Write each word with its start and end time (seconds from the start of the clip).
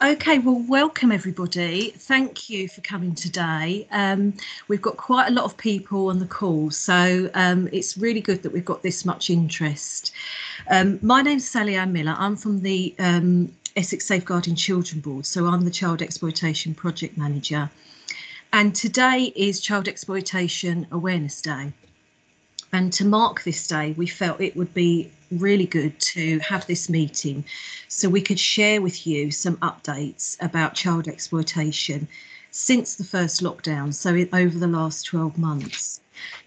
Okay, 0.00 0.38
well, 0.38 0.64
welcome 0.68 1.10
everybody. 1.10 1.90
Thank 1.90 2.48
you 2.48 2.68
for 2.68 2.80
coming 2.82 3.16
today. 3.16 3.88
Um, 3.90 4.34
we've 4.68 4.80
got 4.80 4.96
quite 4.96 5.26
a 5.26 5.32
lot 5.32 5.44
of 5.44 5.56
people 5.56 6.08
on 6.08 6.20
the 6.20 6.26
call, 6.26 6.70
so 6.70 7.28
um, 7.34 7.68
it's 7.72 7.98
really 7.98 8.20
good 8.20 8.44
that 8.44 8.52
we've 8.52 8.64
got 8.64 8.82
this 8.84 9.04
much 9.04 9.28
interest. 9.28 10.12
Um, 10.70 11.00
my 11.02 11.20
name's 11.20 11.48
Sally 11.48 11.74
Ann 11.74 11.92
Miller. 11.92 12.14
I'm 12.16 12.36
from 12.36 12.62
the 12.62 12.94
um, 13.00 13.52
Essex 13.74 14.06
Safeguarding 14.06 14.54
Children 14.54 15.00
Board, 15.00 15.26
so 15.26 15.46
I'm 15.46 15.64
the 15.64 15.70
Child 15.70 16.00
Exploitation 16.00 16.74
Project 16.74 17.18
Manager. 17.18 17.68
And 18.52 18.74
today 18.76 19.32
is 19.34 19.60
Child 19.60 19.88
Exploitation 19.88 20.86
Awareness 20.92 21.42
Day. 21.42 21.72
And 22.72 22.92
to 22.94 23.04
mark 23.04 23.44
this 23.44 23.66
day, 23.66 23.94
we 23.96 24.06
felt 24.06 24.40
it 24.40 24.56
would 24.56 24.74
be 24.74 25.10
really 25.30 25.66
good 25.66 25.98
to 26.00 26.38
have 26.40 26.66
this 26.66 26.88
meeting 26.88 27.44
so 27.88 28.08
we 28.08 28.20
could 28.20 28.38
share 28.38 28.80
with 28.80 29.06
you 29.06 29.30
some 29.30 29.56
updates 29.58 30.36
about 30.40 30.74
child 30.74 31.08
exploitation 31.08 32.08
since 32.50 32.94
the 32.94 33.04
first 33.04 33.42
lockdown, 33.42 33.92
so 33.92 34.10
over 34.36 34.58
the 34.58 34.66
last 34.66 35.04
12 35.06 35.38
months. 35.38 36.00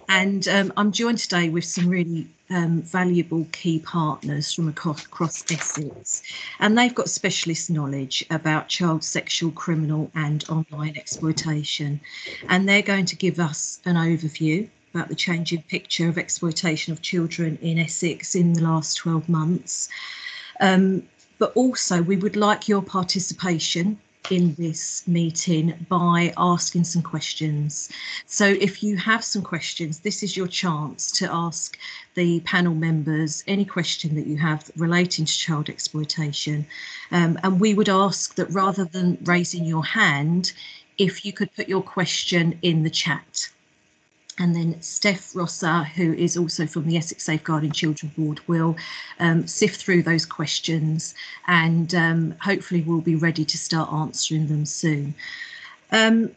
And 0.09 0.48
um, 0.48 0.73
I'm 0.77 0.91
joined 0.91 1.20
today 1.20 1.49
with 1.49 1.63
some 1.63 1.88
really 1.88 2.27
um, 2.49 2.81
valuable 2.81 3.48
key 3.51 3.79
partners 3.79 4.53
from 4.53 4.67
across, 4.67 5.05
across 5.05 5.49
Essex, 5.49 6.21
and 6.59 6.77
they've 6.77 6.93
got 6.93 7.09
specialist 7.09 7.70
knowledge 7.70 8.26
about 8.29 8.67
child 8.67 9.03
sexual, 9.03 9.51
criminal, 9.51 10.12
and 10.13 10.43
online 10.49 10.98
exploitation. 10.98 12.01
And 12.49 12.67
they're 12.67 12.81
going 12.81 13.05
to 13.05 13.15
give 13.15 13.40
us 13.40 13.79
an 13.85 13.95
overview 13.95 14.67
about 14.93 15.07
the 15.07 15.15
changing 15.15 15.63
picture 15.63 16.09
of 16.09 16.17
exploitation 16.17 16.93
of 16.93 17.01
children 17.01 17.57
in 17.61 17.79
Essex 17.79 18.35
in 18.35 18.53
the 18.53 18.61
last 18.61 18.95
12 18.95 19.27
months. 19.29 19.89
Um, 20.59 21.03
but 21.39 21.51
also, 21.55 22.01
we 22.03 22.17
would 22.17 22.35
like 22.35 22.67
your 22.67 22.83
participation 22.83 23.97
in 24.29 24.53
this 24.55 25.07
meeting 25.07 25.73
by 25.89 26.31
asking 26.37 26.83
some 26.83 27.01
questions. 27.01 27.89
So, 28.27 28.45
if 28.45 28.83
you 28.83 28.95
have 28.98 29.23
some 29.23 29.41
questions, 29.41 29.99
this 29.99 30.21
is 30.21 30.37
your 30.37 30.48
chance 30.48 31.11
to 31.13 31.27
ask 31.31 31.77
the 32.13 32.41
panel 32.41 32.76
members 32.76 33.43
any 33.48 33.65
question 33.65 34.13
that 34.15 34.27
you 34.27 34.37
have 34.37 34.70
relating 34.77 35.26
to 35.26 35.33
child 35.33 35.70
exploitation. 35.70 36.67
Um, 37.11 37.39
and 37.43 37.59
we 37.59 37.73
would 37.73 37.89
ask 37.89 38.35
that 38.35 38.51
rather 38.51 38.85
than 38.85 39.17
raising 39.23 39.65
your 39.65 39.85
hand, 39.85 40.53
if 40.98 41.26
you 41.26 41.33
could 41.33 41.53
put 41.55 41.67
your 41.67 41.81
question 41.81 42.59
in 42.61 42.83
the 42.83 42.89
chat. 42.89 43.49
And 44.41 44.55
then 44.55 44.81
Steph 44.81 45.35
Rosser, 45.35 45.84
who 45.84 46.13
is 46.13 46.35
also 46.35 46.65
from 46.65 46.87
the 46.87 46.97
Essex 46.97 47.25
Safeguarding 47.25 47.73
Children 47.73 48.11
Board, 48.17 48.39
will 48.48 48.75
um, 49.20 49.45
sift 49.45 49.79
through 49.79 50.01
those 50.01 50.25
questions 50.25 51.13
and 51.45 51.93
um, 51.93 52.33
hopefully 52.41 52.81
we'll 52.81 53.01
be 53.01 53.15
ready 53.15 53.45
to 53.45 53.55
start 53.55 53.93
answering 53.93 54.48
them 54.48 54.65
soon. 54.65 55.13
Um, 55.91 56.31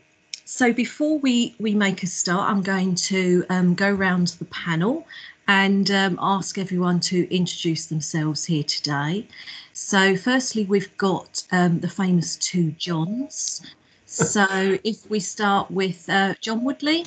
so 0.44 0.70
before 0.70 1.19
we, 1.19 1.55
we 1.58 1.74
make 1.74 2.02
a 2.02 2.06
start, 2.06 2.50
I'm 2.50 2.61
going 2.61 2.94
to 2.96 3.46
um, 3.48 3.74
go 3.74 3.94
around 3.94 4.28
the 4.39 4.44
panel 4.44 5.06
and 5.48 5.91
um, 5.91 6.18
ask 6.20 6.58
everyone 6.58 7.00
to 7.00 7.34
introduce 7.34 7.86
themselves 7.86 8.44
here 8.44 8.64
today. 8.64 9.27
So 9.72 10.14
firstly, 10.14 10.66
we've 10.66 10.94
got 10.98 11.42
um, 11.52 11.80
the 11.80 11.89
famous 11.89 12.36
two 12.36 12.72
Johns. 12.72 13.62
So 14.05 14.77
if 14.84 15.08
we 15.08 15.20
start 15.20 15.70
with 15.70 16.06
uh, 16.11 16.34
John 16.42 16.64
Woodley. 16.64 17.06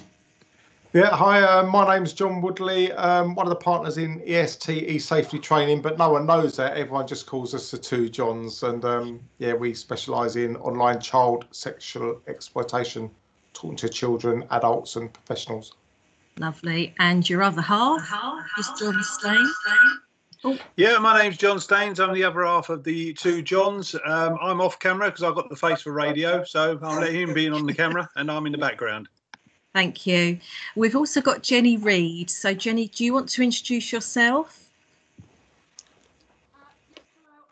Yeah, 0.93 1.13
hi, 1.13 1.41
uh, 1.41 1.63
my 1.63 1.95
name's 1.95 2.13
John 2.13 2.39
Woodley, 2.41 2.93
um, 2.93 3.35
one 3.35 3.45
of 3.45 3.49
the 3.49 3.57
partners 3.57 3.97
in 3.97 4.21
EST 4.25 4.69
e-safety 4.69 5.37
training, 5.37 5.81
but 5.81 5.97
no 5.97 6.11
one 6.11 6.25
knows 6.25 6.55
that. 6.55 6.77
Everyone 6.77 7.05
just 7.05 7.25
calls 7.25 7.53
us 7.53 7.69
the 7.69 7.77
two 7.77 8.07
Johns. 8.07 8.63
And 8.63 8.85
um, 8.85 9.19
yeah, 9.37 9.53
we 9.53 9.73
specialise 9.73 10.37
in 10.37 10.55
online 10.55 11.01
child 11.01 11.45
sexual 11.51 12.21
exploitation, 12.27 13.11
talking 13.53 13.75
to 13.75 13.89
children, 13.89 14.45
adults 14.51 14.95
and 14.95 15.11
professionals. 15.11 15.73
Lovely. 16.39 16.95
And 16.99 17.29
your 17.29 17.43
other 17.43 17.61
half 17.61 18.01
is 18.57 18.71
John 18.79 19.03
Staines. 19.03 19.55
Oh. 20.45 20.57
Yeah, 20.77 20.99
my 20.99 21.21
name's 21.21 21.35
John 21.35 21.59
Staines. 21.59 21.99
I'm 21.99 22.13
the 22.13 22.23
other 22.23 22.45
half 22.45 22.69
of 22.69 22.85
the 22.85 23.11
two 23.13 23.41
Johns. 23.41 23.93
Um, 24.05 24.37
I'm 24.41 24.61
off 24.61 24.79
camera 24.79 25.09
because 25.09 25.23
I've 25.23 25.35
got 25.35 25.49
the 25.49 25.55
face 25.57 25.81
for 25.81 25.91
radio, 25.91 26.45
so 26.45 26.79
I'll 26.81 27.01
let 27.01 27.13
him 27.13 27.33
be 27.33 27.49
on 27.49 27.65
the 27.65 27.73
camera 27.73 28.09
and 28.15 28.31
I'm 28.31 28.45
in 28.45 28.53
the 28.53 28.57
background. 28.57 29.09
Thank 29.77 30.07
you. 30.07 30.39
We've 30.75 30.95
also 30.95 31.21
got 31.21 31.43
Jennie 31.43 31.77
Read. 31.77 32.31
So, 32.31 32.51
Jennie, 32.55 32.87
do 32.87 33.05
you 33.05 33.13
want 33.13 33.29
to 33.29 33.43
introduce 33.43 33.91
yourself? 33.91 34.66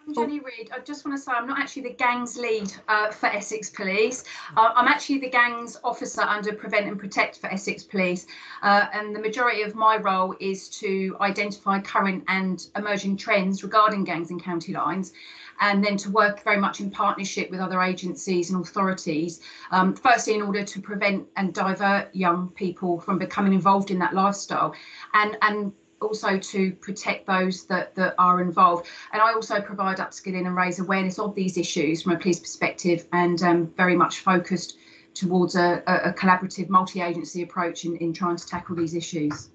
I'm 0.08 0.14
Jennie 0.14 0.40
Read. 0.40 0.70
I 0.72 0.80
just 0.80 1.04
want 1.04 1.18
to 1.18 1.24
say 1.24 1.32
I'm 1.32 1.48
not 1.48 1.58
actually 1.58 1.82
the 1.84 1.94
gangs 1.94 2.38
lead 2.38 2.72
uh, 2.88 3.10
for 3.10 3.26
Essex 3.26 3.72
Police. 3.72 4.24
Uh, 4.56 4.72
I'm 4.76 4.88
actually 4.88 5.18
the 5.18 5.30
gangs 5.30 5.78
officer 5.84 6.22
under 6.22 6.54
Prevent 6.54 6.86
and 6.86 7.00
Protect 7.00 7.40
for 7.40 7.48
Essex 7.48 7.84
Police. 7.84 8.28
Uh, 8.62 8.86
and 8.94 9.16
the 9.16 9.20
majority 9.20 9.64
of 9.64 9.74
my 9.74 9.98
role 9.98 10.36
is 10.40 10.70
to 10.70 11.18
identify 11.22 11.80
current 11.80 12.24
and 12.28 12.68
emerging 12.76 13.18
trends 13.18 13.64
regarding 13.64 14.04
gangs 14.04 14.30
and 14.30 14.44
county 14.44 14.74
lines 14.74 15.12
and 15.60 15.84
then 15.84 15.98
to 15.98 16.12
work 16.12 16.44
very 16.44 16.58
much 16.58 16.82
in 16.82 16.92
partnership 16.92 17.50
with 17.50 17.60
other 17.60 17.82
agencies 17.82 18.52
and 18.52 18.62
authorities. 18.62 19.40
Um, 19.72 19.96
firstly, 19.96 20.36
in 20.36 20.42
order 20.44 20.64
to 20.64 20.82
prevent 20.82 21.28
and 21.36 21.54
divert 21.54 22.14
young 22.14 22.50
people 22.50 23.00
from 23.00 23.18
becoming 23.18 23.54
involved 23.54 23.90
in 23.90 23.98
that 24.00 24.14
lifestyle, 24.14 24.76
and 25.14 25.38
and 25.42 25.72
also 26.02 26.38
to 26.38 26.72
protect 26.74 27.26
those 27.26 27.66
that, 27.66 27.96
that 27.96 28.16
are 28.18 28.42
involved. 28.42 28.88
And 29.14 29.22
I 29.22 29.34
also 29.34 29.62
provide 29.62 29.98
upskilling 29.98 30.46
and 30.46 30.56
raise 30.56 30.80
awareness 30.80 31.20
of 31.20 31.36
these 31.36 31.58
issues 31.58 32.04
from 32.04 32.14
a 32.14 32.18
police 32.18 32.40
perspective 32.40 33.08
and 33.14 33.42
um, 33.42 33.68
very 33.78 33.96
much 33.96 34.20
focused 34.20 34.78
towards 35.14 35.56
a, 35.56 35.82
a 35.88 36.14
collaborative 36.14 36.70
multi-agency 36.70 37.42
approach 37.42 37.86
in, 37.86 37.96
in 37.98 38.14
trying 38.14 38.36
to 38.36 38.46
tackle 38.46 38.76
these 38.76 38.94
issues. 38.94 39.50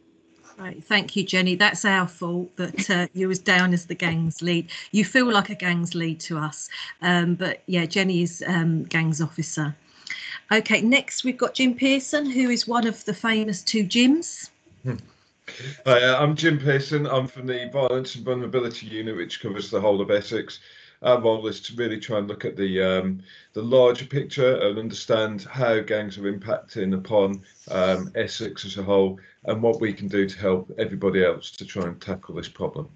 Right, 0.58 0.82
thank 0.84 1.16
you, 1.16 1.24
Jennie. 1.24 1.54
That's 1.54 1.84
our 1.86 2.06
fault 2.06 2.54
that 2.56 2.90
uh, 2.90 3.06
you 3.14 3.28
was 3.28 3.38
down 3.38 3.72
as 3.72 3.86
the 3.86 3.94
gangs 3.94 4.42
lead. 4.42 4.70
You 4.90 5.06
feel 5.06 5.32
like 5.32 5.48
a 5.48 5.54
gangs 5.54 5.94
lead 5.94 6.20
to 6.20 6.36
us, 6.38 6.68
um, 7.00 7.34
but 7.34 7.62
yeah, 7.66 7.86
Jennie 7.86 8.22
is 8.22 8.44
um, 8.46 8.84
gangs 8.84 9.22
officer. 9.22 9.74
Okay, 10.52 10.82
next 10.82 11.24
we've 11.24 11.38
got 11.38 11.54
Jim 11.54 11.74
Pearson, 11.74 12.28
who 12.28 12.50
is 12.50 12.68
one 12.68 12.86
of 12.86 13.02
the 13.06 13.14
famous 13.14 13.62
two 13.62 13.84
Jims. 13.84 14.50
Hi, 15.86 16.02
uh, 16.02 16.22
I'm 16.22 16.36
Jim 16.36 16.58
Pearson. 16.58 17.06
I'm 17.06 17.26
from 17.26 17.46
the 17.46 17.68
Violence 17.72 18.14
and 18.14 18.24
Vulnerability 18.24 18.86
Unit, 18.86 19.16
which 19.16 19.40
covers 19.40 19.70
the 19.70 19.80
whole 19.80 20.00
of 20.00 20.10
Essex 20.10 20.60
our 21.02 21.20
role 21.20 21.46
is 21.46 21.60
to 21.60 21.74
really 21.76 21.98
try 21.98 22.18
and 22.18 22.28
look 22.28 22.44
at 22.44 22.56
the 22.56 22.82
um, 22.82 23.22
the 23.54 23.62
larger 23.62 24.04
picture 24.04 24.56
and 24.56 24.78
understand 24.78 25.42
how 25.42 25.80
gangs 25.80 26.18
are 26.18 26.30
impacting 26.30 26.94
upon 26.94 27.42
um, 27.70 28.10
Essex 28.14 28.64
as 28.64 28.76
a 28.76 28.82
whole 28.82 29.18
and 29.44 29.62
what 29.62 29.80
we 29.80 29.92
can 29.92 30.08
do 30.08 30.28
to 30.28 30.38
help 30.38 30.70
everybody 30.78 31.24
else 31.24 31.50
to 31.52 31.64
try 31.64 31.84
and 31.84 32.00
tackle 32.00 32.34
this 32.34 32.48
problem. 32.48 32.88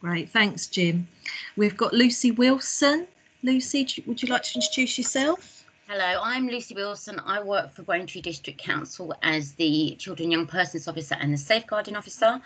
Great, 0.00 0.28
thanks, 0.30 0.66
Jim. 0.66 1.08
We've 1.56 1.76
got 1.76 1.94
Lucy 1.94 2.30
Wilson. 2.30 3.06
Lucy, 3.42 3.86
would 4.06 4.22
you 4.22 4.28
like 4.28 4.42
to 4.42 4.54
introduce 4.56 4.98
yourself? 4.98 5.63
Hello, 5.86 6.22
I'm 6.22 6.48
Lucy 6.48 6.74
Wilson. 6.74 7.20
I 7.26 7.42
work 7.42 7.74
for 7.74 7.82
Braintree 7.82 8.22
District 8.22 8.58
Council 8.58 9.14
as 9.22 9.52
the 9.52 9.94
Children 9.96 10.30
Young 10.30 10.46
Persons 10.46 10.88
Officer 10.88 11.14
and 11.20 11.30
the 11.30 11.36
Safeguarding 11.36 11.94
Officer. 11.94 12.40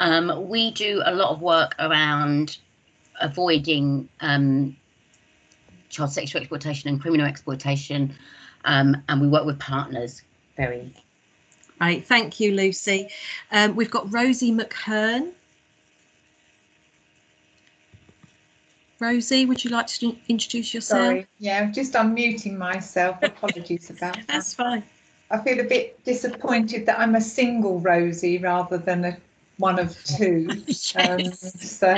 Um, 0.00 0.48
we 0.48 0.72
do 0.72 1.00
a 1.04 1.14
lot 1.14 1.30
of 1.30 1.40
work 1.40 1.76
around 1.78 2.58
avoiding 3.20 4.08
um, 4.20 4.76
child 5.88 6.10
sexual 6.10 6.40
exploitation 6.40 6.90
and 6.90 7.00
criminal 7.00 7.26
exploitation, 7.26 8.12
um, 8.64 8.96
and 9.08 9.20
we 9.20 9.28
work 9.28 9.44
with 9.44 9.60
partners 9.60 10.22
very. 10.56 10.92
Right, 11.80 12.04
thank 12.04 12.40
you, 12.40 12.56
Lucy. 12.56 13.08
Um, 13.52 13.76
we've 13.76 13.90
got 13.90 14.12
Rosie 14.12 14.50
McHearne. 14.50 15.30
Rosie, 19.00 19.46
would 19.46 19.64
you 19.64 19.70
like 19.70 19.86
to 19.86 20.16
introduce 20.28 20.74
yourself? 20.74 21.06
Sorry, 21.06 21.26
yeah, 21.38 21.60
I'm 21.60 21.72
just 21.72 21.94
unmuting 21.94 22.56
myself. 22.56 23.16
Apologies 23.22 23.90
about 23.90 24.14
that. 24.16 24.26
That's 24.28 24.54
fine. 24.54 24.82
I 25.30 25.38
feel 25.38 25.60
a 25.60 25.64
bit 25.64 26.04
disappointed 26.04 26.86
that 26.86 26.98
I'm 26.98 27.14
a 27.14 27.20
single 27.20 27.80
Rosie 27.80 28.38
rather 28.38 28.78
than 28.78 29.04
a 29.04 29.16
one 29.58 29.78
of 29.78 30.02
two. 30.04 30.48
yes. 30.66 30.96
um, 30.96 31.32
so 31.32 31.94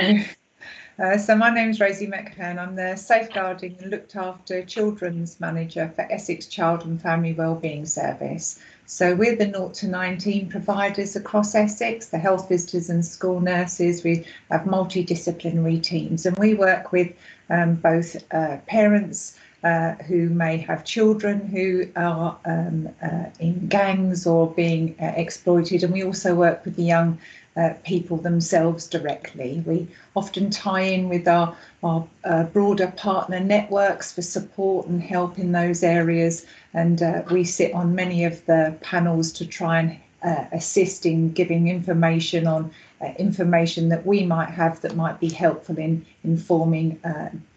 uh, 0.99 1.17
so 1.17 1.35
my 1.35 1.49
name 1.49 1.71
is 1.71 1.79
Rosie 1.79 2.07
McHearne. 2.07 2.59
I'm 2.59 2.75
the 2.75 2.95
Safeguarding 2.95 3.77
and 3.81 3.89
Looked 3.89 4.15
After 4.15 4.63
Children's 4.63 5.39
Manager 5.39 5.91
for 5.95 6.03
Essex 6.11 6.45
Child 6.45 6.85
and 6.85 7.01
Family 7.01 7.33
Wellbeing 7.33 7.85
Service. 7.85 8.59
So 8.85 9.15
we're 9.15 9.35
the 9.35 9.45
0 9.45 9.69
to 9.69 9.87
19 9.87 10.49
providers 10.49 11.15
across 11.15 11.55
Essex, 11.55 12.07
the 12.07 12.17
health 12.17 12.49
visitors 12.49 12.89
and 12.89 13.05
school 13.05 13.39
nurses. 13.39 14.03
We 14.03 14.25
have 14.51 14.61
multidisciplinary 14.61 15.81
teams 15.81 16.25
and 16.25 16.37
we 16.37 16.53
work 16.53 16.91
with 16.91 17.13
um, 17.49 17.75
both 17.75 18.17
uh, 18.31 18.57
parents 18.67 19.37
uh, 19.63 19.93
who 20.07 20.29
may 20.29 20.57
have 20.57 20.83
children 20.83 21.47
who 21.47 21.87
are 21.95 22.37
um, 22.43 22.89
uh, 23.01 23.25
in 23.39 23.67
gangs 23.67 24.27
or 24.27 24.51
being 24.51 24.95
uh, 25.01 25.13
exploited. 25.15 25.83
And 25.83 25.93
we 25.93 26.03
also 26.03 26.35
work 26.35 26.65
with 26.65 26.75
the 26.75 26.83
young 26.83 27.17
uh, 27.55 27.73
people 27.83 28.17
themselves 28.17 28.87
directly. 28.87 29.63
We 29.65 29.87
often 30.15 30.49
tie 30.49 30.81
in 30.81 31.09
with 31.09 31.27
our, 31.27 31.55
our 31.83 32.07
uh, 32.23 32.45
broader 32.45 32.91
partner 32.97 33.39
networks 33.39 34.11
for 34.11 34.21
support 34.21 34.87
and 34.87 35.01
help 35.01 35.37
in 35.37 35.51
those 35.51 35.83
areas. 35.83 36.45
And 36.73 37.03
uh, 37.03 37.21
we 37.29 37.43
sit 37.43 37.73
on 37.73 37.93
many 37.93 38.23
of 38.23 38.43
the 38.45 38.75
panels 38.81 39.31
to 39.33 39.45
try 39.45 39.79
and 39.79 39.99
uh, 40.23 40.45
assist 40.51 41.05
in 41.05 41.31
giving 41.33 41.67
information 41.67 42.47
on 42.47 42.71
uh, 43.01 43.11
information 43.19 43.89
that 43.89 44.05
we 44.05 44.25
might 44.25 44.49
have 44.49 44.81
that 44.81 44.95
might 44.95 45.19
be 45.19 45.29
helpful 45.29 45.77
in 45.77 46.05
informing 46.23 46.99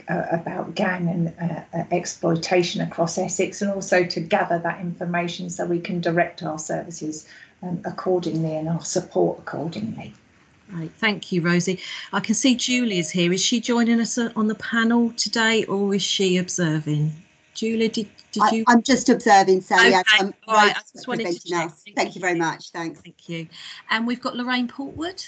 about 0.09 0.75
gang 0.75 1.09
and 1.09 1.93
exploitation 1.93 2.81
across 2.81 3.19
Essex 3.19 3.63
and 3.63 3.71
also 3.71 4.05
to 4.05 4.21
gather 4.21 4.59
that 4.59 4.81
information 4.81 5.49
so 5.49 5.65
we 5.65 5.81
can 5.81 6.01
direct 6.01 6.43
our 6.43 6.59
services 6.59 7.27
um, 7.67 7.81
accordingly 7.85 8.57
and 8.57 8.69
our 8.69 8.81
support 8.83 9.39
accordingly. 9.39 10.15
Right, 10.73 10.91
thank 10.99 11.31
you, 11.31 11.43
Rosie. 11.43 11.81
I 12.13 12.21
can 12.21 12.35
see 12.35 12.57
Julie 12.57 12.99
is 12.99 13.11
here. 13.11 13.33
Is 13.33 13.45
she 13.45 13.61
joining 13.61 14.01
us 14.01 14.19
on 14.19 14.49
the 14.49 14.55
panel 14.57 15.13
today 15.13 15.65
or 15.65 15.95
is 15.95 16.03
she 16.03 16.39
observing? 16.39 17.13
Julie, 17.55 17.89
did, 17.89 18.09
did 18.33 18.43
I, 18.43 18.51
you? 18.51 18.65
I'm 18.67 18.83
just 18.83 19.09
observing, 19.09 19.61
Sally. 19.61 19.95
Okay. 19.95 20.03
I'm 20.19 20.35
All 20.47 20.57
right, 20.57 20.77
I 20.77 20.81
just 20.93 21.07
wanted 21.07 21.27
to 21.29 21.49
check. 21.49 21.67
us. 21.67 21.85
Thank 21.95 22.15
you 22.17 22.21
very 22.21 22.35
much. 22.35 22.71
Thanks. 22.71 23.01
Thank 23.01 23.29
you. 23.29 23.49
And 23.91 24.07
we've 24.07 24.21
got 24.21 24.35
Lauraine 24.35 24.69
Portwood. 24.69 25.25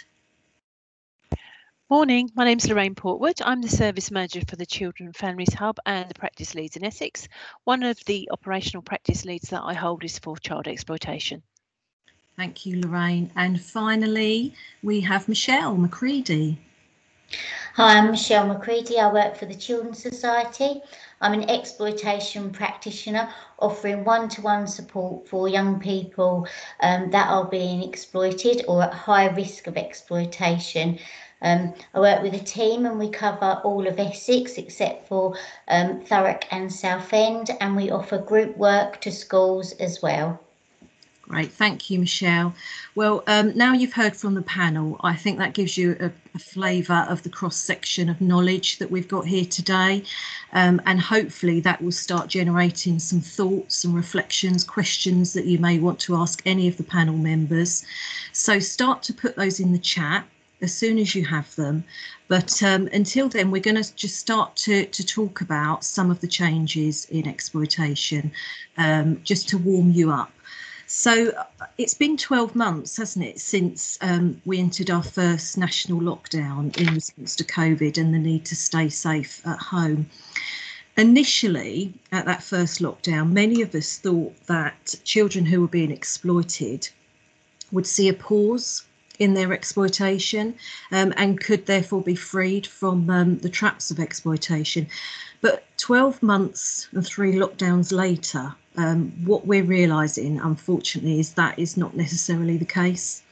Morning, 1.88 2.30
my 2.34 2.44
name's 2.44 2.68
Lauraine 2.68 2.94
Portwood. 2.94 3.40
I'm 3.42 3.62
the 3.62 3.68
service 3.68 4.10
manager 4.10 4.42
for 4.46 4.56
the 4.56 4.66
Children 4.66 5.06
and 5.06 5.16
Families 5.16 5.54
Hub 5.54 5.78
and 5.86 6.06
the 6.10 6.14
practice 6.14 6.54
leads 6.54 6.76
in 6.76 6.84
Essex. 6.84 7.28
One 7.64 7.82
of 7.82 7.98
the 8.04 8.28
operational 8.30 8.82
practice 8.82 9.24
leads 9.24 9.48
that 9.50 9.62
I 9.62 9.72
hold 9.72 10.04
is 10.04 10.18
for 10.18 10.36
child 10.36 10.68
exploitation. 10.68 11.42
Thank 12.38 12.64
you, 12.64 12.76
Lauraine. 12.82 13.32
And 13.34 13.60
finally, 13.60 14.54
we 14.84 15.00
have 15.00 15.28
Michelle 15.28 15.74
McCreadie. 15.74 16.56
Hi, 17.74 17.98
I'm 17.98 18.12
Michelle 18.12 18.46
McCreadie. 18.46 18.96
I 18.96 19.12
work 19.12 19.34
for 19.34 19.46
the 19.46 19.56
Children's 19.56 20.00
Society. 20.00 20.80
I'm 21.20 21.32
an 21.32 21.50
exploitation 21.50 22.52
practitioner 22.52 23.28
offering 23.58 24.04
one 24.04 24.28
to 24.28 24.42
one 24.42 24.68
support 24.68 25.26
for 25.26 25.48
young 25.48 25.80
people 25.80 26.46
um, 26.78 27.10
that 27.10 27.28
are 27.28 27.46
being 27.46 27.82
exploited 27.82 28.64
or 28.68 28.84
at 28.84 28.94
high 28.94 29.34
risk 29.34 29.66
of 29.66 29.76
exploitation. 29.76 31.00
Um, 31.42 31.74
I 31.92 31.98
work 31.98 32.22
with 32.22 32.34
a 32.34 32.44
team 32.44 32.86
and 32.86 33.00
we 33.00 33.10
cover 33.10 33.60
all 33.64 33.84
of 33.88 33.98
Essex 33.98 34.58
except 34.58 35.08
for 35.08 35.34
um, 35.66 36.02
Thurrock 36.02 36.44
and 36.52 36.72
Southend, 36.72 37.50
and 37.60 37.74
we 37.74 37.90
offer 37.90 38.18
group 38.18 38.56
work 38.56 39.00
to 39.00 39.10
schools 39.10 39.72
as 39.72 40.00
well. 40.02 40.40
Great, 41.28 41.52
thank 41.52 41.90
you, 41.90 41.98
Michelle. 41.98 42.54
Well, 42.94 43.22
um, 43.26 43.52
now 43.54 43.74
you've 43.74 43.92
heard 43.92 44.16
from 44.16 44.32
the 44.32 44.40
panel, 44.40 44.98
I 45.02 45.14
think 45.14 45.36
that 45.38 45.52
gives 45.52 45.76
you 45.76 45.94
a, 46.00 46.10
a 46.34 46.38
flavour 46.38 47.06
of 47.06 47.22
the 47.22 47.28
cross 47.28 47.56
section 47.56 48.08
of 48.08 48.22
knowledge 48.22 48.78
that 48.78 48.90
we've 48.90 49.06
got 49.06 49.26
here 49.26 49.44
today. 49.44 50.04
Um, 50.54 50.80
and 50.86 50.98
hopefully 50.98 51.60
that 51.60 51.82
will 51.82 51.92
start 51.92 52.28
generating 52.28 52.98
some 52.98 53.20
thoughts 53.20 53.84
and 53.84 53.94
reflections, 53.94 54.64
questions 54.64 55.34
that 55.34 55.44
you 55.44 55.58
may 55.58 55.78
want 55.78 55.98
to 56.00 56.16
ask 56.16 56.40
any 56.46 56.66
of 56.66 56.78
the 56.78 56.82
panel 56.82 57.18
members. 57.18 57.84
So 58.32 58.58
start 58.58 59.02
to 59.02 59.12
put 59.12 59.36
those 59.36 59.60
in 59.60 59.72
the 59.72 59.78
chat 59.78 60.24
as 60.62 60.72
soon 60.72 60.98
as 60.98 61.14
you 61.14 61.26
have 61.26 61.54
them. 61.56 61.84
But 62.28 62.62
um, 62.62 62.88
until 62.94 63.28
then, 63.28 63.50
we're 63.50 63.60
going 63.60 63.82
to 63.82 63.94
just 63.96 64.16
start 64.16 64.56
to, 64.56 64.86
to 64.86 65.04
talk 65.04 65.42
about 65.42 65.84
some 65.84 66.10
of 66.10 66.20
the 66.20 66.26
changes 66.26 67.04
in 67.10 67.28
exploitation, 67.28 68.32
um, 68.78 69.20
just 69.24 69.46
to 69.50 69.58
warm 69.58 69.90
you 69.90 70.10
up. 70.10 70.32
So 70.90 71.28
uh, 71.32 71.66
it's 71.76 71.92
been 71.92 72.16
12 72.16 72.56
months, 72.56 72.96
hasn't 72.96 73.22
it, 73.22 73.38
since 73.38 73.98
um, 74.00 74.40
we 74.46 74.58
entered 74.58 74.88
our 74.88 75.02
first 75.02 75.58
national 75.58 76.00
lockdown 76.00 76.74
in 76.80 76.94
response 76.94 77.36
to 77.36 77.44
COVID 77.44 77.98
and 77.98 78.14
the 78.14 78.18
need 78.18 78.46
to 78.46 78.56
stay 78.56 78.88
safe 78.88 79.46
at 79.46 79.58
home. 79.58 80.08
Initially, 80.96 81.92
at 82.10 82.24
that 82.24 82.42
first 82.42 82.80
lockdown, 82.80 83.32
many 83.32 83.60
of 83.60 83.74
us 83.74 83.98
thought 83.98 84.34
that 84.46 84.94
children 85.04 85.44
who 85.44 85.60
were 85.60 85.68
being 85.68 85.90
exploited 85.90 86.88
would 87.70 87.86
see 87.86 88.08
a 88.08 88.14
pause 88.14 88.86
in 89.18 89.34
their 89.34 89.52
exploitation 89.52 90.54
um, 90.90 91.12
and 91.18 91.38
could 91.38 91.66
therefore 91.66 92.00
be 92.00 92.14
freed 92.14 92.66
from 92.66 93.10
um, 93.10 93.36
the 93.40 93.50
traps 93.50 93.90
of 93.90 94.00
exploitation. 94.00 94.86
But 95.42 95.66
12 95.76 96.22
months 96.22 96.88
and 96.92 97.04
three 97.04 97.34
lockdowns 97.34 97.92
later, 97.92 98.54
um, 98.78 99.12
what 99.24 99.44
we're 99.44 99.64
realising, 99.64 100.38
unfortunately, 100.38 101.18
is 101.18 101.34
that 101.34 101.58
is 101.58 101.76
not 101.76 101.96
necessarily 101.96 102.56
the 102.56 102.64
case. 102.64 103.22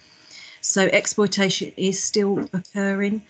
So 0.60 0.88
exploitation 0.92 1.72
is 1.76 2.02
still 2.02 2.50
occurring, 2.52 3.22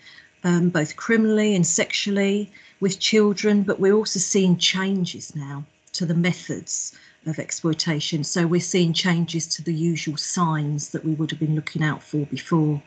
um, 0.43 0.69
both 0.69 0.95
criminally 0.95 1.55
and 1.55 1.65
sexually 1.65 2.51
with 2.79 2.99
children, 2.99 3.61
but 3.61 3.79
we're 3.79 3.93
also 3.93 4.19
seeing 4.19 4.57
changes 4.57 5.35
now 5.35 5.63
to 5.93 6.07
the 6.07 6.15
methods 6.15 6.97
of 7.27 7.37
exploitation. 7.37 8.23
So 8.23 8.47
we're 8.47 8.61
seeing 8.61 8.93
changes 8.93 9.45
to 9.49 9.61
the 9.61 9.73
usual 9.73 10.17
signs 10.17 10.89
that 10.89 11.05
we 11.05 11.13
would 11.13 11.29
have 11.29 11.39
been 11.39 11.55
looking 11.55 11.83
out 11.83 12.01
for 12.01 12.25
before. 12.25 12.81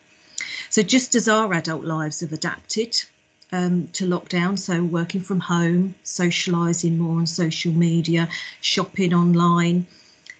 So 0.71 0.83
just 0.83 1.15
as 1.15 1.29
our 1.29 1.55
adult 1.55 1.85
lives 1.85 2.19
have 2.21 2.33
adapted 2.33 3.01
um, 3.53 3.89
to 3.89 4.07
lockdown, 4.07 4.59
so 4.59 4.83
working 4.83 5.21
from 5.21 5.41
home, 5.41 5.95
socialising 6.05 6.99
more 6.99 7.19
on 7.19 7.27
social 7.27 7.73
media, 7.73 8.29
shopping 8.61 9.13
online, 9.13 9.87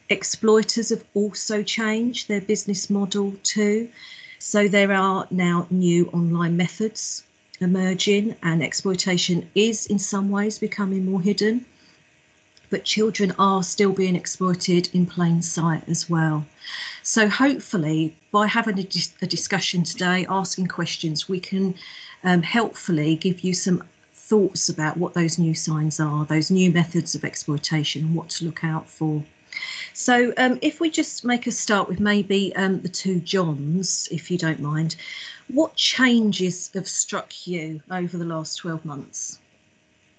exploiters 0.09 0.91
have 0.91 1.05
also 1.15 1.63
changed 1.63 2.29
their 2.29 2.41
business 2.41 2.91
model 2.91 3.35
too. 3.43 3.89
So 4.39 4.69
there 4.69 4.93
are 4.93 5.27
now 5.31 5.67
new 5.71 6.07
online 6.09 6.57
methods 6.57 7.25
emerging 7.61 8.37
and 8.43 8.63
exploitation 8.63 9.49
is 9.55 9.87
in 9.87 9.99
some 9.99 10.31
ways 10.31 10.59
becoming 10.59 11.05
more 11.05 11.21
hidden 11.21 11.67
but 12.71 12.85
children 12.85 13.33
are 13.39 13.63
still 13.63 13.93
being 13.93 14.17
exploited 14.17 14.89
in 14.95 15.05
plain 15.05 15.43
sight 15.43 15.83
as 15.89 16.09
well. 16.09 16.47
So 17.03 17.29
hopefully 17.29 18.17
by 18.31 18.47
having 18.47 18.79
a, 18.79 18.85
dis 18.85 19.13
a 19.21 19.27
discussion 19.27 19.83
today, 19.83 20.27
asking 20.29 20.69
questions, 20.69 21.29
we 21.29 21.41
can 21.41 21.75
um, 22.25 22.43
helpfully 22.43 23.17
give 23.17 23.41
you 23.41 23.53
some 23.55 23.83
thoughts 24.15 24.69
about 24.69 24.97
what 24.97 25.15
those 25.15 25.39
new 25.39 25.55
signs 25.55 25.99
are, 25.99 26.25
those 26.25 26.51
new 26.51 26.71
methods 26.71 27.15
of 27.15 27.25
exploitation, 27.25 28.15
what 28.15 28.29
to 28.31 28.45
look 28.45 28.63
out 28.63 28.89
for. 28.89 29.25
So 29.93 30.33
um, 30.37 30.59
if 30.63 30.81
we 30.81 30.91
just 30.91 31.25
make 31.25 31.49
a 31.49 31.51
start 31.51 31.89
with 31.89 31.99
maybe 31.99 32.55
um, 32.55 32.81
the 32.83 32.89
two 32.89 33.19
Johns, 33.21 34.09
if 34.13 34.31
you 34.31 34.39
don't 34.39 34.61
mind, 34.61 34.95
what 35.49 35.75
changes 35.75 36.71
have 36.75 36.87
struck 36.87 37.47
you 37.47 37.83
over 37.91 38.17
the 38.17 38.25
last 38.25 38.57
12 38.59 38.85
months? 38.85 39.41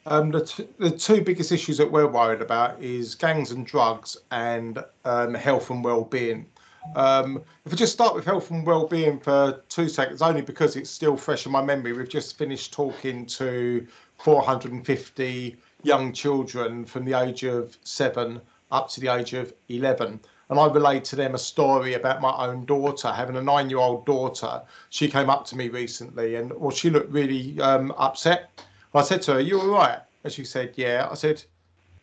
Um, 0.07 0.31
the, 0.31 0.68
the 0.80 0.89
two 0.89 1.21
biggest 1.21 1.51
issues 1.51 1.77
that 1.77 1.91
we're 1.91 2.08
worried 2.08 2.41
about 2.41 2.81
is 2.81 3.13
gangs 3.13 3.51
and 3.51 3.65
drugs 3.65 4.17
and 4.31 4.84
um, 5.05 5.36
health 5.36 5.70
and 5.70 5.84
well-being. 5.84 6.48
Um, 6.96 7.43
if 7.65 7.72
we 7.72 7.77
just 7.77 7.93
start 7.93 8.15
with 8.15 8.25
health 8.25 8.50
and 8.50 8.65
well-being 8.65 9.20
for 9.20 9.62
two 9.70 9.88
seconds, 9.88 10.24
only 10.24 10.41
because 10.41 10.75
it's 10.75 10.89
still 10.89 11.15
fresh 11.15 11.46
in 11.46 11.51
my 11.51 11.63
memory, 11.63 11.93
we've 11.93 12.10
just 12.10 12.36
finished 12.36 12.74
talking 12.74 13.27
to 13.27 13.86
450 14.17 15.58
young 15.84 16.13
children 16.13 16.84
from 16.86 17.05
the 17.05 17.13
age 17.13 17.43
of 17.43 17.77
seven 17.84 18.41
up 18.72 18.89
to 18.89 19.01
the 19.01 19.08
age 19.08 19.34
of 19.34 19.53
11. 19.70 20.20
And 20.50 20.60
I 20.60 20.67
relayed 20.67 21.05
to 21.05 21.15
them 21.15 21.36
a 21.36 21.38
story 21.38 21.93
about 21.93 22.22
my 22.22 22.36
own 22.48 22.65
daughter, 22.65 23.12
having 23.12 23.38
a 23.38 23.41
nine-year-old 23.41 24.05
daughter. 24.08 24.63
She 24.89 25.08
came 25.08 25.29
up 25.29 25.46
to 25.46 25.55
me 25.55 25.70
recently 25.70 26.36
and 26.36 26.51
well, 26.53 26.72
she 26.72 26.89
looked 26.89 27.12
really 27.12 27.60
um, 27.62 27.93
upset 27.98 28.50
I 28.93 29.03
said 29.03 29.21
to 29.24 29.33
her, 29.36 29.39
"You're 29.39 29.62
all 29.62 29.67
right?" 29.67 30.00
And 30.24 30.33
she 30.33 30.43
said, 30.43 30.74
"Yeah." 30.75 31.07
I 31.10 31.13
said, 31.13 31.43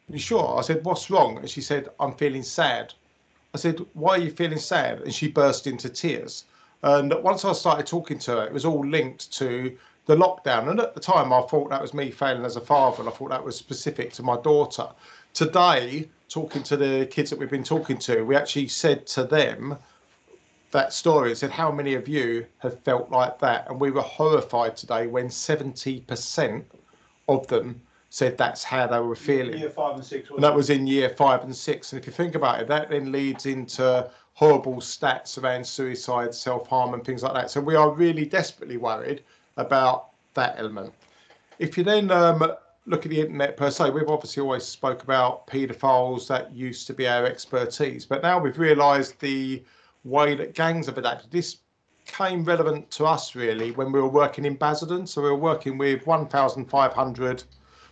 "You 0.09 0.18
sure?" 0.18 0.59
I 0.59 0.62
said, 0.62 0.85
"What's 0.85 1.11
wrong?" 1.11 1.37
And 1.37 1.50
she 1.50 1.61
said, 1.61 1.90
"I'm 2.00 2.14
feeling 2.14 2.42
sad." 2.42 2.95
I 3.52 3.59
said, 3.59 3.85
"Why 3.92 4.12
are 4.12 4.23
you 4.23 4.30
feeling 4.30 4.59
sad?" 4.59 5.02
And 5.02 5.14
she 5.14 5.28
burst 5.28 5.66
into 5.66 5.90
tears. 5.90 6.45
And 6.83 7.12
once 7.23 7.45
I 7.45 7.52
started 7.52 7.87
talking 7.87 8.18
to 8.21 8.30
her, 8.30 8.47
it 8.47 8.52
was 8.54 8.64
all 8.64 8.87
linked 8.87 9.30
to 9.33 9.76
the 10.07 10.16
lockdown. 10.16 10.71
And 10.71 10.80
at 10.80 10.95
the 10.95 11.00
time, 11.00 11.30
I 11.30 11.42
thought 11.42 11.68
that 11.68 11.83
was 11.83 11.92
me 11.92 12.11
failing 12.11 12.47
as 12.47 12.57
a 12.57 12.61
father, 12.61 13.00
and 13.00 13.09
I 13.09 13.12
thought 13.12 13.30
that 13.30 13.45
was 13.45 13.57
specific 13.57 14.14
to 14.14 14.23
my 14.23 14.40
daughter. 14.40 14.88
Today, 15.35 16.09
talking 16.30 16.62
to 16.62 16.76
the 16.78 17.04
kids 17.04 17.28
that 17.28 17.38
we've 17.38 17.50
been 17.50 17.64
talking 17.64 17.99
to, 17.99 18.23
we 18.23 18.35
actually 18.35 18.68
said 18.68 19.07
to 19.09 19.25
them 19.25 19.76
that 20.71 20.95
story 20.95 21.30
and 21.30 21.38
said, 21.38 21.50
How 21.50 21.71
many 21.71 21.95
of 21.95 22.09
you 22.09 22.47
have 22.59 22.80
felt 22.80 23.11
like 23.11 23.38
that? 23.40 23.68
And 23.68 23.78
we 23.78 23.90
were 23.90 24.00
horrified 24.00 24.76
today 24.76 25.07
when 25.07 25.28
70% 25.28 26.64
of 27.28 27.47
them 27.47 27.80
said 28.11 28.38
that's 28.38 28.64
how 28.64 28.87
they 28.87 28.99
were 29.00 29.14
feeling. 29.14 29.58
Year 29.58 29.70
five 29.70 29.97
and 29.97 30.04
six. 30.04 30.30
And 30.30 30.42
that 30.42 30.54
was 30.54 30.70
in 30.70 30.87
year 30.87 31.11
five 31.11 31.42
and 31.44 31.54
six. 31.54 31.92
And 31.92 32.00
if 32.00 32.06
you 32.06 32.12
think 32.12 32.35
about 32.35 32.61
it, 32.61 32.68
that 32.68 32.88
then 32.88 33.12
leads 33.12 33.47
into 33.47 34.11
horrible 34.32 34.76
stats 34.76 35.42
around 35.42 35.66
suicide, 35.66 36.35
self 36.35 36.68
harm, 36.68 36.94
and 36.94 37.04
things 37.04 37.23
like 37.23 37.35
that. 37.35 37.50
So 37.50 37.61
we 37.61 37.75
are 37.75 37.90
really 37.90 38.25
desperately 38.25 38.76
worried 38.76 39.23
about 39.56 40.11
that 40.35 40.54
element. 40.58 40.94
If 41.58 41.76
you 41.76 41.85
then 41.85 42.11
um, 42.11 42.52
look 42.87 43.04
at 43.04 43.11
the 43.11 43.20
internet 43.20 43.56
per 43.56 43.70
se, 43.70 43.90
we've 43.90 44.08
obviously 44.08 44.42
always 44.42 44.64
spoke 44.64 45.02
about 45.02 45.47
paedophiles. 45.47 46.28
That 46.28 46.54
used 46.54 46.87
to 46.87 46.94
be 46.94 47.06
our 47.06 47.26
expertise, 47.26 48.06
but 48.06 48.23
now 48.23 48.38
we've 48.38 48.58
realised 48.58 49.20
the 49.20 49.62
way 50.04 50.35
that 50.37 50.54
gangs 50.54 50.87
have 50.87 50.97
adapted. 50.97 51.30
This 51.30 51.58
became 52.09 52.43
relevant 52.43 52.91
to 52.91 53.05
us 53.07 53.35
really 53.35 53.71
when 53.73 53.93
we 53.93 54.00
were 54.00 54.09
working 54.09 54.45
in 54.45 54.57
Basildon. 54.57 55.07
So 55.07 55.23
we 55.23 55.29
were 55.29 55.37
working 55.37 55.79
with 55.79 56.07
1,500 56.07 57.45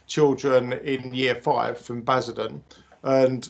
children 0.06 0.73
in 0.73 1.14
year 1.14 1.35
five 1.37 1.78
from 1.78 2.00
Basildon. 2.00 2.62
And 3.02 3.49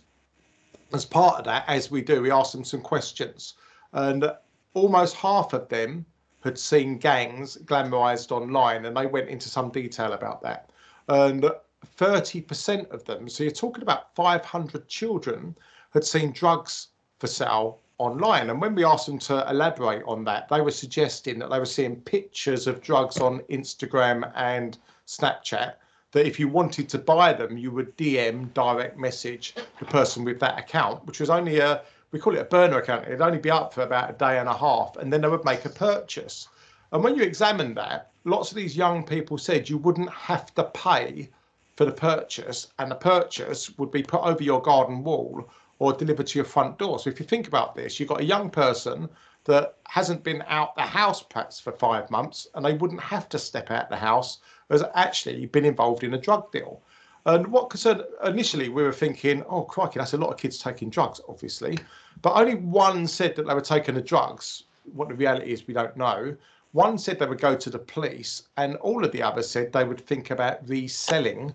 as 0.92 1.04
part 1.04 1.38
of 1.38 1.44
that, 1.44 1.64
as 1.68 1.90
we 1.90 2.02
do, 2.02 2.20
we 2.20 2.30
asked 2.30 2.52
them 2.52 2.64
some 2.64 2.80
questions. 2.80 3.54
And 3.92 4.30
almost 4.74 5.14
half 5.14 5.52
of 5.52 5.68
them 5.68 6.04
had 6.42 6.58
seen 6.58 6.98
gangs 6.98 7.56
glamorized 7.64 8.30
online 8.32 8.84
and 8.84 8.96
they 8.96 9.06
went 9.06 9.28
into 9.28 9.48
some 9.48 9.70
detail 9.70 10.12
about 10.12 10.42
that. 10.42 10.70
And 11.08 11.50
30% 11.98 12.90
of 12.90 13.04
them, 13.04 13.28
so 13.28 13.44
you're 13.44 13.52
talking 13.52 13.82
about 13.82 14.14
500 14.14 14.88
children, 14.88 15.56
had 15.90 16.04
seen 16.04 16.32
drugs 16.32 16.88
for 17.18 17.28
sale 17.28 17.80
online. 17.98 18.50
And 18.50 18.60
when 18.60 18.74
we 18.74 18.84
asked 18.84 19.06
them 19.06 19.18
to 19.20 19.48
elaborate 19.48 20.02
on 20.06 20.24
that, 20.24 20.48
they 20.48 20.60
were 20.60 20.70
suggesting 20.70 21.38
that 21.38 21.50
they 21.50 21.58
were 21.58 21.64
seeing 21.64 21.96
pictures 21.96 22.66
of 22.66 22.80
drugs 22.80 23.18
on 23.18 23.40
Instagram 23.50 24.30
and 24.34 24.78
Snapchat. 25.06 25.74
That 26.12 26.26
if 26.26 26.38
you 26.38 26.48
wanted 26.48 26.88
to 26.90 26.98
buy 26.98 27.32
them, 27.32 27.58
you 27.58 27.70
would 27.70 27.96
DM 27.96 28.52
direct 28.54 28.96
message 28.96 29.54
the 29.78 29.84
person 29.84 30.24
with 30.24 30.40
that 30.40 30.58
account, 30.58 31.04
which 31.06 31.20
was 31.20 31.30
only 31.30 31.58
a 31.58 31.82
we 32.12 32.20
call 32.20 32.34
it 32.36 32.40
a 32.40 32.44
burner 32.44 32.78
account. 32.78 33.06
It'd 33.06 33.20
only 33.20 33.38
be 33.38 33.50
up 33.50 33.74
for 33.74 33.82
about 33.82 34.10
a 34.10 34.12
day 34.14 34.38
and 34.38 34.48
a 34.48 34.56
half, 34.56 34.96
and 34.96 35.12
then 35.12 35.20
they 35.20 35.28
would 35.28 35.44
make 35.44 35.64
a 35.64 35.70
purchase. 35.70 36.48
And 36.92 37.02
when 37.02 37.16
you 37.16 37.22
examine 37.22 37.74
that, 37.74 38.12
lots 38.24 38.50
of 38.50 38.56
these 38.56 38.76
young 38.76 39.04
people 39.04 39.38
said 39.38 39.68
you 39.68 39.76
wouldn't 39.76 40.10
have 40.10 40.54
to 40.54 40.64
pay 40.64 41.28
for 41.76 41.84
the 41.84 41.92
purchase, 41.92 42.68
and 42.78 42.90
the 42.90 42.96
purchase 42.96 43.76
would 43.76 43.90
be 43.90 44.02
put 44.02 44.22
over 44.22 44.42
your 44.42 44.62
garden 44.62 45.02
wall 45.04 45.50
or 45.78 45.92
delivered 45.92 46.26
to 46.28 46.38
your 46.38 46.44
front 46.44 46.78
door. 46.78 46.98
So 46.98 47.10
if 47.10 47.20
you 47.20 47.26
think 47.26 47.48
about 47.48 47.74
this, 47.74 47.98
you've 47.98 48.08
got 48.08 48.20
a 48.20 48.24
young 48.24 48.50
person 48.50 49.08
that 49.44 49.76
hasn't 49.86 50.24
been 50.24 50.42
out 50.48 50.74
the 50.74 50.82
house 50.82 51.22
perhaps 51.22 51.60
for 51.60 51.72
five 51.72 52.10
months, 52.10 52.48
and 52.54 52.64
they 52.64 52.74
wouldn't 52.74 53.00
have 53.00 53.28
to 53.28 53.38
step 53.38 53.70
out 53.70 53.88
the 53.88 53.96
house, 53.96 54.38
has 54.70 54.82
actually 54.94 55.46
been 55.46 55.64
involved 55.64 56.02
in 56.02 56.14
a 56.14 56.18
drug 56.18 56.50
deal. 56.50 56.82
And 57.26 57.46
what 57.48 57.70
concerned 57.70 58.02
initially, 58.24 58.68
we 58.68 58.82
were 58.82 58.92
thinking, 58.92 59.44
oh, 59.48 59.62
crikey, 59.62 59.98
that's 59.98 60.14
a 60.14 60.16
lot 60.16 60.30
of 60.30 60.38
kids 60.38 60.58
taking 60.58 60.90
drugs, 60.90 61.20
obviously. 61.28 61.78
But 62.22 62.34
only 62.34 62.54
one 62.54 63.06
said 63.06 63.36
that 63.36 63.46
they 63.46 63.54
were 63.54 63.60
taking 63.60 63.94
the 63.94 64.00
drugs. 64.00 64.64
What 64.94 65.08
the 65.08 65.14
reality 65.14 65.52
is, 65.52 65.66
we 65.66 65.74
don't 65.74 65.96
know. 65.96 66.36
One 66.72 66.98
said 66.98 67.18
they 67.18 67.26
would 67.26 67.40
go 67.40 67.56
to 67.56 67.70
the 67.70 67.78
police, 67.78 68.42
and 68.56 68.76
all 68.76 69.04
of 69.04 69.12
the 69.12 69.22
others 69.22 69.48
said 69.50 69.72
they 69.72 69.84
would 69.84 70.00
think 70.06 70.30
about 70.30 70.68
reselling 70.68 71.54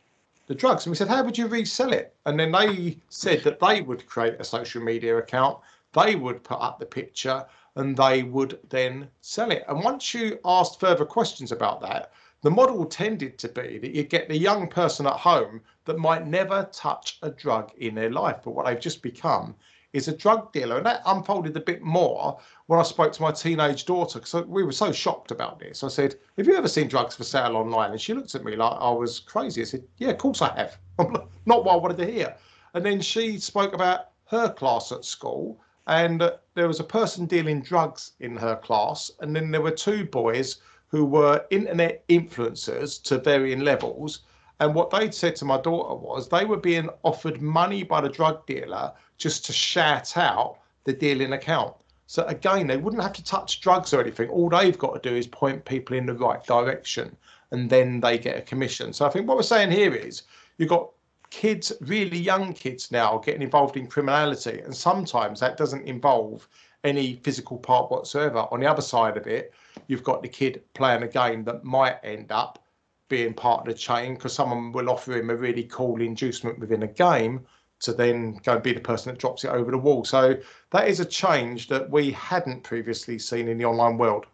the 0.51 0.55
drugs. 0.55 0.85
And 0.85 0.91
we 0.91 0.97
said, 0.97 1.07
how 1.07 1.23
would 1.23 1.37
you 1.37 1.47
resell 1.47 1.93
it? 1.93 2.13
And 2.25 2.37
then 2.37 2.51
they 2.51 2.97
said 3.07 3.41
that 3.43 3.61
they 3.61 3.81
would 3.81 4.05
create 4.05 4.35
a 4.37 4.43
social 4.43 4.83
media 4.83 5.17
account, 5.17 5.59
they 5.93 6.15
would 6.15 6.43
put 6.43 6.59
up 6.59 6.77
the 6.77 6.85
picture, 6.85 7.45
and 7.77 7.95
they 7.95 8.23
would 8.23 8.59
then 8.67 9.07
sell 9.21 9.49
it. 9.51 9.63
And 9.69 9.81
once 9.81 10.13
you 10.13 10.39
asked 10.43 10.77
further 10.77 11.05
questions 11.05 11.53
about 11.53 11.79
that, 11.83 12.11
the 12.41 12.51
model 12.51 12.85
tended 12.85 13.37
to 13.37 13.47
be 13.47 13.77
that 13.77 13.95
you 13.95 14.03
get 14.03 14.27
the 14.27 14.37
young 14.37 14.67
person 14.67 15.07
at 15.07 15.13
home 15.13 15.61
that 15.85 15.97
might 15.97 16.27
never 16.27 16.67
touch 16.73 17.17
a 17.21 17.29
drug 17.29 17.71
in 17.77 17.95
their 17.95 18.11
life, 18.11 18.41
but 18.43 18.51
what 18.51 18.65
they've 18.65 18.77
just 18.77 19.01
become 19.01 19.55
is 19.93 20.07
a 20.07 20.15
drug 20.15 20.51
dealer. 20.53 20.77
And 20.77 20.85
that 20.85 21.01
unfolded 21.05 21.55
a 21.57 21.61
bit 21.61 21.81
more 21.81 22.39
when 22.67 22.79
I 22.79 22.83
spoke 22.83 23.11
to 23.13 23.21
my 23.21 23.31
teenage 23.31 23.85
daughter 23.85 24.19
because 24.19 24.45
we 24.47 24.63
were 24.63 24.71
so 24.71 24.91
shocked 24.91 25.31
about 25.31 25.59
this. 25.59 25.83
I 25.83 25.87
said, 25.87 26.15
Have 26.37 26.47
you 26.47 26.55
ever 26.55 26.67
seen 26.67 26.87
drugs 26.87 27.15
for 27.15 27.23
sale 27.23 27.57
online? 27.57 27.91
And 27.91 28.01
she 28.01 28.13
looked 28.13 28.35
at 28.35 28.43
me 28.43 28.55
like 28.55 28.77
I 28.79 28.91
was 28.91 29.19
crazy. 29.19 29.61
I 29.61 29.65
said, 29.65 29.83
Yeah, 29.97 30.09
of 30.09 30.17
course 30.17 30.41
I 30.41 30.53
have. 30.55 30.77
Not 31.45 31.65
what 31.65 31.73
I 31.73 31.77
wanted 31.77 31.97
to 31.97 32.11
hear. 32.11 32.35
And 32.73 32.85
then 32.85 33.01
she 33.01 33.37
spoke 33.37 33.73
about 33.73 34.11
her 34.27 34.49
class 34.49 34.91
at 34.91 35.05
school. 35.05 35.59
And 35.87 36.21
uh, 36.21 36.37
there 36.53 36.67
was 36.67 36.79
a 36.79 36.85
person 36.85 37.25
dealing 37.25 37.61
drugs 37.61 38.13
in 38.19 38.37
her 38.37 38.55
class. 38.55 39.11
And 39.19 39.35
then 39.35 39.51
there 39.51 39.61
were 39.61 39.71
two 39.71 40.05
boys 40.05 40.61
who 40.87 41.05
were 41.05 41.45
internet 41.49 42.07
influencers 42.07 43.01
to 43.03 43.17
varying 43.17 43.61
levels. 43.61 44.21
And 44.61 44.75
what 44.75 44.91
they'd 44.91 45.13
said 45.13 45.35
to 45.37 45.45
my 45.45 45.59
daughter 45.59 45.95
was 45.95 46.29
they 46.29 46.45
were 46.45 46.55
being 46.55 46.87
offered 47.01 47.41
money 47.41 47.81
by 47.81 47.99
the 47.99 48.09
drug 48.09 48.45
dealer 48.45 48.93
just 49.17 49.43
to 49.45 49.51
shout 49.51 50.15
out 50.15 50.59
the 50.83 50.93
dealing 50.93 51.33
account. 51.33 51.73
So 52.05 52.23
again, 52.25 52.67
they 52.67 52.77
wouldn't 52.77 53.01
have 53.01 53.13
to 53.13 53.23
touch 53.23 53.59
drugs 53.59 53.91
or 53.91 54.01
anything. 54.01 54.29
All 54.29 54.49
they've 54.49 54.77
got 54.77 55.01
to 55.01 55.09
do 55.09 55.15
is 55.15 55.25
point 55.25 55.65
people 55.65 55.97
in 55.97 56.05
the 56.05 56.13
right 56.13 56.43
direction 56.45 57.17
and 57.49 57.71
then 57.71 58.01
they 58.01 58.19
get 58.19 58.37
a 58.37 58.41
commission. 58.41 58.93
So 58.93 59.03
I 59.03 59.09
think 59.09 59.27
what 59.27 59.35
we're 59.35 59.43
saying 59.43 59.71
here 59.71 59.95
is 59.95 60.23
you've 60.59 60.69
got 60.69 60.91
kids, 61.31 61.73
really 61.81 62.19
young 62.19 62.53
kids 62.53 62.91
now 62.91 63.17
getting 63.17 63.41
involved 63.41 63.77
in 63.77 63.87
criminality. 63.87 64.59
And 64.59 64.75
sometimes 64.75 65.39
that 65.39 65.57
doesn't 65.57 65.87
involve 65.87 66.47
any 66.83 67.15
physical 67.23 67.57
part 67.57 67.89
whatsoever. 67.89 68.45
On 68.51 68.59
the 68.59 68.69
other 68.69 68.83
side 68.83 69.17
of 69.17 69.25
it, 69.25 69.53
you've 69.87 70.03
got 70.03 70.21
the 70.21 70.29
kid 70.29 70.61
playing 70.75 71.01
a 71.01 71.07
game 71.07 71.43
that 71.45 71.63
might 71.63 71.97
end 72.03 72.31
up 72.31 72.63
being 73.11 73.33
part 73.33 73.59
of 73.59 73.65
the 73.67 73.77
chain 73.77 74.15
because 74.15 74.33
someone 74.33 74.71
will 74.71 74.89
offer 74.89 75.11
him 75.11 75.29
a 75.29 75.35
really 75.35 75.65
cool 75.65 76.01
inducement 76.01 76.57
within 76.57 76.83
a 76.83 76.87
game 76.87 77.45
to 77.81 77.91
then 77.91 78.39
go 78.43 78.53
and 78.53 78.63
be 78.63 78.73
the 78.73 78.79
person 78.79 79.11
that 79.11 79.19
drops 79.19 79.43
it 79.43 79.49
over 79.49 79.69
the 79.69 79.77
wall. 79.77 80.05
So 80.05 80.37
that 80.71 80.87
is 80.87 81.01
a 81.01 81.05
change 81.05 81.67
that 81.67 81.89
we 81.89 82.11
hadn't 82.11 82.63
previously 82.63 83.19
seen 83.19 83.49
in 83.49 83.57
the 83.57 83.65
online 83.65 83.97
world. 83.97 84.27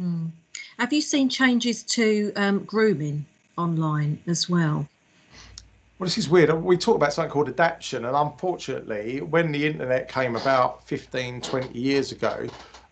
Mm. 0.00 0.30
Have 0.78 0.94
you 0.94 1.02
seen 1.02 1.28
changes 1.28 1.82
to 1.82 2.32
um, 2.36 2.64
grooming 2.64 3.26
online 3.58 4.18
as 4.26 4.48
well? 4.48 4.88
Well, 5.98 6.06
this 6.06 6.16
is 6.16 6.28
weird. 6.28 6.50
We 6.62 6.78
talk 6.78 6.96
about 6.96 7.12
something 7.12 7.30
called 7.30 7.48
adaptation, 7.48 8.06
and 8.06 8.16
unfortunately, 8.16 9.20
when 9.20 9.52
the 9.52 9.66
internet 9.66 10.08
came 10.08 10.36
about 10.36 10.86
15, 10.86 11.40
20 11.42 11.78
years 11.78 12.12
ago, 12.12 12.46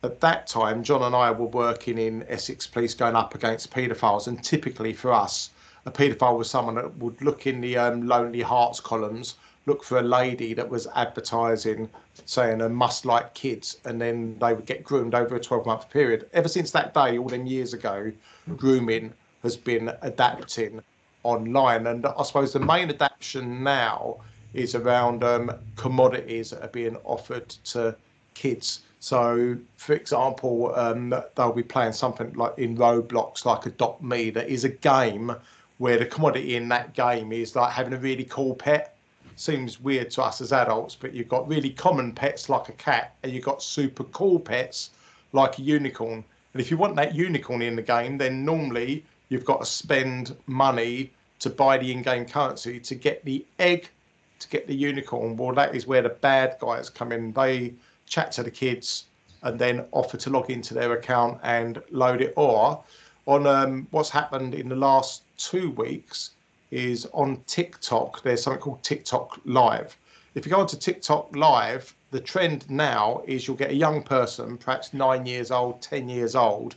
at 0.05 0.21
that 0.21 0.47
time, 0.47 0.83
John 0.83 1.03
and 1.03 1.17
I 1.17 1.31
were 1.31 1.47
working 1.47 1.99
in 1.99 2.25
Essex 2.29 2.67
Police 2.67 2.95
going 2.95 3.17
up 3.17 3.35
against 3.35 3.73
paedophiles, 3.73 4.27
and 4.29 4.43
typically 4.43 4.93
for 4.93 5.13
us, 5.13 5.51
a 5.87 5.91
paedophile 5.91 6.39
was 6.39 6.49
someone 6.49 6.77
that 6.77 6.97
would 6.99 7.21
look 7.23 7.47
in 7.47 7.61
the 7.61 7.77
um, 7.77 8.07
Lonely 8.07 8.43
Hearts 8.43 8.81
columns, 8.81 9.37
look 9.67 9.83
for 9.83 9.99
a 9.99 10.03
lady 10.03 10.55
that 10.55 10.69
was 10.69 10.87
advertising, 10.95 11.89
saying 12.27 12.61
a 12.61 12.69
must 12.69 13.05
like 13.07 13.35
kids, 13.35 13.79
and 13.85 14.01
then 14.01 14.37
they 14.39 14.53
would 14.53 14.67
get 14.67 14.85
groomed 14.85 15.15
over 15.15 15.37
a 15.37 15.41
12 15.41 15.67
month 15.67 15.91
period. 15.91 16.29
Ever 16.33 16.49
since 16.49 16.71
that 16.73 16.95
day, 16.95 17.19
all 17.19 17.29
them 17.29 17.47
years 17.47 17.73
ago, 17.73 18.13
grooming 18.57 19.13
has 19.43 19.57
been 19.57 19.91
adapting 20.03 20.83
online. 21.23 21.87
And 21.87 22.07
I 22.07 22.23
suppose 22.23 22.53
the 22.53 22.61
main 22.61 22.91
adaptation 22.91 23.63
now 23.63 24.19
is 24.53 24.75
around 24.75 25.25
um, 25.25 25.51
commodities 25.77 26.51
that 26.51 26.63
are 26.63 26.69
being 26.69 26.97
offered 27.05 27.49
to 27.49 27.97
kids. 28.35 28.81
So, 29.05 29.59
for 29.77 29.93
example, 29.93 30.75
um, 30.75 31.15
they'll 31.35 31.53
be 31.53 31.63
playing 31.63 31.93
something 31.93 32.33
like 32.33 32.57
in 32.57 32.75
Roblox, 32.75 33.45
like 33.45 33.67
Adopt 33.67 34.03
Me, 34.03 34.31
that 34.31 34.49
is 34.49 34.65
a 34.65 34.71
game 34.71 35.31
where 35.77 35.99
the 35.99 36.07
commodity 36.07 36.57
in 36.57 36.71
that 36.71 36.95
game 36.95 37.31
is 37.31 37.55
like 37.55 37.71
having 37.71 37.93
a 37.93 37.99
really 37.99 38.25
cool 38.25 38.55
pet. 38.55 38.97
Seems 39.37 39.79
weird 39.79 40.11
to 40.13 40.23
us 40.23 40.41
as 40.41 40.55
adults, 40.55 40.95
but 40.95 41.13
you've 41.13 41.29
got 41.29 41.47
really 41.47 41.69
common 41.69 42.13
pets 42.13 42.49
like 42.49 42.71
a 42.71 42.73
cat, 42.73 43.15
and 43.23 43.31
you've 43.31 43.45
got 43.45 43.63
super 43.63 44.05
cool 44.05 44.41
pets 44.41 44.89
like 45.33 45.59
a 45.59 45.63
unicorn. 45.63 46.25
And 46.55 46.63
if 46.63 46.71
you 46.71 46.79
want 46.79 46.97
that 46.97 47.15
unicorn 47.15 47.61
in 47.61 47.77
the 47.77 47.83
game, 47.83 48.17
then 48.17 48.43
normally 48.43 49.05
you've 49.29 49.45
got 49.45 49.61
to 49.61 49.67
spend 49.67 50.35
money 50.47 51.13
to 51.41 51.51
buy 51.51 51.77
the 51.77 51.93
in-game 51.93 52.25
currency 52.25 52.81
to 52.81 52.95
get 52.95 53.23
the 53.27 53.45
egg 53.59 53.91
to 54.39 54.49
get 54.49 54.67
the 54.67 54.75
unicorn. 54.75 55.37
Well, 55.37 55.55
that 55.57 55.75
is 55.75 55.87
where 55.87 56.01
the 56.01 56.09
bad 56.09 56.57
guys 56.59 56.89
come 56.89 57.13
in. 57.13 57.33
They 57.33 57.75
chat 58.07 58.33
to 58.33 58.43
the 58.43 58.51
kids, 58.51 59.05
and 59.43 59.59
then 59.59 59.85
offer 59.93 60.17
to 60.17 60.31
log 60.31 60.51
into 60.51 60.75
their 60.75 60.93
account 60.93 61.39
and 61.43 61.83
load 61.91 62.21
it. 62.21 62.33
Or 62.37 62.83
on 63.27 63.47
um, 63.47 63.87
what's 63.91 64.11
happened 64.11 64.55
in 64.55 64.69
the 64.69 64.77
last 64.77 65.23
two 65.37 65.71
weeks 65.73 66.31
is 66.71 67.07
on 67.13 67.43
TikTok, 67.47 68.23
there's 68.23 68.43
something 68.43 68.61
called 68.61 68.83
TikTok 68.83 69.39
Live. 69.45 69.97
If 70.35 70.45
you 70.45 70.51
go 70.51 70.61
onto 70.61 70.77
TikTok 70.77 71.35
Live, 71.37 71.95
the 72.11 72.21
trend 72.21 72.69
now 72.69 73.23
is 73.27 73.47
you'll 73.47 73.57
get 73.57 73.71
a 73.71 73.75
young 73.75 74.03
person, 74.03 74.57
perhaps 74.57 74.93
nine 74.93 75.27
years 75.27 75.51
old, 75.51 75.81
10 75.83 76.09
years 76.09 76.35
old, 76.35 76.75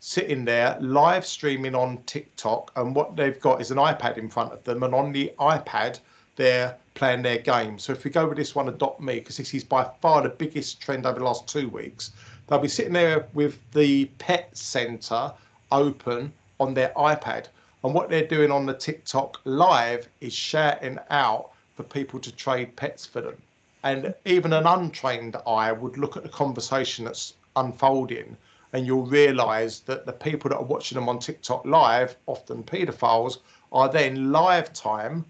sitting 0.00 0.44
there 0.44 0.76
live 0.80 1.24
streaming 1.24 1.74
on 1.74 1.98
TikTok. 2.06 2.72
And 2.76 2.94
what 2.94 3.16
they've 3.16 3.40
got 3.40 3.60
is 3.60 3.70
an 3.70 3.78
iPad 3.78 4.18
in 4.18 4.28
front 4.28 4.52
of 4.52 4.62
them. 4.64 4.82
And 4.82 4.94
on 4.94 5.12
the 5.12 5.32
iPad, 5.38 6.00
they're 6.36 6.76
playing 6.96 7.22
their 7.22 7.38
game. 7.38 7.78
So 7.78 7.92
if 7.92 8.02
we 8.02 8.10
go 8.10 8.26
with 8.26 8.36
this 8.36 8.56
one, 8.56 8.68
Adopt 8.68 9.00
Me, 9.00 9.20
because 9.20 9.36
this 9.36 9.54
is 9.54 9.62
by 9.62 9.88
far 10.00 10.22
the 10.22 10.30
biggest 10.30 10.80
trend 10.80 11.06
over 11.06 11.20
the 11.20 11.24
last 11.24 11.46
two 11.46 11.68
weeks, 11.68 12.10
they'll 12.46 12.58
be 12.58 12.66
sitting 12.66 12.94
there 12.94 13.28
with 13.34 13.58
the 13.70 14.06
pet 14.18 14.56
center 14.56 15.32
open 15.70 16.32
on 16.58 16.74
their 16.74 16.92
iPad. 16.96 17.46
And 17.84 17.94
what 17.94 18.08
they're 18.08 18.26
doing 18.26 18.50
on 18.50 18.66
the 18.66 18.74
TikTok 18.74 19.40
live 19.44 20.08
is 20.20 20.32
shouting 20.32 20.98
out 21.10 21.50
for 21.76 21.84
people 21.84 22.18
to 22.18 22.32
trade 22.34 22.74
pets 22.74 23.06
for 23.06 23.20
them. 23.20 23.36
And 23.84 24.12
even 24.24 24.52
an 24.52 24.66
untrained 24.66 25.36
eye 25.46 25.70
would 25.70 25.98
look 25.98 26.16
at 26.16 26.24
the 26.24 26.28
conversation 26.28 27.04
that's 27.04 27.34
unfolding 27.54 28.36
and 28.72 28.86
you'll 28.86 29.06
realize 29.06 29.80
that 29.80 30.06
the 30.06 30.12
people 30.12 30.50
that 30.50 30.56
are 30.56 30.64
watching 30.64 30.96
them 30.96 31.08
on 31.08 31.18
TikTok 31.18 31.64
live, 31.64 32.16
often 32.26 32.62
pedophiles, 32.62 33.38
are 33.72 33.88
then 33.88 34.32
live 34.32 34.72
time 34.72 35.24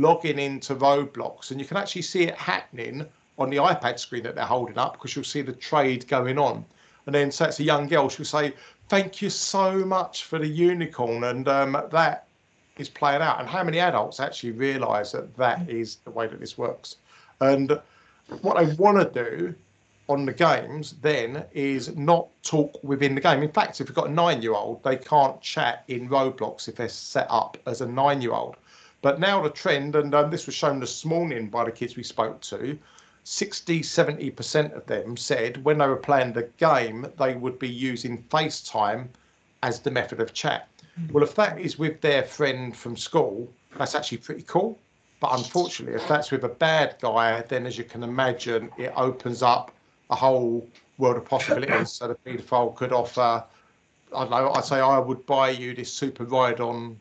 logging 0.00 0.38
into 0.38 0.74
Roblox, 0.74 1.50
and 1.50 1.60
you 1.60 1.66
can 1.66 1.76
actually 1.76 2.02
see 2.02 2.24
it 2.24 2.34
happening 2.36 3.06
on 3.38 3.50
the 3.50 3.56
iPad 3.56 3.98
screen 3.98 4.22
that 4.22 4.34
they're 4.34 4.44
holding 4.44 4.78
up 4.78 4.94
because 4.94 5.14
you'll 5.14 5.24
see 5.24 5.42
the 5.42 5.52
trade 5.52 6.06
going 6.08 6.38
on. 6.38 6.64
and 7.06 7.14
then 7.14 7.30
so 7.30 7.46
it's 7.46 7.60
a 7.60 7.64
young 7.64 7.88
girl, 7.88 8.08
she'll 8.08 8.24
say, 8.24 8.52
"Thank 8.88 9.22
you 9.22 9.30
so 9.30 9.84
much 9.84 10.24
for 10.24 10.38
the 10.38 10.46
unicorn," 10.46 11.24
and 11.24 11.48
um, 11.48 11.72
that 11.90 12.26
is 12.76 12.88
playing 12.88 13.22
out. 13.22 13.40
And 13.40 13.48
how 13.48 13.62
many 13.64 13.78
adults 13.78 14.20
actually 14.20 14.52
realise 14.52 15.12
that 15.12 15.36
that 15.36 15.68
is 15.68 15.96
the 16.04 16.10
way 16.10 16.26
that 16.26 16.40
this 16.40 16.56
works? 16.58 16.96
And 17.40 17.80
what 18.42 18.56
I 18.56 18.64
want 18.74 18.98
to 19.00 19.24
do 19.24 19.54
on 20.08 20.26
the 20.26 20.32
games 20.32 20.94
then 21.02 21.44
is 21.52 21.94
not 21.96 22.28
talk 22.42 22.82
within 22.82 23.14
the 23.14 23.20
game. 23.20 23.42
In 23.42 23.52
fact, 23.52 23.80
if 23.80 23.88
you've 23.88 23.94
got 23.94 24.08
a 24.08 24.12
nine-year-old, 24.12 24.82
they 24.82 24.96
can't 24.96 25.40
chat 25.40 25.84
in 25.88 26.08
Roblox 26.08 26.68
if 26.68 26.76
they're 26.76 26.88
set 26.88 27.26
up 27.30 27.56
as 27.66 27.80
a 27.80 27.86
nine-year-old. 27.86 28.56
But 29.02 29.18
now 29.18 29.42
the 29.42 29.50
trend, 29.50 29.96
and 29.96 30.14
um, 30.14 30.30
this 30.30 30.46
was 30.46 30.54
shown 30.54 30.78
this 30.78 31.04
morning 31.04 31.48
by 31.48 31.64
the 31.64 31.72
kids 31.72 31.96
we 31.96 32.02
spoke 32.02 32.40
to, 32.42 32.78
60, 33.24 33.80
70% 33.80 34.76
of 34.76 34.84
them 34.86 35.16
said 35.16 35.62
when 35.64 35.78
they 35.78 35.86
were 35.86 35.96
playing 35.96 36.32
the 36.32 36.48
game, 36.58 37.06
they 37.18 37.34
would 37.34 37.58
be 37.58 37.68
using 37.68 38.22
FaceTime 38.24 39.08
as 39.62 39.80
the 39.80 39.90
method 39.90 40.20
of 40.20 40.34
chat. 40.34 40.68
Well, 41.12 41.24
if 41.24 41.34
that 41.36 41.58
is 41.58 41.78
with 41.78 42.00
their 42.00 42.24
friend 42.24 42.76
from 42.76 42.96
school, 42.96 43.50
that's 43.78 43.94
actually 43.94 44.18
pretty 44.18 44.42
cool. 44.42 44.78
But 45.20 45.38
unfortunately, 45.38 46.00
if 46.00 46.06
that's 46.08 46.30
with 46.30 46.44
a 46.44 46.48
bad 46.48 46.96
guy, 47.00 47.42
then 47.42 47.66
as 47.66 47.78
you 47.78 47.84
can 47.84 48.02
imagine, 48.02 48.70
it 48.78 48.92
opens 48.96 49.42
up 49.42 49.70
a 50.10 50.16
whole 50.16 50.66
world 50.98 51.16
of 51.16 51.24
possibilities. 51.24 51.92
So 51.92 52.08
the 52.08 52.14
paedophile 52.14 52.74
could 52.74 52.92
offer, 52.92 53.44
I 54.14 54.20
don't 54.20 54.30
know, 54.30 54.52
I'd 54.52 54.64
say 54.64 54.80
I 54.80 54.98
would 54.98 55.24
buy 55.26 55.50
you 55.50 55.74
this 55.74 55.92
super 55.92 56.24
ride 56.24 56.60
on 56.60 56.98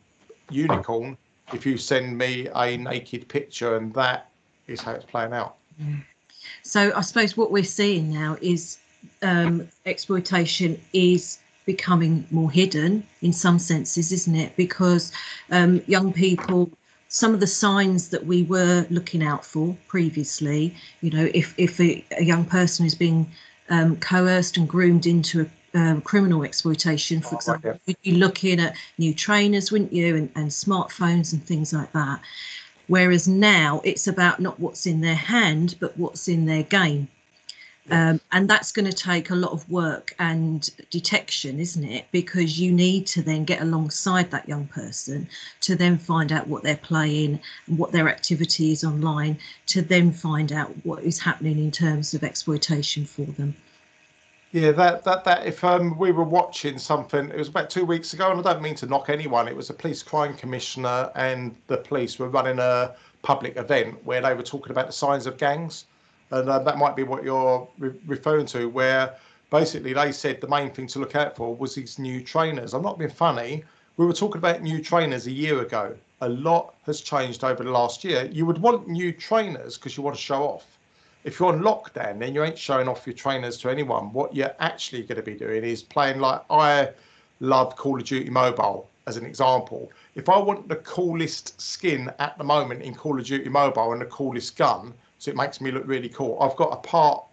unicorn 0.50 1.18
if 1.54 1.66
you 1.66 1.78
send 1.78 2.18
me 2.18 2.48
a 2.56 2.78
naked 2.78 3.28
picture, 3.28 3.76
and 3.78 3.94
that 3.94 4.30
is 4.68 4.82
how 4.82 4.94
it's 4.94 5.06
playing 5.06 5.34
out. 5.34 5.56
So 6.64 6.92
I 6.96 7.02
suppose 7.02 7.36
what 7.36 7.52
we're 7.52 7.64
seeing 7.64 8.12
now 8.12 8.38
is 8.42 8.78
um, 9.22 9.68
exploitation 9.86 10.80
is 10.94 11.40
becoming 11.66 12.26
more 12.32 12.52
hidden 12.52 13.06
in 13.22 13.32
some 13.34 13.60
senses, 13.60 14.12
isn't 14.12 14.36
it? 14.36 14.56
Because 14.56 15.12
um, 15.52 15.82
young 15.88 16.12
people, 16.12 16.72
some 17.08 17.34
of 17.34 17.40
the 17.40 17.48
signs 17.48 18.10
that 18.10 18.26
we 18.26 18.44
were 18.44 18.88
looking 18.90 19.24
out 19.24 19.46
for 19.46 19.78
previously, 19.88 20.76
you 21.02 21.12
know, 21.12 21.30
if 21.34 21.54
if 21.58 21.80
a, 21.80 22.04
a 22.18 22.24
young 22.24 22.46
person 22.46 22.86
is 22.86 22.96
being 22.96 23.30
um, 23.70 23.98
coerced 23.98 24.58
and 24.58 24.68
groomed 24.68 25.06
into 25.06 25.42
a 25.42 25.46
um, 25.74 26.02
criminal 26.02 26.44
exploitation, 26.44 27.22
for 27.22 27.36
example, 27.36 27.80
you'd 27.86 28.02
be 28.02 28.12
looking 28.14 28.60
at 28.60 28.76
new 28.98 29.14
trainers, 29.14 29.72
wouldn't 29.72 29.94
you, 29.94 30.16
and, 30.16 30.30
and 30.36 30.50
smartphones 30.50 31.34
and 31.34 31.44
things 31.44 31.74
like 31.74 31.92
that. 31.94 32.22
Whereas 32.88 33.28
now 33.28 33.82
it's 33.84 34.08
about 34.08 34.40
not 34.40 34.60
what's 34.60 34.86
in 34.86 35.02
their 35.02 35.16
hand, 35.16 35.76
but 35.80 35.96
what's 35.98 36.28
in 36.28 36.46
their 36.46 36.64
game. 36.64 37.08
Um, 37.92 38.22
and 38.32 38.48
that's 38.48 38.72
going 38.72 38.86
to 38.86 38.94
take 38.94 39.32
a 39.32 39.36
lot 39.36 39.52
of 39.52 39.68
work 39.70 40.14
and 40.20 40.70
detection, 40.92 41.60
isn't 41.60 41.84
it? 41.84 42.06
Because 42.12 42.60
you 42.60 42.72
need 42.72 43.08
to 43.08 43.24
then 43.24 43.46
get 43.46 43.62
alongside 43.62 44.30
that 44.32 44.48
young 44.48 44.68
person 44.68 45.28
to 45.62 45.76
then 45.76 45.98
find 45.98 46.32
out 46.32 46.48
what 46.48 46.62
they're 46.62 46.78
playing 46.78 47.40
and 47.66 47.78
what 47.80 47.92
their 47.92 48.08
activity 48.08 48.72
is 48.72 48.84
online, 48.84 49.40
to 49.68 49.82
then 49.82 50.12
find 50.12 50.52
out 50.52 50.72
what 50.84 51.04
is 51.04 51.20
happening 51.20 51.58
in 51.58 51.72
terms 51.72 52.14
of 52.14 52.24
exploitation 52.24 53.06
for 53.06 53.26
them. 53.26 53.56
Yeah, 54.52 54.72
that 54.72 55.04
that 55.04 55.24
that 55.26 55.46
if 55.46 55.64
um, 55.64 55.96
we 55.98 56.12
were 56.12 56.24
watching 56.24 56.80
something, 56.80 57.30
it 57.30 57.38
was 57.38 57.50
about 57.50 57.70
two 57.70 57.86
weeks 57.86 58.14
ago, 58.14 58.32
and 58.32 58.40
I 58.40 58.54
don't 58.54 58.64
mean 58.64 58.74
to 58.76 58.88
knock 58.88 59.10
anyone. 59.10 59.48
It 59.48 59.56
was 59.56 59.70
a 59.70 59.76
police 59.76 60.02
crime 60.02 60.36
commissioner 60.36 61.12
and 61.16 61.56
the 61.68 61.78
police 61.78 62.18
were 62.18 62.30
running 62.30 62.58
a 62.58 62.96
public 63.22 63.58
event 63.58 64.04
where 64.06 64.22
they 64.22 64.34
were 64.34 64.42
talking 64.44 64.72
about 64.72 64.88
the 64.88 64.94
signs 64.94 65.28
of 65.28 65.38
gangs, 65.38 65.86
and 66.32 66.50
uh, 66.50 66.60
that 66.60 66.80
might 66.80 66.96
be 66.96 67.04
what 67.04 67.24
you're 67.24 67.68
re- 67.78 67.94
referring 68.08 68.48
to, 68.48 68.68
where 68.70 69.16
basically 69.52 69.94
they 69.94 70.12
said 70.12 70.42
the 70.42 70.48
main 70.48 70.72
thing 70.72 70.88
to 70.88 71.00
look 71.00 71.16
out 71.16 71.36
for 71.36 71.56
was 71.56 71.76
these 71.76 72.00
new 72.00 72.24
trainers. 72.24 72.74
I'm 72.74 72.82
not 72.82 72.98
being 72.98 73.12
funny. 73.12 73.64
We 73.98 74.06
were 74.08 74.14
talking 74.14 74.40
about 74.40 74.64
new 74.64 74.82
trainers 74.82 75.28
a 75.28 75.32
year 75.32 75.62
ago. 75.62 75.96
A 76.22 76.30
lot 76.30 76.74
has 76.88 77.02
changed 77.02 77.44
over 77.44 77.64
the 77.64 77.72
last 77.72 78.04
year. 78.04 78.28
You 78.32 78.48
would 78.48 78.58
want 78.58 78.88
new 78.88 79.12
trainers 79.12 79.78
because 79.78 79.96
you 79.96 80.02
want 80.02 80.16
to 80.16 80.22
show 80.22 80.42
off 80.42 80.79
if 81.24 81.40
you're 81.40 81.50
on 81.50 81.62
lockdown, 81.62 82.20
then 82.20 82.34
you 82.34 82.44
ain't 82.44 82.58
showing 82.58 82.88
off 82.88 83.06
your 83.06 83.14
trainers 83.14 83.58
to 83.58 83.70
anyone. 83.70 84.14
What 84.14 84.36
you're 84.36 84.56
actually 84.60 85.04
going 85.04 85.18
to 85.18 85.24
be 85.24 85.36
doing 85.36 85.64
is 85.64 85.84
playing 85.84 86.20
like 86.20 86.42
I 86.50 86.90
love 87.40 87.76
Call 87.76 88.00
of 88.00 88.06
Duty 88.06 88.30
Mobile 88.30 88.90
as 89.06 89.18
an 89.18 89.26
example. 89.26 89.92
If 90.16 90.30
I 90.30 90.38
want 90.38 90.70
the 90.70 90.78
coolest 90.78 91.60
skin 91.60 92.12
at 92.20 92.38
the 92.38 92.44
moment 92.44 92.82
in 92.84 92.94
Call 92.94 93.20
of 93.20 93.26
Duty 93.26 93.50
Mobile 93.50 93.92
and 93.92 94.02
the 94.02 94.06
coolest 94.06 94.56
gun, 94.56 94.94
so 95.18 95.32
it 95.32 95.36
makes 95.36 95.60
me 95.60 95.72
look 95.72 95.84
really 95.86 96.10
cool, 96.10 96.38
I've 96.40 96.56
got 96.56 96.72
a 96.72 96.78
part 96.78 97.24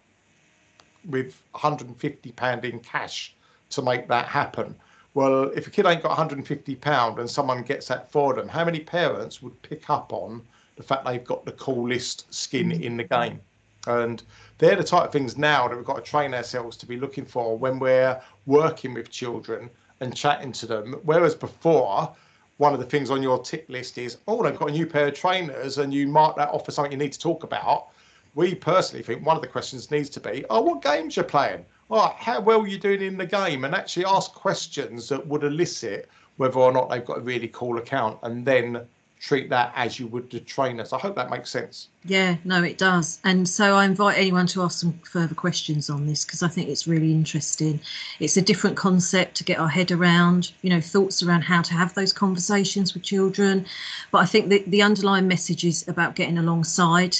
with 1.05 1.41
150 1.51 2.31
pound 2.33 2.65
in 2.65 2.79
cash 2.79 3.35
to 3.69 3.81
make 3.81 4.07
that 4.09 4.25
happen. 4.25 4.75
Well, 5.13 5.45
if 5.55 5.67
a 5.67 5.69
kid 5.69 5.85
ain't 5.85 6.03
got 6.03 6.09
150 6.09 6.75
pound 6.75 7.19
and 7.19 7.29
someone 7.29 7.63
gets 7.63 7.87
that 7.87 8.11
for 8.11 8.33
them, 8.33 8.47
how 8.47 8.65
many 8.65 8.81
parents 8.81 9.41
would 9.41 9.59
pick 9.61 9.89
up 9.89 10.11
on 10.11 10.41
the 10.75 10.83
fact 10.83 11.05
they've 11.05 11.23
got 11.23 11.45
the 11.45 11.53
coolest 11.53 12.31
skin 12.33 12.71
in 12.71 12.97
the 12.97 13.03
game? 13.05 13.39
And 13.87 14.21
they're 14.59 14.75
the 14.75 14.83
type 14.83 15.05
of 15.05 15.11
things 15.11 15.37
now 15.37 15.67
that 15.67 15.75
we've 15.75 15.85
got 15.85 15.95
to 15.95 16.01
train 16.01 16.33
ourselves 16.33 16.77
to 16.77 16.85
be 16.85 16.97
looking 16.97 17.25
for 17.25 17.57
when 17.57 17.79
we're 17.79 18.21
working 18.45 18.93
with 18.93 19.09
children 19.09 19.69
and 19.99 20.15
chatting 20.15 20.51
to 20.51 20.67
them. 20.67 20.95
Whereas 21.03 21.33
before, 21.33 22.13
one 22.57 22.73
of 22.73 22.79
the 22.79 22.85
things 22.85 23.09
on 23.09 23.23
your 23.23 23.39
tick 23.41 23.65
list 23.69 23.97
is, 23.97 24.17
oh, 24.27 24.43
they've 24.43 24.57
got 24.57 24.69
a 24.69 24.73
new 24.73 24.85
pair 24.85 25.07
of 25.07 25.13
trainers, 25.13 25.77
and 25.77 25.93
you 25.93 26.07
mark 26.07 26.35
that 26.37 26.49
off 26.49 26.67
as 26.67 26.75
something 26.75 26.91
you 26.91 26.97
need 26.97 27.13
to 27.13 27.19
talk 27.19 27.43
about. 27.43 27.87
We 28.35 28.53
personally 28.53 29.03
think 29.03 29.25
one 29.25 29.35
of 29.35 29.41
the 29.41 29.47
questions 29.47 29.89
needs 29.89 30.09
to 30.11 30.19
be, 30.19 30.45
oh, 30.49 30.61
what 30.61 30.83
games 30.83 31.15
you're 31.15 31.25
playing? 31.25 31.65
Oh, 31.89 32.13
how 32.17 32.41
well 32.41 32.61
are 32.61 32.67
you 32.67 32.77
doing 32.77 33.01
in 33.01 33.17
the 33.17 33.25
game? 33.25 33.63
And 33.63 33.73
actually 33.73 34.05
ask 34.05 34.33
questions 34.33 35.07
that 35.09 35.25
would 35.25 35.43
elicit 35.43 36.09
whether 36.35 36.59
or 36.59 36.71
not 36.71 36.89
they've 36.89 37.05
got 37.05 37.19
a 37.19 37.21
really 37.21 37.47
cool 37.47 37.77
account, 37.77 38.19
and 38.23 38.45
then 38.45 38.87
treat 39.19 39.49
that 39.49 39.71
as 39.75 39.99
you 39.99 40.07
would 40.07 40.29
the 40.29 40.39
trainers. 40.39 40.93
I 40.93 40.97
hope 40.97 41.15
that 41.15 41.29
makes 41.29 41.49
sense. 41.49 41.89
Yeah, 42.05 42.37
no, 42.43 42.63
it 42.63 42.77
does. 42.77 43.19
And 43.23 43.47
so 43.47 43.75
I 43.75 43.85
invite 43.85 44.17
anyone 44.17 44.47
to 44.47 44.61
ask 44.61 44.79
some 44.79 44.99
further 44.99 45.35
questions 45.35 45.89
on 45.89 46.05
this 46.05 46.23
because 46.23 46.43
I 46.43 46.47
think 46.47 46.69
it's 46.69 46.87
really 46.87 47.11
interesting. 47.11 47.79
It's 48.19 48.37
a 48.37 48.41
different 48.41 48.77
concept 48.77 49.35
to 49.37 49.43
get 49.43 49.59
our 49.59 49.67
head 49.67 49.91
around, 49.91 50.51
you 50.61 50.69
know, 50.69 50.81
thoughts 50.81 51.23
around 51.23 51.41
how 51.41 51.61
to 51.61 51.73
have 51.73 51.93
those 51.93 52.13
conversations 52.13 52.93
with 52.93 53.03
children. 53.03 53.65
But 54.11 54.19
I 54.19 54.25
think 54.25 54.49
the, 54.49 54.63
the 54.67 54.81
underlying 54.81 55.27
message 55.27 55.65
is 55.65 55.87
about 55.87 56.15
getting 56.15 56.37
alongside 56.37 57.17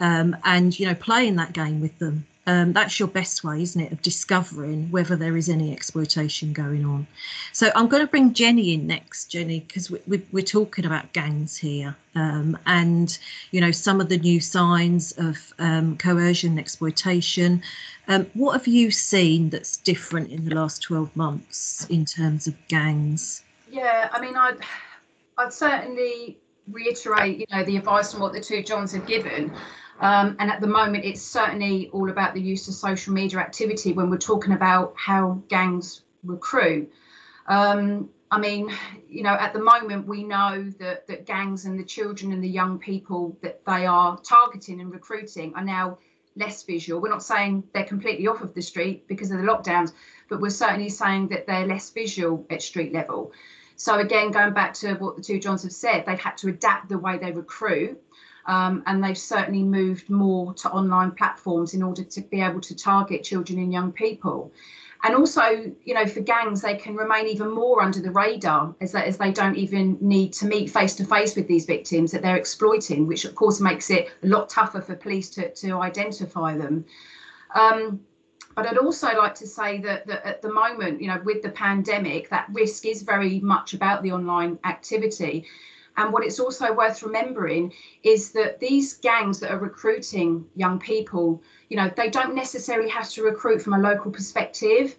um, 0.00 0.36
and, 0.44 0.78
you 0.78 0.86
know, 0.86 0.94
playing 0.94 1.36
that 1.36 1.52
game 1.52 1.80
with 1.80 1.98
them 1.98 2.26
um, 2.46 2.72
that's 2.72 2.98
your 3.00 3.08
best 3.08 3.42
way, 3.42 3.62
isn't 3.62 3.80
it, 3.80 3.92
of 3.92 4.02
discovering 4.02 4.90
whether 4.90 5.16
there 5.16 5.36
is 5.36 5.48
any 5.48 5.72
exploitation 5.72 6.52
going 6.52 6.84
on. 6.84 7.06
So 7.52 7.70
I'm 7.74 7.88
going 7.88 8.02
to 8.02 8.06
bring 8.06 8.34
Jennie 8.34 8.74
in 8.74 8.86
next, 8.86 9.26
Jennie, 9.26 9.60
because 9.60 9.90
we, 9.90 10.00
we, 10.06 10.22
we're 10.30 10.44
talking 10.44 10.86
about 10.86 11.12
gangs 11.12 11.56
here, 11.56 11.96
um, 12.14 12.56
and 12.66 13.18
you 13.50 13.60
know 13.60 13.72
some 13.72 14.00
of 14.00 14.08
the 14.08 14.18
new 14.18 14.40
signs 14.40 15.12
of 15.18 15.54
um, 15.58 15.98
coercion 15.98 16.50
and 16.50 16.60
exploitation. 16.60 17.62
Um, 18.08 18.30
what 18.34 18.52
have 18.52 18.68
you 18.68 18.92
seen 18.92 19.50
that's 19.50 19.76
different 19.78 20.30
in 20.30 20.44
the 20.44 20.54
last 20.54 20.82
12 20.82 21.14
months 21.16 21.86
in 21.90 22.04
terms 22.04 22.46
of 22.46 22.54
gangs? 22.68 23.42
Yeah, 23.70 24.08
I 24.12 24.20
mean, 24.20 24.36
I'd 24.36 24.58
I'd 25.36 25.52
certainly 25.52 26.38
reiterate, 26.70 27.38
you 27.38 27.46
know, 27.52 27.64
the 27.64 27.76
advice 27.76 28.12
and 28.12 28.22
what 28.22 28.32
the 28.32 28.40
two 28.40 28.62
Johns 28.62 28.92
have 28.92 29.06
given. 29.06 29.52
Um, 30.00 30.36
and 30.38 30.50
at 30.50 30.60
the 30.60 30.66
moment, 30.66 31.04
it's 31.04 31.22
certainly 31.22 31.88
all 31.92 32.10
about 32.10 32.34
the 32.34 32.40
use 32.40 32.68
of 32.68 32.74
social 32.74 33.14
media 33.14 33.38
activity 33.38 33.92
when 33.92 34.10
we're 34.10 34.18
talking 34.18 34.52
about 34.52 34.94
how 34.96 35.42
gangs 35.48 36.02
recruit. 36.24 36.92
Um, 37.46 38.10
I 38.30 38.38
mean, 38.38 38.74
you 39.08 39.22
know, 39.22 39.34
at 39.34 39.52
the 39.52 39.62
moment, 39.62 40.06
we 40.06 40.24
know 40.24 40.70
that, 40.78 41.06
that 41.06 41.26
gangs 41.26 41.64
and 41.64 41.78
the 41.78 41.84
children 41.84 42.32
and 42.32 42.42
the 42.42 42.48
young 42.48 42.78
people 42.78 43.38
that 43.42 43.64
they 43.64 43.86
are 43.86 44.18
targeting 44.20 44.80
and 44.80 44.92
recruiting 44.92 45.54
are 45.54 45.64
now 45.64 45.98
less 46.34 46.62
visual. 46.64 47.00
We're 47.00 47.08
not 47.08 47.22
saying 47.22 47.64
they're 47.72 47.84
completely 47.84 48.26
off 48.26 48.42
of 48.42 48.52
the 48.52 48.60
street 48.60 49.06
because 49.08 49.30
of 49.30 49.38
the 49.38 49.44
lockdowns, 49.44 49.92
but 50.28 50.40
we're 50.40 50.50
certainly 50.50 50.90
saying 50.90 51.28
that 51.28 51.46
they're 51.46 51.66
less 51.66 51.90
visual 51.90 52.44
at 52.50 52.62
street 52.62 52.92
level. 52.92 53.32
So 53.76 53.98
again, 53.98 54.30
going 54.30 54.52
back 54.52 54.74
to 54.74 54.94
what 54.94 55.16
the 55.16 55.22
two 55.22 55.38
Johns 55.38 55.62
have 55.62 55.72
said, 55.72 56.04
they've 56.06 56.18
had 56.18 56.36
to 56.38 56.48
adapt 56.48 56.88
the 56.88 56.98
way 56.98 57.18
they 57.18 57.32
recruit 57.32 58.02
um, 58.46 58.82
and 58.86 59.02
they've 59.02 59.18
certainly 59.18 59.62
moved 59.62 60.08
more 60.08 60.54
to 60.54 60.70
online 60.70 61.10
platforms 61.12 61.74
in 61.74 61.82
order 61.82 62.04
to 62.04 62.20
be 62.20 62.40
able 62.40 62.60
to 62.60 62.74
target 62.74 63.24
children 63.24 63.58
and 63.58 63.72
young 63.72 63.92
people. 63.92 64.52
And 65.02 65.14
also, 65.14 65.72
you 65.84 65.94
know, 65.94 66.06
for 66.06 66.20
gangs, 66.20 66.62
they 66.62 66.74
can 66.74 66.96
remain 66.96 67.26
even 67.28 67.50
more 67.50 67.82
under 67.82 68.00
the 68.00 68.10
radar 68.10 68.74
as, 68.80 68.92
that, 68.92 69.06
as 69.06 69.18
they 69.18 69.30
don't 69.30 69.56
even 69.56 69.98
need 70.00 70.32
to 70.34 70.46
meet 70.46 70.70
face 70.70 70.94
to 70.96 71.04
face 71.04 71.36
with 71.36 71.46
these 71.46 71.66
victims 71.66 72.10
that 72.12 72.22
they're 72.22 72.36
exploiting, 72.36 73.06
which 73.06 73.24
of 73.24 73.34
course 73.34 73.60
makes 73.60 73.90
it 73.90 74.08
a 74.22 74.26
lot 74.26 74.48
tougher 74.48 74.80
for 74.80 74.96
police 74.96 75.28
to, 75.30 75.52
to 75.54 75.72
identify 75.74 76.56
them. 76.56 76.84
Um, 77.54 78.00
but 78.54 78.66
I'd 78.66 78.78
also 78.78 79.08
like 79.08 79.34
to 79.36 79.46
say 79.46 79.78
that, 79.82 80.06
that 80.06 80.24
at 80.24 80.40
the 80.40 80.52
moment, 80.52 81.02
you 81.02 81.08
know, 81.08 81.20
with 81.24 81.42
the 81.42 81.50
pandemic, 81.50 82.30
that 82.30 82.48
risk 82.50 82.86
is 82.86 83.02
very 83.02 83.38
much 83.40 83.74
about 83.74 84.02
the 84.02 84.12
online 84.12 84.58
activity. 84.64 85.44
And 85.96 86.12
what 86.12 86.24
it's 86.24 86.38
also 86.38 86.72
worth 86.72 87.02
remembering 87.02 87.72
is 88.02 88.32
that 88.32 88.60
these 88.60 88.94
gangs 88.94 89.40
that 89.40 89.50
are 89.50 89.58
recruiting 89.58 90.44
young 90.54 90.78
people, 90.78 91.42
you 91.68 91.76
know, 91.76 91.90
they 91.96 92.10
don't 92.10 92.34
necessarily 92.34 92.88
have 92.90 93.08
to 93.10 93.22
recruit 93.22 93.62
from 93.62 93.72
a 93.74 93.78
local 93.78 94.10
perspective. 94.10 94.96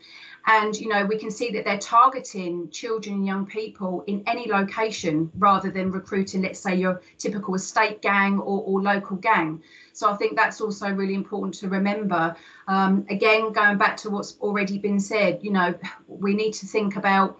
And, 0.49 0.79
you 0.79 0.87
know, 0.87 1.05
we 1.05 1.17
can 1.17 1.29
see 1.29 1.51
that 1.51 1.65
they're 1.65 1.77
targeting 1.77 2.69
children 2.69 3.15
and 3.15 3.25
young 3.25 3.45
people 3.45 4.05
in 4.07 4.23
any 4.27 4.49
location 4.49 5.29
rather 5.37 5.69
than 5.69 5.91
recruiting, 5.91 6.41
let's 6.41 6.59
say, 6.59 6.73
your 6.73 7.01
typical 7.17 7.55
estate 7.55 8.01
gang 8.01 8.39
or, 8.39 8.63
or 8.63 8.81
local 8.81 9.17
gang. 9.17 9.61
So 9.91 10.09
I 10.09 10.15
think 10.15 10.37
that's 10.37 10.61
also 10.61 10.89
really 10.89 11.15
important 11.15 11.53
to 11.55 11.67
remember. 11.67 12.33
Um, 12.69 13.05
again, 13.09 13.51
going 13.51 13.77
back 13.77 13.97
to 13.97 14.09
what's 14.09 14.37
already 14.39 14.77
been 14.77 15.01
said, 15.01 15.39
you 15.41 15.51
know, 15.51 15.75
we 16.07 16.33
need 16.33 16.53
to 16.53 16.65
think 16.65 16.95
about 16.95 17.37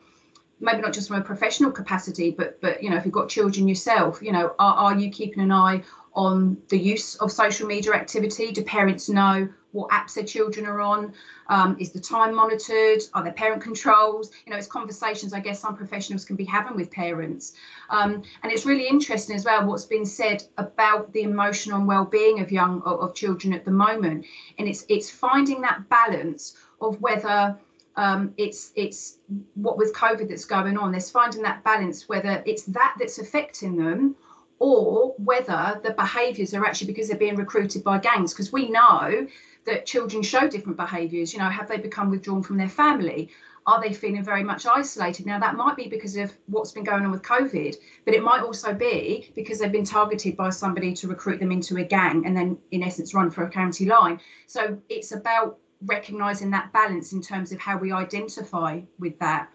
maybe 0.59 0.81
not 0.81 0.93
just 0.93 1.07
from 1.07 1.17
a 1.17 1.23
professional 1.23 1.71
capacity, 1.71 2.31
but 2.31 2.59
but 2.61 2.81
you 2.81 2.89
know, 2.89 2.97
if 2.97 3.05
you've 3.05 3.13
got 3.13 3.29
children 3.29 3.67
yourself, 3.67 4.21
you 4.21 4.31
know, 4.31 4.55
are, 4.59 4.75
are 4.75 4.95
you 4.95 5.09
keeping 5.09 5.43
an 5.43 5.51
eye 5.51 5.83
on 6.13 6.57
the 6.69 6.77
use 6.77 7.15
of 7.15 7.31
social 7.31 7.67
media 7.67 7.93
activity? 7.93 8.51
Do 8.51 8.63
parents 8.63 9.07
know 9.07 9.47
what 9.71 9.91
apps 9.91 10.15
their 10.15 10.23
children 10.23 10.65
are 10.65 10.81
on? 10.81 11.13
Um, 11.49 11.77
is 11.79 11.91
the 11.91 11.99
time 11.99 12.33
monitored? 12.33 13.03
Are 13.13 13.23
there 13.23 13.33
parent 13.33 13.61
controls? 13.61 14.31
You 14.45 14.51
know, 14.51 14.57
it's 14.57 14.67
conversations 14.67 15.33
I 15.33 15.39
guess 15.39 15.59
some 15.59 15.77
professionals 15.77 16.25
can 16.25 16.35
be 16.35 16.45
having 16.45 16.75
with 16.75 16.89
parents. 16.89 17.53
Um, 17.91 18.23
and 18.41 18.51
it's 18.51 18.65
really 18.65 18.87
interesting 18.87 19.35
as 19.35 19.45
well 19.45 19.65
what's 19.65 19.85
been 19.85 20.05
said 20.05 20.43
about 20.57 21.13
the 21.13 21.21
emotional 21.21 21.85
well-being 21.85 22.39
of 22.39 22.51
young 22.51 22.81
of 22.81 23.13
children 23.13 23.53
at 23.53 23.63
the 23.63 23.71
moment. 23.71 24.25
And 24.57 24.67
it's 24.67 24.85
it's 24.89 25.11
finding 25.11 25.61
that 25.61 25.87
balance 25.87 26.55
of 26.81 26.99
whether 27.01 27.57
um, 27.97 28.33
it's 28.37 28.71
it's 28.75 29.17
what 29.55 29.77
with 29.77 29.93
COVID 29.93 30.29
that's 30.29 30.45
going 30.45 30.77
on. 30.77 30.91
There's 30.91 31.09
finding 31.09 31.41
that 31.41 31.63
balance 31.63 32.07
whether 32.07 32.43
it's 32.45 32.63
that 32.65 32.95
that's 32.99 33.17
affecting 33.17 33.75
them, 33.75 34.15
or 34.59 35.15
whether 35.17 35.81
the 35.83 35.91
behaviours 35.91 36.53
are 36.53 36.63
actually 36.63 36.87
because 36.87 37.09
they're 37.09 37.17
being 37.17 37.35
recruited 37.35 37.83
by 37.83 37.97
gangs. 37.97 38.33
Because 38.33 38.53
we 38.53 38.69
know 38.69 39.27
that 39.65 39.85
children 39.85 40.21
show 40.21 40.47
different 40.47 40.77
behaviours. 40.77 41.33
You 41.33 41.39
know, 41.39 41.49
have 41.49 41.67
they 41.67 41.77
become 41.77 42.11
withdrawn 42.11 42.43
from 42.43 42.57
their 42.57 42.69
family? 42.69 43.29
Are 43.65 43.81
they 43.81 43.91
feeling 43.91 44.23
very 44.23 44.43
much 44.43 44.65
isolated? 44.65 45.25
Now, 45.25 45.39
that 45.39 45.55
might 45.55 45.75
be 45.75 45.89
because 45.89 46.15
of 46.15 46.31
what's 46.45 46.71
been 46.71 46.85
going 46.85 47.03
on 47.03 47.11
with 47.11 47.21
COVID, 47.21 47.75
but 48.05 48.13
it 48.13 48.23
might 48.23 48.41
also 48.41 48.73
be 48.73 49.29
because 49.35 49.59
they've 49.59 49.69
been 49.69 49.83
targeted 49.83 50.37
by 50.37 50.51
somebody 50.51 50.93
to 50.93 51.09
recruit 51.09 51.41
them 51.41 51.51
into 51.51 51.75
a 51.75 51.83
gang 51.83 52.25
and 52.25 52.37
then, 52.37 52.57
in 52.71 52.81
essence, 52.81 53.13
run 53.13 53.29
for 53.29 53.43
a 53.43 53.49
county 53.49 53.83
line. 53.85 54.21
So 54.45 54.77
it's 54.87 55.11
about 55.11 55.57
recognizing 55.85 56.51
that 56.51 56.71
balance 56.73 57.13
in 57.13 57.21
terms 57.21 57.51
of 57.51 57.59
how 57.59 57.77
we 57.77 57.91
identify 57.91 58.81
with 58.99 59.17
that. 59.19 59.49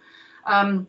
Um, 0.47 0.87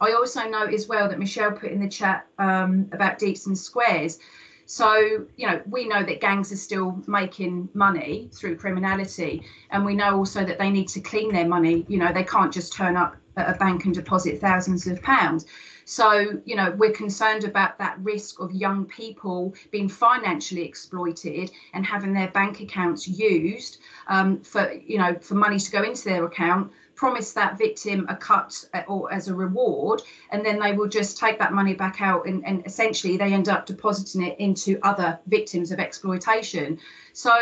I 0.00 0.12
also 0.12 0.48
know 0.48 0.64
as 0.64 0.86
well 0.86 1.08
that 1.08 1.18
Michelle 1.18 1.52
put 1.52 1.72
in 1.72 1.80
the 1.80 1.88
chat 1.88 2.26
um, 2.38 2.88
about 2.92 3.20
and 3.22 3.58
Squares. 3.58 4.18
So, 4.66 5.26
you 5.36 5.46
know, 5.46 5.62
we 5.66 5.88
know 5.88 6.02
that 6.02 6.20
gangs 6.20 6.52
are 6.52 6.56
still 6.56 7.02
making 7.06 7.70
money 7.72 8.28
through 8.34 8.56
criminality. 8.56 9.42
And 9.70 9.84
we 9.84 9.94
know 9.94 10.16
also 10.16 10.44
that 10.44 10.58
they 10.58 10.70
need 10.70 10.88
to 10.88 11.00
clean 11.00 11.32
their 11.32 11.48
money. 11.48 11.86
You 11.88 11.98
know, 11.98 12.12
they 12.12 12.24
can't 12.24 12.52
just 12.52 12.74
turn 12.74 12.96
up 12.96 13.16
at 13.36 13.48
a 13.48 13.58
bank 13.58 13.86
and 13.86 13.94
deposit 13.94 14.40
thousands 14.40 14.86
of 14.86 15.02
pounds. 15.02 15.46
So, 15.90 16.38
you 16.44 16.54
know, 16.54 16.74
we're 16.76 16.92
concerned 16.92 17.44
about 17.44 17.78
that 17.78 17.98
risk 18.00 18.40
of 18.40 18.52
young 18.52 18.84
people 18.84 19.54
being 19.70 19.88
financially 19.88 20.62
exploited 20.62 21.50
and 21.72 21.86
having 21.86 22.12
their 22.12 22.28
bank 22.28 22.60
accounts 22.60 23.08
used 23.08 23.78
um, 24.06 24.38
for, 24.42 24.70
you 24.70 24.98
know, 24.98 25.14
for 25.14 25.34
money 25.34 25.58
to 25.58 25.70
go 25.70 25.82
into 25.82 26.04
their 26.04 26.26
account 26.26 26.70
promise 26.94 27.32
that 27.32 27.56
victim 27.56 28.04
a 28.10 28.16
cut 28.16 28.52
uh, 28.74 28.82
or 28.86 29.10
as 29.10 29.28
a 29.28 29.34
reward 29.34 30.02
and 30.30 30.44
then 30.44 30.58
they 30.58 30.72
will 30.72 30.88
just 30.88 31.16
take 31.16 31.38
that 31.38 31.54
money 31.54 31.72
back 31.72 32.02
out 32.02 32.26
and, 32.26 32.44
and 32.44 32.66
essentially 32.66 33.16
they 33.16 33.32
end 33.32 33.48
up 33.48 33.64
depositing 33.64 34.22
it 34.22 34.38
into 34.38 34.78
other 34.82 35.18
victims 35.28 35.72
of 35.72 35.78
exploitation. 35.78 36.78
So 37.14 37.32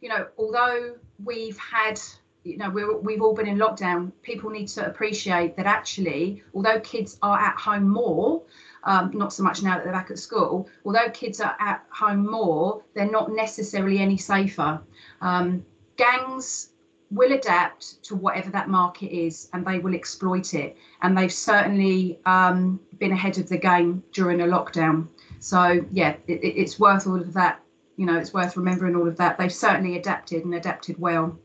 you 0.00 0.08
know 0.08 0.26
although 0.36 0.96
we've 1.22 1.58
had 1.58 2.00
you 2.44 2.58
know 2.58 2.70
we're, 2.70 2.96
we've 2.98 3.22
all 3.22 3.34
been 3.34 3.48
in 3.48 3.58
lockdown. 3.58 4.12
People 4.22 4.50
need 4.50 4.68
to 4.68 4.86
appreciate 4.86 5.56
that 5.56 5.66
actually 5.66 6.42
although 6.54 6.78
kids 6.80 7.18
are 7.22 7.38
at 7.38 7.56
home 7.56 7.88
more 7.88 8.42
um, 8.84 9.10
not 9.14 9.32
so 9.32 9.42
much 9.42 9.62
now 9.62 9.76
that 9.76 9.84
they're 9.84 9.92
back 9.92 10.10
at 10.10 10.18
school 10.18 10.68
although 10.84 11.08
kids 11.10 11.40
are 11.40 11.56
at 11.58 11.84
home 11.90 12.30
more 12.30 12.82
they're 12.94 13.10
not 13.10 13.32
necessarily 13.32 13.98
any 13.98 14.18
safer. 14.18 14.80
Um, 15.20 15.64
gangs 15.96 16.70
will 17.10 17.32
adapt 17.32 18.02
to 18.02 18.16
whatever 18.16 18.50
that 18.50 18.68
market 18.68 19.14
is 19.14 19.48
and 19.52 19.64
they 19.64 19.78
will 19.78 19.94
exploit 19.94 20.52
it. 20.54 20.76
And 21.02 21.16
they've 21.16 21.32
certainly 21.32 22.18
um, 22.26 22.80
been 22.98 23.12
ahead 23.12 23.38
of 23.38 23.48
the 23.48 23.58
game 23.58 24.02
during 24.12 24.40
a 24.42 24.46
lockdown. 24.46 25.08
So 25.40 25.84
yeah 25.92 26.16
it, 26.26 26.40
it's 26.42 26.78
worth 26.78 27.06
all 27.06 27.20
of 27.20 27.32
that 27.32 27.60
you 27.96 28.04
know 28.06 28.18
it's 28.18 28.34
worth 28.34 28.56
remembering 28.56 28.96
all 28.96 29.08
of 29.08 29.16
that. 29.16 29.38
They've 29.38 29.52
certainly 29.52 29.96
adapted 29.96 30.44
and 30.44 30.54
adapted 30.54 30.98
well 30.98 31.38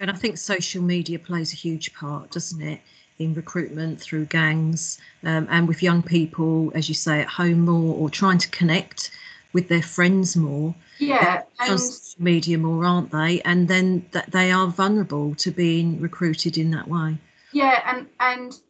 and 0.00 0.10
I 0.10 0.14
think 0.14 0.38
social 0.38 0.82
media 0.82 1.18
plays 1.18 1.52
a 1.52 1.56
huge 1.56 1.92
part, 1.94 2.30
doesn't 2.30 2.62
it, 2.62 2.80
in 3.18 3.34
recruitment 3.34 4.00
through 4.00 4.26
gangs 4.26 4.98
um, 5.24 5.48
and 5.50 5.66
with 5.66 5.82
young 5.82 6.02
people, 6.02 6.70
as 6.74 6.88
you 6.88 6.94
say, 6.94 7.20
at 7.20 7.28
home 7.28 7.62
more 7.62 7.94
or 7.96 8.08
trying 8.08 8.38
to 8.38 8.48
connect 8.50 9.10
with 9.52 9.68
their 9.68 9.82
friends 9.82 10.36
more. 10.36 10.74
Yeah, 10.98 11.42
and 11.60 11.80
social 11.80 12.22
media 12.22 12.58
more, 12.58 12.84
aren't 12.84 13.10
they? 13.10 13.40
And 13.42 13.66
then 13.66 14.06
that 14.12 14.30
they 14.30 14.52
are 14.52 14.68
vulnerable 14.68 15.34
to 15.36 15.50
being 15.50 16.00
recruited 16.00 16.58
in 16.58 16.70
that 16.72 16.86
way. 16.86 17.18
Yeah, 17.52 17.82
and 17.86 18.06
and 18.20 18.60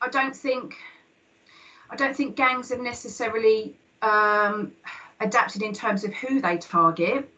I 0.00 0.08
don't 0.08 0.34
think 0.34 0.76
I 1.90 1.96
don't 1.96 2.16
think 2.16 2.36
gangs 2.36 2.70
have 2.70 2.80
necessarily 2.80 3.76
um, 4.02 4.72
adapted 5.20 5.62
in 5.62 5.72
terms 5.72 6.04
of 6.04 6.14
who 6.14 6.40
they 6.40 6.56
target. 6.58 7.28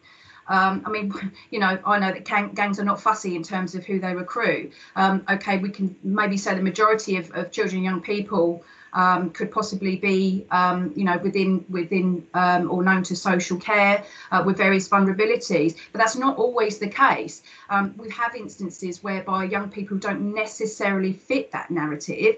Um, 0.47 0.83
I 0.85 0.89
mean, 0.89 1.13
you 1.51 1.59
know, 1.59 1.77
I 1.85 1.99
know 1.99 2.11
that 2.11 2.25
gangs 2.25 2.79
are 2.79 2.85
not 2.85 3.01
fussy 3.01 3.35
in 3.35 3.43
terms 3.43 3.75
of 3.75 3.85
who 3.85 3.99
they 3.99 4.13
recruit. 4.13 4.73
Um, 4.95 5.25
okay, 5.29 5.57
we 5.57 5.69
can 5.69 5.95
maybe 6.03 6.37
say 6.37 6.55
the 6.55 6.61
majority 6.61 7.17
of, 7.17 7.31
of 7.31 7.51
children 7.51 7.77
and 7.77 7.85
young 7.85 8.01
people 8.01 8.63
um, 8.93 9.31
could 9.31 9.51
possibly 9.51 9.95
be, 9.95 10.45
um, 10.51 10.93
you 10.95 11.03
know, 11.03 11.17
within 11.17 11.65
within 11.69 12.27
um, 12.33 12.69
or 12.69 12.83
known 12.83 13.03
to 13.03 13.15
social 13.15 13.57
care 13.57 14.03
uh, 14.31 14.43
with 14.45 14.57
various 14.57 14.87
vulnerabilities. 14.87 15.75
But 15.91 15.99
that's 15.99 16.15
not 16.15 16.37
always 16.37 16.77
the 16.77 16.89
case. 16.89 17.41
Um, 17.69 17.95
we 17.97 18.09
have 18.11 18.35
instances 18.35 19.03
whereby 19.03 19.45
young 19.45 19.69
people 19.69 19.97
don't 19.97 20.33
necessarily 20.33 21.13
fit 21.13 21.51
that 21.51 21.71
narrative. 21.71 22.37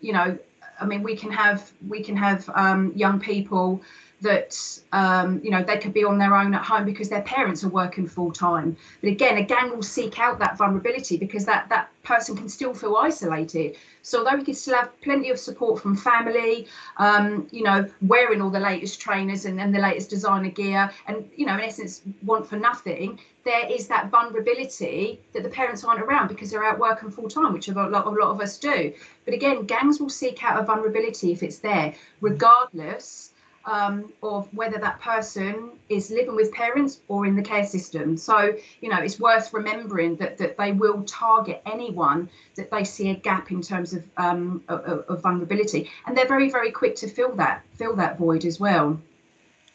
you 0.00 0.12
know, 0.12 0.38
I 0.78 0.84
mean, 0.84 1.02
we 1.02 1.16
can 1.16 1.32
have 1.32 1.72
we 1.88 2.02
can 2.02 2.16
have 2.16 2.48
young 2.94 3.18
people 3.18 3.82
that 4.22 4.80
um, 4.92 5.40
you 5.42 5.50
know 5.50 5.62
they 5.62 5.76
could 5.76 5.92
be 5.92 6.04
on 6.04 6.18
their 6.18 6.34
own 6.34 6.54
at 6.54 6.64
home 6.64 6.84
because 6.84 7.08
their 7.08 7.22
parents 7.22 7.62
are 7.64 7.68
working 7.68 8.06
full 8.06 8.32
time. 8.32 8.76
But 9.02 9.08
again, 9.10 9.36
a 9.36 9.42
gang 9.42 9.70
will 9.70 9.82
seek 9.82 10.18
out 10.18 10.38
that 10.38 10.56
vulnerability 10.56 11.16
because 11.16 11.44
that 11.44 11.68
that 11.68 11.90
person 12.02 12.36
can 12.36 12.48
still 12.48 12.72
feel 12.72 12.96
isolated. 12.96 13.76
So 14.02 14.18
although 14.18 14.38
he 14.38 14.44
can 14.44 14.54
still 14.54 14.76
have 14.76 14.98
plenty 15.00 15.30
of 15.30 15.38
support 15.38 15.82
from 15.82 15.96
family, 15.96 16.66
um, 16.96 17.48
you 17.50 17.64
know, 17.64 17.90
wearing 18.02 18.40
all 18.40 18.50
the 18.50 18.60
latest 18.60 19.00
trainers 19.00 19.44
and, 19.44 19.60
and 19.60 19.74
the 19.74 19.80
latest 19.80 20.08
designer 20.08 20.50
gear, 20.50 20.90
and 21.06 21.28
you 21.36 21.44
know, 21.44 21.54
in 21.54 21.60
essence, 21.60 22.02
want 22.24 22.48
for 22.48 22.56
nothing, 22.56 23.18
there 23.44 23.70
is 23.70 23.86
that 23.88 24.10
vulnerability 24.10 25.20
that 25.32 25.42
the 25.42 25.48
parents 25.48 25.84
aren't 25.84 26.00
around 26.00 26.28
because 26.28 26.50
they're 26.50 26.64
out 26.64 26.78
working 26.78 27.10
full 27.10 27.28
time, 27.28 27.52
which 27.52 27.68
a 27.68 27.72
lot, 27.72 28.06
a 28.06 28.10
lot 28.10 28.30
of 28.30 28.40
us 28.40 28.58
do. 28.58 28.92
But 29.24 29.34
again, 29.34 29.66
gangs 29.66 30.00
will 30.00 30.08
seek 30.08 30.42
out 30.42 30.60
a 30.60 30.64
vulnerability 30.64 31.32
if 31.32 31.42
it's 31.42 31.58
there, 31.58 31.94
regardless 32.20 33.32
um, 33.66 34.12
of 34.22 34.52
whether 34.54 34.78
that 34.78 35.00
person 35.00 35.72
is 35.88 36.10
living 36.10 36.36
with 36.36 36.52
parents 36.52 37.00
or 37.08 37.26
in 37.26 37.34
the 37.34 37.42
care 37.42 37.66
system. 37.66 38.16
So, 38.16 38.54
you 38.80 38.88
know, 38.88 38.98
it's 38.98 39.18
worth 39.18 39.52
remembering 39.52 40.16
that 40.16 40.38
that 40.38 40.56
they 40.56 40.72
will 40.72 41.02
target 41.02 41.62
anyone 41.66 42.28
that 42.54 42.70
they 42.70 42.84
see 42.84 43.10
a 43.10 43.14
gap 43.14 43.50
in 43.50 43.60
terms 43.60 43.92
of, 43.92 44.04
um, 44.16 44.62
of, 44.68 45.04
of 45.08 45.22
vulnerability, 45.22 45.90
and 46.06 46.16
they're 46.16 46.28
very, 46.28 46.50
very 46.50 46.70
quick 46.70 46.96
to 46.96 47.08
fill 47.08 47.34
that 47.36 47.62
fill 47.74 47.96
that 47.96 48.18
void 48.18 48.44
as 48.44 48.60
well. 48.60 49.00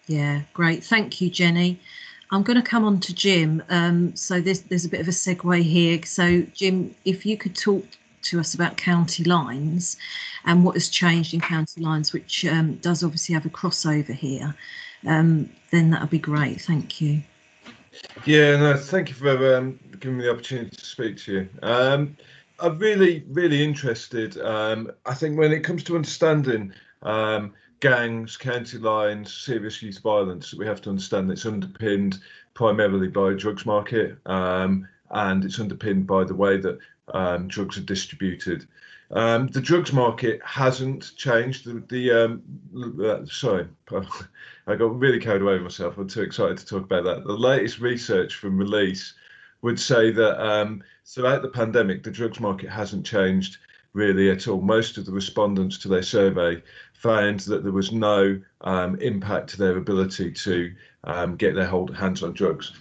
Yeah, 0.08 0.42
great. 0.54 0.84
Thank 0.84 1.22
you, 1.22 1.30
Jennie. 1.30 1.80
I'm 2.32 2.44
going 2.44 2.56
to 2.56 2.68
come 2.68 2.86
on 2.86 3.00
to 3.02 3.14
Jim. 3.14 3.62
Um, 3.70 4.16
so 4.16 4.40
there's 4.40 4.62
there's 4.62 4.86
a 4.86 4.90
bit 4.90 5.02
of 5.02 5.08
a 5.08 5.12
segue 5.12 5.62
here. 5.64 6.00
So 6.06 6.42
Jim, 6.54 6.96
if 7.04 7.26
you 7.26 7.38
could 7.38 7.56
talk 7.56 7.86
to 8.24 8.40
us 8.40 8.54
about 8.54 8.78
county 8.78 9.24
lines 9.24 9.98
and 10.46 10.64
what 10.64 10.76
has 10.76 10.90
changed 10.90 11.34
in 11.34 11.42
county 11.42 11.82
lines, 11.82 12.14
which 12.14 12.46
um, 12.46 12.76
does 12.78 13.04
obviously 13.04 13.34
have 13.34 13.46
a 13.46 13.50
crossover 13.50 14.14
here, 14.14 14.56
um, 15.08 15.50
then 15.72 15.90
that 15.92 16.02
would 16.02 16.10
be 16.10 16.20
great. 16.20 16.62
Thank 16.62 17.02
you. 17.02 17.22
Yeah, 18.26 18.58
no, 18.58 18.78
thank 18.78 19.10
you 19.10 19.16
for 19.16 19.56
um, 19.56 19.80
giving 20.00 20.18
me 20.18 20.24
the 20.24 20.32
opportunity 20.32 20.76
to 20.76 20.86
speak 20.86 21.18
to 21.18 21.34
you. 21.34 21.50
Um, 21.62 22.16
I'm 22.60 22.78
really, 22.78 23.26
really 23.30 23.64
interested. 23.64 24.40
Um, 24.40 24.92
I 25.06 25.14
think 25.14 25.38
when 25.38 25.52
it 25.52 25.62
comes 25.62 25.84
to 25.86 25.96
understanding 25.96 26.74
um, 27.02 27.54
gangs, 27.80 28.38
county 28.38 28.78
lines, 28.78 29.34
serious 29.34 29.82
youth 29.82 30.00
violence, 30.02 30.54
we 30.54 30.66
have 30.66 30.82
to 30.84 30.90
understand 30.90 31.32
it's 31.32 31.46
underpinned 31.46 32.20
primarily 32.54 33.08
by 33.08 33.32
a 33.32 33.36
drugs 33.36 33.66
market 33.66 34.18
um, 34.26 34.88
and 35.10 35.44
it's 35.44 35.60
underpinned 35.60 36.06
by 36.06 36.24
the 36.24 36.36
way 36.36 36.58
that 36.58 36.78
um, 37.12 37.48
drugs 37.48 37.78
are 37.78 37.82
distributed. 37.82 38.68
Um, 39.12 39.48
the 39.48 39.62
drugs 39.62 39.92
market 39.92 40.40
hasn't 40.46 41.16
changed. 41.18 41.66
The, 41.66 41.84
the 41.90 42.12
um, 42.12 42.44
uh, 43.04 43.26
sorry, 43.26 43.68
I 44.68 44.76
got 44.76 44.98
really 44.98 45.20
carried 45.20 45.42
away 45.42 45.54
with 45.54 45.64
myself. 45.64 45.98
I'm 45.98 46.08
too 46.08 46.22
excited 46.22 46.58
to 46.58 46.66
talk 46.66 46.84
about 46.84 47.04
that. 47.04 47.26
The 47.26 47.34
latest 47.34 47.80
research 47.80 48.36
from 48.36 48.58
Release 48.58 49.14
would 49.62 49.80
say 49.80 50.12
that 50.12 50.44
um, 50.44 50.82
throughout 51.06 51.42
the 51.42 51.50
pandemic, 51.50 52.04
the 52.04 52.12
drugs 52.12 52.40
market 52.40 52.70
hasn't 52.70 53.06
changed 53.06 53.58
really 53.94 54.30
at 54.30 54.48
all. 54.48 54.62
Most 54.62 54.98
of 54.98 55.06
the 55.06 55.12
respondents 55.12 55.78
to 55.80 55.88
their 55.88 56.04
survey 56.04 56.62
found 56.94 57.42
that 57.42 57.64
there 57.64 57.74
was 57.74 57.92
no 57.92 58.40
um, 58.62 58.96
impact 59.00 59.50
to 59.50 59.58
their 59.58 59.78
ability 59.78 60.32
to 60.32 60.74
um, 61.04 61.36
get 61.36 61.56
their 61.56 61.68
hold, 61.68 61.94
hands 61.96 62.24
on 62.24 62.32
drugs. 62.34 62.72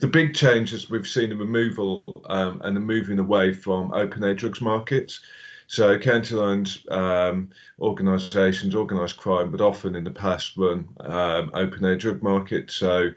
The 0.00 0.06
big 0.06 0.32
changes 0.32 0.88
we've 0.88 1.08
seen 1.08 1.32
a 1.32 1.36
removal 1.36 2.04
um, 2.26 2.60
and 2.62 2.76
the 2.76 2.80
moving 2.80 3.18
away 3.18 3.52
from 3.52 3.92
open 3.92 4.22
air 4.22 4.34
drugs 4.34 4.60
markets. 4.60 5.20
So 5.66 5.98
county 5.98 6.36
lines 6.36 6.84
um, 6.88 7.50
organisations, 7.80 8.76
organised 8.76 9.16
crime, 9.16 9.50
but 9.50 9.60
often 9.60 9.96
in 9.96 10.04
the 10.04 10.12
past 10.12 10.56
run 10.56 10.88
um, 11.00 11.50
open 11.52 11.84
air 11.84 11.96
drug 11.96 12.22
markets. 12.22 12.76
So 12.76 13.10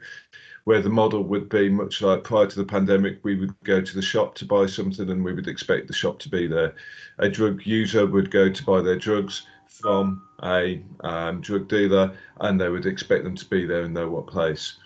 where 0.64 0.82
the 0.82 0.90
model 0.90 1.22
would 1.22 1.48
be 1.48 1.68
much 1.68 2.02
like 2.02 2.24
prior 2.24 2.48
to 2.48 2.56
the 2.56 2.66
pandemic, 2.66 3.20
we 3.22 3.36
would 3.36 3.54
go 3.62 3.80
to 3.80 3.94
the 3.94 4.02
shop 4.02 4.34
to 4.36 4.44
buy 4.44 4.66
something 4.66 5.08
and 5.08 5.24
we 5.24 5.32
would 5.32 5.48
expect 5.48 5.86
the 5.86 5.94
shop 5.94 6.18
to 6.20 6.28
be 6.28 6.48
there. 6.48 6.74
A 7.18 7.28
drug 7.28 7.64
user 7.64 8.06
would 8.06 8.32
go 8.32 8.50
to 8.50 8.64
buy 8.64 8.82
their 8.82 8.98
drugs 8.98 9.46
from 9.68 10.22
a 10.42 10.82
um, 11.04 11.40
drug 11.42 11.68
dealer 11.68 12.12
and 12.40 12.60
they 12.60 12.68
would 12.68 12.86
expect 12.86 13.22
them 13.22 13.36
to 13.36 13.48
be 13.48 13.66
there 13.66 13.82
in 13.82 13.92
know 13.92 14.10
what 14.10 14.26
place 14.26 14.78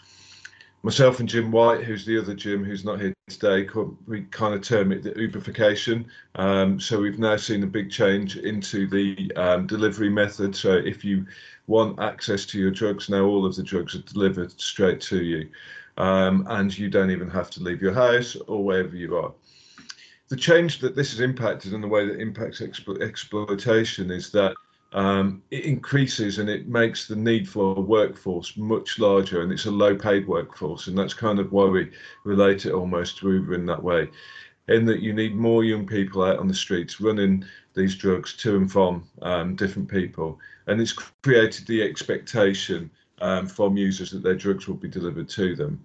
myself 0.86 1.18
and 1.18 1.28
Jim 1.28 1.50
White, 1.50 1.82
who's 1.82 2.06
the 2.06 2.16
other 2.16 2.32
Jim 2.32 2.64
who's 2.64 2.84
not 2.84 3.00
here 3.00 3.12
today, 3.28 3.68
we 4.06 4.22
kind 4.30 4.54
of 4.54 4.62
term 4.62 4.92
it 4.92 5.02
the 5.02 5.10
Uberification. 5.10 6.04
Um, 6.36 6.78
so 6.78 7.00
we've 7.00 7.18
now 7.18 7.36
seen 7.36 7.64
a 7.64 7.66
big 7.66 7.90
change 7.90 8.36
into 8.36 8.86
the 8.86 9.32
um, 9.34 9.66
delivery 9.66 10.08
method. 10.08 10.54
So 10.54 10.74
if 10.74 11.04
you 11.04 11.26
want 11.66 11.98
access 11.98 12.46
to 12.46 12.60
your 12.60 12.70
drugs, 12.70 13.08
now 13.08 13.24
all 13.24 13.44
of 13.44 13.56
the 13.56 13.64
drugs 13.64 13.96
are 13.96 14.02
delivered 14.02 14.52
straight 14.60 15.00
to 15.00 15.24
you. 15.24 15.48
Um, 15.98 16.46
and 16.50 16.78
you 16.78 16.88
don't 16.88 17.10
even 17.10 17.30
have 17.30 17.50
to 17.50 17.64
leave 17.64 17.82
your 17.82 17.92
house 17.92 18.36
or 18.46 18.62
wherever 18.62 18.94
you 18.94 19.16
are. 19.16 19.32
The 20.28 20.36
change 20.36 20.78
that 20.78 20.94
this 20.94 21.10
has 21.10 21.18
impacted 21.18 21.72
and 21.72 21.82
the 21.82 21.88
way 21.88 22.06
that 22.06 22.20
impacts 22.20 22.60
explo 22.60 23.02
exploitation 23.02 24.12
is 24.12 24.30
that 24.30 24.54
um, 24.92 25.42
it 25.50 25.64
increases 25.64 26.38
and 26.38 26.48
it 26.48 26.68
makes 26.68 27.06
the 27.06 27.16
need 27.16 27.48
for 27.48 27.76
a 27.76 27.80
workforce 27.80 28.56
much 28.56 28.98
larger 28.98 29.42
and 29.42 29.52
it's 29.52 29.66
a 29.66 29.70
low 29.70 29.94
paid 29.96 30.26
workforce 30.26 30.86
and 30.86 30.96
that's 30.96 31.14
kind 31.14 31.38
of 31.38 31.52
why 31.52 31.64
we 31.64 31.90
relate 32.24 32.66
it 32.66 32.72
almost 32.72 33.18
to 33.18 33.32
Uber 33.32 33.54
in 33.54 33.66
that 33.66 33.82
way. 33.82 34.08
In 34.68 34.84
that 34.86 35.00
you 35.00 35.12
need 35.12 35.36
more 35.36 35.64
young 35.64 35.86
people 35.86 36.24
out 36.24 36.38
on 36.38 36.48
the 36.48 36.54
streets 36.54 37.00
running 37.00 37.44
these 37.74 37.94
drugs 37.94 38.34
to 38.34 38.56
and 38.56 38.70
from 38.70 39.06
um, 39.22 39.54
different 39.54 39.88
people. 39.88 40.40
And 40.66 40.80
it's 40.80 40.92
created 40.92 41.66
the 41.66 41.82
expectation 41.82 42.90
um, 43.20 43.46
from 43.46 43.76
users 43.76 44.10
that 44.10 44.22
their 44.22 44.34
drugs 44.34 44.66
will 44.66 44.76
be 44.76 44.88
delivered 44.88 45.28
to 45.30 45.54
them. 45.54 45.84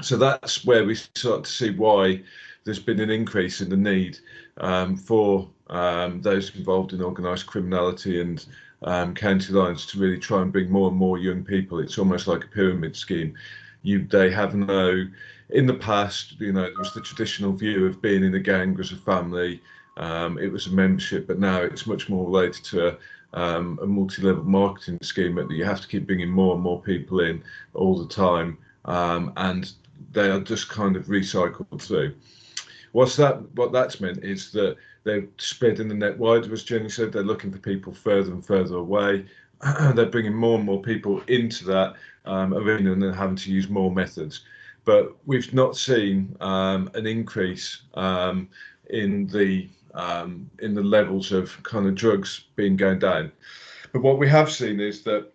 So 0.00 0.16
that's 0.16 0.64
where 0.64 0.84
we 0.84 0.94
start 0.94 1.44
to 1.44 1.50
see 1.50 1.70
why 1.70 2.22
there's 2.64 2.78
been 2.78 3.00
an 3.00 3.10
increase 3.10 3.60
in 3.60 3.68
the 3.68 3.76
need 3.76 4.18
um, 4.58 4.96
for 4.96 5.48
um, 5.70 6.20
those 6.22 6.54
involved 6.56 6.92
in 6.92 7.02
organised 7.02 7.46
criminality 7.46 8.20
and 8.20 8.44
um, 8.82 9.14
county 9.14 9.52
lines 9.52 9.86
to 9.86 9.98
really 9.98 10.18
try 10.18 10.42
and 10.42 10.52
bring 10.52 10.70
more 10.70 10.88
and 10.88 10.96
more 10.96 11.18
young 11.18 11.44
people. 11.44 11.78
It's 11.78 11.98
almost 11.98 12.26
like 12.26 12.44
a 12.44 12.48
pyramid 12.48 12.96
scheme. 12.96 13.34
You, 13.82 14.04
they 14.04 14.30
have 14.30 14.54
no, 14.54 15.06
in 15.50 15.66
the 15.66 15.74
past, 15.74 16.40
you 16.40 16.52
know, 16.52 16.62
there 16.62 16.78
was 16.78 16.94
the 16.94 17.00
traditional 17.00 17.52
view 17.52 17.86
of 17.86 18.02
being 18.02 18.24
in 18.24 18.34
a 18.34 18.40
gang 18.40 18.78
as 18.80 18.92
a 18.92 18.96
family. 18.96 19.60
Um, 19.96 20.38
it 20.38 20.52
was 20.52 20.66
a 20.66 20.70
membership, 20.70 21.26
but 21.26 21.38
now 21.38 21.60
it's 21.60 21.86
much 21.86 22.08
more 22.08 22.24
related 22.24 22.64
to 22.66 22.88
a, 22.88 22.98
um, 23.34 23.78
a 23.82 23.86
multi-level 23.86 24.44
marketing 24.44 24.98
scheme 25.02 25.34
that 25.36 25.50
you 25.50 25.64
have 25.64 25.80
to 25.80 25.88
keep 25.88 26.06
bringing 26.06 26.30
more 26.30 26.54
and 26.54 26.62
more 26.62 26.80
people 26.80 27.20
in 27.20 27.42
all 27.74 27.98
the 27.98 28.14
time, 28.14 28.58
um, 28.84 29.32
and 29.36 29.72
they 30.12 30.30
are 30.30 30.40
just 30.40 30.68
kind 30.68 30.96
of 30.96 31.06
recycled 31.06 31.80
through. 31.80 32.14
What's 32.92 33.16
that? 33.16 33.42
What 33.54 33.72
that's 33.72 34.00
meant 34.00 34.24
is 34.24 34.50
that 34.52 34.76
they're 35.04 35.26
spreading 35.38 35.88
the 35.88 35.94
net 35.94 36.18
wider, 36.18 36.52
as 36.52 36.64
Jennie 36.64 36.88
said. 36.88 37.12
They're 37.12 37.22
looking 37.22 37.52
for 37.52 37.58
people 37.58 37.92
further 37.92 38.32
and 38.32 38.44
further 38.44 38.76
away. 38.76 39.26
they're 39.94 40.06
bringing 40.06 40.34
more 40.34 40.56
and 40.56 40.66
more 40.66 40.82
people 40.82 41.20
into 41.22 41.64
that 41.66 41.94
um, 42.24 42.54
arena 42.54 42.92
and 42.92 43.02
then 43.02 43.12
having 43.12 43.36
to 43.36 43.52
use 43.52 43.68
more 43.68 43.90
methods. 43.90 44.42
But 44.84 45.16
we've 45.26 45.52
not 45.52 45.76
seen 45.76 46.36
um, 46.40 46.90
an 46.94 47.06
increase 47.06 47.82
um, 47.94 48.48
in 48.90 49.26
the 49.26 49.68
um, 49.94 50.48
in 50.60 50.74
the 50.74 50.82
levels 50.82 51.32
of 51.32 51.60
kind 51.62 51.86
of 51.86 51.94
drugs 51.94 52.44
being 52.56 52.76
going 52.76 52.98
down. 52.98 53.32
But 53.92 54.02
what 54.02 54.18
we 54.18 54.28
have 54.28 54.50
seen 54.50 54.80
is 54.80 55.02
that 55.02 55.32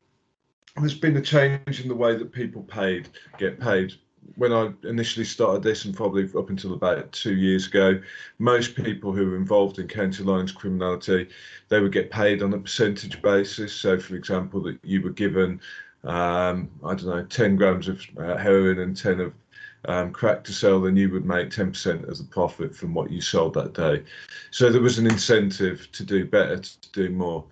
there's 0.78 0.98
been 0.98 1.18
a 1.18 1.22
change 1.22 1.82
in 1.82 1.88
the 1.88 1.96
way 1.96 2.16
that 2.16 2.32
people 2.32 2.64
paid 2.64 3.10
get 3.38 3.60
paid 3.60 3.94
when 4.36 4.52
I 4.52 4.72
initially 4.84 5.26
started 5.26 5.64
this, 5.64 5.86
and 5.86 5.96
probably 5.96 6.30
up 6.38 6.50
until 6.50 6.74
about 6.74 7.12
two 7.12 7.36
years 7.36 7.68
ago, 7.68 8.02
most 8.40 8.76
people 8.76 9.12
who 9.12 9.30
were 9.30 9.38
involved 9.38 9.80
in 9.80 9.88
county 9.88 10.24
lines 10.24 10.52
criminality, 10.52 11.30
they 11.70 11.80
would 11.80 11.92
get 11.92 12.12
paid 12.12 12.42
on 12.42 12.54
a 12.54 12.58
percentage 12.58 13.22
basis. 13.22 13.74
So, 13.74 14.00
for 14.00 14.16
example, 14.16 14.62
that 14.64 14.80
you 14.84 15.02
were 15.02 15.12
given, 15.12 15.62
um, 16.04 16.70
I 16.84 16.96
don't 16.96 17.06
know, 17.06 17.24
10 17.24 17.56
grams 17.56 17.88
of 17.88 18.02
uh, 18.18 18.38
heroin 18.38 18.80
and 18.80 18.98
10 18.98 19.20
of 19.20 19.34
um, 19.86 20.12
crack 20.12 20.44
to 20.46 20.54
sell, 20.54 20.82
then 20.82 20.96
you 20.96 21.10
would 21.12 21.26
make 21.26 21.50
10% 21.50 22.08
of 22.08 22.18
the 22.18 22.24
profit 22.24 22.76
from 22.76 22.94
what 22.94 23.12
you 23.12 23.22
sold 23.22 23.54
that 23.56 23.74
day. 23.74 24.04
So 24.52 24.72
there 24.72 24.82
was 24.82 24.98
an 24.98 25.08
incentive 25.08 25.92
to 25.92 26.04
do 26.04 26.26
better, 26.26 26.58
to 26.58 26.92
do 26.92 27.10
more. 27.10 27.44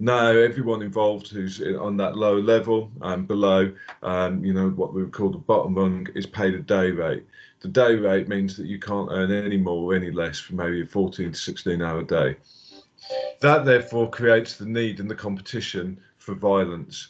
Now, 0.00 0.28
everyone 0.28 0.82
involved 0.82 1.28
who's 1.28 1.60
on 1.60 1.96
that 1.96 2.16
low 2.16 2.38
level 2.38 2.92
and 3.00 3.26
below, 3.26 3.72
um, 4.04 4.44
you 4.44 4.52
know, 4.52 4.68
what 4.70 4.94
we 4.94 5.02
would 5.02 5.12
call 5.12 5.30
the 5.30 5.38
bottom 5.38 5.74
rung, 5.74 6.06
is 6.14 6.24
paid 6.24 6.54
a 6.54 6.60
day 6.60 6.92
rate. 6.92 7.26
The 7.60 7.68
day 7.68 7.96
rate 7.96 8.28
means 8.28 8.56
that 8.56 8.66
you 8.66 8.78
can't 8.78 9.10
earn 9.10 9.32
any 9.32 9.56
more 9.56 9.92
or 9.92 9.96
any 9.96 10.12
less 10.12 10.38
for 10.38 10.54
maybe 10.54 10.82
a 10.82 10.86
14 10.86 11.32
to 11.32 11.38
16 11.38 11.82
hour 11.82 12.04
day. 12.04 12.36
That 13.40 13.64
therefore 13.64 14.08
creates 14.08 14.54
the 14.54 14.66
need 14.66 15.00
and 15.00 15.10
the 15.10 15.16
competition 15.16 15.98
for 16.18 16.34
violence. 16.34 17.08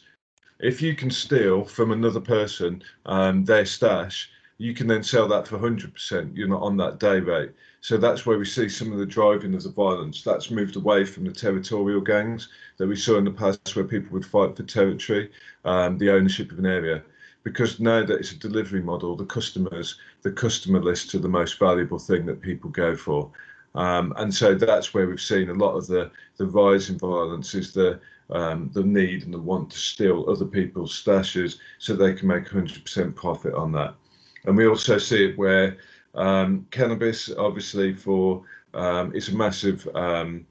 If 0.59 0.81
you 0.81 0.95
can 0.95 1.11
steal 1.11 1.65
from 1.65 1.91
another 1.91 2.19
person 2.19 2.81
um, 3.05 3.45
their 3.45 3.65
stash, 3.65 4.31
you 4.57 4.73
can 4.73 4.87
then 4.87 5.03
sell 5.03 5.27
that 5.27 5.47
for 5.47 5.59
100%. 5.59 6.35
You're 6.35 6.47
not 6.47 6.63
on 6.63 6.77
that 6.77 6.99
day 6.99 7.19
rate. 7.19 7.51
So 7.81 7.97
that's 7.97 8.25
where 8.25 8.37
we 8.37 8.45
see 8.45 8.67
some 8.67 8.91
of 8.91 8.99
the 8.99 9.05
driving 9.05 9.53
of 9.55 9.63
the 9.63 9.69
violence. 9.69 10.23
That's 10.23 10.51
moved 10.51 10.75
away 10.75 11.05
from 11.05 11.23
the 11.25 11.31
territorial 11.31 12.01
gangs 12.01 12.49
that 12.77 12.87
we 12.87 12.95
saw 12.95 13.17
in 13.17 13.25
the 13.25 13.31
past, 13.31 13.75
where 13.75 13.85
people 13.85 14.11
would 14.11 14.25
fight 14.25 14.55
for 14.55 14.63
territory, 14.63 15.31
um, 15.65 15.97
the 15.97 16.11
ownership 16.11 16.51
of 16.51 16.59
an 16.59 16.65
area. 16.65 17.03
Because 17.43 17.79
now 17.79 18.05
that 18.05 18.19
it's 18.19 18.33
a 18.33 18.39
delivery 18.39 18.81
model, 18.81 19.15
the 19.15 19.25
customers, 19.25 19.97
the 20.23 20.31
customer 20.31 20.81
lists 20.81 21.15
are 21.15 21.19
the 21.19 21.29
most 21.29 21.57
valuable 21.57 21.99
thing 21.99 22.25
that 22.25 22.41
people 22.41 22.69
go 22.69 22.95
for. 22.95 23.31
Um, 23.75 24.13
and 24.17 24.33
so 24.33 24.55
that's 24.55 24.93
where 24.93 25.07
we've 25.07 25.21
seen 25.21 25.49
a 25.49 25.53
lot 25.53 25.75
of 25.75 25.87
the, 25.87 26.11
the 26.37 26.47
rise 26.47 26.89
in 26.89 26.97
violence 26.97 27.55
is 27.55 27.71
the 27.71 27.99
um, 28.31 28.69
the 28.73 28.83
need 28.83 29.23
and 29.23 29.33
the 29.33 29.39
want 29.39 29.71
to 29.71 29.77
steal 29.77 30.29
other 30.29 30.45
people's 30.45 30.93
stashes 30.93 31.57
so 31.79 31.95
they 31.95 32.13
can 32.13 32.27
make 32.27 32.45
100% 32.45 33.15
profit 33.15 33.53
on 33.53 33.71
that. 33.71 33.95
And 34.45 34.55
we 34.55 34.67
also 34.67 34.97
see 34.97 35.25
it 35.25 35.37
where 35.37 35.77
um, 36.15 36.67
cannabis, 36.71 37.29
obviously, 37.37 37.93
for 37.93 38.43
um, 38.73 39.13
it's 39.15 39.29
a 39.29 39.35
massive. 39.35 39.87
Um, 39.95 40.45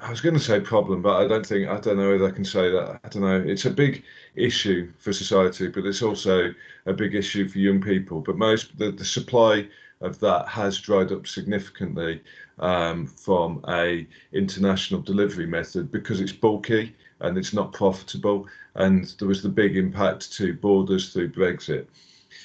I 0.00 0.10
was 0.10 0.20
going 0.20 0.34
to 0.34 0.40
say 0.40 0.60
problem, 0.60 1.02
but 1.02 1.22
I 1.22 1.26
don't 1.26 1.46
think 1.46 1.68
I 1.68 1.80
don't 1.80 1.96
know 1.96 2.10
whether 2.10 2.26
I 2.26 2.30
can 2.30 2.44
say 2.44 2.70
that. 2.70 3.00
I 3.04 3.08
don't 3.08 3.22
know. 3.22 3.42
It's 3.46 3.64
a 3.64 3.70
big 3.70 4.04
issue 4.34 4.92
for 4.98 5.12
society, 5.12 5.68
but 5.68 5.86
it's 5.86 6.02
also 6.02 6.52
a 6.86 6.92
big 6.92 7.14
issue 7.14 7.48
for 7.48 7.58
young 7.58 7.80
people. 7.80 8.20
But 8.20 8.36
most 8.36 8.76
the, 8.78 8.90
the 8.90 9.04
supply 9.04 9.68
of 10.00 10.18
that 10.20 10.46
has 10.48 10.78
dried 10.78 11.12
up 11.12 11.26
significantly 11.26 12.22
um, 12.58 13.06
from 13.06 13.64
a 13.68 14.06
international 14.32 15.00
delivery 15.00 15.46
method 15.46 15.90
because 15.90 16.20
it's 16.20 16.32
bulky 16.32 16.94
and 17.20 17.38
it's 17.38 17.54
not 17.54 17.72
profitable. 17.72 18.46
And 18.74 19.14
there 19.18 19.28
was 19.28 19.42
the 19.42 19.48
big 19.48 19.76
impact 19.76 20.32
to 20.34 20.54
borders 20.54 21.12
through 21.12 21.30
Brexit. 21.32 21.86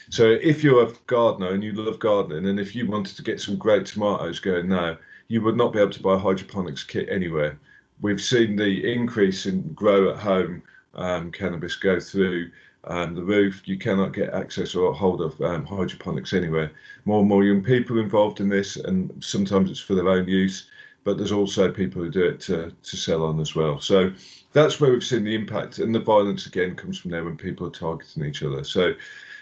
So 0.10 0.38
if 0.42 0.64
you're 0.64 0.88
a 0.88 0.94
gardener 1.08 1.50
and 1.50 1.64
you 1.64 1.74
love 1.74 2.00
gardening, 2.00 2.48
and 2.48 2.60
if 2.60 2.76
you 2.76 2.88
wanted 2.88 3.16
to 3.18 3.24
get 3.24 3.40
some 3.42 3.58
great 3.58 3.86
tomatoes 3.86 4.40
going 4.40 4.68
now, 4.68 4.98
you 5.28 5.42
would 5.42 5.58
not 5.58 5.74
be 5.74 5.80
able 5.80 5.92
to 5.92 6.02
buy 6.02 6.16
a 6.16 6.18
hydroponics 6.18 6.84
kit 6.84 7.08
anywhere. 7.10 7.60
We've 8.02 8.22
seen 8.22 8.56
the 8.56 8.92
increase 8.92 9.46
in 9.46 9.74
grow 9.74 10.10
at 10.10 10.18
home 10.18 10.64
um, 10.96 11.32
cannabis 11.32 11.76
go 11.76 12.00
through 12.00 12.52
um, 12.86 13.14
the 13.14 13.24
roof. 13.24 13.68
You 13.68 13.78
cannot 13.78 14.14
get 14.14 14.34
access 14.34 14.74
or 14.76 14.94
hold 14.94 15.22
of 15.22 15.40
um, 15.42 15.66
hydroponics 15.66 16.34
anywhere. 16.34 16.72
More 17.06 17.20
and 17.20 17.30
more 17.30 17.44
young 17.44 17.64
people 17.64 18.00
involved 18.00 18.40
in 18.40 18.50
this, 18.50 18.78
and 18.78 19.24
sometimes 19.24 19.70
it's 19.70 19.80
for 19.80 19.96
their 19.96 20.10
own 20.10 20.28
use, 20.28 20.70
but 21.04 21.18
there's 21.18 21.32
also 21.32 21.72
people 21.72 22.02
who 22.02 22.10
do 22.10 22.26
it 22.26 22.40
to, 22.42 22.74
to 22.84 22.98
sell 22.98 23.24
on 23.24 23.40
as 23.40 23.56
well. 23.56 23.80
So 23.80 24.12
that's 24.54 24.80
where 24.80 24.92
we've 24.92 25.04
seen 25.04 25.24
the 25.24 25.36
impact, 25.36 25.80
and 25.80 25.94
the 25.94 26.00
violence 26.00 26.46
again 26.46 26.76
comes 26.76 26.98
from 26.98 27.12
there 27.12 27.24
when 27.24 27.38
people 27.38 27.68
are 27.68 27.72
targeting 27.72 28.26
each 28.26 28.44
other. 28.44 28.64
So 28.64 28.94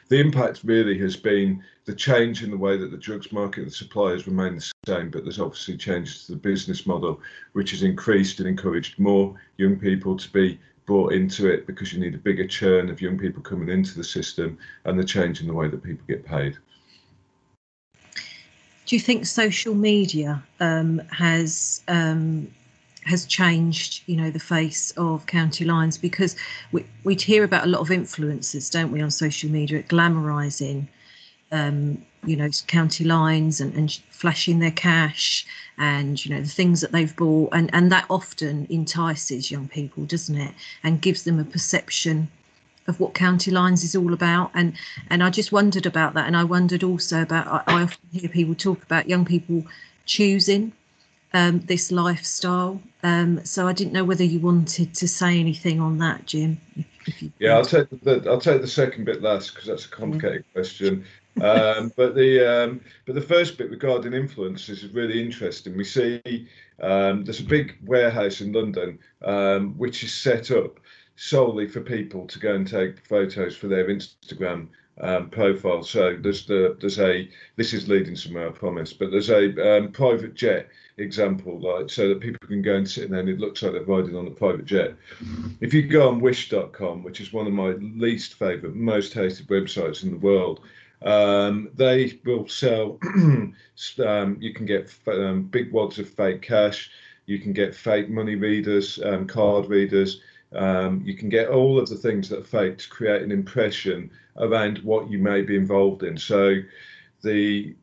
the 0.09 0.19
impact 0.19 0.61
really 0.63 0.97
has 0.99 1.15
been 1.15 1.63
the 1.85 1.93
change 1.93 2.43
in 2.43 2.51
the 2.51 2.57
way 2.57 2.77
that 2.77 2.91
the 2.91 2.97
drugs 2.97 3.31
market, 3.31 3.65
the 3.65 3.71
suppliers 3.71 4.27
remain 4.27 4.55
the 4.55 4.71
same, 4.85 5.09
but 5.09 5.23
there's 5.23 5.39
obviously 5.39 5.77
changes 5.77 6.25
to 6.25 6.33
the 6.33 6.37
business 6.37 6.85
model, 6.85 7.19
which 7.53 7.71
has 7.71 7.83
increased 7.83 8.39
and 8.39 8.47
encouraged 8.47 8.99
more 8.99 9.35
young 9.57 9.77
people 9.77 10.15
to 10.15 10.31
be 10.31 10.59
brought 10.85 11.11
into 11.11 11.47
it 11.51 11.67
because 11.67 11.91
you 11.91 11.99
need 11.99 12.15
a 12.15 12.17
bigger 12.17 12.47
churn 12.47 12.89
of 12.89 13.01
young 13.01 13.17
people 13.17 13.41
coming 13.41 13.69
into 13.69 13.95
the 13.95 14.03
system 14.03 14.57
and 14.85 14.97
the 14.97 15.03
change 15.03 15.41
in 15.41 15.47
the 15.47 15.53
way 15.53 15.67
that 15.67 15.83
people 15.83 16.05
get 16.07 16.25
paid. 16.25 16.57
Do 18.85 18.95
you 18.95 19.01
think 19.01 19.25
social 19.25 19.75
media 19.75 20.41
um, 20.61 20.99
has 21.11 21.83
um, 21.89 22.49
has 23.07 23.25
changed, 23.25 24.03
you 24.05 24.15
know, 24.15 24.29
the 24.29 24.39
face 24.39 24.91
of 24.97 25.25
county 25.25 25.65
lines? 25.65 25.97
Because 25.97 26.35
we 26.71 26.85
we 27.03 27.15
hear 27.15 27.43
about 27.43 27.65
a 27.65 27.67
lot 27.67 27.81
of 27.81 27.89
influencers, 27.89 28.71
don't 28.71 28.91
we, 28.91 29.01
on 29.01 29.11
social 29.11 29.49
media, 29.49 29.83
glamorising, 29.83 30.87
um, 31.51 32.03
you 32.25 32.35
know, 32.35 32.49
county 32.67 33.03
lines 33.03 33.61
and, 33.61 33.73
and 33.75 33.99
flashing 34.11 34.59
their 34.59 34.71
cash 34.71 35.45
and 35.77 36.25
you 36.25 36.33
know 36.33 36.41
the 36.41 36.47
things 36.47 36.81
that 36.81 36.91
they've 36.91 37.15
bought, 37.15 37.49
and 37.53 37.69
and 37.73 37.91
that 37.91 38.05
often 38.09 38.67
entices 38.69 39.51
young 39.51 39.67
people, 39.67 40.05
doesn't 40.05 40.37
it, 40.37 40.53
and 40.83 41.01
gives 41.01 41.23
them 41.23 41.39
a 41.39 41.43
perception 41.45 42.27
of 42.87 42.99
what 42.99 43.13
county 43.13 43.51
lines 43.51 43.83
is 43.83 43.95
all 43.95 44.13
about. 44.13 44.51
And 44.53 44.73
and 45.09 45.23
i 45.23 45.29
just 45.29 45.51
wondered 45.51 45.85
about 45.85 46.13
that. 46.15 46.25
And 46.27 46.35
i 46.35 46.43
wondered 46.43 46.83
also 46.83 47.21
about 47.21 47.47
i, 47.47 47.63
I 47.67 47.83
often 47.83 48.09
hear 48.11 48.29
people 48.29 48.55
talk 48.55 48.81
about 48.83 49.09
young 49.09 49.25
people 49.25 49.63
choosing 50.05 50.71
um, 51.33 51.59
this 51.61 51.91
lifestyle 51.91 52.81
um, 53.03 53.43
so 53.45 53.67
i 53.67 53.73
didn't 53.73 53.93
know 53.93 54.03
whether 54.03 54.23
you 54.23 54.39
wanted 54.39 54.93
to 54.93 55.07
say 55.07 55.39
anything 55.39 55.79
on 55.79 55.97
that 55.97 56.25
jim 56.25 56.59
yeah 57.39 57.53
i'll 57.53 57.65
take 57.65 57.89
the 57.89 58.23
i'll 58.27 58.39
take 58.39 58.61
the 58.61 58.67
second 58.67 59.05
bit 59.05 59.21
last 59.21 59.53
because 59.53 59.67
that's 59.67 59.85
a 59.85 59.89
complicated 59.89 60.43
yeah. 60.47 60.53
question 60.53 61.05
um, 61.41 61.91
but 61.97 62.15
the 62.15 62.63
um, 62.63 62.81
but 63.05 63.15
the 63.15 63.21
first 63.21 63.57
bit 63.57 63.69
regarding 63.69 64.13
influence 64.13 64.69
is 64.69 64.85
really 64.93 65.21
interesting 65.21 65.77
we 65.77 65.83
see 65.83 66.47
um, 66.81 67.23
there's 67.23 67.39
a 67.39 67.43
big 67.43 67.77
warehouse 67.85 68.41
in 68.41 68.51
london 68.51 68.99
um, 69.23 69.77
which 69.77 70.03
is 70.03 70.13
set 70.13 70.51
up 70.51 70.79
solely 71.17 71.67
for 71.67 71.81
people 71.81 72.25
to 72.27 72.39
go 72.39 72.53
and 72.55 72.67
take 72.67 73.05
photos 73.05 73.57
for 73.57 73.67
their 73.67 73.87
Instagram 73.87 74.67
um, 75.01 75.29
profile. 75.29 75.83
So 75.83 76.15
there's 76.19 76.45
the 76.45 76.77
there's 76.79 76.99
a 76.99 77.29
this 77.55 77.73
is 77.73 77.89
leading 77.89 78.15
somewhere, 78.15 78.47
I 78.47 78.51
promise. 78.51 78.93
But 78.93 79.11
there's 79.11 79.29
a 79.29 79.77
um, 79.77 79.91
private 79.91 80.35
jet 80.35 80.69
example, 80.97 81.59
like 81.59 81.89
so 81.89 82.09
that 82.09 82.19
people 82.19 82.47
can 82.47 82.61
go 82.61 82.75
and 82.75 82.89
sit 82.89 83.05
in 83.05 83.11
there 83.11 83.19
and 83.19 83.29
it 83.29 83.39
looks 83.39 83.61
like 83.61 83.73
they're 83.73 83.83
riding 83.83 84.15
on 84.15 84.27
a 84.27 84.31
private 84.31 84.65
jet. 84.65 84.95
If 85.61 85.73
you 85.73 85.87
go 85.87 86.07
on 86.07 86.19
Wish.com, 86.19 87.03
which 87.03 87.21
is 87.21 87.33
one 87.33 87.47
of 87.47 87.53
my 87.53 87.71
least 87.71 88.35
favourite, 88.35 88.75
most 88.75 89.13
hated 89.13 89.47
websites 89.47 90.03
in 90.03 90.11
the 90.11 90.17
world. 90.17 90.61
Um, 91.03 91.69
they 91.75 92.19
will 92.25 92.47
sell. 92.47 92.99
um, 94.05 94.37
you 94.39 94.53
can 94.53 94.65
get 94.65 94.93
um, 95.07 95.43
big 95.43 95.71
wads 95.71 95.99
of 95.99 96.09
fake 96.09 96.41
cash. 96.41 96.89
You 97.27 97.39
can 97.39 97.53
get 97.53 97.75
fake 97.75 98.09
money 98.09 98.35
readers, 98.35 98.99
um, 99.03 99.27
card 99.27 99.67
readers 99.67 100.21
um, 100.53 101.01
you 101.05 101.15
can 101.15 101.29
get 101.29 101.49
all 101.49 101.77
of 101.79 101.89
the 101.89 101.95
things 101.95 102.29
that 102.29 102.39
are 102.39 102.43
fake 102.43 102.77
to 102.79 102.89
create 102.89 103.21
an 103.21 103.31
impression 103.31 104.09
around 104.37 104.79
what 104.79 105.09
you 105.09 105.17
may 105.17 105.41
be 105.41 105.55
involved 105.55 106.03
in. 106.03 106.17
So 106.17 106.55
the 107.21 107.75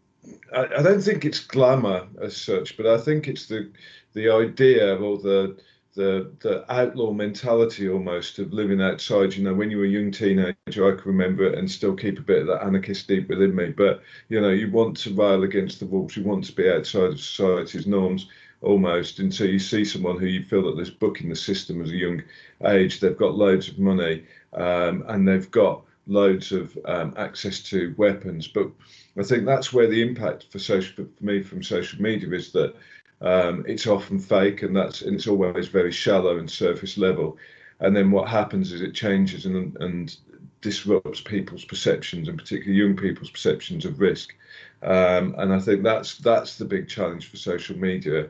I, 0.55 0.63
I 0.79 0.83
don't 0.83 1.03
think 1.03 1.25
it's 1.25 1.41
glamour 1.41 2.07
as 2.21 2.37
such, 2.37 2.77
but 2.77 2.87
I 2.87 2.99
think 2.99 3.29
it's 3.29 3.47
the 3.47 3.71
the 4.15 4.31
idea 4.31 4.97
or 4.97 5.19
the 5.19 5.57
the 5.95 6.33
the 6.41 6.73
outlaw 6.73 7.13
mentality 7.13 7.89
almost 7.89 8.39
of 8.39 8.53
living 8.53 8.81
outside. 8.81 9.35
You 9.35 9.45
know, 9.45 9.55
when 9.55 9.71
you 9.71 9.79
were 9.79 9.85
a 9.85 9.89
young 9.89 10.11
teenager, 10.11 10.55
I 10.69 10.97
can 11.01 11.05
remember 11.05 11.45
it 11.45 11.59
and 11.59 11.71
still 11.71 11.95
keep 11.95 12.19
a 12.19 12.23
bit 12.23 12.43
of 12.43 12.47
that 12.49 12.65
anarchist 12.65 13.09
deep 13.09 13.29
within 13.29 13.55
me. 13.55 13.71
But 13.71 14.03
you 14.29 14.41
know, 14.41 14.51
you 14.51 14.71
want 14.71 14.97
to 14.99 15.15
rail 15.15 15.43
against 15.43 15.81
the 15.81 15.87
wolves. 15.87 16.17
You 16.17 16.25
want 16.25 16.45
to 16.45 16.53
be 16.53 16.71
outside 16.71 17.13
of 17.13 17.21
society's 17.21 17.87
norms 17.87 18.29
almost 18.61 19.19
until 19.19 19.49
you 19.49 19.59
see 19.59 19.85
someone 19.85 20.19
who 20.19 20.27
you 20.27 20.43
feel 20.43 20.63
that 20.63 20.77
there's 20.77 20.91
book 20.91 21.21
in 21.21 21.29
the 21.29 21.37
system 21.37 21.83
as 21.83 21.91
a 21.91 21.97
young 21.97 22.23
age. 22.67 22.99
They've 22.99 23.17
got 23.17 23.35
loads 23.35 23.69
of 23.69 23.79
money 23.79 24.25
um, 24.55 25.05
and 25.09 25.29
they've 25.29 25.51
got 25.51 25.85
loads 26.07 26.53
of 26.53 26.77
um, 26.85 27.15
access 27.17 27.61
to 27.61 27.95
weapons. 27.97 28.49
But 28.49 28.71
I 29.19 29.23
think 29.23 29.47
that's 29.47 29.73
where 29.73 29.87
the 29.87 30.03
impact 30.03 30.47
for 30.51 30.59
social 30.59 31.07
for 31.07 31.25
me 31.25 31.43
from 31.43 31.63
social 31.63 32.01
media 32.03 32.31
is 32.31 32.53
that 32.53 32.75
um, 33.21 33.65
it's 33.67 33.87
often 33.87 34.19
fake 34.19 34.63
and 34.63 34.77
that's 34.77 35.03
and 35.03 35.15
it's 35.15 35.27
always 35.27 35.69
very 35.69 35.93
shallow 35.93 36.39
and 36.39 36.51
surface 36.51 36.99
level. 36.99 37.39
And 37.81 37.95
then 37.97 38.11
what 38.11 38.29
happens 38.29 38.73
is 38.73 38.81
it 38.81 38.95
changes 38.95 39.47
and 39.47 39.77
and 39.81 40.17
disrupts 40.61 41.21
people's 41.21 41.65
perceptions 41.65 42.27
and 42.27 42.39
particularly 42.39 42.81
young 42.81 42.97
people's 42.97 43.31
perceptions 43.31 43.85
of 43.85 44.01
risk. 44.01 44.35
Um, 44.83 45.35
and 45.39 45.53
I 45.53 45.61
think 45.61 45.83
that's 45.83 46.19
that's 46.19 46.57
the 46.57 46.65
big 46.65 46.89
challenge 46.89 47.31
for 47.31 47.37
social 47.37 47.77
media. 47.77 48.29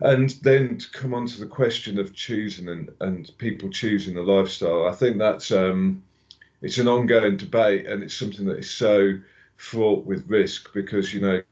And 0.00 0.30
then 0.42 0.78
to 0.78 0.90
come 0.90 1.12
on 1.12 1.26
to 1.26 1.40
the 1.40 1.46
question 1.46 1.98
of 1.98 2.14
choosing 2.14 2.68
and, 2.68 2.90
and 3.00 3.30
people 3.36 3.68
choosing 3.68 4.14
the 4.14 4.22
lifestyle, 4.22 4.86
I 4.88 4.92
think 4.92 5.18
that's 5.18 5.50
um, 5.50 6.02
it's 6.62 6.78
an 6.78 6.88
ongoing 6.88 7.36
debate 7.36 7.86
and 7.86 8.02
it's 8.02 8.14
something 8.14 8.46
that 8.46 8.58
is 8.58 8.70
so 8.70 9.18
fraught 9.56 10.04
with 10.06 10.28
risk 10.28 10.72
because 10.72 11.12
you 11.12 11.20
know 11.20 11.42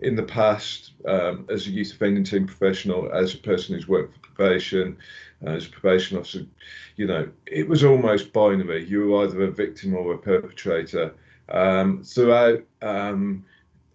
in 0.00 0.14
the 0.14 0.22
past 0.22 0.92
um, 1.06 1.46
as 1.50 1.66
a 1.66 1.70
youth 1.70 1.92
offending 1.92 2.24
team 2.24 2.46
professional 2.46 3.10
as 3.12 3.34
a 3.34 3.38
person 3.38 3.74
who's 3.74 3.88
worked 3.88 4.14
for 4.14 4.20
probation 4.20 4.96
uh, 5.46 5.50
as 5.50 5.66
a 5.66 5.70
probation 5.70 6.18
officer 6.18 6.44
you 6.98 7.06
know 7.06 7.28
it 7.46 7.66
was 7.66 7.84
almost 7.84 8.32
binary. 8.34 8.84
You 8.84 9.06
were 9.06 9.24
either 9.24 9.44
a 9.44 9.50
victim 9.50 9.94
or 9.94 10.12
a 10.12 10.18
perpetrator. 10.18 11.14
Um, 11.48 12.02
throughout 12.02 12.62
um, 12.82 13.44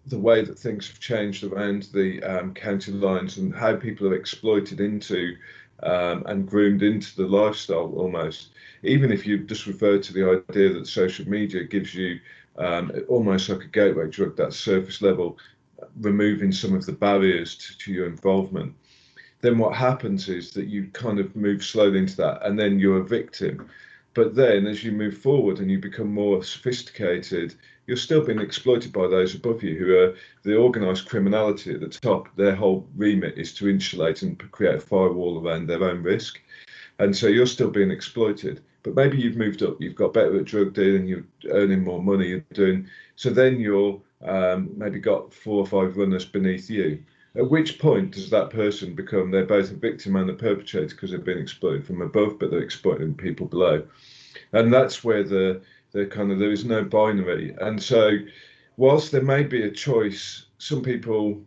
the 0.06 0.18
way 0.18 0.42
that 0.42 0.58
things 0.58 0.88
have 0.88 0.98
changed 0.98 1.44
around 1.44 1.84
the 1.92 2.20
um, 2.22 2.52
county 2.52 2.90
lines 2.90 3.38
and 3.38 3.54
how 3.54 3.76
people 3.76 4.08
are 4.08 4.14
exploited 4.14 4.80
into 4.80 5.36
um, 5.82 6.24
and 6.26 6.48
groomed 6.48 6.82
into 6.82 7.16
the 7.16 7.26
lifestyle 7.26 7.92
almost. 7.96 8.50
Even 8.82 9.10
if 9.12 9.26
you 9.26 9.38
just 9.38 9.66
refer 9.66 9.98
to 9.98 10.12
the 10.12 10.42
idea 10.48 10.72
that 10.72 10.86
social 10.86 11.28
media 11.28 11.64
gives 11.64 11.94
you 11.94 12.20
um, 12.56 12.92
almost 13.08 13.48
like 13.48 13.64
a 13.64 13.68
gateway 13.68 14.08
drug, 14.08 14.36
that 14.36 14.52
surface 14.52 15.02
level, 15.02 15.38
removing 16.00 16.52
some 16.52 16.74
of 16.74 16.86
the 16.86 16.92
barriers 16.92 17.56
to, 17.56 17.78
to 17.78 17.92
your 17.92 18.06
involvement, 18.06 18.74
then 19.40 19.58
what 19.58 19.74
happens 19.74 20.28
is 20.28 20.52
that 20.52 20.66
you 20.66 20.86
kind 20.92 21.18
of 21.18 21.36
move 21.36 21.62
slowly 21.62 21.98
into 21.98 22.16
that 22.16 22.44
and 22.46 22.58
then 22.58 22.78
you're 22.78 23.00
a 23.00 23.04
victim. 23.04 23.68
But 24.14 24.34
then 24.34 24.66
as 24.66 24.84
you 24.84 24.92
move 24.92 25.18
forward 25.18 25.58
and 25.58 25.70
you 25.70 25.78
become 25.78 26.12
more 26.12 26.42
sophisticated, 26.42 27.56
you're 27.86 27.96
still 27.96 28.24
being 28.24 28.40
exploited 28.40 28.92
by 28.92 29.06
those 29.06 29.34
above 29.34 29.62
you 29.62 29.76
who 29.76 29.96
are 29.96 30.14
the 30.42 30.56
organised 30.56 31.08
criminality 31.08 31.74
at 31.74 31.80
the 31.80 31.88
top. 31.88 32.28
Their 32.36 32.54
whole 32.54 32.88
remit 32.96 33.38
is 33.38 33.52
to 33.54 33.68
insulate 33.68 34.22
and 34.22 34.38
create 34.52 34.76
a 34.76 34.80
firewall 34.80 35.40
around 35.40 35.66
their 35.66 35.84
own 35.84 36.02
risk. 36.02 36.40
And 36.98 37.16
so 37.16 37.26
you're 37.26 37.46
still 37.46 37.70
being 37.70 37.90
exploited. 37.90 38.62
But 38.82 38.94
maybe 38.94 39.18
you've 39.18 39.36
moved 39.36 39.62
up, 39.62 39.80
you've 39.80 39.94
got 39.94 40.12
better 40.12 40.38
at 40.38 40.44
drug 40.44 40.74
dealing, 40.74 41.06
you're 41.06 41.24
earning 41.50 41.82
more 41.82 42.02
money, 42.02 42.28
you're 42.28 42.44
doing 42.52 42.86
so 43.16 43.30
then 43.30 43.60
you're 43.60 44.00
um, 44.22 44.70
maybe 44.76 44.98
got 44.98 45.32
four 45.32 45.60
or 45.60 45.66
five 45.66 45.96
runners 45.96 46.24
beneath 46.24 46.68
you. 46.68 47.02
At 47.36 47.50
which 47.50 47.78
point 47.78 48.12
does 48.12 48.30
that 48.30 48.50
person 48.50 48.94
become 48.94 49.30
they're 49.30 49.44
both 49.44 49.70
a 49.70 49.74
victim 49.74 50.16
and 50.16 50.30
a 50.30 50.34
perpetrator 50.34 50.94
because 50.94 51.10
they've 51.10 51.24
been 51.24 51.38
exploited 51.38 51.86
from 51.86 52.02
above, 52.02 52.38
but 52.38 52.50
they're 52.50 52.62
exploiting 52.62 53.14
people 53.14 53.46
below. 53.46 53.86
And 54.52 54.72
that's 54.72 55.02
where 55.02 55.24
the 55.24 55.62
the 55.94 56.04
kind 56.04 56.30
of 56.30 56.38
there 56.38 56.52
is 56.52 56.64
no 56.64 56.84
binary. 56.84 57.54
And 57.60 57.82
so, 57.82 58.18
whilst 58.76 59.12
there 59.12 59.22
may 59.22 59.44
be 59.44 59.62
a 59.62 59.70
choice, 59.70 60.46
some 60.58 60.82
people 60.82 61.40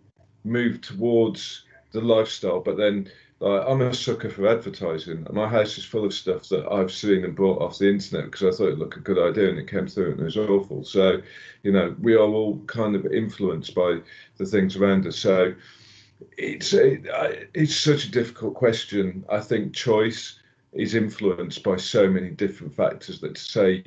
move 0.43 0.81
towards 0.81 1.65
the 1.91 2.01
lifestyle, 2.01 2.62
but 2.62 2.77
then 2.77 3.12
like, 3.39 3.63
I'm 3.67 3.81
a 3.81 3.93
sucker 3.93 4.29
for 4.29 4.47
advertising, 4.47 5.23
and 5.25 5.33
my 5.33 5.47
house 5.47 5.77
is 5.77 5.86
full 5.86 6.05
of 6.05 6.13
stuff 6.13 6.49
that 6.49 6.65
I've 6.71 6.91
seen 6.91 7.23
and 7.23 7.36
bought 7.36 7.62
off 7.62 7.77
the 7.77 7.89
internet 7.89 8.31
because 8.31 8.43
I 8.43 8.57
thought 8.57 8.71
it 8.71 8.79
looked 8.79 8.97
a 8.97 9.01
good 9.01 9.19
idea, 9.19 9.49
and 9.49 9.60
it 9.60 9.69
came 9.69 9.86
through 9.86 10.13
and 10.13 10.21
it 10.21 10.23
was 10.23 10.38
awful. 10.38 10.83
So, 10.83 11.21
you 11.62 11.71
know, 11.71 11.95
we 12.01 12.15
are 12.15 12.19
all 12.19 12.60
kind 12.65 12.95
of 12.95 13.05
influenced 13.05 13.75
by 13.75 13.99
the 14.38 14.45
things 14.45 14.75
around 14.75 15.05
us. 15.05 15.17
So, 15.17 15.53
it's 16.38 16.73
it, 16.73 17.05
it's 17.53 17.75
such 17.75 18.05
a 18.05 18.12
difficult 18.12 18.55
question. 18.55 19.23
I 19.29 19.39
think 19.39 19.75
choice 19.75 20.39
is 20.73 20.95
influenced 20.95 21.63
by 21.63 21.75
so 21.77 22.10
many 22.10 22.29
different 22.29 22.73
factors 22.73 23.19
that 23.21 23.36
to 23.36 23.41
say 23.41 23.83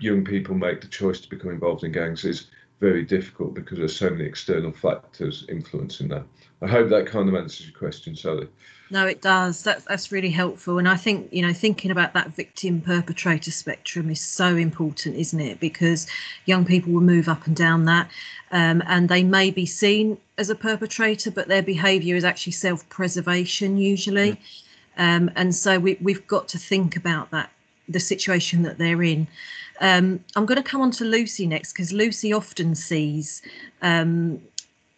young 0.00 0.24
people 0.24 0.54
make 0.54 0.80
the 0.80 0.88
choice 0.88 1.20
to 1.20 1.28
become 1.28 1.50
involved 1.50 1.84
in 1.84 1.92
gangs 1.92 2.24
is 2.24 2.46
very 2.80 3.02
difficult 3.02 3.54
because 3.54 3.78
there's 3.78 3.96
so 3.96 4.10
many 4.10 4.24
external 4.24 4.72
factors 4.72 5.44
influencing 5.48 6.08
that. 6.08 6.24
I 6.62 6.66
hope 6.66 6.88
that 6.90 7.06
kind 7.06 7.28
of 7.28 7.34
answers 7.34 7.66
your 7.66 7.76
question, 7.76 8.14
Sally. 8.14 8.48
No, 8.90 9.06
it 9.06 9.20
does. 9.20 9.62
That's 9.62 9.84
that's 9.84 10.10
really 10.10 10.30
helpful, 10.30 10.78
and 10.78 10.88
I 10.88 10.96
think 10.96 11.28
you 11.30 11.42
know 11.42 11.52
thinking 11.52 11.90
about 11.90 12.14
that 12.14 12.34
victim 12.34 12.80
perpetrator 12.80 13.50
spectrum 13.50 14.10
is 14.10 14.20
so 14.20 14.56
important, 14.56 15.16
isn't 15.16 15.40
it? 15.40 15.60
Because 15.60 16.06
young 16.46 16.64
people 16.64 16.92
will 16.92 17.02
move 17.02 17.28
up 17.28 17.46
and 17.46 17.54
down 17.54 17.84
that, 17.84 18.10
um, 18.50 18.82
and 18.86 19.08
they 19.08 19.22
may 19.22 19.50
be 19.50 19.66
seen 19.66 20.16
as 20.38 20.48
a 20.48 20.54
perpetrator, 20.54 21.30
but 21.30 21.48
their 21.48 21.62
behaviour 21.62 22.16
is 22.16 22.24
actually 22.24 22.52
self-preservation 22.52 23.76
usually, 23.76 24.32
mm. 24.32 24.38
um, 24.96 25.30
and 25.36 25.54
so 25.54 25.78
we 25.78 25.98
we've 26.00 26.26
got 26.26 26.48
to 26.48 26.58
think 26.58 26.96
about 26.96 27.30
that 27.30 27.50
the 27.88 28.00
situation 28.00 28.62
that 28.62 28.78
they're 28.78 29.02
in. 29.02 29.26
Um, 29.80 30.24
I'm 30.36 30.46
going 30.46 30.62
to 30.62 30.68
come 30.68 30.80
on 30.80 30.90
to 30.92 31.04
Lucy 31.04 31.46
next 31.46 31.72
because 31.72 31.92
Lucy 31.92 32.32
often 32.32 32.74
sees 32.74 33.42
um, 33.82 34.40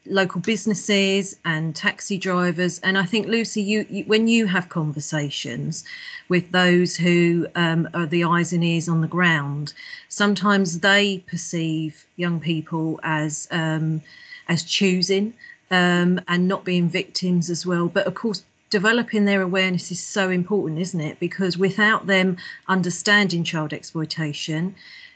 local 0.07 0.41
businesses 0.41 1.36
and 1.45 1.76
taxi 1.76 2.16
drivers 2.16 2.78
and 2.80 2.97
i 2.97 3.05
think 3.05 3.26
lucy 3.26 3.61
you, 3.61 3.86
you 3.91 4.03
when 4.05 4.26
you 4.26 4.47
have 4.47 4.68
conversations 4.68 5.84
with 6.28 6.51
those 6.53 6.97
who 6.97 7.47
um, 7.55 7.88
are 7.93 8.07
the 8.07 8.24
eyes 8.24 8.53
and 8.53 8.64
ears 8.64 8.88
on 8.88 9.03
the 9.03 9.07
ground 9.07 9.74
sometimes 10.09 10.80
they 10.80 11.18
perceive 11.26 12.07
young 12.16 12.41
people 12.41 12.99
as 13.03 13.47
um, 13.51 14.01
as 14.49 14.62
choosing 14.62 15.34
um, 15.70 16.20
and 16.28 16.49
not 16.49 16.64
being 16.64 16.88
victims 16.88 17.51
as 17.51 17.66
well 17.66 17.86
but 17.86 18.07
of 18.07 18.14
course 18.14 18.43
developing 18.70 19.24
their 19.24 19.42
awareness 19.42 19.90
is 19.90 20.02
so 20.02 20.30
important 20.30 20.80
isn't 20.80 21.00
it 21.00 21.18
because 21.20 21.58
without 21.58 22.06
them 22.06 22.36
understanding 22.68 23.44
child 23.44 23.72
exploitation 23.72 24.74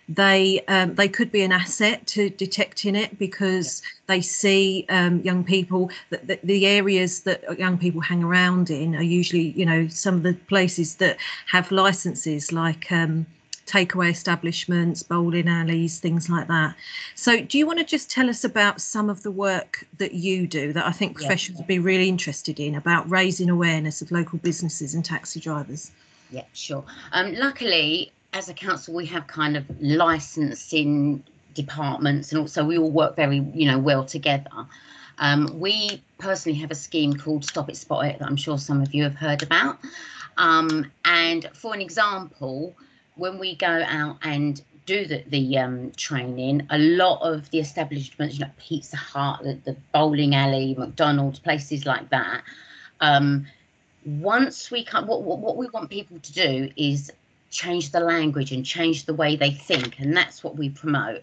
they 0.08 0.60
um, 0.68 0.94
they 0.94 1.08
could 1.08 1.32
be 1.32 1.42
an 1.42 1.52
asset 1.52 2.06
to 2.06 2.28
detecting 2.30 2.94
it 2.94 3.18
because 3.18 3.80
yeah. 3.82 4.14
they 4.14 4.20
see 4.20 4.84
um, 4.90 5.20
young 5.22 5.42
people 5.42 5.90
that, 6.10 6.26
that, 6.26 6.42
the 6.42 6.66
areas 6.66 7.20
that 7.20 7.58
young 7.58 7.78
people 7.78 8.00
hang 8.00 8.22
around 8.22 8.68
in 8.70 8.94
are 8.94 9.02
usually 9.02 9.52
you 9.52 9.64
know 9.64 9.88
some 9.88 10.14
of 10.16 10.22
the 10.22 10.34
places 10.46 10.96
that 10.96 11.16
have 11.46 11.70
licenses 11.72 12.52
like 12.52 12.90
um, 12.92 13.26
takeaway 13.66 14.10
establishments 14.10 15.02
bowling 15.02 15.48
alleys 15.48 15.98
things 15.98 16.28
like 16.28 16.48
that 16.48 16.74
so 17.14 17.40
do 17.40 17.58
you 17.58 17.66
want 17.66 17.78
to 17.78 17.84
just 17.84 18.10
tell 18.10 18.28
us 18.28 18.44
about 18.44 18.80
some 18.80 19.08
of 19.08 19.22
the 19.22 19.30
work 19.30 19.86
that 19.98 20.12
you 20.12 20.46
do 20.46 20.72
that 20.72 20.86
i 20.86 20.92
think 20.92 21.16
professionals 21.16 21.58
yeah. 21.58 21.62
would 21.62 21.68
be 21.68 21.78
really 21.78 22.08
interested 22.08 22.60
in 22.60 22.74
about 22.74 23.08
raising 23.10 23.48
awareness 23.48 24.02
of 24.02 24.10
local 24.10 24.38
businesses 24.38 24.94
and 24.94 25.04
taxi 25.04 25.40
drivers 25.40 25.90
yeah 26.30 26.44
sure 26.52 26.84
um, 27.12 27.34
luckily 27.34 28.12
as 28.34 28.48
a 28.48 28.54
council, 28.54 28.94
we 28.94 29.06
have 29.06 29.26
kind 29.28 29.56
of 29.56 29.64
licensing 29.80 31.22
departments, 31.54 32.32
and 32.32 32.40
also 32.40 32.64
we 32.64 32.76
all 32.76 32.90
work 32.90 33.16
very, 33.16 33.38
you 33.54 33.66
know, 33.66 33.78
well 33.78 34.04
together. 34.04 34.50
Um, 35.18 35.60
we 35.60 36.02
personally 36.18 36.58
have 36.58 36.72
a 36.72 36.74
scheme 36.74 37.14
called 37.14 37.44
Stop 37.44 37.70
It 37.70 37.76
Spot 37.76 38.04
It 38.04 38.18
that 38.18 38.26
I'm 38.26 38.36
sure 38.36 38.58
some 38.58 38.82
of 38.82 38.92
you 38.92 39.04
have 39.04 39.14
heard 39.14 39.42
about. 39.44 39.78
Um, 40.36 40.90
and 41.04 41.48
for 41.54 41.72
an 41.72 41.80
example, 41.80 42.74
when 43.16 43.38
we 43.38 43.54
go 43.56 43.84
out 43.86 44.18
and 44.22 44.60
do 44.86 45.06
the, 45.06 45.24
the 45.28 45.58
um, 45.58 45.92
training, 45.96 46.66
a 46.70 46.78
lot 46.78 47.20
of 47.22 47.50
the 47.50 47.58
establishments, 47.58 48.34
you 48.34 48.44
know, 48.44 48.50
Pizza 48.58 48.96
Hut, 48.96 49.42
the, 49.42 49.54
the 49.64 49.76
bowling 49.92 50.34
alley, 50.34 50.74
McDonald's, 50.76 51.38
places 51.38 51.86
like 51.86 52.10
that. 52.10 52.42
Um, 53.00 53.46
once 54.04 54.70
we 54.70 54.84
come, 54.84 55.06
what, 55.06 55.22
what, 55.22 55.38
what 55.38 55.56
we 55.56 55.68
want 55.68 55.88
people 55.90 56.18
to 56.18 56.32
do 56.32 56.70
is 56.76 57.10
change 57.50 57.92
the 57.92 58.00
language 58.00 58.52
and 58.52 58.66
change 58.66 59.06
the 59.06 59.14
way 59.14 59.36
they 59.36 59.52
think. 59.52 59.98
And 59.98 60.14
that's 60.14 60.44
what 60.44 60.56
we 60.56 60.68
promote. 60.68 61.22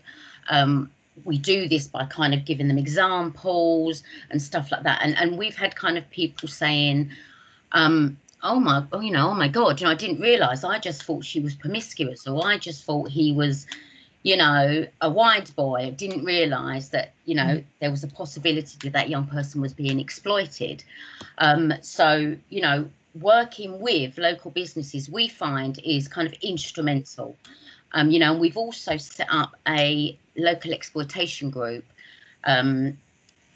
Um, 0.50 0.90
we 1.24 1.38
do 1.38 1.68
this 1.68 1.88
by 1.88 2.06
kind 2.06 2.34
of 2.34 2.46
giving 2.46 2.68
them 2.68 2.78
examples 2.78 4.02
and 4.32 4.42
stuff 4.42 4.72
like 4.72 4.84
that. 4.84 5.02
And 5.04 5.16
and 5.18 5.38
we've 5.38 5.56
had 5.56 5.76
kind 5.76 5.98
of 5.98 6.10
people 6.10 6.48
saying, 6.48 7.12
um, 7.74 8.18
oh 8.44 8.60
my, 8.60 8.84
oh, 8.92 9.00
you 9.00 9.12
know, 9.12 9.30
oh 9.30 9.34
my 9.34 9.48
God, 9.48 9.80
you 9.80 9.86
know, 9.86 9.92
I 9.92 9.96
didn't 9.96 10.20
realise. 10.20 10.64
I 10.64 10.80
just 10.80 11.04
thought 11.04 11.24
she 11.24 11.40
was 11.40 11.56
promiscuous, 11.56 12.28
or 12.28 12.46
I 12.46 12.58
just 12.58 12.84
thought 12.84 13.10
he 13.10 13.34
was, 13.34 13.68
you 14.24 14.38
know, 14.38 14.86
a 15.02 15.10
wide 15.10 15.54
boy. 15.56 15.80
I 15.88 15.90
didn't 15.92 16.24
realise 16.24 16.90
that, 16.90 17.14
you 17.26 17.36
know, 17.36 17.44
mm. 17.44 17.64
there 17.80 17.92
was 17.92 18.04
a 18.04 18.08
possibility 18.08 18.78
that 18.84 18.94
that 18.94 19.10
young 19.10 19.28
person 19.28 19.62
was 19.62 19.74
being 19.74 20.00
exploited. 20.00 20.84
Um, 21.38 21.74
so, 21.82 22.36
you 22.50 22.62
know, 22.62 22.90
working 23.20 23.80
with 23.80 24.18
local 24.18 24.52
businesses 24.52 25.10
we 25.10 25.28
find 25.28 25.80
is 25.84 26.08
kind 26.08 26.28
of 26.28 26.34
instrumental. 26.42 27.36
Um, 27.94 28.10
you 28.10 28.20
know, 28.20 28.32
and 28.32 28.40
we've 28.40 28.58
also 28.58 28.98
set 28.98 29.28
up 29.30 29.56
a 29.68 30.18
local 30.38 30.74
exploitation 30.74 31.50
group 31.50 31.84
um, 32.46 32.98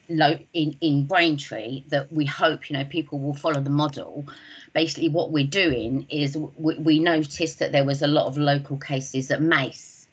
lo- 0.10 0.40
in, 0.54 0.76
in 0.82 1.06
Braintree 1.06 1.84
that 1.90 2.12
we 2.12 2.26
hope, 2.26 2.70
you 2.70 2.78
know, 2.78 2.86
people 2.86 3.20
will 3.20 3.34
follow 3.34 3.62
the 3.62 3.70
model. 3.70 4.26
Basically, 4.76 5.08
what 5.08 5.32
we're 5.32 5.48
doing 5.48 6.06
is 6.10 6.36
we, 6.58 6.78
we 6.78 7.00
noticed 7.00 7.60
that 7.60 7.72
there 7.72 7.86
was 7.86 8.02
a 8.02 8.08
lot 8.08 8.28
of 8.28 8.38
local 8.38 8.78
cases 8.78 9.32
at 9.32 9.42
MACE, 9.42 10.06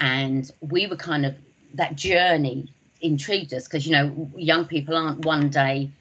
and 0.00 0.50
we 0.60 0.88
were 0.88 0.96
kind 0.96 1.24
of 1.24 1.36
that 1.74 1.94
journey 1.94 2.74
intrigued 3.00 3.54
us 3.54 3.68
because, 3.68 3.86
you 3.86 3.92
know, 3.92 4.28
young 4.36 4.64
people 4.64 4.96
aren't 4.96 5.24
one 5.24 5.48
day 5.48 5.92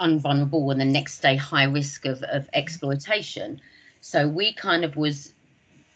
unvulnerable 0.00 0.72
and 0.72 0.80
the 0.80 0.84
next 0.84 1.20
day 1.20 1.36
high 1.36 1.64
risk 1.64 2.04
of, 2.04 2.20
of 2.24 2.50
exploitation. 2.52 3.60
So 4.00 4.26
we 4.26 4.52
kind 4.52 4.84
of 4.84 4.96
was 4.96 5.32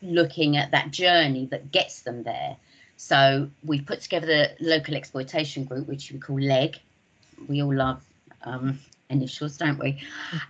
looking 0.03 0.57
at 0.57 0.70
that 0.70 0.92
journey 0.92 1.46
that 1.46 1.72
gets 1.72 2.03
them 2.03 2.22
there. 2.22 2.57
So 2.96 3.51
we 3.64 3.80
put 3.80 4.03
together 4.03 4.26
the 4.26 4.51
local 4.61 4.94
exploitation 4.94 5.64
group, 5.64 5.88
which 5.88 6.12
we 6.12 6.20
call 6.20 6.40
LEG. 6.40 6.76
We 7.48 7.61
all 7.61 7.74
love 7.74 8.05
um, 8.44 8.78
initials, 9.11 9.56
don't 9.56 9.78
we? 9.78 10.00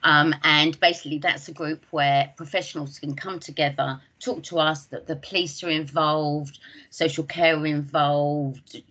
Um, 0.02 0.34
and 0.44 0.78
basically, 0.78 1.18
that's 1.18 1.48
a 1.48 1.52
group 1.52 1.84
where 1.90 2.32
professionals 2.36 2.98
can 2.98 3.14
come 3.14 3.40
together, 3.40 4.00
talk 4.20 4.42
to 4.44 4.58
us. 4.58 4.86
That 4.86 5.06
the 5.06 5.16
police 5.16 5.62
are 5.64 5.70
involved, 5.70 6.58
social 6.90 7.24
care 7.24 7.56
are 7.56 7.66
involved, 7.66 8.82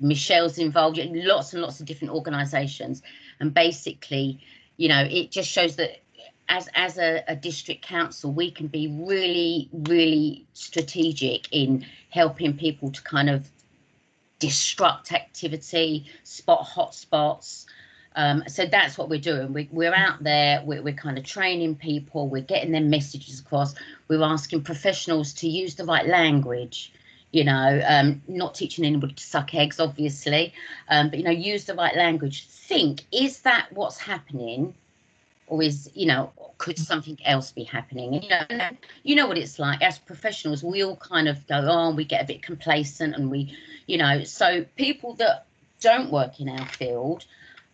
Michelle's 0.00 0.58
involved, 0.58 0.98
lots 0.98 1.52
and 1.52 1.62
lots 1.62 1.80
of 1.80 1.86
different 1.86 2.14
organisations, 2.14 3.02
and 3.40 3.52
basically 3.52 4.40
you 4.76 4.88
know 4.88 5.06
it 5.08 5.30
just 5.30 5.50
shows 5.50 5.76
that 5.76 6.00
as 6.48 6.68
as 6.74 6.98
a, 6.98 7.22
a, 7.28 7.36
district 7.36 7.82
council 7.82 8.30
we 8.32 8.50
can 8.50 8.66
be 8.66 8.88
really 8.88 9.68
really 9.88 10.44
strategic 10.52 11.50
in 11.52 11.84
helping 12.10 12.56
people 12.56 12.90
to 12.90 13.02
kind 13.02 13.30
of 13.30 13.48
disrupt 14.38 15.12
activity 15.12 16.04
spot 16.22 16.66
hotspots 16.66 17.66
um, 18.16 18.44
so 18.46 18.66
that's 18.66 18.96
what 18.96 19.08
we're 19.08 19.20
doing. 19.20 19.52
We, 19.52 19.68
we're 19.72 19.94
out 19.94 20.22
there 20.22 20.62
we're, 20.64 20.82
we're 20.82 20.94
kind 20.94 21.18
of 21.18 21.24
training 21.24 21.76
people 21.76 22.28
we're 22.28 22.42
getting 22.42 22.72
their 22.72 22.80
messages 22.80 23.40
across 23.40 23.74
we're 24.08 24.22
asking 24.22 24.62
professionals 24.62 25.32
to 25.34 25.48
use 25.48 25.74
the 25.74 25.84
right 25.84 26.06
language 26.06 26.92
you 27.32 27.44
know 27.44 27.82
um, 27.86 28.22
not 28.28 28.54
teaching 28.54 28.84
anybody 28.84 29.14
to 29.14 29.22
suck 29.22 29.54
eggs 29.54 29.80
obviously 29.80 30.54
um, 30.88 31.10
but 31.10 31.18
you 31.18 31.24
know 31.24 31.30
use 31.30 31.64
the 31.64 31.74
right 31.74 31.96
language. 31.96 32.46
Think 32.46 33.04
is 33.12 33.40
that 33.40 33.72
what's 33.72 33.98
happening? 33.98 34.74
Or 35.46 35.62
is 35.62 35.90
you 35.94 36.06
know 36.06 36.32
could 36.56 36.78
something 36.78 37.18
else 37.24 37.52
be 37.52 37.64
happening? 37.64 38.14
And, 38.14 38.24
you 38.24 38.56
know 38.56 38.70
you 39.02 39.16
know 39.16 39.26
what 39.26 39.38
it's 39.38 39.58
like. 39.58 39.82
As 39.82 39.98
professionals 39.98 40.62
we 40.62 40.82
all 40.82 40.96
kind 40.96 41.28
of 41.28 41.46
go 41.46 41.56
on 41.56 41.92
oh, 41.92 41.96
we 41.96 42.04
get 42.04 42.22
a 42.22 42.26
bit 42.26 42.42
complacent 42.42 43.14
and 43.14 43.30
we 43.30 43.56
you 43.86 43.98
know. 43.98 44.24
So 44.24 44.64
people 44.76 45.14
that 45.14 45.46
don't 45.80 46.10
work 46.10 46.40
in 46.40 46.48
our 46.48 46.66
field 46.66 47.26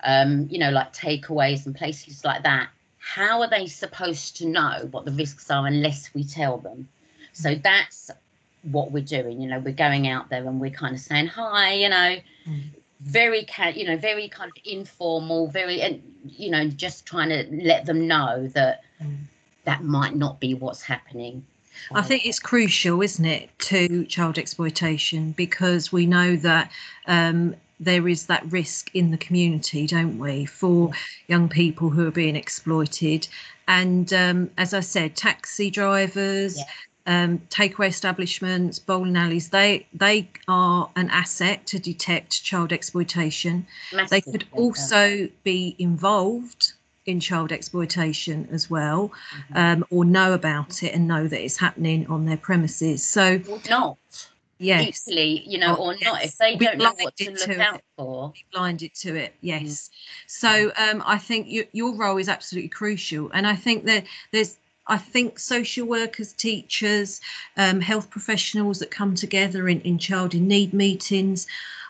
um 0.04 0.46
you 0.50 0.58
know 0.58 0.70
like 0.70 0.92
takeaways 0.92 1.66
and 1.66 1.74
places 1.74 2.24
like 2.24 2.42
that 2.42 2.68
how 3.00 3.40
are 3.40 3.48
they 3.48 3.66
supposed 3.66 4.36
to 4.36 4.46
know 4.46 4.88
what 4.90 5.04
the 5.04 5.10
risks 5.10 5.50
are 5.50 5.66
unless 5.66 6.12
we 6.14 6.22
tell 6.22 6.58
them? 6.58 6.86
So 7.32 7.54
that's 7.54 8.10
what 8.62 8.92
we're 8.92 9.02
doing 9.02 9.40
you 9.40 9.48
know 9.48 9.58
we're 9.58 9.72
going 9.72 10.06
out 10.06 10.28
there 10.28 10.46
and 10.46 10.60
we're 10.60 10.70
kind 10.70 10.94
of 10.94 11.00
saying 11.00 11.26
hi 11.26 11.72
you 11.72 11.88
know 11.88 12.16
mm. 12.46 12.62
very 13.00 13.46
you 13.74 13.86
know 13.86 13.96
very 13.96 14.28
kind 14.28 14.50
of 14.54 14.62
informal 14.66 15.48
very 15.48 15.80
and 15.80 16.02
you 16.26 16.50
know 16.50 16.68
just 16.68 17.06
trying 17.06 17.30
to 17.30 17.46
let 17.64 17.86
them 17.86 18.06
know 18.06 18.46
that 18.48 18.82
mm. 19.02 19.16
that 19.64 19.82
might 19.82 20.14
not 20.14 20.40
be 20.40 20.54
what's 20.54 20.82
happening. 20.82 21.44
I 21.94 22.02
think 22.02 22.26
it's 22.26 22.40
crucial, 22.40 23.00
isn't 23.00 23.24
it, 23.24 23.48
to 23.60 24.04
child 24.04 24.36
exploitation 24.36 25.32
because 25.32 25.90
we 25.90 26.04
know 26.04 26.36
that 26.36 26.70
um, 27.06 27.54
there 27.80 28.06
is 28.06 28.26
that 28.26 28.44
risk 28.52 28.90
in 28.94 29.10
the 29.10 29.18
community, 29.18 29.86
don't 29.86 30.18
we, 30.18 30.44
for 30.44 30.90
young 31.26 31.48
people 31.48 31.90
who 31.90 32.06
are 32.06 32.12
being 32.12 32.36
exploited. 32.36 33.26
And 33.66 34.12
um, 34.12 34.50
as 34.58 34.74
I 34.74 34.80
said, 34.80 35.16
taxi 35.16 35.70
drivers, 35.70 36.58
yeah 36.58 36.64
um, 37.06 37.38
takeaway 37.50 37.88
establishments, 37.88 38.78
bowling 38.78 39.16
alleys, 39.16 39.48
they 39.48 39.86
they 39.92 40.30
are 40.48 40.90
an 40.96 41.10
asset 41.10 41.66
to 41.66 41.78
detect 41.78 42.44
child 42.44 42.72
exploitation. 42.72 43.66
Massive, 43.92 44.10
they 44.10 44.20
could 44.20 44.46
also 44.52 45.28
be 45.42 45.74
involved 45.78 46.74
in 47.06 47.18
child 47.18 47.50
exploitation 47.50 48.48
as 48.52 48.70
well, 48.70 49.10
mm-hmm. 49.34 49.56
um, 49.56 49.84
or 49.90 50.04
know 50.04 50.34
about 50.34 50.82
it 50.82 50.94
and 50.94 51.08
know 51.08 51.26
that 51.26 51.42
it's 51.42 51.56
happening 51.56 52.06
on 52.06 52.26
their 52.26 52.36
premises. 52.36 53.02
So 53.02 53.40
or 53.48 53.60
not. 53.68 53.98
Yes. 54.62 55.08
Equally, 55.08 55.42
you 55.48 55.56
know, 55.56 55.74
oh, 55.78 55.86
or 55.86 55.94
yes. 55.94 56.04
not 56.04 56.22
if 56.22 56.36
they 56.36 56.54
don't 56.54 56.76
know 56.76 56.92
what 57.00 57.16
to 57.16 57.30
look 57.30 57.38
to 57.40 57.60
out 57.60 57.76
it. 57.76 57.84
for. 57.96 58.32
blinded 58.52 58.94
to 58.96 59.16
it, 59.16 59.34
yes. 59.40 59.62
Mm. 59.62 59.90
So 60.26 60.72
um, 60.76 61.02
I 61.06 61.16
think 61.16 61.46
you, 61.46 61.66
your 61.72 61.94
role 61.94 62.18
is 62.18 62.28
absolutely 62.28 62.68
crucial, 62.68 63.30
and 63.32 63.46
I 63.46 63.56
think 63.56 63.86
that 63.86 64.04
there's 64.32 64.58
I 64.86 64.98
think 64.98 65.38
social 65.38 65.86
workers, 65.86 66.34
teachers, 66.34 67.22
um, 67.56 67.80
health 67.80 68.10
professionals 68.10 68.80
that 68.80 68.90
come 68.90 69.14
together 69.14 69.68
in, 69.68 69.80
in 69.80 69.98
child 69.98 70.34
in 70.34 70.46
need 70.46 70.74
meetings, 70.74 71.46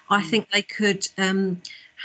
I 0.08 0.22
mm. 0.22 0.30
think 0.30 0.50
they 0.50 0.62
could 0.62 1.08
um, 1.18 1.60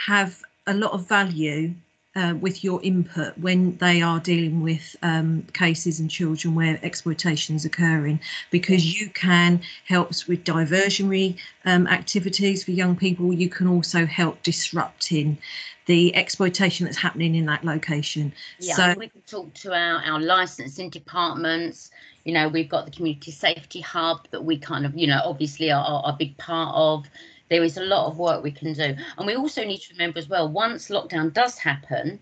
have 0.08 0.42
a 0.66 0.74
lot 0.74 0.94
of 0.94 1.08
value 1.08 1.76
uh, 2.16 2.34
with 2.40 2.64
your 2.64 2.82
input 2.82 3.38
when 3.38 3.76
they 3.78 4.02
are 4.02 4.20
dealing 4.20 4.62
with 4.62 4.96
um, 5.02 5.44
cases 5.54 6.00
and 6.00 6.10
children 6.10 6.56
where 6.56 6.80
exploitation 6.82 7.56
is 7.56 7.66
occurring 7.66 8.20
because 8.52 9.00
you 9.00 9.10
can 9.10 9.62
help 9.86 10.08
with 10.28 10.44
diversionary 10.44 11.38
um, 11.66 11.88
activities 11.88 12.64
for 12.64 12.72
young 12.72 12.96
people. 12.96 13.34
You 13.34 13.50
can 13.50 13.68
also 13.68 14.06
help 14.06 14.42
disrupting 14.44 15.38
the 15.86 16.16
exploitation 16.16 16.86
that's 16.86 16.98
happening 16.98 17.36
in 17.36 17.46
that 17.46 17.64
location. 17.64 18.34
Yeah, 18.60 18.76
so 18.76 18.96
we 18.98 19.10
can 19.10 19.22
talk 19.22 19.54
to 19.56 19.74
our, 19.74 20.02
our 20.04 20.20
licensing 20.20 20.90
departments. 20.90 21.92
You 22.24 22.34
know, 22.34 22.48
we've 22.48 22.70
got 22.70 22.86
the 22.86 22.92
community 22.92 23.32
safety 23.32 23.82
hub 23.82 24.28
that 24.32 24.44
we 24.44 24.58
kind 24.58 24.86
of, 24.86 24.98
you 24.98 25.06
know, 25.06 25.22
obviously 25.24 25.72
are, 25.72 25.84
are 25.84 26.14
a 26.14 26.16
big 26.18 26.38
part 26.38 26.74
of. 26.76 27.06
There 27.50 27.64
is 27.64 27.78
a 27.78 27.84
lot 27.84 28.08
of 28.08 28.18
work 28.18 28.44
we 28.44 28.52
can 28.52 28.74
do. 28.74 28.96
And 29.18 29.28
we 29.28 29.36
also 29.36 29.64
need 29.64 29.80
to 29.80 29.94
remember 29.94 30.20
as 30.20 30.28
well, 30.28 30.50
once 30.50 30.90
lockdown 30.90 31.34
does 31.34 31.58
happen, 31.58 32.20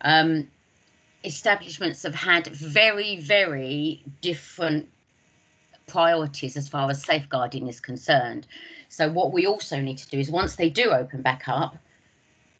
um, 0.00 0.48
establishments 1.24 2.02
have 2.02 2.14
had 2.14 2.46
very, 2.48 3.20
very 3.20 4.02
different 4.20 4.88
priorities 5.86 6.56
as 6.56 6.68
far 6.68 6.90
as 6.90 7.04
safeguarding 7.04 7.68
is 7.68 7.80
concerned. 7.80 8.46
So 8.88 9.10
what 9.10 9.32
we 9.32 9.46
also 9.46 9.80
need 9.80 9.98
to 9.98 10.08
do 10.08 10.18
is 10.18 10.30
once 10.30 10.56
they 10.56 10.70
do 10.70 10.90
open 10.90 11.22
back 11.22 11.44
up, 11.46 11.76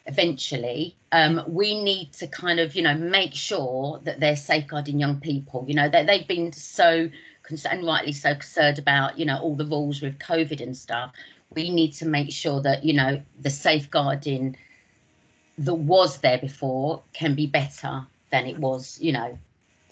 eventually, 0.07 0.96
um, 1.12 1.42
we 1.48 1.82
need 1.82 2.12
to 2.14 2.26
kind 2.28 2.61
of, 2.61 2.76
you 2.76 2.82
know, 2.82 2.94
make 2.94 3.34
sure 3.34 4.00
that 4.04 4.20
they're 4.20 4.36
safeguarding 4.36 5.00
young 5.00 5.20
people. 5.20 5.64
You 5.66 5.74
know, 5.74 5.88
that 5.88 6.07
they've 6.07 6.26
been 6.26 6.52
so 6.52 7.11
concerned, 7.42 7.78
and 7.78 7.86
rightly 7.86 8.12
so 8.12 8.34
concerned 8.34 8.78
about, 8.78 9.18
you 9.18 9.24
know, 9.24 9.38
all 9.38 9.57
the 9.57 9.66
rules 9.66 10.02
with 10.02 10.18
COVID 10.18 10.61
and 10.61 10.76
stuff. 10.76 11.12
We 11.57 11.70
need 11.70 11.94
to 11.94 12.07
make 12.07 12.30
sure 12.30 12.61
that, 12.61 12.84
you 12.84 12.92
know, 12.92 13.22
the 13.40 13.50
safeguarding 13.50 14.57
that 15.59 15.74
was 15.74 16.18
there 16.18 16.38
before 16.38 17.02
can 17.14 17.34
be 17.34 17.46
better 17.46 18.07
than 18.30 18.46
it 18.46 18.59
was, 18.59 18.98
you 19.00 19.12
know, 19.12 19.38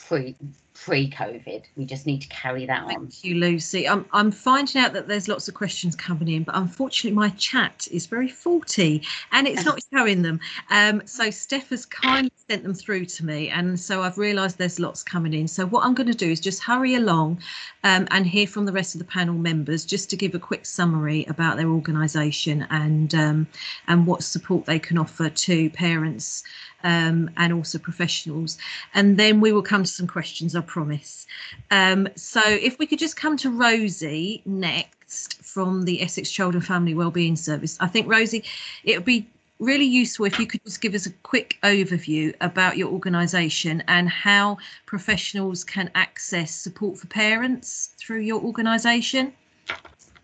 pre 0.07 0.37
pre-COVID. 0.75 1.63
We 1.77 1.87
just 1.87 2.05
need 2.05 2.21
to 2.23 2.29
carry 2.29 2.67
that 2.67 2.83
on. 2.83 2.89
Thank 2.89 3.25
you, 3.25 3.37
Lucy. 3.37 3.89
I'm, 3.89 4.05
I'm 4.13 4.31
finding 4.31 4.83
out 4.83 4.93
that 4.93 5.07
there's 5.07 5.29
lots 5.29 5.49
of 5.49 5.55
questions 5.55 5.95
coming 5.95 6.29
in, 6.29 6.43
but 6.43 6.57
unfortunately 6.57 7.17
my 7.17 7.31
chat 7.31 7.87
is 7.91 8.07
very 8.07 8.29
faulty 8.29 9.03
and 9.33 9.47
it's 9.47 9.65
not 9.65 9.79
showing 9.95 10.23
them. 10.23 10.41
Um, 10.71 11.03
so 11.07 11.31
Steph 11.31 11.71
has 11.71 11.87
kindly 11.87 12.33
sent 12.51 12.65
them 12.65 12.75
through 12.75 13.07
to 13.07 13.25
me 13.25 13.49
and 13.49 13.79
so 13.79 14.03
I've 14.03 14.19
realised 14.19 14.59
there's 14.59 14.81
lots 14.81 15.03
coming 15.03 15.33
in. 15.33 15.47
So 15.47 15.65
what 15.65 15.85
I'm 15.85 15.95
going 15.95 16.11
to 16.11 16.15
do 16.15 16.31
is 16.31 16.41
just 16.41 16.63
hurry 16.63 16.97
along 16.97 17.41
um, 17.85 18.09
and 18.11 18.27
hear 18.27 18.47
from 18.47 18.67
the 18.67 18.73
rest 18.73 18.95
of 18.95 18.99
the 18.99 19.07
panel 19.07 19.35
members 19.35 19.85
just 19.85 20.11
to 20.11 20.17
give 20.17 20.35
a 20.35 20.41
quick 20.41 20.67
summary 20.67 21.25
about 21.29 21.57
their 21.57 21.69
organisation 21.69 22.67
and 22.71 23.15
um, 23.15 23.47
and 23.87 24.07
what 24.07 24.23
support 24.23 24.67
they 24.67 24.79
can 24.79 24.99
offer 24.99 25.31
to 25.31 25.71
parents 25.71 26.43
um, 26.85 27.31
and 27.37 27.53
also 27.53 27.79
professionals. 27.79 28.57
And 28.95 29.19
then 29.19 29.41
we 29.41 29.51
will 29.51 29.63
come 29.63 29.83
to 29.83 29.91
some 29.91 30.07
questions, 30.07 30.55
I 30.55 30.61
promise. 30.61 31.27
Um, 31.71 32.09
so 32.15 32.41
if 32.45 32.79
we 32.79 32.87
could 32.87 32.99
just 33.01 33.17
come 33.17 33.37
to 33.39 33.51
Rosie 33.51 34.43
next 34.45 35.43
from 35.43 35.85
the 35.85 36.03
Essex 36.03 36.31
Child 36.31 36.55
and 36.55 36.65
Family 36.65 36.95
Wellbeing 36.95 37.37
Service. 37.37 37.77
I 37.81 37.87
think, 37.87 38.09
Rosie, 38.09 38.45
it 38.83 38.97
would 38.97 39.05
be 39.05 39.29
really 39.61 39.85
useful 39.85 40.27
if 40.27 40.39
you 40.39 40.47
could 40.47 40.63
just 40.65 40.81
give 40.81 40.95
us 40.95 41.07
a 41.07 41.11
quick 41.23 41.59
overview 41.63 42.35
about 42.41 42.77
your 42.77 42.91
organisation 42.91 43.83
and 43.89 44.09
how 44.09 44.59
professionals 44.87 45.65
can 45.65 45.91
access 45.95 46.55
support 46.55 46.99
for 46.99 47.07
parents 47.07 47.91
through 47.99 48.21
your 48.21 48.43
organisation. 48.43 49.33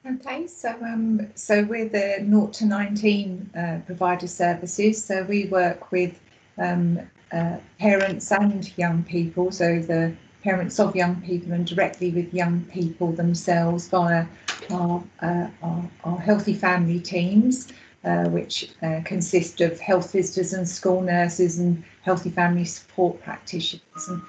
Okay, 0.06 0.46
so 0.46 0.70
um, 0.82 1.28
so 1.34 1.62
we're 1.64 1.88
the 1.88 2.24
0 2.26 2.46
to 2.48 2.64
19 2.64 3.50
uh, 3.56 3.78
provider 3.84 4.26
services. 4.26 5.04
So 5.04 5.24
we 5.24 5.44
work 5.46 5.92
with 5.92 6.18
um, 6.60 7.00
uh, 7.32 7.56
parents 7.78 8.30
and 8.32 8.76
young 8.76 9.02
people, 9.04 9.50
so 9.50 9.80
the 9.80 10.14
parents 10.42 10.80
of 10.80 10.96
young 10.96 11.20
people 11.22 11.52
and 11.52 11.66
directly 11.66 12.10
with 12.10 12.32
young 12.32 12.64
people 12.64 13.12
themselves 13.12 13.88
via 13.88 14.26
our, 14.70 15.02
uh, 15.20 15.48
our, 15.62 15.90
our, 16.04 16.18
healthy 16.18 16.54
family 16.54 16.98
teams, 16.98 17.68
uh, 18.04 18.24
which 18.28 18.70
uh, 18.82 19.00
consist 19.04 19.60
of 19.60 19.78
health 19.80 20.12
visitors 20.12 20.52
and 20.52 20.68
school 20.68 21.02
nurses 21.02 21.58
and 21.58 21.82
healthy 22.02 22.30
family 22.30 22.64
support 22.64 23.20
practitioners. 23.22 24.08
And 24.08 24.22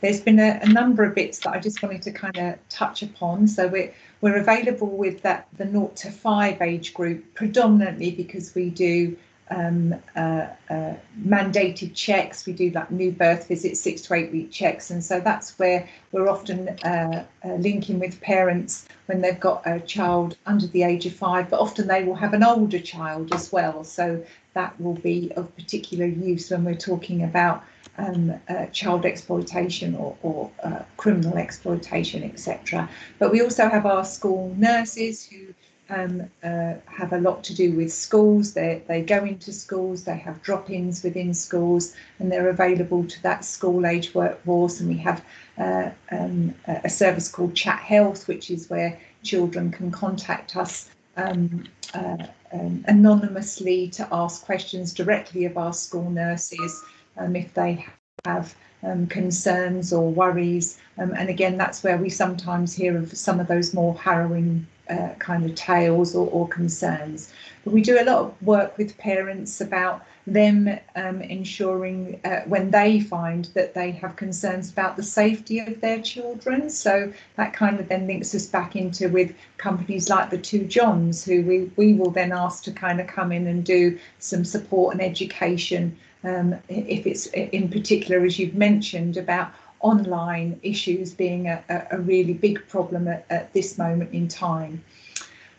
there's 0.00 0.20
been 0.20 0.38
a, 0.38 0.60
a 0.62 0.68
number 0.68 1.04
of 1.04 1.14
bits 1.14 1.38
that 1.40 1.50
I 1.50 1.58
just 1.58 1.82
wanted 1.82 2.02
to 2.02 2.12
kind 2.12 2.36
of 2.36 2.68
touch 2.68 3.02
upon. 3.02 3.48
So 3.48 3.68
we're, 3.68 3.92
we're 4.20 4.38
available 4.38 4.96
with 4.96 5.22
that 5.22 5.48
the 5.56 5.68
0 5.68 5.92
to 5.96 6.10
5 6.10 6.62
age 6.62 6.94
group 6.94 7.34
predominantly 7.34 8.12
because 8.12 8.54
we 8.54 8.70
do 8.70 9.16
um, 9.54 9.94
uh, 10.16 10.46
uh, 10.70 10.94
mandated 11.24 11.94
checks. 11.94 12.46
We 12.46 12.52
do 12.52 12.70
like 12.70 12.90
new 12.90 13.12
birth 13.12 13.48
visits, 13.48 13.80
six 13.80 14.02
to 14.02 14.14
eight 14.14 14.32
week 14.32 14.50
checks, 14.50 14.90
and 14.90 15.04
so 15.04 15.20
that's 15.20 15.58
where 15.58 15.88
we're 16.12 16.28
often 16.28 16.68
uh, 16.84 17.24
uh, 17.44 17.54
linking 17.54 17.98
with 17.98 18.20
parents 18.20 18.86
when 19.06 19.20
they've 19.20 19.38
got 19.38 19.62
a 19.66 19.80
child 19.80 20.36
under 20.46 20.66
the 20.66 20.82
age 20.82 21.06
of 21.06 21.12
five, 21.12 21.50
but 21.50 21.60
often 21.60 21.86
they 21.86 22.04
will 22.04 22.14
have 22.14 22.34
an 22.34 22.42
older 22.42 22.78
child 22.78 23.32
as 23.34 23.52
well. 23.52 23.84
So 23.84 24.24
that 24.54 24.78
will 24.80 24.94
be 24.94 25.32
of 25.36 25.54
particular 25.56 26.06
use 26.06 26.50
when 26.50 26.64
we're 26.64 26.74
talking 26.74 27.22
about 27.24 27.64
um, 27.98 28.34
uh, 28.48 28.66
child 28.66 29.04
exploitation 29.04 29.94
or, 29.94 30.16
or 30.22 30.50
uh, 30.62 30.82
criminal 30.96 31.36
exploitation, 31.36 32.22
etc. 32.22 32.88
But 33.18 33.32
we 33.32 33.42
also 33.42 33.68
have 33.68 33.86
our 33.86 34.04
school 34.04 34.54
nurses 34.56 35.26
who 35.26 35.54
um, 35.92 36.22
uh, 36.42 36.74
have 36.86 37.12
a 37.12 37.18
lot 37.18 37.44
to 37.44 37.54
do 37.54 37.72
with 37.76 37.92
schools. 37.92 38.54
They, 38.54 38.82
they 38.88 39.02
go 39.02 39.24
into 39.24 39.52
schools, 39.52 40.04
they 40.04 40.16
have 40.16 40.42
drop 40.42 40.70
ins 40.70 41.02
within 41.02 41.34
schools, 41.34 41.94
and 42.18 42.32
they're 42.32 42.48
available 42.48 43.04
to 43.04 43.22
that 43.22 43.44
school 43.44 43.86
age 43.86 44.14
workforce. 44.14 44.80
And 44.80 44.88
we 44.88 44.98
have 44.98 45.24
uh, 45.58 45.90
um, 46.10 46.54
a 46.66 46.88
service 46.88 47.28
called 47.28 47.54
Chat 47.54 47.80
Health, 47.80 48.26
which 48.26 48.50
is 48.50 48.70
where 48.70 48.98
children 49.22 49.70
can 49.70 49.90
contact 49.90 50.56
us 50.56 50.90
um, 51.16 51.64
uh, 51.94 52.26
um, 52.52 52.84
anonymously 52.88 53.88
to 53.88 54.08
ask 54.12 54.44
questions 54.44 54.94
directly 54.94 55.44
of 55.44 55.58
our 55.58 55.72
school 55.72 56.10
nurses 56.10 56.82
um, 57.18 57.36
if 57.36 57.52
they 57.54 57.86
have 58.24 58.54
um, 58.82 59.06
concerns 59.06 59.92
or 59.92 60.10
worries. 60.10 60.78
Um, 60.98 61.12
and 61.16 61.28
again, 61.28 61.56
that's 61.56 61.82
where 61.82 61.98
we 61.98 62.08
sometimes 62.08 62.74
hear 62.74 62.96
of 62.96 63.16
some 63.16 63.40
of 63.40 63.46
those 63.46 63.74
more 63.74 63.94
harrowing 63.94 64.66
uh, 64.92 65.14
kind 65.18 65.44
of 65.44 65.54
tales 65.54 66.14
or, 66.14 66.28
or, 66.28 66.46
concerns. 66.48 67.32
But 67.64 67.72
we 67.72 67.82
do 67.82 68.00
a 68.00 68.04
lot 68.04 68.18
of 68.18 68.42
work 68.42 68.76
with 68.76 68.98
parents 68.98 69.60
about 69.60 70.04
them 70.26 70.78
um, 70.94 71.22
ensuring 71.22 72.20
uh, 72.24 72.40
when 72.46 72.70
they 72.70 73.00
find 73.00 73.46
that 73.54 73.74
they 73.74 73.90
have 73.92 74.16
concerns 74.16 74.70
about 74.70 74.96
the 74.96 75.02
safety 75.02 75.58
of 75.60 75.80
their 75.80 76.00
children. 76.00 76.70
So 76.70 77.12
that 77.36 77.52
kind 77.54 77.80
of 77.80 77.88
then 77.88 78.06
links 78.06 78.34
us 78.34 78.46
back 78.46 78.76
into 78.76 79.08
with 79.08 79.34
companies 79.56 80.08
like 80.08 80.30
the 80.30 80.38
Two 80.38 80.64
Johns, 80.64 81.24
who 81.24 81.42
we, 81.42 81.70
we 81.76 81.94
will 81.94 82.10
then 82.10 82.32
ask 82.32 82.62
to 82.64 82.72
kind 82.72 83.00
of 83.00 83.06
come 83.06 83.32
in 83.32 83.46
and 83.46 83.64
do 83.64 83.98
some 84.18 84.44
support 84.44 84.94
and 84.94 85.02
education. 85.02 85.96
Um, 86.24 86.54
if 86.68 87.06
it's 87.06 87.26
in 87.26 87.68
particular, 87.68 88.24
as 88.24 88.38
you've 88.38 88.54
mentioned, 88.54 89.16
about 89.16 89.52
online 89.82 90.58
issues 90.62 91.12
being 91.12 91.48
a, 91.48 91.62
a 91.90 91.98
really 91.98 92.32
big 92.32 92.66
problem 92.68 93.08
at, 93.08 93.26
at, 93.30 93.52
this 93.52 93.76
moment 93.76 94.12
in 94.12 94.28
time. 94.28 94.82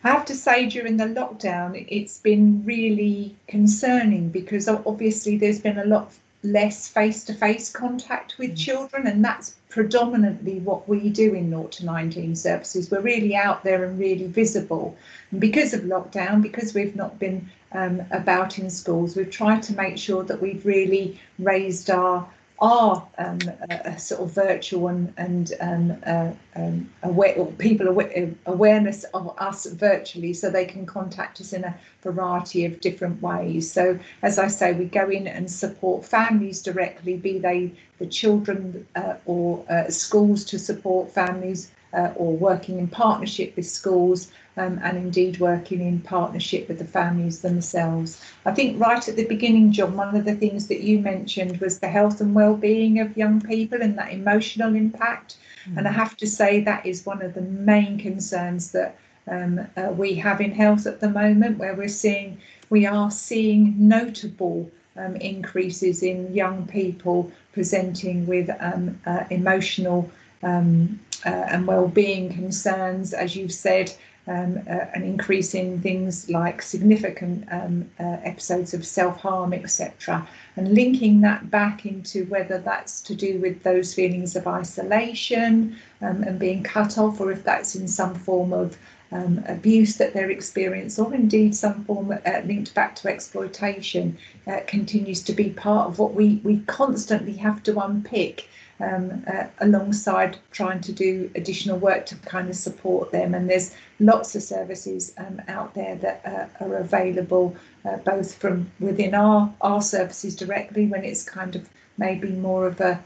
I 0.02 0.10
have 0.10 0.24
to 0.26 0.34
say, 0.34 0.66
during 0.66 0.96
the 0.96 1.04
lockdown, 1.04 1.86
it's 1.88 2.18
been 2.18 2.64
really 2.64 3.36
concerning 3.48 4.28
because 4.28 4.68
obviously 4.68 5.38
there's 5.38 5.60
been 5.60 5.78
a 5.78 5.84
lot 5.84 6.12
less 6.42 6.88
face 6.88 7.24
to 7.24 7.34
face 7.34 7.70
contact 7.70 8.36
with 8.38 8.56
children, 8.56 9.06
and 9.06 9.24
that's 9.24 9.54
predominantly 9.70 10.60
what 10.60 10.86
we 10.88 11.08
do 11.08 11.34
in 11.34 11.50
0 11.50 11.64
to 11.68 11.86
19 11.86 12.36
services. 12.36 12.90
We're 12.90 13.00
really 13.00 13.34
out 13.34 13.64
there 13.64 13.84
and 13.84 13.98
really 13.98 14.26
visible. 14.26 14.96
And 15.30 15.40
because 15.40 15.72
of 15.72 15.80
lockdown, 15.82 16.42
because 16.42 16.74
we've 16.74 16.94
not 16.94 17.18
been 17.18 17.50
um, 17.72 18.02
about 18.10 18.58
in 18.58 18.70
schools, 18.70 19.16
we've 19.16 19.30
tried 19.30 19.62
to 19.64 19.74
make 19.74 19.96
sure 19.98 20.22
that 20.22 20.40
we've 20.40 20.64
really 20.66 21.18
raised 21.38 21.90
our 21.90 22.28
are 22.60 23.06
um, 23.18 23.38
a, 23.68 23.74
a, 23.84 23.98
sort 23.98 24.22
of 24.22 24.32
virtual 24.32 24.88
and, 24.88 25.12
and 25.18 25.54
um, 25.60 25.96
uh, 26.06 26.30
um, 26.54 26.90
aware, 27.02 27.44
people 27.58 27.88
aware, 27.88 28.32
awareness 28.46 29.04
of 29.12 29.34
us 29.38 29.66
virtually 29.66 30.32
so 30.32 30.50
they 30.50 30.64
can 30.64 30.86
contact 30.86 31.40
us 31.40 31.52
in 31.52 31.64
a 31.64 31.76
variety 32.02 32.64
of 32.64 32.80
different 32.80 33.20
ways. 33.20 33.70
So 33.70 33.98
as 34.22 34.38
I 34.38 34.46
say, 34.46 34.72
we 34.72 34.84
go 34.84 35.08
in 35.10 35.26
and 35.26 35.50
support 35.50 36.04
families 36.04 36.62
directly, 36.62 37.16
be 37.16 37.38
they 37.38 37.72
the 37.98 38.06
children 38.06 38.86
uh, 38.94 39.14
or 39.26 39.64
uh, 39.68 39.88
schools 39.88 40.44
to 40.44 40.58
support 40.58 41.10
families 41.10 41.72
uh, 41.92 42.12
or 42.16 42.36
working 42.36 42.78
in 42.78 42.88
partnership 42.88 43.54
with 43.56 43.66
schools 43.66 44.30
um, 44.56 44.80
and 44.82 44.96
indeed 44.96 45.40
working 45.40 45.80
in 45.80 46.00
partnership 46.00 46.68
with 46.68 46.78
the 46.78 46.84
families 46.84 47.40
themselves. 47.40 48.22
I 48.44 48.52
think 48.52 48.80
right 48.80 49.08
at 49.08 49.16
the 49.16 49.26
beginning, 49.26 49.72
John, 49.72 49.96
one 49.96 50.14
of 50.14 50.24
the 50.24 50.34
things 50.34 50.68
that 50.68 50.80
you 50.80 50.98
mentioned 50.98 51.60
was 51.60 51.78
the 51.78 51.88
health 51.88 52.20
and 52.20 52.34
well-being 52.34 53.00
of 53.00 53.16
young 53.16 53.40
people 53.40 53.82
and 53.82 53.98
that 53.98 54.12
emotional 54.12 54.74
impact. 54.74 55.36
Mm. 55.68 55.78
And 55.78 55.88
I 55.88 55.92
have 55.92 56.16
to 56.18 56.26
say 56.26 56.60
that 56.60 56.86
is 56.86 57.06
one 57.06 57.22
of 57.22 57.34
the 57.34 57.42
main 57.42 57.98
concerns 57.98 58.72
that 58.72 58.96
um, 59.26 59.66
uh, 59.76 59.92
we 59.96 60.14
have 60.16 60.40
in 60.40 60.52
health 60.52 60.86
at 60.86 61.00
the 61.00 61.08
moment, 61.08 61.58
where 61.58 61.74
we're 61.74 61.88
seeing 61.88 62.38
we 62.70 62.86
are 62.86 63.10
seeing 63.10 63.74
notable 63.78 64.70
um, 64.96 65.16
increases 65.16 66.02
in 66.02 66.34
young 66.34 66.66
people 66.66 67.30
presenting 67.52 68.26
with 68.26 68.50
um, 68.60 68.98
uh, 69.06 69.24
emotional 69.30 70.10
um, 70.42 71.00
uh, 71.24 71.28
and 71.28 71.66
well-being 71.66 72.32
concerns, 72.32 73.14
as 73.14 73.34
you've 73.36 73.52
said, 73.52 73.92
um, 74.26 74.58
uh, 74.68 74.86
an 74.94 75.02
increase 75.02 75.54
in 75.54 75.80
things 75.80 76.30
like 76.30 76.62
significant 76.62 77.46
um, 77.50 77.90
uh, 78.00 78.16
episodes 78.24 78.72
of 78.72 78.86
self-harm, 78.86 79.52
etc. 79.52 80.26
And 80.56 80.74
linking 80.74 81.20
that 81.22 81.50
back 81.50 81.84
into 81.84 82.24
whether 82.26 82.58
that's 82.58 83.00
to 83.02 83.14
do 83.14 83.38
with 83.38 83.62
those 83.62 83.92
feelings 83.92 84.34
of 84.34 84.46
isolation 84.46 85.76
um, 86.00 86.22
and 86.22 86.38
being 86.38 86.62
cut 86.62 86.96
off, 86.96 87.20
or 87.20 87.30
if 87.32 87.44
that's 87.44 87.74
in 87.74 87.86
some 87.86 88.14
form 88.14 88.52
of 88.52 88.78
um, 89.12 89.44
abuse 89.46 89.96
that 89.96 90.14
they're 90.14 90.30
experiencing, 90.30 91.04
or 91.04 91.14
indeed 91.14 91.54
some 91.54 91.84
form 91.84 92.12
uh, 92.12 92.40
linked 92.44 92.74
back 92.74 92.96
to 92.96 93.08
exploitation, 93.08 94.16
uh, 94.46 94.60
continues 94.66 95.22
to 95.22 95.32
be 95.32 95.50
part 95.50 95.88
of 95.88 95.98
what 95.98 96.14
we, 96.14 96.40
we 96.42 96.60
constantly 96.60 97.34
have 97.34 97.62
to 97.64 97.78
unpick 97.78 98.48
um, 98.80 99.24
uh, 99.26 99.44
alongside 99.60 100.38
trying 100.50 100.80
to 100.80 100.92
do 100.92 101.30
additional 101.34 101.78
work 101.78 102.06
to 102.06 102.16
kind 102.16 102.48
of 102.48 102.56
support 102.56 103.12
them. 103.12 103.34
And 103.34 103.48
there's 103.48 103.74
lots 104.00 104.34
of 104.34 104.42
services 104.42 105.12
um, 105.18 105.40
out 105.48 105.74
there 105.74 105.96
that 105.96 106.22
uh, 106.24 106.64
are 106.64 106.76
available, 106.76 107.56
uh, 107.84 107.96
both 107.98 108.34
from 108.34 108.70
within 108.80 109.14
our, 109.14 109.52
our 109.60 109.82
services 109.82 110.34
directly 110.34 110.86
when 110.86 111.04
it's 111.04 111.22
kind 111.22 111.54
of 111.56 111.68
maybe 111.98 112.28
more 112.28 112.66
of 112.66 112.80
a 112.80 113.02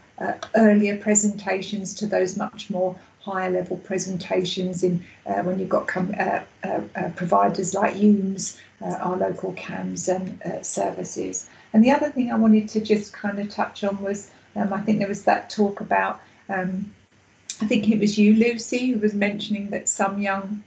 earlier 0.57 0.97
presentations 0.97 1.95
to 1.95 2.05
those 2.05 2.37
much 2.37 2.71
more 2.71 2.97
higher 3.21 3.51
level 3.51 3.77
presentations 3.77 4.83
in 4.83 5.05
uh, 5.27 5.43
when 5.43 5.59
you've 5.59 5.69
got 5.69 5.89
uh, 5.97 6.41
uh, 6.65 6.81
providers 7.15 7.75
like 7.75 7.95
EWMHS, 7.95 8.59
our 8.81 9.17
local 9.17 9.53
CAMHS 9.53 10.09
and 10.09 10.67
services. 10.67 11.49
And 11.73 11.85
the 11.85 11.91
other 11.91 12.11
thing 12.11 12.33
I 12.33 12.37
wanted 12.37 12.69
to 12.71 12.81
just 12.81 13.13
kind 13.13 13.39
of 13.39 13.51
touch 13.51 13.85
on 13.85 14.01
was 14.03 14.31
um, 14.59 14.73
I 14.73 14.81
think 14.81 14.99
there 14.99 15.09
was 15.09 15.25
that 15.25 15.51
talk 15.51 15.81
about, 15.81 16.21
um, 16.49 16.93
I 17.61 17.67
think 17.67 17.89
it 17.89 17.99
was 17.99 18.19
you, 18.19 18.35
Lucy, 18.35 18.93
who 18.93 18.99
was 18.99 19.15
mentioning 19.15 19.71
that 19.71 19.89
some 19.89 20.21
young 20.21 20.63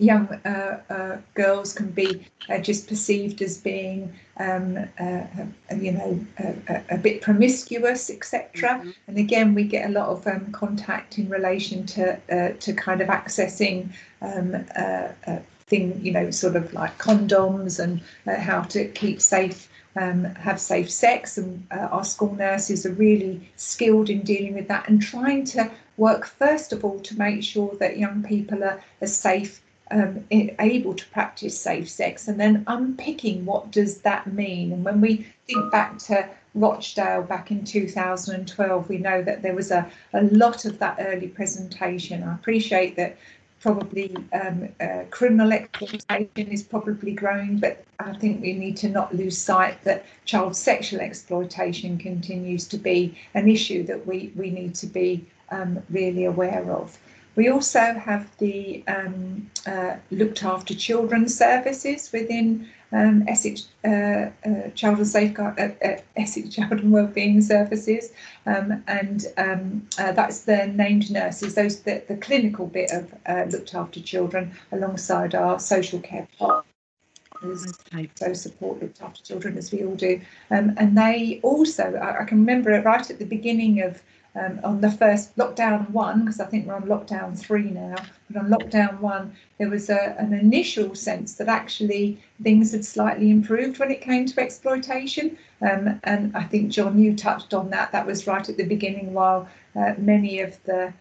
young 0.00 0.28
uh, 0.44 0.80
uh, 0.90 1.16
girls 1.34 1.72
can 1.72 1.90
be 1.90 2.24
uh, 2.48 2.58
just 2.58 2.86
perceived 2.86 3.42
as 3.42 3.58
being, 3.58 4.12
um, 4.38 4.78
uh, 5.00 5.02
uh, 5.02 5.74
you 5.74 5.92
know, 5.92 6.24
a, 6.38 6.82
a 6.90 6.98
bit 6.98 7.20
promiscuous, 7.20 8.08
etc. 8.10 8.50
Mm-hmm. 8.52 8.90
And 9.08 9.18
again, 9.18 9.54
we 9.54 9.64
get 9.64 9.88
a 9.88 9.92
lot 9.92 10.08
of 10.08 10.26
um, 10.26 10.52
contact 10.52 11.18
in 11.18 11.28
relation 11.28 11.84
to 11.86 12.14
uh, 12.30 12.52
to 12.60 12.72
kind 12.72 13.00
of 13.00 13.08
accessing 13.08 13.88
um, 14.22 14.64
thing, 15.66 16.00
you 16.00 16.12
know, 16.12 16.30
sort 16.30 16.56
of 16.56 16.72
like 16.72 16.96
condoms 16.98 17.78
and 17.78 18.00
how 18.40 18.62
to 18.62 18.88
keep 18.88 19.20
safe 19.20 19.67
um, 19.98 20.24
have 20.36 20.60
safe 20.60 20.90
sex, 20.90 21.38
and 21.38 21.66
uh, 21.70 21.88
our 21.90 22.04
school 22.04 22.34
nurses 22.34 22.86
are 22.86 22.92
really 22.92 23.48
skilled 23.56 24.08
in 24.08 24.22
dealing 24.22 24.54
with 24.54 24.68
that 24.68 24.88
and 24.88 25.02
trying 25.02 25.44
to 25.46 25.70
work 25.96 26.26
first 26.26 26.72
of 26.72 26.84
all 26.84 27.00
to 27.00 27.18
make 27.18 27.42
sure 27.42 27.74
that 27.80 27.98
young 27.98 28.22
people 28.22 28.62
are, 28.62 28.82
are 29.02 29.06
safe. 29.06 29.60
Um, 29.90 30.26
able 30.30 30.92
to 30.92 31.06
practice 31.06 31.58
safe 31.58 31.88
sex 31.88 32.28
and 32.28 32.38
then 32.38 32.62
unpicking 32.66 33.46
what 33.46 33.70
does 33.70 34.02
that 34.02 34.30
mean 34.30 34.70
and 34.70 34.84
when 34.84 35.00
we 35.00 35.26
think 35.46 35.72
back 35.72 35.96
to 36.00 36.28
Rochdale 36.54 37.22
back 37.22 37.50
in 37.50 37.64
2012 37.64 38.86
we 38.90 38.98
know 38.98 39.22
that 39.22 39.40
there 39.40 39.54
was 39.54 39.70
a, 39.70 39.90
a 40.12 40.24
lot 40.24 40.66
of 40.66 40.78
that 40.80 40.98
early 41.00 41.28
presentation 41.28 42.22
I 42.22 42.34
appreciate 42.34 42.96
that 42.96 43.16
probably 43.60 44.16
um, 44.32 44.68
uh, 44.80 45.02
criminal 45.10 45.52
exploitation 45.52 46.48
is 46.50 46.62
probably 46.62 47.12
growing, 47.12 47.58
but 47.58 47.84
I 47.98 48.12
think 48.14 48.40
we 48.40 48.52
need 48.52 48.76
to 48.78 48.88
not 48.88 49.14
lose 49.14 49.36
sight 49.36 49.82
that 49.84 50.04
child 50.24 50.54
sexual 50.56 51.00
exploitation 51.00 51.98
continues 51.98 52.66
to 52.68 52.78
be 52.78 53.18
an 53.34 53.48
issue 53.48 53.82
that 53.84 54.06
we, 54.06 54.32
we 54.36 54.50
need 54.50 54.74
to 54.76 54.86
be 54.86 55.26
um, 55.50 55.82
really 55.90 56.24
aware 56.24 56.70
of. 56.70 56.98
We 57.34 57.48
also 57.48 57.94
have 57.94 58.28
the 58.38 58.82
um, 58.88 59.48
uh, 59.66 59.96
looked 60.10 60.42
after 60.42 60.74
children 60.74 61.28
services 61.28 62.10
within 62.12 62.68
um, 62.92 63.24
Essex 63.28 63.68
uh, 63.84 64.30
uh, 64.44 64.70
Child 64.74 64.98
and 64.98 65.06
Safeguard, 65.06 65.58
uh, 65.58 65.86
uh, 65.86 65.98
Essex 66.16 66.48
Child 66.54 66.72
and 66.72 66.92
Wellbeing 66.92 67.40
Services, 67.42 68.12
um, 68.46 68.82
and 68.86 69.26
um, 69.36 69.86
uh, 69.98 70.12
that's 70.12 70.42
the 70.42 70.66
named 70.68 71.10
nurses. 71.10 71.54
Those 71.54 71.80
the, 71.80 72.02
the 72.08 72.16
clinical 72.16 72.66
bit 72.66 72.90
of 72.90 73.14
uh, 73.26 73.44
looked 73.50 73.74
after 73.74 74.00
children 74.00 74.52
alongside 74.72 75.34
our 75.34 75.58
social 75.58 76.00
care 76.00 76.28
partners. 76.38 76.64
So 78.16 78.32
support 78.32 78.82
looked 78.82 79.00
after 79.00 79.22
children 79.22 79.56
as 79.56 79.70
we 79.70 79.84
all 79.84 79.94
do, 79.94 80.20
um, 80.50 80.74
and 80.76 80.98
they 80.98 81.40
also 81.42 81.94
I, 81.94 82.22
I 82.22 82.24
can 82.24 82.38
remember 82.38 82.72
it 82.72 82.84
right 82.84 83.08
at 83.08 83.18
the 83.18 83.24
beginning 83.24 83.80
of 83.82 84.02
um, 84.38 84.60
on 84.62 84.80
the 84.80 84.90
first 84.90 85.36
lockdown 85.36 85.90
one, 85.90 86.20
because 86.20 86.40
I 86.40 86.46
think 86.46 86.66
we're 86.66 86.74
on 86.74 86.84
lockdown 86.84 87.38
three 87.38 87.70
now, 87.70 87.96
but 88.30 88.40
on 88.40 88.48
lockdown 88.48 89.00
one, 89.00 89.34
there 89.58 89.68
was 89.68 89.90
a, 89.90 90.14
an 90.18 90.32
initial 90.32 90.94
sense 90.94 91.34
that 91.34 91.48
actually 91.48 92.18
things 92.42 92.72
had 92.72 92.84
slightly 92.84 93.30
improved 93.30 93.78
when 93.78 93.90
it 93.90 94.00
came 94.00 94.26
to 94.26 94.40
exploitation. 94.40 95.36
Um, 95.60 96.00
and 96.04 96.36
I 96.36 96.44
think, 96.44 96.70
John, 96.70 96.98
you 96.98 97.16
touched 97.16 97.52
on 97.52 97.70
that. 97.70 97.90
That 97.92 98.06
was 98.06 98.26
right 98.26 98.48
at 98.48 98.56
the 98.56 98.64
beginning, 98.64 99.12
while 99.12 99.48
uh, 99.74 99.94
many 99.98 100.40
of 100.40 100.62
the 100.64 100.92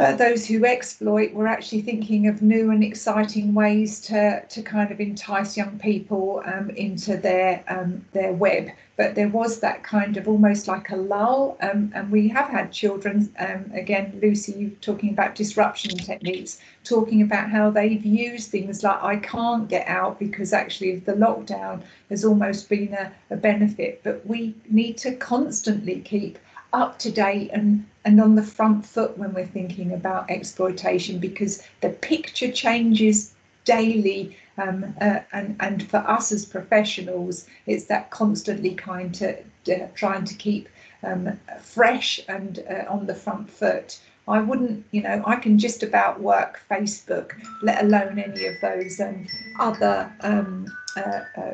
uh, 0.00 0.16
those 0.16 0.46
who 0.46 0.64
exploit 0.64 1.30
were 1.34 1.46
actually 1.46 1.82
thinking 1.82 2.26
of 2.26 2.40
new 2.40 2.70
and 2.70 2.82
exciting 2.82 3.52
ways 3.52 4.00
to 4.00 4.42
to 4.46 4.62
kind 4.62 4.90
of 4.90 4.98
entice 4.98 5.58
young 5.58 5.78
people 5.78 6.42
um, 6.46 6.70
into 6.70 7.18
their 7.18 7.62
um, 7.68 8.02
their 8.12 8.32
web. 8.32 8.70
But 8.96 9.14
there 9.14 9.28
was 9.28 9.60
that 9.60 9.82
kind 9.82 10.16
of 10.16 10.26
almost 10.26 10.68
like 10.68 10.88
a 10.90 10.96
lull, 10.96 11.58
um, 11.60 11.92
and 11.94 12.10
we 12.10 12.28
have 12.28 12.48
had 12.48 12.72
children 12.72 13.30
um, 13.38 13.70
again, 13.74 14.18
Lucy, 14.22 14.52
you 14.52 14.70
talking 14.80 15.10
about 15.10 15.34
disruption 15.34 15.98
techniques, 15.98 16.60
talking 16.82 17.20
about 17.20 17.50
how 17.50 17.70
they've 17.70 18.04
used 18.04 18.50
things 18.50 18.82
like 18.82 19.02
I 19.02 19.16
can't 19.16 19.68
get 19.68 19.86
out 19.86 20.18
because 20.18 20.54
actually 20.54 20.96
the 20.96 21.12
lockdown 21.12 21.82
has 22.08 22.24
almost 22.24 22.70
been 22.70 22.94
a, 22.94 23.12
a 23.30 23.36
benefit. 23.36 24.00
But 24.02 24.26
we 24.26 24.54
need 24.70 24.96
to 24.98 25.14
constantly 25.16 26.00
keep 26.00 26.38
up 26.72 26.98
to 26.98 27.10
date 27.10 27.50
and 27.52 27.86
and 28.04 28.20
on 28.20 28.34
the 28.34 28.42
front 28.42 28.86
foot 28.86 29.16
when 29.18 29.32
we're 29.34 29.46
thinking 29.46 29.92
about 29.92 30.30
exploitation 30.30 31.18
because 31.18 31.62
the 31.80 31.90
picture 31.90 32.50
changes 32.50 33.34
daily 33.64 34.36
um, 34.58 34.94
uh, 35.00 35.20
and 35.32 35.56
and 35.60 35.88
for 35.88 35.98
us 35.98 36.32
as 36.32 36.44
professionals 36.46 37.46
it's 37.66 37.86
that 37.86 38.10
constantly 38.10 38.74
kind 38.74 39.14
to 39.14 39.36
uh, 39.68 39.86
trying 39.94 40.24
to 40.24 40.34
keep 40.34 40.68
um, 41.02 41.38
fresh 41.62 42.20
and 42.28 42.64
uh, 42.70 42.84
on 42.88 43.06
the 43.06 43.14
front 43.14 43.50
foot. 43.50 43.98
I 44.28 44.40
wouldn't, 44.40 44.84
you 44.92 45.02
know, 45.02 45.22
I 45.26 45.36
can 45.36 45.58
just 45.58 45.82
about 45.82 46.20
work 46.20 46.62
Facebook, 46.70 47.32
let 47.62 47.82
alone 47.82 48.18
any 48.18 48.46
of 48.46 48.54
those 48.60 49.00
um, 49.00 49.26
other 49.58 50.12
um, 50.20 50.66
uh, 50.96 51.20
uh, 51.36 51.52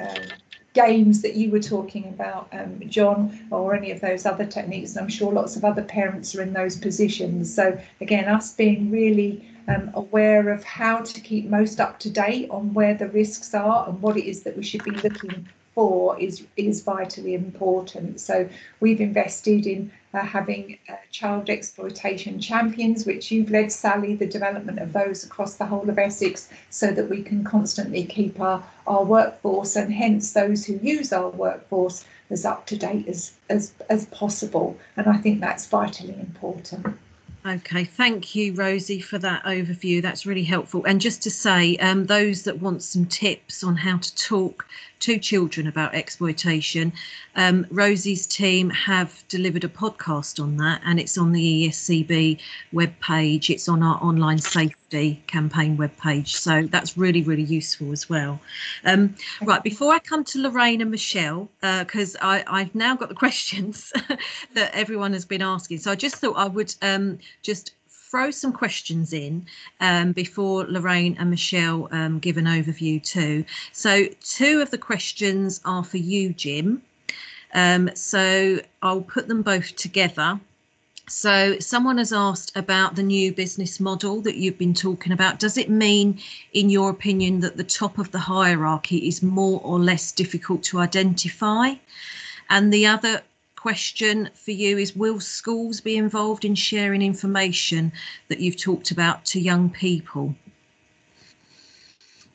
uh, 0.00 0.20
games 0.74 1.22
that 1.22 1.34
you 1.34 1.50
were 1.50 1.60
talking 1.60 2.08
about, 2.08 2.48
um, 2.52 2.80
John, 2.88 3.46
or 3.50 3.74
any 3.74 3.90
of 3.92 4.00
those 4.00 4.26
other 4.26 4.44
techniques. 4.44 4.92
And 4.92 5.00
I'm 5.00 5.08
sure 5.08 5.32
lots 5.32 5.56
of 5.56 5.64
other 5.64 5.82
parents 5.82 6.34
are 6.34 6.42
in 6.42 6.52
those 6.52 6.76
positions. 6.76 7.54
So 7.54 7.78
again, 8.00 8.26
us 8.26 8.52
being 8.52 8.90
really 8.90 9.48
um, 9.68 9.90
aware 9.94 10.50
of 10.50 10.62
how 10.64 11.00
to 11.00 11.20
keep 11.20 11.46
most 11.46 11.80
up 11.80 11.98
to 12.00 12.10
date 12.10 12.50
on 12.50 12.74
where 12.74 12.94
the 12.94 13.08
risks 13.08 13.54
are 13.54 13.88
and 13.88 14.02
what 14.02 14.16
it 14.16 14.28
is 14.28 14.42
that 14.42 14.56
we 14.56 14.62
should 14.62 14.84
be 14.84 15.00
looking 15.00 15.48
for 15.74 16.18
is 16.18 16.44
is 16.56 16.82
vitally 16.82 17.34
important. 17.34 18.20
So 18.20 18.48
we've 18.80 19.00
invested 19.00 19.66
in 19.66 19.90
uh, 20.14 20.20
having 20.20 20.78
uh, 20.88 20.94
child 21.10 21.50
exploitation 21.50 22.40
champions, 22.40 23.04
which 23.04 23.30
you've 23.30 23.50
led, 23.50 23.72
Sally, 23.72 24.14
the 24.14 24.26
development 24.26 24.78
of 24.78 24.92
those 24.92 25.24
across 25.24 25.56
the 25.56 25.66
whole 25.66 25.88
of 25.90 25.98
Essex, 25.98 26.48
so 26.70 26.92
that 26.92 27.10
we 27.10 27.22
can 27.22 27.42
constantly 27.44 28.04
keep 28.04 28.40
our, 28.40 28.62
our 28.86 29.04
workforce 29.04 29.74
and 29.76 29.92
hence 29.92 30.32
those 30.32 30.64
who 30.64 30.74
use 30.82 31.12
our 31.12 31.30
workforce 31.30 32.04
as 32.30 32.44
up 32.44 32.66
to 32.66 32.76
date 32.76 33.06
as, 33.08 33.32
as, 33.50 33.72
as 33.90 34.06
possible. 34.06 34.78
And 34.96 35.08
I 35.08 35.16
think 35.18 35.40
that's 35.40 35.66
vitally 35.66 36.14
important. 36.14 36.96
Okay, 37.46 37.84
thank 37.84 38.34
you, 38.34 38.54
Rosie, 38.54 39.02
for 39.02 39.18
that 39.18 39.44
overview. 39.44 40.00
That's 40.00 40.24
really 40.24 40.44
helpful. 40.44 40.82
And 40.86 40.98
just 40.98 41.22
to 41.24 41.30
say, 41.30 41.76
um, 41.76 42.06
those 42.06 42.44
that 42.44 42.60
want 42.60 42.82
some 42.82 43.04
tips 43.04 43.62
on 43.62 43.76
how 43.76 43.98
to 43.98 44.14
talk 44.14 44.66
to 45.04 45.18
children 45.18 45.66
about 45.66 45.94
exploitation, 45.94 46.90
um, 47.36 47.66
Rosie's 47.70 48.26
team 48.26 48.70
have 48.70 49.22
delivered 49.28 49.62
a 49.62 49.68
podcast 49.68 50.42
on 50.42 50.56
that, 50.56 50.80
and 50.82 50.98
it's 50.98 51.18
on 51.18 51.32
the 51.32 51.68
ESCB 51.68 52.40
webpage. 52.72 53.50
It's 53.50 53.68
on 53.68 53.82
our 53.82 54.02
online 54.02 54.38
safety 54.38 55.22
campaign 55.26 55.76
webpage, 55.76 56.28
so 56.28 56.62
that's 56.62 56.96
really, 56.96 57.22
really 57.22 57.42
useful 57.42 57.92
as 57.92 58.08
well. 58.08 58.40
Um, 58.86 59.14
right, 59.42 59.62
before 59.62 59.92
I 59.92 59.98
come 59.98 60.24
to 60.24 60.38
Lauraine 60.38 60.80
and 60.80 60.90
Michelle, 60.90 61.50
because 61.60 62.16
uh, 62.22 62.42
I've 62.46 62.74
now 62.74 62.96
got 62.96 63.10
the 63.10 63.14
questions 63.24 63.92
that 64.54 64.74
everyone 64.74 65.12
has 65.12 65.26
been 65.26 65.42
asking, 65.42 65.80
so 65.80 65.90
I 65.90 65.96
just 65.96 66.16
thought 66.16 66.36
I 66.38 66.48
would 66.48 66.74
um, 66.80 67.18
just 67.42 67.72
throw 68.14 68.30
some 68.30 68.52
questions 68.52 69.12
in 69.12 69.44
um, 69.80 70.12
before 70.12 70.64
Lauraine 70.66 71.16
and 71.18 71.30
Michelle 71.30 71.88
um, 71.90 72.20
give 72.20 72.36
an 72.36 72.44
overview 72.44 73.02
too. 73.02 73.44
So 73.72 74.06
two 74.22 74.60
of 74.62 74.70
the 74.70 74.78
questions 74.78 75.60
are 75.64 75.82
for 75.82 75.96
you, 75.96 76.32
Jim. 76.32 76.80
Um, 77.54 77.90
so 77.96 78.60
I'll 78.82 79.00
put 79.00 79.26
them 79.26 79.42
both 79.42 79.74
together. 79.74 80.38
So 81.08 81.58
someone 81.58 81.98
has 81.98 82.12
asked 82.12 82.56
about 82.56 82.94
the 82.94 83.02
new 83.02 83.32
business 83.32 83.80
model 83.80 84.20
that 84.20 84.36
you've 84.36 84.58
been 84.58 84.74
talking 84.74 85.12
about. 85.12 85.40
Does 85.40 85.58
it 85.58 85.68
mean, 85.68 86.20
in 86.52 86.70
your 86.70 86.90
opinion, 86.90 87.40
that 87.40 87.56
the 87.56 87.64
top 87.64 87.98
of 87.98 88.12
the 88.12 88.20
hierarchy 88.20 89.08
is 89.08 89.24
more 89.24 89.60
or 89.64 89.80
less 89.80 90.12
difficult 90.12 90.62
to 90.64 90.78
identify? 90.78 91.72
And 92.48 92.72
the 92.72 92.86
other 92.86 93.22
question 93.64 94.28
for 94.34 94.50
you 94.50 94.76
is 94.76 94.94
will 94.94 95.18
schools 95.18 95.80
be 95.80 95.96
involved 95.96 96.44
in 96.44 96.54
sharing 96.54 97.00
information 97.00 97.90
that 98.28 98.38
you've 98.38 98.58
talked 98.58 98.90
about 98.90 99.24
to 99.24 99.40
young 99.40 99.70
people? 99.70 100.34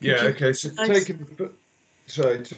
Yeah, 0.00 0.22
okay. 0.24 0.52
So 0.52 0.70
taking 0.70 1.24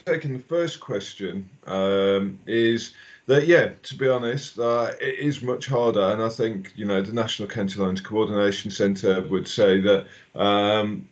taking 0.07 0.33
the 0.33 0.45
first 0.49 0.81
question 0.81 1.51
um, 1.67 2.39
is 2.47 2.95
that 3.27 3.47
yeah, 3.47 3.73
to 3.83 3.95
be 3.95 4.09
honest, 4.09 4.59
uh, 4.59 4.93
it 5.03 5.19
is 5.19 5.43
much 5.43 5.67
harder, 5.67 6.07
and 6.11 6.23
I 6.23 6.31
think 6.31 6.73
you 6.75 6.87
know 6.87 7.03
the 7.03 7.13
National 7.13 7.49
County 7.49 7.79
Lines 7.79 8.01
Coordination 8.01 8.71
Centre 8.71 9.21
would 9.21 9.47
say 9.47 9.83
that 9.83 10.07
um, 10.35 11.07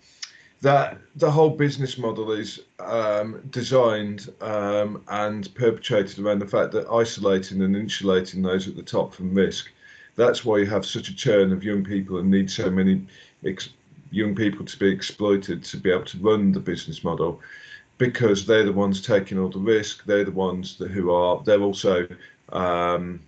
that 0.63 0.99
the 1.17 1.31
whole 1.31 1.51
business 1.51 1.97
model 1.97 2.33
is 2.33 2.61
um, 2.81 3.41
designed 3.51 4.29
um, 4.43 5.03
and 5.09 5.53
perpetrated 5.55 6.19
around 6.19 6.39
the 6.41 6.47
fact 6.47 6.73
that 6.73 6.87
isolating 6.89 7.63
and 7.63 7.75
insulating 7.75 8.43
those 8.43 8.69
at 8.69 8.77
the 8.77 8.83
top 8.83 9.15
from 9.15 9.35
risk. 9.35 9.71
That's 10.17 10.45
why 10.45 10.59
you 10.59 10.67
have 10.67 10.85
such 10.85 11.09
a 11.09 11.17
churn 11.17 11.53
of 11.53 11.65
young 11.65 11.83
people 11.83 12.19
and 12.19 12.31
need 12.31 12.51
so 12.51 12.71
many 12.71 13.07
young 14.11 14.35
people 14.35 14.67
to 14.67 14.79
be 14.79 14.89
exploited 14.89 15.65
to 15.65 15.77
be 15.79 15.91
able 15.91 16.05
to 16.05 16.19
run 16.19 16.53
the 16.53 16.61
business 16.61 17.03
model 17.05 17.41
because 17.97 18.45
they're 18.45 18.65
the 18.65 18.73
ones 18.73 19.01
taking 19.01 19.39
all 19.39 19.49
the 19.49 19.59
risk. 19.59 20.05
They're 20.05 20.25
the 20.25 20.31
ones 20.31 20.77
that 20.79 20.91
who 20.91 21.11
are 21.11 21.43
they're 21.45 21.61
also 21.63 22.07
um, 22.51 23.21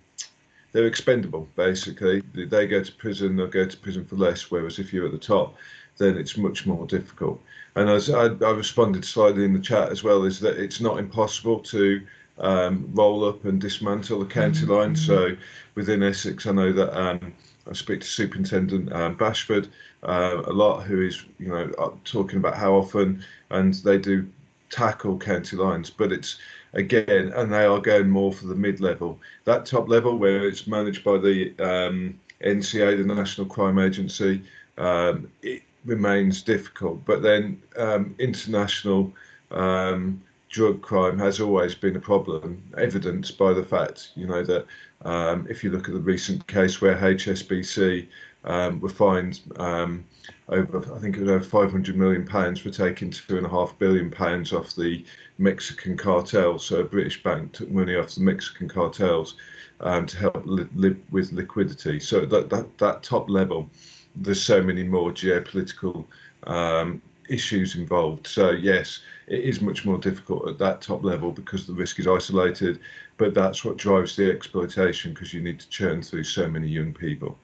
they're 0.71 0.87
expendable 0.87 1.47
basically. 1.55 2.21
They- 2.33 2.45
They 2.45 2.67
go 2.67 2.83
to 2.83 2.91
prison, 2.91 3.35
they'll 3.35 3.47
go 3.47 3.65
to 3.65 3.77
prison 3.77 4.05
for 4.05 4.15
less. 4.17 4.51
Whereas 4.51 4.77
if 4.79 4.93
you're 4.93 5.05
at 5.05 5.11
the 5.11 5.17
top, 5.17 5.55
then 5.97 6.17
it's 6.17 6.37
much 6.37 6.65
more 6.65 6.85
difficult. 6.85 7.41
And 7.75 7.89
as 7.89 8.09
I, 8.09 8.25
I 8.25 8.51
responded 8.51 9.03
slightly 9.05 9.45
in 9.45 9.53
the 9.53 9.59
chat 9.59 9.89
as 9.89 10.03
well, 10.03 10.23
is 10.23 10.39
that 10.41 10.57
it's 10.57 10.79
not 10.79 10.99
impossible 10.99 11.59
to 11.59 12.01
um, 12.39 12.89
roll 12.93 13.25
up 13.25 13.45
and 13.45 13.59
dismantle 13.59 14.19
the 14.19 14.25
county 14.25 14.65
line. 14.65 14.95
So 14.95 15.35
within 15.75 16.03
Essex, 16.03 16.45
I 16.45 16.51
know 16.51 16.71
that 16.71 16.99
um, 16.99 17.33
I 17.69 17.73
speak 17.73 18.01
to 18.01 18.07
Superintendent 18.07 18.91
um, 18.93 19.15
Bashford 19.15 19.69
uh, 20.03 20.41
a 20.45 20.53
lot, 20.53 20.83
who 20.83 21.01
is 21.01 21.23
you 21.39 21.47
know 21.47 21.71
uh, 21.77 21.91
talking 22.03 22.37
about 22.37 22.55
how 22.55 22.73
often 22.73 23.23
and 23.49 23.73
they 23.75 23.97
do 23.97 24.27
tackle 24.69 25.17
county 25.17 25.55
lines, 25.55 25.89
but 25.89 26.11
it's 26.11 26.37
again, 26.73 27.31
and 27.35 27.53
they 27.53 27.65
are 27.65 27.79
going 27.79 28.09
more 28.09 28.33
for 28.33 28.47
the 28.47 28.55
mid-level. 28.55 29.19
That 29.45 29.65
top 29.65 29.87
level 29.87 30.17
where 30.17 30.47
it's 30.47 30.65
managed 30.65 31.03
by 31.03 31.17
the 31.17 31.53
um, 31.59 32.19
NCA, 32.43 32.97
the 32.97 33.13
National 33.13 33.45
Crime 33.45 33.77
Agency, 33.77 34.41
um, 34.77 35.29
it 35.43 35.61
remains 35.85 36.41
difficult. 36.41 37.03
But 37.05 37.21
then 37.21 37.61
um, 37.77 38.15
international 38.19 39.13
um, 39.51 40.21
drug 40.49 40.81
crime 40.81 41.17
has 41.19 41.39
always 41.39 41.75
been 41.75 41.95
a 41.95 41.99
problem, 41.99 42.63
evidenced 42.77 43.37
by 43.37 43.53
the 43.53 43.63
fact, 43.63 44.11
you 44.15 44.27
know, 44.27 44.43
that 44.43 44.65
um, 45.03 45.47
if 45.49 45.63
you 45.63 45.71
look 45.71 45.87
at 45.87 45.93
the 45.93 45.99
recent 45.99 46.45
case 46.47 46.81
where 46.81 46.95
HSBC 46.95 48.07
um, 48.45 48.79
were 48.79 48.89
fined 48.89 49.41
um, 49.57 50.05
over, 50.49 50.95
I 50.95 50.99
think 50.99 51.17
it 51.17 51.21
was 51.21 51.29
over 51.29 51.43
500 51.43 51.95
million 51.95 52.25
pounds 52.25 52.59
for 52.59 52.69
taking 52.69 53.09
two 53.09 53.37
and 53.37 53.45
a 53.45 53.49
half 53.49 53.77
billion 53.79 54.11
pounds 54.11 54.53
off 54.53 54.75
the 54.75 55.03
Mexican 55.37 55.97
cartel. 55.97 56.59
So 56.59 56.81
a 56.81 56.83
British 56.83 57.23
bank 57.23 57.53
took 57.53 57.71
money 57.71 57.95
off 57.95 58.15
the 58.15 58.21
Mexican 58.21 58.69
cartels 58.69 59.35
um, 59.79 60.05
to 60.05 60.17
help 60.17 60.43
li- 60.45 60.67
live 60.75 60.97
with 61.11 61.31
liquidity. 61.31 61.99
So 61.99 62.25
that, 62.25 62.49
that 62.49 62.77
that 62.77 63.03
top 63.03 63.29
level, 63.29 63.69
there's 64.15 64.41
so 64.41 64.61
many 64.61 64.83
more 64.83 65.11
geopolitical 65.11 66.05
um, 66.45 67.01
issues 67.29 67.75
involved. 67.75 68.27
So 68.27 68.51
yes, 68.51 68.99
it 69.27 69.39
is 69.41 69.61
much 69.61 69.85
more 69.85 69.97
difficult 69.97 70.47
at 70.49 70.57
that 70.59 70.81
top 70.81 71.03
level 71.03 71.31
because 71.31 71.65
the 71.65 71.73
risk 71.73 71.99
is 71.99 72.07
isolated. 72.07 72.79
But 73.17 73.33
that's 73.33 73.63
what 73.63 73.77
drives 73.77 74.15
the 74.15 74.29
exploitation 74.31 75.13
because 75.13 75.33
you 75.33 75.41
need 75.41 75.59
to 75.59 75.69
churn 75.69 76.01
through 76.01 76.23
so 76.25 76.47
many 76.49 76.67
young 76.67 76.93
people. 76.93 77.37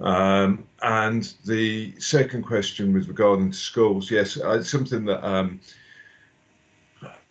Um, 0.00 0.64
and 0.82 1.32
the 1.44 1.94
second 2.00 2.42
question 2.42 2.92
with 2.92 3.06
regarding 3.06 3.52
to 3.52 3.56
schools, 3.56 4.10
yes, 4.10 4.36
uh, 4.38 4.58
it's 4.58 4.70
something 4.70 5.04
that, 5.04 5.24
um, 5.24 5.60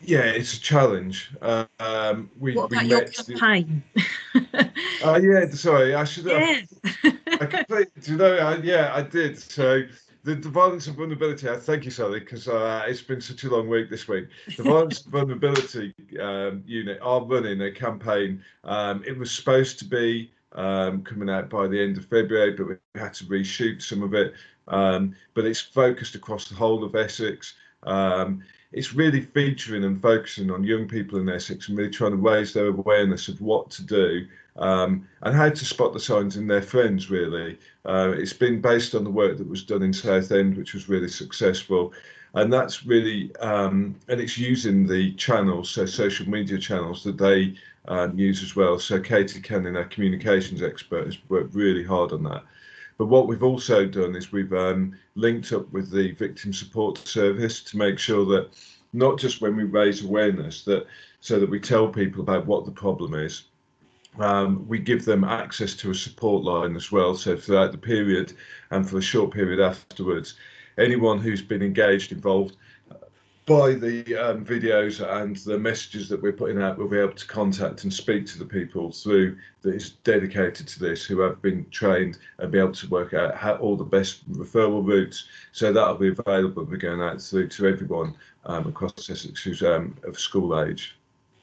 yeah, 0.00 0.20
it's 0.20 0.54
a 0.54 0.60
challenge. 0.60 1.30
Um, 1.42 2.30
we, 2.38 2.54
What 2.54 2.70
we 2.70 2.76
about 2.76 2.86
your 2.86 2.98
met 3.00 3.14
the- 3.14 3.34
campaign? 3.34 3.82
uh, 5.04 5.20
yeah, 5.22 5.50
sorry, 5.50 5.94
I 5.94 6.04
should 6.04 6.26
have. 6.26 6.68
yeah. 7.04 7.10
I 7.40 7.46
completely, 7.46 8.02
do 8.02 8.12
you 8.12 8.18
know, 8.18 8.36
I, 8.36 8.56
yeah, 8.56 8.92
I 8.94 9.02
did. 9.02 9.38
So 9.38 9.82
the, 10.24 10.34
the 10.34 10.48
violence 10.48 10.86
and 10.86 10.96
vulnerability, 10.96 11.48
I 11.48 11.56
thank 11.56 11.84
you, 11.84 11.90
Sally, 11.90 12.20
because 12.20 12.48
uh, 12.48 12.84
it's 12.86 13.02
been 13.02 13.20
such 13.20 13.44
a 13.44 13.50
long 13.50 13.68
week 13.68 13.90
this 13.90 14.08
week. 14.08 14.26
The 14.56 14.62
violence 14.62 15.02
and 15.02 15.12
vulnerability 15.12 15.94
um, 16.20 16.62
unit 16.66 16.98
are 17.02 17.24
running 17.24 17.62
a 17.62 17.70
campaign. 17.70 18.42
Um, 18.64 19.02
it 19.06 19.16
was 19.16 19.30
supposed 19.30 19.78
to 19.80 19.84
be 19.84 20.30
um, 20.52 21.02
coming 21.02 21.30
out 21.30 21.48
by 21.48 21.66
the 21.66 21.80
end 21.80 21.96
of 21.96 22.06
February, 22.06 22.52
but 22.52 22.68
we 22.68 22.74
had 22.94 23.14
to 23.14 23.24
reshoot 23.24 23.82
some 23.82 24.02
of 24.02 24.14
it. 24.14 24.34
Um, 24.66 25.14
but 25.34 25.46
it's 25.46 25.60
focused 25.60 26.14
across 26.14 26.48
the 26.48 26.54
whole 26.54 26.84
of 26.84 26.94
Essex. 26.94 27.54
Um, 27.84 28.42
it's 28.72 28.92
really 28.92 29.22
featuring 29.22 29.84
and 29.84 30.02
focusing 30.02 30.50
on 30.50 30.62
young 30.62 30.86
people 30.86 31.18
in 31.18 31.28
Essex 31.28 31.68
and 31.68 31.78
really 31.78 31.90
trying 31.90 32.10
to 32.10 32.16
raise 32.18 32.52
their 32.52 32.66
awareness 32.66 33.28
of 33.28 33.40
what 33.40 33.70
to 33.70 33.82
do 33.82 34.26
um, 34.58 35.08
and 35.22 35.34
how 35.34 35.48
to 35.48 35.64
spot 35.64 35.92
the 35.92 36.00
signs 36.00 36.36
in 36.36 36.46
their 36.46 36.62
friends, 36.62 37.10
really. 37.10 37.58
Uh, 37.84 38.12
it's 38.16 38.32
been 38.32 38.60
based 38.60 38.94
on 38.94 39.04
the 39.04 39.10
work 39.10 39.38
that 39.38 39.48
was 39.48 39.62
done 39.62 39.82
in 39.82 39.92
Southend, 39.92 40.56
which 40.56 40.74
was 40.74 40.88
really 40.88 41.08
successful. 41.08 41.92
And 42.34 42.52
that's 42.52 42.84
really, 42.84 43.34
um, 43.36 43.96
and 44.08 44.20
it's 44.20 44.36
using 44.36 44.86
the 44.86 45.14
channels, 45.14 45.70
so 45.70 45.86
social 45.86 46.28
media 46.28 46.58
channels 46.58 47.02
that 47.04 47.16
they 47.16 47.54
um, 47.86 48.18
use 48.18 48.42
as 48.42 48.54
well. 48.54 48.78
So 48.78 49.00
Katie 49.00 49.40
Cannon, 49.40 49.76
our 49.76 49.84
communications 49.84 50.62
expert, 50.62 51.06
has 51.06 51.18
worked 51.28 51.54
really 51.54 51.82
hard 51.82 52.12
on 52.12 52.22
that. 52.24 52.42
But 52.98 53.06
what 53.06 53.28
we've 53.28 53.44
also 53.44 53.86
done 53.86 54.16
is 54.16 54.32
we've 54.32 54.52
um, 54.52 54.94
linked 55.14 55.52
up 55.52 55.72
with 55.72 55.90
the 55.90 56.12
victim 56.12 56.52
support 56.52 56.98
service 57.06 57.62
to 57.62 57.78
make 57.78 57.98
sure 57.98 58.26
that 58.26 58.50
not 58.92 59.18
just 59.18 59.40
when 59.40 59.56
we 59.56 59.64
raise 59.64 60.04
awareness 60.04 60.64
that 60.64 60.86
so 61.20 61.38
that 61.38 61.48
we 61.48 61.60
tell 61.60 61.88
people 61.88 62.20
about 62.20 62.46
what 62.46 62.64
the 62.64 62.70
problem 62.72 63.14
is, 63.14 63.44
um, 64.20 64.66
we 64.68 64.78
give 64.78 65.04
them 65.04 65.24
access 65.24 65.74
to 65.76 65.90
a 65.90 65.94
support 65.94 66.44
line 66.44 66.76
as 66.76 66.90
well. 66.92 67.14
So 67.14 67.36
throughout 67.36 67.72
the 67.72 67.78
period 67.78 68.34
and 68.70 68.88
for 68.88 68.98
a 68.98 69.02
short 69.02 69.32
period 69.32 69.60
afterwards, 69.60 70.34
anyone 70.78 71.18
who's 71.18 71.42
been 71.42 71.62
engaged, 71.62 72.12
involved 72.12 72.56
by 73.46 73.72
the 73.72 74.14
um, 74.14 74.44
videos 74.44 75.00
and 75.22 75.36
the 75.36 75.58
messages 75.58 76.06
that 76.10 76.20
we're 76.20 76.32
putting 76.32 76.60
out, 76.60 76.76
will 76.76 76.86
be 76.86 76.98
able 76.98 77.14
to 77.14 77.26
contact 77.26 77.82
and 77.82 77.92
speak 77.92 78.26
to 78.26 78.38
the 78.38 78.44
people 78.44 78.92
through 78.92 79.38
that 79.62 79.74
is 79.74 79.90
dedicated 80.04 80.68
to 80.68 80.78
this, 80.78 81.02
who 81.02 81.20
have 81.20 81.40
been 81.40 81.64
trained 81.70 82.18
and 82.38 82.52
be 82.52 82.58
able 82.58 82.72
to 82.72 82.88
work 82.88 83.14
out 83.14 83.34
how 83.34 83.54
all 83.54 83.74
the 83.74 83.84
best 83.84 84.30
referral 84.30 84.86
routes. 84.86 85.28
So 85.52 85.72
that'll 85.72 85.94
be 85.94 86.08
available. 86.10 86.64
We're 86.64 86.76
going 86.76 87.00
out 87.00 87.22
through 87.22 87.48
to 87.48 87.66
everyone 87.66 88.14
um, 88.44 88.66
across 88.66 89.08
Essex 89.08 89.42
who's 89.42 89.62
um, 89.62 89.96
of 90.04 90.18
school 90.18 90.60
age. 90.60 90.97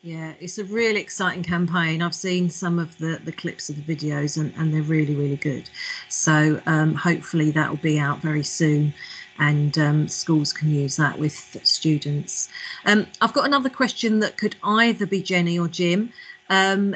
Yeah, 0.06 0.34
it's 0.40 0.60
a 0.60 0.64
really 0.66 1.02
exciting 1.02 1.42
campaign. 1.42 2.04
I've 2.04 2.14
seen 2.14 2.48
some 2.48 2.78
of 2.78 2.96
the, 3.00 3.20
the 3.26 3.32
clips 3.32 3.72
of 3.72 3.76
the 3.76 3.96
videos 3.96 4.40
and, 4.40 4.54
and 4.56 4.72
they're 4.72 4.84
really, 4.84 5.16
really 5.16 5.36
good. 5.36 5.68
So 6.10 6.62
um, 6.68 6.94
hopefully 6.94 7.50
that 7.50 7.68
will 7.68 7.78
be 7.78 7.98
out 7.98 8.20
very 8.20 8.44
soon 8.44 8.94
and 9.40 9.76
um, 9.80 10.08
schools 10.08 10.54
can 10.54 10.70
use 10.70 10.96
that 10.98 11.18
with 11.18 11.58
students. 11.64 12.50
Um, 12.86 13.08
I've 13.20 13.34
got 13.34 13.48
another 13.48 13.68
question 13.68 14.20
that 14.20 14.38
could 14.38 14.56
either 14.62 15.08
be 15.08 15.24
Jennie 15.24 15.58
or 15.58 15.68
Jim. 15.68 16.14
Um, 16.52 16.96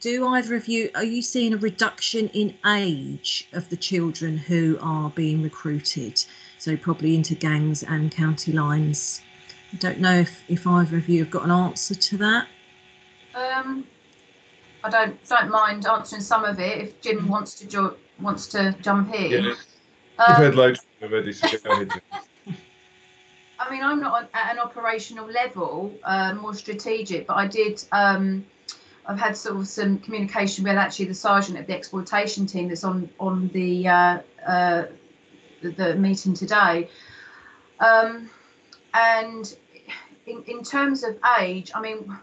do 0.00 0.26
either 0.26 0.56
of 0.56 0.66
you, 0.66 0.90
are 0.96 1.04
you 1.04 1.22
seeing 1.22 1.54
a 1.54 1.58
reduction 1.58 2.28
in 2.30 2.56
age 2.66 3.46
of 3.52 3.68
the 3.68 3.76
children 3.76 4.36
who 4.36 4.78
are 4.82 5.10
being 5.10 5.44
recruited? 5.44 6.24
So 6.58 6.76
probably 6.76 7.14
into 7.14 7.36
gangs 7.36 7.84
and 7.84 8.10
county 8.10 8.50
lines. 8.50 9.22
I 9.72 9.76
don't 9.78 9.98
know 10.00 10.14
if, 10.18 10.42
if 10.48 10.66
either 10.66 10.96
of 10.98 11.08
you 11.08 11.20
have 11.20 11.30
got 11.30 11.44
an 11.44 11.50
answer 11.50 11.94
to 11.94 12.16
that. 12.18 12.46
Um, 13.34 13.86
I 14.84 14.90
don't 14.90 15.28
don't 15.28 15.50
mind 15.50 15.86
answering 15.86 16.20
some 16.22 16.44
of 16.44 16.60
it 16.60 16.78
if 16.78 17.00
Jim 17.00 17.28
wants 17.28 17.54
to 17.54 17.66
jo- 17.66 17.96
wants 18.20 18.46
to 18.48 18.74
jump 18.82 19.14
in. 19.14 19.30
Yeah. 19.30 19.38
You've 19.38 19.58
Um, 20.18 20.34
heard 20.34 20.54
loads 20.54 20.80
already, 21.02 21.32
so 21.32 21.48
go 21.58 21.72
ahead. 21.72 21.90
I 23.58 23.70
mean, 23.70 23.82
I'm 23.82 24.00
not 24.00 24.12
on- 24.24 24.28
at 24.34 24.52
an 24.52 24.58
operational 24.58 25.26
level, 25.26 25.94
uh, 26.04 26.34
more 26.34 26.52
strategic, 26.54 27.26
but 27.26 27.34
I 27.36 27.46
did. 27.46 27.82
Um, 27.92 28.44
I've 29.06 29.18
had 29.18 29.36
sort 29.36 29.56
of 29.56 29.66
some 29.66 29.98
communication 30.00 30.64
with 30.64 30.76
actually 30.76 31.06
the 31.06 31.14
sergeant 31.14 31.58
of 31.58 31.66
the 31.66 31.74
exploitation 31.74 32.44
team 32.46 32.68
that's 32.68 32.84
on 32.84 33.08
on 33.18 33.48
the 33.54 33.88
uh, 33.88 34.18
uh, 34.46 34.84
the, 35.62 35.70
the 35.70 35.94
meeting 35.94 36.34
today. 36.34 36.90
Um, 37.80 38.28
and 38.94 39.56
in, 40.26 40.42
in 40.46 40.62
terms 40.62 41.02
of 41.04 41.18
age, 41.40 41.70
I 41.74 41.80
mean, 41.80 42.16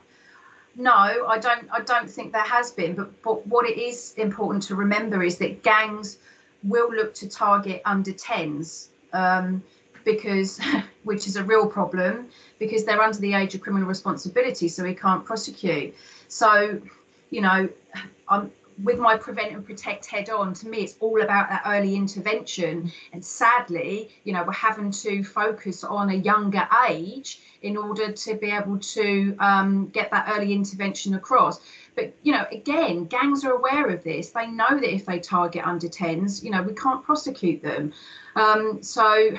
no, 0.76 0.92
I 0.92 1.38
don't. 1.38 1.68
I 1.72 1.82
don't 1.82 2.10
think 2.10 2.32
there 2.32 2.42
has 2.42 2.72
been. 2.72 2.96
But 2.96 3.22
but 3.22 3.46
what 3.48 3.68
it 3.68 3.78
is 3.78 4.14
important 4.18 4.64
to 4.64 4.76
remember 4.76 5.24
is 5.24 5.38
that 5.38 5.64
gangs 5.64 6.18
will 6.64 6.92
look 6.92 7.14
to 7.16 7.30
target 7.30 7.82
under 7.86 8.12
10s 8.12 8.88
um, 9.14 9.64
because, 10.04 10.60
which 11.04 11.28
is 11.28 11.36
a 11.36 11.44
real 11.44 11.68
problem, 11.68 12.28
because 12.60 12.84
they're 12.84 13.02
under 13.02 13.20
the 13.20 13.34
age 13.34 13.56
of 13.56 13.62
criminal 13.62 13.88
responsibility, 13.88 14.68
so 14.68 14.84
we 14.84 14.94
can't 14.94 15.26
prosecute. 15.26 15.96
So, 16.28 16.82
you 17.30 17.42
know, 17.42 17.70
I'm 18.28 18.52
with 18.84 19.00
my 19.00 19.18
prevent 19.18 19.52
and 19.52 19.66
protect 19.66 20.06
head 20.06 20.30
on 20.30 20.54
to 20.54 20.68
me 20.68 20.80
it's 20.80 20.96
all 21.00 21.22
about 21.22 21.50
that 21.50 21.64
early 21.66 21.96
intervention. 21.96 22.92
And 23.14 23.24
sadly 23.24 24.10
you 24.24 24.34
know 24.34 24.44
we're 24.44 24.54
having 24.54 24.92
to 24.92 25.24
focus 25.24 25.84
on 25.84 26.10
a 26.10 26.16
younger 26.16 26.68
age 26.90 27.42
in 27.62 27.76
order 27.76 28.12
to 28.12 28.36
be 28.36 28.52
able 28.52 28.80
to 28.80 29.36
um, 29.40 29.88
get 29.88 30.10
that 30.12 30.34
early 30.36 30.54
intervention 30.54 31.16
across. 31.16 31.60
But 31.96 32.14
you 32.24 32.32
know 32.32 32.46
again 32.52 33.06
gangs 33.06 33.44
are 33.44 33.54
aware 33.54 33.90
of 33.90 34.04
this. 34.04 34.30
They 34.30 34.48
know 34.48 34.70
that 34.70 34.94
if 34.94 35.06
they 35.06 35.20
target 35.20 35.66
under 35.66 35.88
10s 35.88 36.44
you 36.44 36.52
know 36.52 36.62
we 36.62 36.74
can't 36.74 37.04
prosecute 37.04 37.62
them. 37.62 37.94
Um, 38.36 38.82
so 38.82 39.32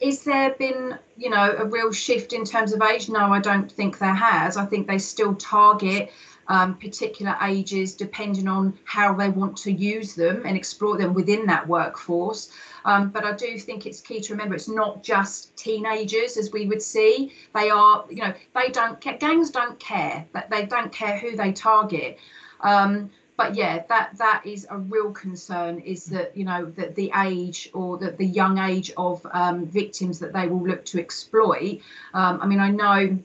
is 0.00 0.22
there 0.22 0.54
been 0.54 0.98
you 1.16 1.30
know 1.30 1.56
a 1.58 1.64
real 1.64 1.92
shift 1.92 2.32
in 2.32 2.44
terms 2.44 2.72
of 2.72 2.82
age? 2.82 3.08
No 3.08 3.32
i 3.32 3.40
don't 3.40 3.70
think 3.70 3.98
there 3.98 4.14
has. 4.14 4.56
I 4.56 4.66
think 4.66 4.86
they 4.86 4.98
still 4.98 5.34
target 5.34 6.12
um, 6.48 6.76
particular 6.76 7.36
ages 7.42 7.94
depending 7.94 8.48
on 8.48 8.78
how 8.84 9.12
they 9.14 9.28
want 9.28 9.56
to 9.58 9.72
use 9.72 10.14
them 10.14 10.42
and 10.44 10.56
explore 10.56 10.96
them 10.96 11.14
within 11.14 11.46
that 11.46 11.66
workforce. 11.66 12.50
Um, 12.84 13.10
but 13.10 13.24
I 13.24 13.32
do 13.32 13.58
think 13.58 13.86
it's 13.86 14.00
key 14.00 14.20
to 14.20 14.32
remember 14.32 14.54
it's 14.54 14.68
not 14.68 15.02
just 15.02 15.54
teenagers 15.56 16.36
as 16.36 16.52
we 16.52 16.66
would 16.66 16.82
see. 16.82 17.32
They 17.54 17.70
are, 17.70 18.04
you 18.08 18.22
know, 18.22 18.32
they 18.54 18.68
don't 18.70 19.00
gangs 19.20 19.50
don't 19.50 19.78
care, 19.78 20.24
but 20.32 20.48
they 20.50 20.66
don't 20.66 20.92
care 20.92 21.18
who 21.18 21.36
they 21.36 21.52
target. 21.52 22.18
Um, 22.60 23.10
but 23.36 23.54
yeah, 23.54 23.84
that 23.88 24.18
that 24.18 24.42
is 24.44 24.66
a 24.68 24.76
real 24.76 25.12
concern. 25.12 25.78
Is 25.78 26.06
that 26.06 26.36
you 26.36 26.44
know 26.44 26.66
that 26.76 26.96
the 26.96 27.12
age 27.24 27.70
or 27.72 27.96
that 27.98 28.18
the 28.18 28.26
young 28.26 28.58
age 28.58 28.90
of 28.96 29.24
um, 29.32 29.66
victims 29.66 30.18
that 30.18 30.32
they 30.32 30.48
will 30.48 30.66
look 30.66 30.84
to 30.86 30.98
exploit. 30.98 31.80
Um, 32.14 32.40
I 32.42 32.46
mean, 32.46 32.58
I 32.58 32.70
know 32.70 33.16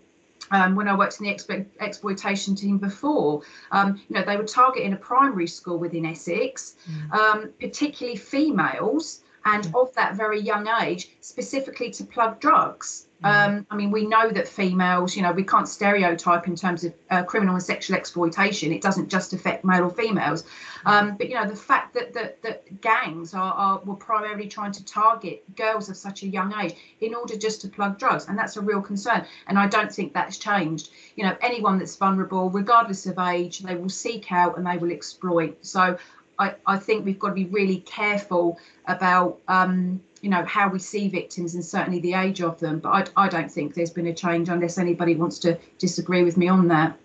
um, 0.54 0.76
when 0.76 0.88
I 0.88 0.95
worked 0.95 1.20
in 1.20 1.26
the 1.26 1.34
exp- 1.34 1.66
exploitation 1.80 2.56
team 2.56 2.78
before, 2.78 3.41
um, 3.72 3.99
you 4.08 4.16
know, 4.16 4.24
they 4.24 4.38
were 4.38 4.45
targeting 4.45 4.93
a 4.93 4.97
primary 4.97 5.47
school 5.47 5.78
within 5.78 6.06
Essex, 6.06 6.76
mm. 6.89 7.12
um, 7.12 7.49
particularly 7.60 8.18
females, 8.18 9.24
and 9.45 9.66
mm. 9.66 9.82
of 9.82 9.93
that 9.95 10.16
very 10.16 10.39
young 10.39 10.68
age, 10.82 11.10
specifically 11.22 11.89
to 11.91 12.04
plug 12.04 12.39
drugs. 12.39 13.08
Mm. 13.24 13.30
Um, 13.30 13.67
I 13.69 13.76
mean, 13.76 13.91
we 13.91 14.05
know 14.05 14.30
that 14.30 14.47
females, 14.47 15.15
you 15.15 15.21
know, 15.21 15.32
we 15.32 15.43
can't 15.43 15.67
stereotype 15.67 16.47
in 16.47 16.55
terms 16.55 16.84
of 16.84 16.93
uh, 17.09 17.24
criminal 17.24 17.55
and 17.55 17.63
sexual 17.63 17.95
exploitation. 17.95 18.71
It 18.71 18.82
doesn't 18.82 19.09
just 19.09 19.34
affect 19.34 19.63
male 19.63 19.86
or 19.86 19.89
females. 19.89 20.43
Um, 20.86 21.15
but, 21.17 21.30
you 21.30 21.36
know, 21.36 21.47
the 21.47 21.55
fact 21.55 21.93
that, 21.93 22.13
that, 22.13 22.41
that 22.41 22.82
gangs 22.82 23.34
are, 23.34 23.53
are 23.53 23.80
were 23.86 23.95
primarily 23.95 24.47
trying 24.47 24.74
to 24.74 24.86
target 24.86 25.43
girls 25.55 25.89
of 25.89 25.95
such 25.95 26.24
a 26.24 26.28
young 26.28 26.53
age 26.61 26.76
in 26.99 27.15
order 27.15 27.38
just 27.38 27.61
to 27.61 27.69
plug 27.69 27.97
drugs. 27.97 28.28
And 28.28 28.38
that's 28.38 28.57
a 28.57 28.61
real 28.61 28.82
concern. 28.82 29.26
And 29.47 29.57
I 29.57 29.67
don't 29.67 29.91
think 29.91 30.13
that's 30.13 30.38
changed. 30.38 30.89
You 31.15 31.24
know, 31.24 31.38
anyone 31.41 31.80
that's 31.80 31.95
vulnerable, 31.95 32.49
regardless 32.49 33.05
of 33.05 33.17
age, 33.17 33.59
they 33.59 33.76
will 33.76 33.89
seek 33.89 34.32
out 34.32 34.57
and 34.57 34.67
they 34.67 34.78
will 34.78 34.91
exploit. 34.91 35.65
So 35.65 35.97
I, 36.39 36.55
I 36.65 36.78
think 36.78 37.05
we've 37.05 37.19
got 37.19 37.30
to 37.30 37.34
be 37.34 37.45
really 37.45 37.78
careful 37.78 38.59
about 38.88 39.39
um, 39.47 40.01
you 40.24 40.30
know 40.30 40.43
how 40.45 40.69
we 40.69 40.80
see 40.80 41.07
victims 41.09 41.53
and 41.53 41.63
certainly 41.63 41.99
the 41.99 42.13
age 42.13 42.41
of 42.41 42.59
them. 42.59 42.80
But 42.80 43.11
I, 43.15 43.26
I 43.26 43.30
don't 43.30 43.51
think 43.51 43.76
there's 43.76 43.91
been 43.91 44.07
a 44.07 44.13
change 44.13 44.49
unless 44.49 44.78
anybody 44.78 45.15
wants 45.15 45.38
to 45.39 45.59
disagree 45.78 46.24
with 46.24 46.38
me 46.38 46.47
on 46.47 46.67
that. 46.69 46.97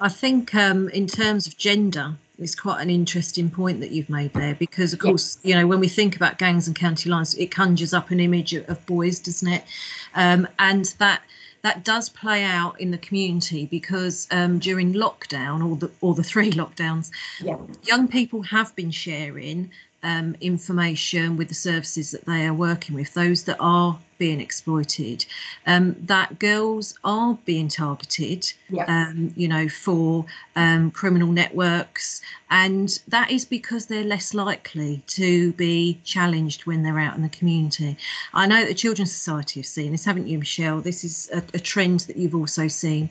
I 0.00 0.08
think 0.08 0.54
um, 0.54 0.88
in 0.90 1.06
terms 1.06 1.46
of 1.46 1.56
gender, 1.56 2.16
it's 2.38 2.56
quite 2.56 2.82
an 2.82 2.90
interesting 2.90 3.48
point 3.48 3.78
that 3.80 3.92
you've 3.92 4.10
made 4.10 4.34
there 4.34 4.56
because 4.56 4.92
of 4.92 4.98
course 4.98 5.38
you 5.44 5.54
know 5.54 5.68
when 5.68 5.78
we 5.78 5.86
think 5.86 6.16
about 6.16 6.36
gangs 6.36 6.66
and 6.66 6.74
county 6.74 7.08
lines 7.08 7.32
it 7.36 7.52
conjures 7.52 7.94
up 7.94 8.10
an 8.10 8.18
image 8.18 8.52
of 8.52 8.86
boys 8.86 9.20
doesn't 9.20 9.46
it 9.46 9.62
um, 10.16 10.48
and 10.58 10.96
that 10.98 11.22
that 11.64 11.82
does 11.82 12.10
play 12.10 12.44
out 12.44 12.78
in 12.78 12.90
the 12.90 12.98
community 12.98 13.64
because 13.64 14.28
um, 14.30 14.58
during 14.58 14.92
lockdown 14.92 15.66
or 15.66 15.76
the 15.76 15.90
or 16.02 16.14
the 16.14 16.22
three 16.22 16.50
lockdowns, 16.60 17.10
yeah. 17.40 17.56
young 17.84 18.06
people 18.06 18.42
have 18.42 18.76
been 18.76 18.90
sharing 18.90 19.70
um, 20.04 20.36
information 20.40 21.36
with 21.36 21.48
the 21.48 21.54
services 21.54 22.12
that 22.12 22.24
they 22.26 22.46
are 22.46 22.54
working 22.54 22.94
with, 22.94 23.12
those 23.14 23.42
that 23.44 23.56
are 23.58 23.98
being 24.18 24.40
exploited, 24.40 25.24
um, 25.66 25.96
that 26.02 26.38
girls 26.38 26.96
are 27.02 27.36
being 27.44 27.68
targeted, 27.68 28.52
um, 28.86 29.32
you 29.34 29.48
know, 29.48 29.68
for 29.68 30.24
um, 30.56 30.90
criminal 30.90 31.28
networks. 31.28 32.20
And 32.50 33.00
that 33.08 33.30
is 33.30 33.44
because 33.44 33.86
they're 33.86 34.04
less 34.04 34.34
likely 34.34 35.02
to 35.08 35.52
be 35.54 35.98
challenged 36.04 36.66
when 36.66 36.82
they're 36.82 37.00
out 37.00 37.16
in 37.16 37.22
the 37.22 37.28
community. 37.30 37.96
I 38.34 38.46
know 38.46 38.64
the 38.64 38.74
Children's 38.74 39.12
Society 39.12 39.60
have 39.60 39.66
seen 39.66 39.92
this, 39.92 40.04
haven't 40.04 40.28
you, 40.28 40.38
Michelle? 40.38 40.80
This 40.80 41.02
is 41.02 41.30
a, 41.32 41.42
a 41.54 41.58
trend 41.58 42.00
that 42.00 42.16
you've 42.16 42.36
also 42.36 42.68
seen. 42.68 43.10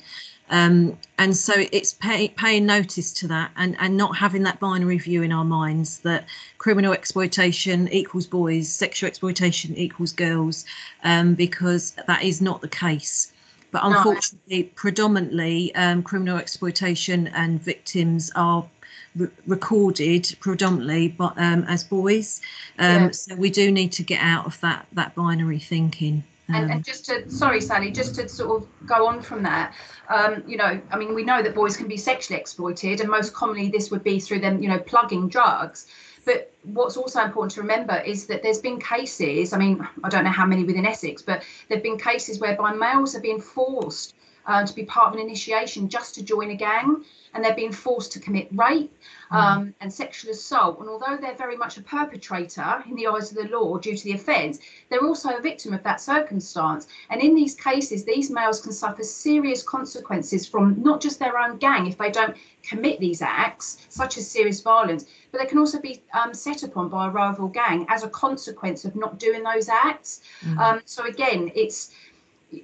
Um, 0.50 0.98
and 1.18 1.36
so 1.36 1.54
it's 1.72 1.94
pay, 1.94 2.28
paying 2.30 2.66
notice 2.66 3.12
to 3.14 3.28
that 3.28 3.52
and, 3.56 3.76
and 3.80 3.98
not 3.98 4.16
having 4.18 4.44
that 4.44 4.60
binary 4.60 4.98
view 4.98 5.24
in 5.24 5.32
our 5.32 5.46
minds 5.46 6.00
that 6.00 6.26
criminal 6.58 6.94
exploitation 6.94 7.88
equals 7.90 8.28
boys, 8.28 8.70
sexual 8.70 9.08
exploitation 9.08 9.76
equals 9.76 10.12
girls, 10.12 10.66
um, 11.04 11.34
because 11.34 11.92
that 12.08 12.24
is 12.24 12.42
not 12.42 12.62
the 12.62 12.68
case. 12.68 13.32
But 13.72 13.82
unfortunately, 13.86 14.64
no. 14.64 14.70
predominantly 14.76 15.74
um, 15.74 16.04
criminal 16.04 16.38
exploitation 16.38 17.28
and 17.30 17.60
victims 17.60 18.32
are 18.36 18.68
re 19.16 19.28
recorded 19.48 20.36
predominantly 20.40 21.08
but, 21.08 21.34
um, 21.38 21.64
as 21.64 21.84
boys. 21.84 22.42
Um, 22.78 23.12
So 23.14 23.36
we 23.36 23.50
do 23.50 23.72
need 23.72 23.92
to 23.94 24.04
get 24.04 24.22
out 24.22 24.46
of 24.46 24.60
that 24.62 24.86
that 24.94 25.16
binary 25.16 25.60
thinking. 25.60 26.24
And, 26.50 26.58
and, 26.58 26.72
um, 26.72 26.84
just 26.84 27.06
to 27.06 27.30
sorry 27.32 27.62
sally 27.62 27.90
just 27.90 28.16
to 28.16 28.28
sort 28.28 28.62
of 28.62 28.68
go 28.86 29.08
on 29.08 29.22
from 29.22 29.44
that 29.44 29.74
um, 30.10 30.44
you 30.46 30.58
know 30.58 30.82
i 30.92 30.98
mean 30.98 31.16
we 31.16 31.24
know 31.24 31.42
that 31.42 31.56
boys 31.56 31.78
can 31.78 31.88
be 31.88 31.96
sexually 31.96 32.38
exploited 32.38 33.00
and 33.00 33.10
most 33.10 33.34
commonly 33.34 33.70
this 33.70 33.90
would 33.92 34.04
be 34.04 34.20
through 34.20 34.40
them 34.40 34.62
you 34.62 34.68
know 34.68 34.80
plugging 34.80 35.30
drugs 35.30 35.88
but 36.26 36.54
what's 36.64 36.98
also 36.98 37.22
important 37.22 37.54
to 37.54 37.62
remember 37.62 37.98
is 37.98 38.26
that 38.26 38.44
there's 38.44 38.60
been 38.60 38.78
cases 38.78 39.54
i 39.54 39.58
mean 39.58 39.88
i 40.04 40.10
don't 40.10 40.26
know 40.26 40.32
how 40.32 40.46
many 40.46 40.66
within 40.66 40.86
essex 40.86 41.22
but 41.22 41.44
there 41.70 41.78
have 41.78 41.84
been 41.84 41.98
cases 41.98 42.40
whereby 42.40 42.74
males 42.74 43.14
have 43.14 43.24
been 43.24 43.40
forced 43.40 44.14
uh, 44.46 44.66
to 44.66 44.76
be 44.76 44.84
part 44.84 45.08
of 45.08 45.14
an 45.14 45.20
initiation 45.20 45.88
just 45.88 46.16
to 46.16 46.24
join 46.24 46.52
a 46.52 46.56
gang 46.56 47.04
and 47.34 47.44
they're 47.44 47.56
being 47.56 47.72
forced 47.72 48.12
to 48.14 48.20
commit 48.20 48.48
rape. 48.52 48.96
Um, 49.34 49.66
mm. 49.66 49.74
and 49.82 49.92
sexual 49.92 50.32
assault. 50.32 50.80
And 50.80 50.88
although 50.88 51.18
they're 51.18 51.36
very 51.36 51.58
much 51.58 51.78
a 51.78 51.82
perpetrator 51.82 52.84
in 52.88 52.96
the 52.96 53.08
eyes 53.08 53.32
of 53.32 53.38
the 53.38 53.50
law 53.56 53.78
due 53.78 53.98
to 53.98 54.04
the 54.04 54.14
offence, 54.14 54.60
they're 54.90 55.04
also 55.04 55.30
a 55.36 55.42
victim 55.42 55.74
of 55.74 55.84
that 55.84 56.00
circumstance. 56.00 56.88
And 57.10 57.22
in 57.22 57.36
these 57.36 57.56
cases, 57.56 58.06
these 58.06 58.30
males 58.30 58.62
can 58.62 58.72
suffer 58.72 59.04
serious 59.04 59.64
consequences 59.64 60.48
from 60.48 60.82
not 60.82 61.02
just 61.02 61.20
their 61.20 61.38
own 61.38 61.58
gang 61.58 61.88
if 61.88 61.98
they 61.98 62.12
don't 62.12 62.38
commit 62.62 63.00
these 63.00 63.22
acts, 63.22 63.86
such 63.90 64.18
as 64.18 64.30
serious 64.30 64.62
violence, 64.62 65.06
but 65.32 65.42
they 65.42 65.48
can 65.48 65.58
also 65.58 65.80
be 65.82 66.02
um, 66.14 66.34
set 66.34 66.64
upon 66.64 66.88
by 66.90 67.08
a 67.08 67.10
rival 67.10 67.48
gang 67.48 67.86
as 67.90 68.04
a 68.04 68.10
consequence 68.10 68.86
of 68.86 68.96
not 68.96 69.20
doing 69.20 69.44
those 69.44 69.68
acts. 69.68 70.22
Mm. 70.46 70.58
Um, 70.58 70.82
so 70.86 71.06
again, 71.06 71.52
it's 71.56 71.92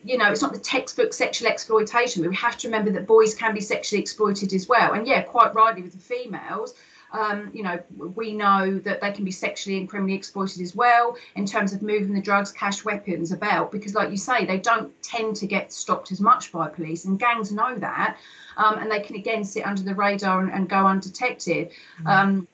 you 0.04 0.18
know, 0.18 0.32
it's 0.32 0.42
not 0.42 0.54
the 0.54 0.60
textbook 0.60 1.14
sexual 1.14 1.48
exploitation, 1.48 2.22
but 2.22 2.30
we 2.30 2.36
have 2.36 2.58
to 2.58 2.68
remember 2.68 2.92
that 2.92 3.08
boys 3.08 3.34
can 3.34 3.54
be 3.54 3.62
sexually 3.62 4.02
exploited 4.02 4.54
as 4.54 4.68
well. 4.68 4.94
And 4.94 5.08
yeah, 5.08 5.22
quite 5.22 5.54
rightly 5.56 5.82
with 5.82 5.94
the 5.94 6.00
females, 6.00 6.76
um, 7.12 7.50
you 7.54 7.64
know, 7.64 7.80
we 7.98 8.34
know 8.34 8.78
that 8.80 9.02
they 9.02 9.12
can 9.12 9.26
be 9.26 9.32
sexually 9.32 9.78
and 9.78 9.90
criminally 9.90 10.16
exploited 10.16 10.62
as 10.62 10.76
well 10.76 11.18
in 11.36 11.46
terms 11.46 11.74
of 11.74 11.82
moving 11.82 12.14
the 12.14 12.22
drugs, 12.22 12.52
cash, 12.52 12.86
weapons 12.86 13.32
about, 13.32 13.72
because 13.72 13.96
like 13.96 14.12
you 14.12 14.18
say, 14.18 14.46
they 14.46 14.60
don't 14.60 14.92
tend 15.02 15.36
to 15.38 15.48
get 15.48 15.74
stopped 15.74 16.12
as 16.12 16.22
much 16.22 16.52
by 16.52 16.70
police, 16.70 17.06
and 17.06 17.20
gangs 17.20 17.52
know 17.52 17.76
that, 17.80 18.18
um, 18.58 18.78
and 18.78 18.92
they 18.92 19.00
can 19.00 19.16
again 19.16 19.44
sit 19.44 19.66
under 19.66 19.82
the 19.82 19.96
radar 19.96 20.42
and, 20.42 20.52
and 20.52 20.70
go 20.70 20.86
undetected. 20.86 21.70
Mm-hmm. 21.70 22.08
Um, 22.08 22.48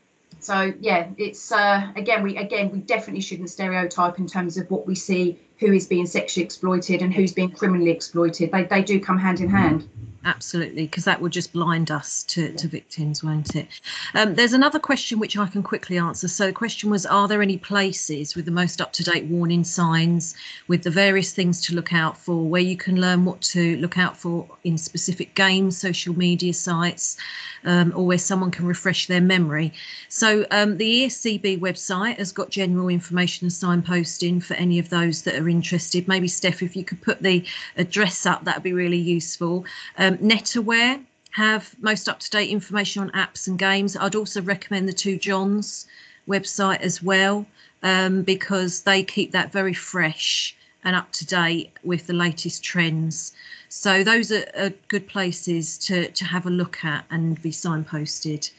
so 0.46 0.72
yeah, 0.80 1.08
it's 1.18 1.52
uh, 1.52 1.92
again 1.96 2.22
we 2.22 2.38
again 2.38 2.70
we 2.70 2.78
definitely 2.78 3.22
shouldn't 3.22 3.50
stereotype 3.50 4.20
in 4.20 4.28
terms 4.28 4.58
of 4.58 4.70
what 4.70 4.86
we 4.86 4.94
see 4.94 5.40
who 5.58 5.74
is 5.74 5.88
being 5.88 6.06
sexually 6.06 6.46
exploited 6.46 7.02
and 7.02 7.12
who's 7.12 7.34
being 7.34 7.50
criminally 7.50 7.90
exploited. 7.90 8.52
They, 8.52 8.64
they 8.66 8.84
do 8.84 9.00
come 9.00 9.18
hand 9.18 9.42
in 9.42 9.50
hand. 9.50 9.90
Absolutely, 10.26 10.86
because 10.86 11.06
that 11.06 11.22
would 11.22 11.32
just 11.32 11.54
blind 11.54 11.92
us 11.92 12.24
to, 12.24 12.52
to 12.54 12.68
victims, 12.68 13.24
won't 13.24 13.56
it? 13.56 13.68
Um, 14.16 14.34
there's 14.34 14.54
another 14.54 14.80
question 14.80 15.20
which 15.20 15.38
I 15.38 15.46
can 15.46 15.62
quickly 15.62 15.98
answer. 15.98 16.28
So 16.28 16.48
the 16.48 16.54
question 16.54 16.90
was, 16.90 17.06
are 17.06 17.28
there 17.28 17.42
any 17.42 17.58
places 17.58 18.36
with 18.36 18.46
the 18.46 18.52
most 18.52 18.82
up-to-date 18.82 19.26
warning 19.26 19.64
signs, 19.64 20.36
with 20.68 20.84
the 20.84 20.90
various 20.90 21.32
things 21.32 21.62
to 21.66 21.76
look 21.76 21.94
out 21.94 22.18
for, 22.18 22.44
where 22.44 22.62
you 22.62 22.76
can 22.76 23.00
learn 23.00 23.24
what 23.24 23.42
to 23.42 23.78
look 23.78 23.98
out 23.98 24.18
for 24.18 24.48
in 24.64 24.78
specific 24.78 25.36
games, 25.36 25.78
social 25.78 26.18
media 26.18 26.54
sites, 26.54 27.18
um, 27.64 27.94
or 27.96 28.06
where 28.06 28.18
someone 28.18 28.52
can 28.52 28.66
refresh 28.66 29.08
their 29.08 29.22
memory? 29.22 29.72
So 30.10 30.46
um, 30.50 30.78
the 30.78 31.06
ESCB 31.06 31.60
website 31.60 32.18
has 32.18 32.32
got 32.32 32.50
general 32.50 32.90
information 32.90 33.46
and 33.46 33.52
signposting 33.52 34.44
for 34.44 34.56
any 34.56 34.80
of 34.80 34.90
those 34.90 35.22
that 35.24 35.36
are 35.36 35.50
interested. 35.50 36.08
Maybe 36.08 36.28
Steph, 36.28 36.64
if 36.64 36.76
you 36.76 36.84
could 36.84 37.02
put 37.02 37.22
the 37.22 37.46
address 37.78 38.26
up, 38.26 38.44
that 38.46 38.56
would 38.56 38.64
be 38.64 38.74
really 38.74 38.98
useful. 38.98 39.66
Um, 39.98 40.15
NetAware 40.22 41.04
have 41.32 41.76
most 41.82 42.08
up-to-date 42.08 42.50
information 42.50 43.02
on 43.02 43.12
apps 43.12 43.48
and 43.48 43.60
games. 43.60 43.98
I'd 43.98 44.16
also 44.16 44.42
recommend 44.42 44.88
the 44.88 44.94
Two 44.94 45.18
Johns 45.18 45.86
website 46.28 46.80
as 46.82 47.04
well 47.04 47.46
um, 47.84 48.24
because 48.24 48.82
they 48.82 49.04
keep 49.04 49.32
that 49.32 49.52
very 49.52 49.74
fresh 49.74 50.56
and 50.84 50.96
up 50.96 51.12
to 51.12 51.26
date 51.26 51.72
with 51.84 52.08
the 52.08 52.14
latest 52.14 52.64
trends. 52.64 53.34
So 53.70 54.04
those 54.04 54.32
are, 54.32 54.46
are 54.58 54.70
good 54.88 55.08
places 55.08 55.78
to, 55.80 56.10
to 56.12 56.26
have 56.26 56.46
a 56.46 56.50
look 56.50 56.86
at 56.86 57.06
and 57.10 57.42
be 57.42 57.52
signposted. 57.52 58.52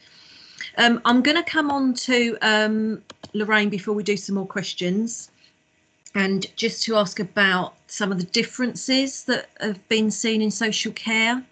Um, 0.77 1.01
I'm 1.05 1.21
going 1.21 1.37
to 1.37 1.49
come 1.49 1.71
on 1.71 1.93
to 1.93 2.37
um, 2.41 3.01
Lauraine 3.33 3.69
before 3.69 3.93
we 3.93 4.03
do 4.03 4.17
some 4.17 4.35
more 4.35 4.45
questions 4.45 5.31
and 6.17 6.47
just 6.55 6.81
to 6.81 6.95
ask 6.95 7.19
about 7.19 7.75
some 7.85 8.11
of 8.11 8.17
the 8.17 8.25
differences 8.25 9.23
that 9.25 9.47
have 9.61 9.87
been 9.87 10.09
seen 10.09 10.41
in 10.41 10.49
social 10.49 10.91
care. 10.93 11.43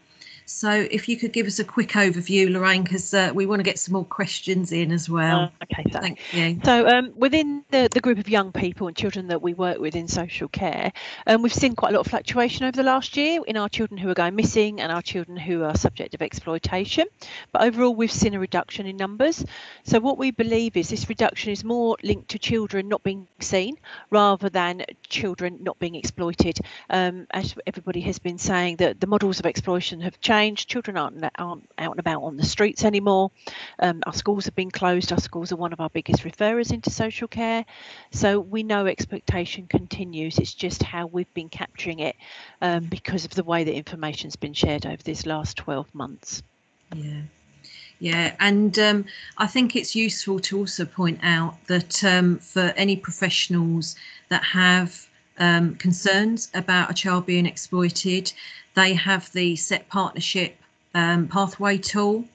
So 0.45 0.69
if 0.69 1.09
you 1.09 1.17
could 1.17 1.33
give 1.33 1.47
us 1.47 1.57
a 1.57 1.63
quick 1.63 1.89
overview, 1.93 2.49
Lauraine, 2.51 2.83
because 2.83 3.13
uh, 3.13 3.31
we 3.33 3.47
want 3.47 3.59
to 3.59 3.63
get 3.63 3.79
some 3.79 3.93
more 3.93 4.05
questions 4.05 4.71
in 4.71 4.91
as 4.91 5.09
well. 5.09 5.51
Uh, 5.61 5.63
okay, 5.63 5.83
thank 5.89 6.19
you. 6.33 6.59
So 6.63 6.87
um, 6.87 7.13
within 7.15 7.63
the, 7.71 7.89
the 7.91 7.99
group 7.99 8.19
of 8.19 8.29
young 8.29 8.51
people 8.51 8.87
and 8.87 8.95
children 8.95 9.27
that 9.27 9.41
we 9.41 9.55
work 9.55 9.79
with 9.79 9.95
in 9.95 10.07
social 10.07 10.47
care, 10.47 10.91
um, 11.25 11.41
we've 11.41 11.53
seen 11.53 11.75
quite 11.75 11.93
a 11.93 11.97
lot 11.97 12.05
of 12.05 12.07
fluctuation 12.07 12.65
over 12.65 12.75
the 12.75 12.83
last 12.83 13.17
year 13.17 13.41
in 13.47 13.57
our 13.57 13.67
children 13.67 13.97
who 13.97 14.07
are 14.09 14.13
going 14.13 14.35
missing 14.35 14.81
and 14.81 14.91
our 14.91 15.01
children 15.01 15.35
who 15.35 15.63
are 15.63 15.75
subject 15.75 16.13
of 16.13 16.21
exploitation. 16.21 17.07
But 17.51 17.63
overall, 17.63 17.95
we've 17.95 18.11
seen 18.11 18.35
a 18.35 18.39
reduction 18.39 18.85
in 18.85 18.97
numbers. 18.97 19.43
So 19.83 19.99
what 19.99 20.19
we 20.19 20.29
believe 20.29 20.77
is 20.77 20.89
this 20.89 21.09
reduction 21.09 21.53
is 21.53 21.63
more 21.63 21.97
linked 22.03 22.29
to 22.29 22.39
children 22.39 22.87
not 22.87 23.01
being 23.01 23.27
seen 23.39 23.77
rather 24.11 24.49
than 24.49 24.85
children 25.07 25.57
not 25.61 25.79
being 25.79 25.95
exploited. 25.95 26.59
Um, 26.91 27.25
as 27.31 27.55
everybody 27.65 28.01
has 28.01 28.19
been 28.19 28.37
saying, 28.37 28.75
that 28.75 28.99
the 28.99 29.07
models 29.07 29.39
of 29.39 29.47
exploitation 29.47 30.01
have 30.01 30.21
changed 30.21 30.34
changed. 30.35 30.69
Children 30.69 30.97
aren't, 30.97 31.23
aren't 31.37 31.69
out 31.77 31.91
and 31.91 31.99
about 31.99 32.23
on 32.23 32.37
the 32.37 32.45
streets 32.45 32.83
anymore. 32.83 33.31
Um, 33.79 34.03
our 34.05 34.13
schools 34.13 34.45
have 34.45 34.55
been 34.55 34.71
closed. 34.71 35.11
Our 35.11 35.19
schools 35.19 35.51
are 35.51 35.55
one 35.55 35.73
of 35.73 35.79
our 35.79 35.89
biggest 35.89 36.23
referrers 36.23 36.73
into 36.73 36.89
social 36.89 37.27
care. 37.27 37.65
So 38.11 38.39
we 38.39 38.63
know 38.63 38.85
expectation 38.85 39.67
continues. 39.67 40.37
It's 40.37 40.53
just 40.53 40.83
how 40.83 41.07
we've 41.07 41.33
been 41.33 41.49
capturing 41.49 41.99
it 41.99 42.15
um, 42.61 42.85
because 42.85 43.25
of 43.25 43.31
the 43.31 43.43
way 43.43 43.63
that 43.63 43.73
information's 43.73 44.35
been 44.35 44.53
shared 44.53 44.85
over 44.85 45.01
this 45.03 45.25
last 45.25 45.57
12 45.57 45.93
months. 45.93 46.43
Yeah. 46.95 47.21
Yeah, 47.99 48.35
and 48.41 48.77
um, 48.77 49.05
I 49.37 49.47
think 49.47 49.73
it's 49.73 49.95
useful 49.95 50.39
to 50.41 50.57
also 50.59 50.83
point 50.85 51.17
out 51.23 51.55
that 51.67 52.03
um, 52.03 52.39
for 52.39 52.73
any 52.75 52.97
professionals 52.97 53.95
that 54.27 54.43
have 54.43 55.07
um, 55.39 55.75
concerns 55.75 56.49
about 56.53 56.91
a 56.91 56.93
child 56.93 57.25
being 57.25 57.45
exploited, 57.45 58.33
they 58.75 58.93
have 58.93 59.31
the 59.31 59.55
set 59.55 59.87
partnership 59.89 60.57
um, 60.93 61.27
pathway 61.27 61.77
tool, 61.77 62.25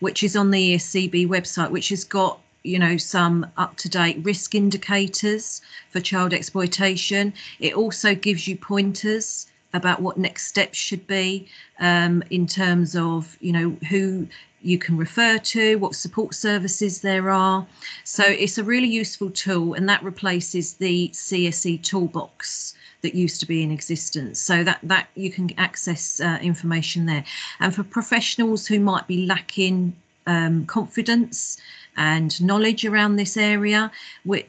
which 0.00 0.22
is 0.22 0.36
on 0.36 0.50
the 0.50 0.74
ESCB 0.74 1.26
website, 1.28 1.70
which 1.70 1.88
has 1.88 2.04
got 2.04 2.40
you 2.62 2.78
know 2.78 2.96
some 2.96 3.46
up-to-date 3.56 4.18
risk 4.22 4.54
indicators 4.54 5.62
for 5.90 6.00
child 6.00 6.32
exploitation. 6.32 7.32
It 7.60 7.74
also 7.74 8.14
gives 8.14 8.46
you 8.48 8.56
pointers 8.56 9.46
about 9.72 10.00
what 10.00 10.16
next 10.16 10.46
steps 10.46 10.78
should 10.78 11.06
be 11.06 11.48
um, 11.80 12.22
in 12.30 12.46
terms 12.46 12.96
of 12.96 13.36
you 13.40 13.52
know 13.52 13.76
who 13.88 14.26
you 14.62 14.78
can 14.78 14.96
refer 14.96 15.36
to, 15.36 15.76
what 15.76 15.94
support 15.94 16.34
services 16.34 17.02
there 17.02 17.28
are. 17.28 17.66
So 18.04 18.24
it's 18.24 18.56
a 18.56 18.64
really 18.64 18.88
useful 18.88 19.30
tool 19.30 19.74
and 19.74 19.86
that 19.90 20.02
replaces 20.02 20.74
the 20.74 21.10
CSE 21.10 21.82
toolbox 21.82 22.74
that 23.04 23.14
used 23.14 23.38
to 23.40 23.46
be 23.46 23.62
in 23.62 23.70
existence. 23.70 24.40
So 24.40 24.64
that, 24.64 24.80
that 24.82 25.06
you 25.14 25.30
can 25.30 25.52
access 25.58 26.20
uh, 26.20 26.38
information 26.40 27.06
there. 27.06 27.24
And 27.60 27.72
for 27.74 27.84
professionals 27.84 28.66
who 28.66 28.80
might 28.80 29.06
be 29.06 29.26
lacking 29.26 29.94
um, 30.26 30.66
confidence 30.66 31.58
and 31.96 32.42
knowledge 32.42 32.84
around 32.84 33.16
this 33.16 33.36
area, 33.36 33.92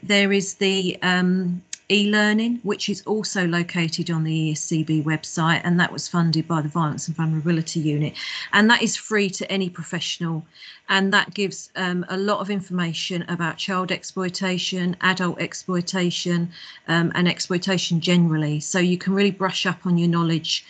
there 0.02 0.32
is 0.32 0.54
the 0.54 0.98
um, 1.02 1.62
e-learning, 1.88 2.58
which 2.62 2.88
is 2.88 3.02
also 3.02 3.46
located 3.46 4.10
on 4.10 4.24
the 4.24 4.52
ESCB 4.52 5.04
website, 5.04 5.60
and 5.64 5.78
that 5.78 5.92
was 5.92 6.08
funded 6.08 6.48
by 6.48 6.60
the 6.60 6.68
Violence 6.68 7.06
and 7.06 7.16
Vulnerability 7.16 7.80
Unit. 7.80 8.14
And 8.52 8.68
that 8.70 8.82
is 8.82 8.96
free 8.96 9.30
to 9.30 9.50
any 9.50 9.70
professional, 9.70 10.44
and 10.88 11.12
that 11.12 11.34
gives 11.34 11.70
um, 11.76 12.04
a 12.08 12.16
lot 12.16 12.40
of 12.40 12.50
information 12.50 13.24
about 13.28 13.56
child 13.56 13.92
exploitation, 13.92 14.96
adult 15.00 15.40
exploitation, 15.40 16.50
um, 16.88 17.12
and 17.14 17.28
exploitation 17.28 18.00
generally. 18.00 18.60
So 18.60 18.78
you 18.78 18.98
can 18.98 19.12
really 19.12 19.30
brush 19.30 19.66
up 19.66 19.86
on 19.86 19.96
your 19.96 20.08
knowledge 20.08 20.64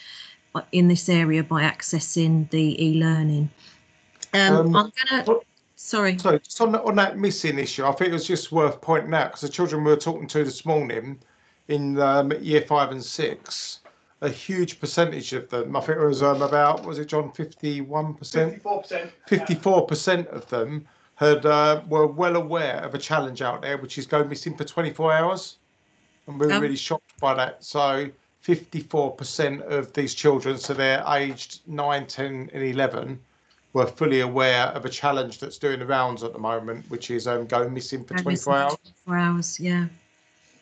uh, 0.55 0.63
in 0.73 0.89
this 0.89 1.09
area 1.09 1.43
by 1.43 1.63
accessing 1.63 2.51
the 2.51 2.83
e-learning. 2.85 3.51
Um, 4.35 4.77
I'm 4.77 4.93
going 5.09 5.25
to 5.25 5.41
Sorry. 5.77 6.19
So 6.19 6.39
just 6.39 6.61
on, 6.61 6.75
on 6.75 6.97
that 6.97 7.19
missing 7.19 7.59
issue, 7.59 7.85
I 7.85 7.93
think 7.93 8.11
it 8.11 8.15
was 8.15 8.27
just 8.27 8.51
worth 8.51 8.81
pointing 8.81 9.13
out 9.13 9.29
because 9.29 9.43
the 9.43 9.49
children 9.49 9.85
we 9.85 9.91
were 9.91 9.97
talking 9.97 10.27
to 10.29 10.43
this 10.43 10.65
morning 10.65 11.19
in 11.69 12.01
um, 12.01 12.33
year 12.41 12.63
five 12.63 12.91
and 12.93 13.05
six, 13.05 13.81
a 14.23 14.29
huge 14.29 14.81
percentage 14.81 15.35
of 15.35 15.51
them, 15.51 15.77
I 15.77 15.81
think 15.81 15.99
it 15.99 16.07
was 16.07 16.23
um, 16.23 16.41
about, 16.41 16.87
was 16.87 16.99
it 16.99 17.09
John, 17.09 17.31
51%? 17.31 17.87
54%. 18.63 19.11
54% 19.29 20.27
of 20.29 20.49
them 20.49 20.87
had 21.17 21.45
uh, 21.45 21.83
were 21.89 22.07
well 22.07 22.37
aware 22.37 22.79
of 22.79 22.95
a 22.95 22.99
challenge 22.99 23.43
out 23.43 23.61
there, 23.61 23.77
which 23.77 23.99
is 23.99 24.07
go 24.07 24.25
missing 24.25 24.57
for 24.57 24.65
24 24.65 25.13
hours. 25.13 25.57
And 26.27 26.41
we 26.41 26.47
were 26.47 26.55
um, 26.55 26.63
really 26.63 26.77
shocked 26.77 27.19
by 27.21 27.35
that. 27.35 27.63
So 27.63 28.11
54% 28.45 29.63
of 29.63 29.93
these 29.93 30.15
children, 30.15 30.57
so 30.57 30.73
they're 30.73 31.05
aged 31.07 31.61
9, 31.67 32.07
10 32.07 32.51
and 32.53 32.63
11, 32.63 33.21
were 33.77 33.87
fully 33.87 34.21
aware 34.21 34.69
of 34.69 34.87
a 34.87 34.89
challenge 34.89 35.39
that's 35.39 35.59
doing 35.59 35.79
the 35.79 35.85
rounds 35.85 36.25
at 36.25 36.33
the 36.33 36.39
moment, 36.39 36.83
which 36.89 37.11
is 37.11 37.27
um, 37.27 37.45
going 37.45 37.75
missing 37.75 38.03
for 38.03 38.15
24 38.15 38.57
hours. 38.57 38.77
24 39.05 39.17
hours, 39.19 39.61
yeah. 39.61 39.85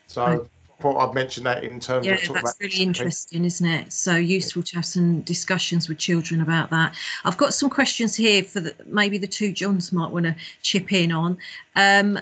So 0.08 0.24
I 0.24 0.82
thought 0.82 0.98
I'd 0.98 1.14
mention 1.14 1.44
that 1.44 1.62
in 1.62 1.78
terms 1.78 2.06
yeah, 2.06 2.14
of 2.14 2.22
talking 2.22 2.42
that's 2.42 2.60
really 2.60 2.82
interesting, 2.82 3.44
isn't 3.44 3.66
it? 3.68 3.92
So 3.92 4.16
useful 4.16 4.64
to 4.64 4.74
have 4.74 4.84
some 4.84 5.20
discussions 5.20 5.88
with 5.88 5.98
children 5.98 6.40
about 6.40 6.70
that. 6.70 6.96
I've 7.24 7.36
got 7.36 7.54
some 7.54 7.70
questions 7.70 8.16
here 8.16 8.42
for 8.42 8.58
the, 8.58 8.74
maybe 8.84 9.16
the 9.16 9.28
two 9.28 9.52
Johns 9.52 9.92
might 9.92 10.10
want 10.10 10.26
to 10.26 10.34
chip 10.62 10.92
in 10.92 11.12
on. 11.12 11.38
Um, 11.76 12.18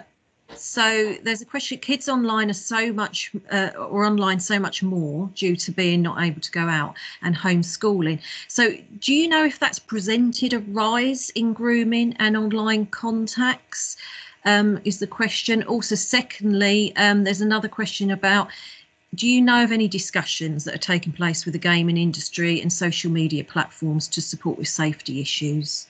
so 0.55 1.15
there's 1.23 1.43
a 1.43 1.45
question 1.45 1.79
kids 1.79 2.09
online 2.09 2.51
are 2.51 2.55
so 2.55 2.93
much 2.93 3.33
uh, 3.51 3.71
or 3.77 4.05
online 4.05 4.41
so 4.41 4.59
much 4.59 4.83
more 4.83 5.31
due 5.35 5.57
to 5.57 5.73
being 5.73 6.03
not 6.03 6.23
able 6.23 6.41
to 6.41 6.51
go 6.51 6.69
out 6.69 6.95
and 7.23 7.35
homeschooling. 7.35 8.21
So 8.49 8.77
do 8.99 9.13
you 9.13 9.29
know 9.29 9.45
if 9.45 9.59
that's 9.59 9.79
presented 9.79 10.53
a 10.53 10.61
rise 10.61 11.31
in 11.31 11.53
grooming 11.53 12.15
and 12.19 12.37
online 12.37 12.87
contacts 12.87 13.97
um, 14.45 14.81
is 14.85 14.99
the 14.99 15.07
question. 15.07 15.63
Also 15.65 15.95
secondly 15.95 16.95
um, 16.97 17.25
there's 17.25 17.41
another 17.41 17.69
question 17.69 18.11
about 18.11 18.49
do 19.15 19.29
you 19.29 19.43
know 19.43 19.63
of 19.63 19.73
any 19.73 19.89
discussions 19.89 20.65
that 20.65 20.75
are 20.75 20.79
taking 20.79 21.13
place 21.13 21.45
with 21.45 21.53
the 21.53 21.59
gaming 21.59 21.99
industry 21.99 22.61
and 22.63 22.73
social 22.73 23.11
media 23.11 23.45
platforms 23.45 24.09
to 24.09 24.23
support 24.23 24.57
with 24.57 24.69
safety 24.69 25.21
issues? 25.21 25.87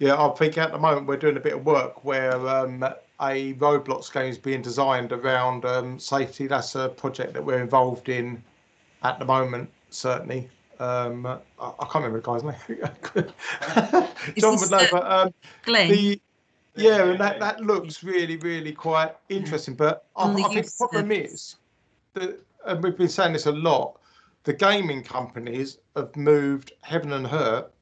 Yeah, 0.00 0.20
I 0.20 0.28
think 0.30 0.58
at 0.58 0.72
the 0.72 0.78
moment 0.78 1.06
we're 1.06 1.16
doing 1.16 1.36
a 1.36 1.40
bit 1.40 1.52
of 1.52 1.64
work 1.64 2.04
where 2.04 2.34
um, 2.48 2.84
a 3.20 3.54
Roblox 3.54 4.12
game 4.12 4.30
is 4.30 4.38
being 4.38 4.62
designed 4.62 5.12
around 5.12 5.64
um, 5.64 5.98
safety. 5.98 6.46
That's 6.46 6.74
a 6.74 6.88
project 6.88 7.34
that 7.34 7.44
we're 7.44 7.60
involved 7.60 8.08
in 8.08 8.42
at 9.02 9.18
the 9.18 9.24
moment, 9.24 9.70
certainly. 9.90 10.48
Um, 10.78 11.26
I, 11.26 11.38
I, 11.60 11.86
can't 11.90 12.04
remember 12.04 12.20
the 12.20 12.26
guy's 12.26 12.42
name. 12.42 14.06
John 14.36 14.58
would 14.58 14.70
know, 14.70 14.86
but 14.90 15.10
um, 15.10 15.34
Glenn. 15.64 15.90
The, 15.90 16.20
yeah, 16.74 17.04
and 17.04 17.20
that, 17.20 17.38
that 17.38 17.60
looks 17.60 18.02
really, 18.02 18.36
really 18.36 18.72
quite 18.72 19.14
interesting. 19.28 19.74
But 19.74 20.06
I, 20.16 20.32
I 20.32 20.34
think 20.34 20.66
the 20.66 20.72
problem 20.78 21.12
is 21.12 21.56
that, 22.14 22.40
and 22.66 22.82
we've 22.82 22.96
been 22.96 23.08
saying 23.08 23.34
this 23.34 23.46
a 23.46 23.52
lot, 23.52 24.00
the 24.44 24.52
gaming 24.52 25.04
companies 25.04 25.78
have 25.94 26.14
moved 26.16 26.72
heaven 26.80 27.12
and 27.12 27.28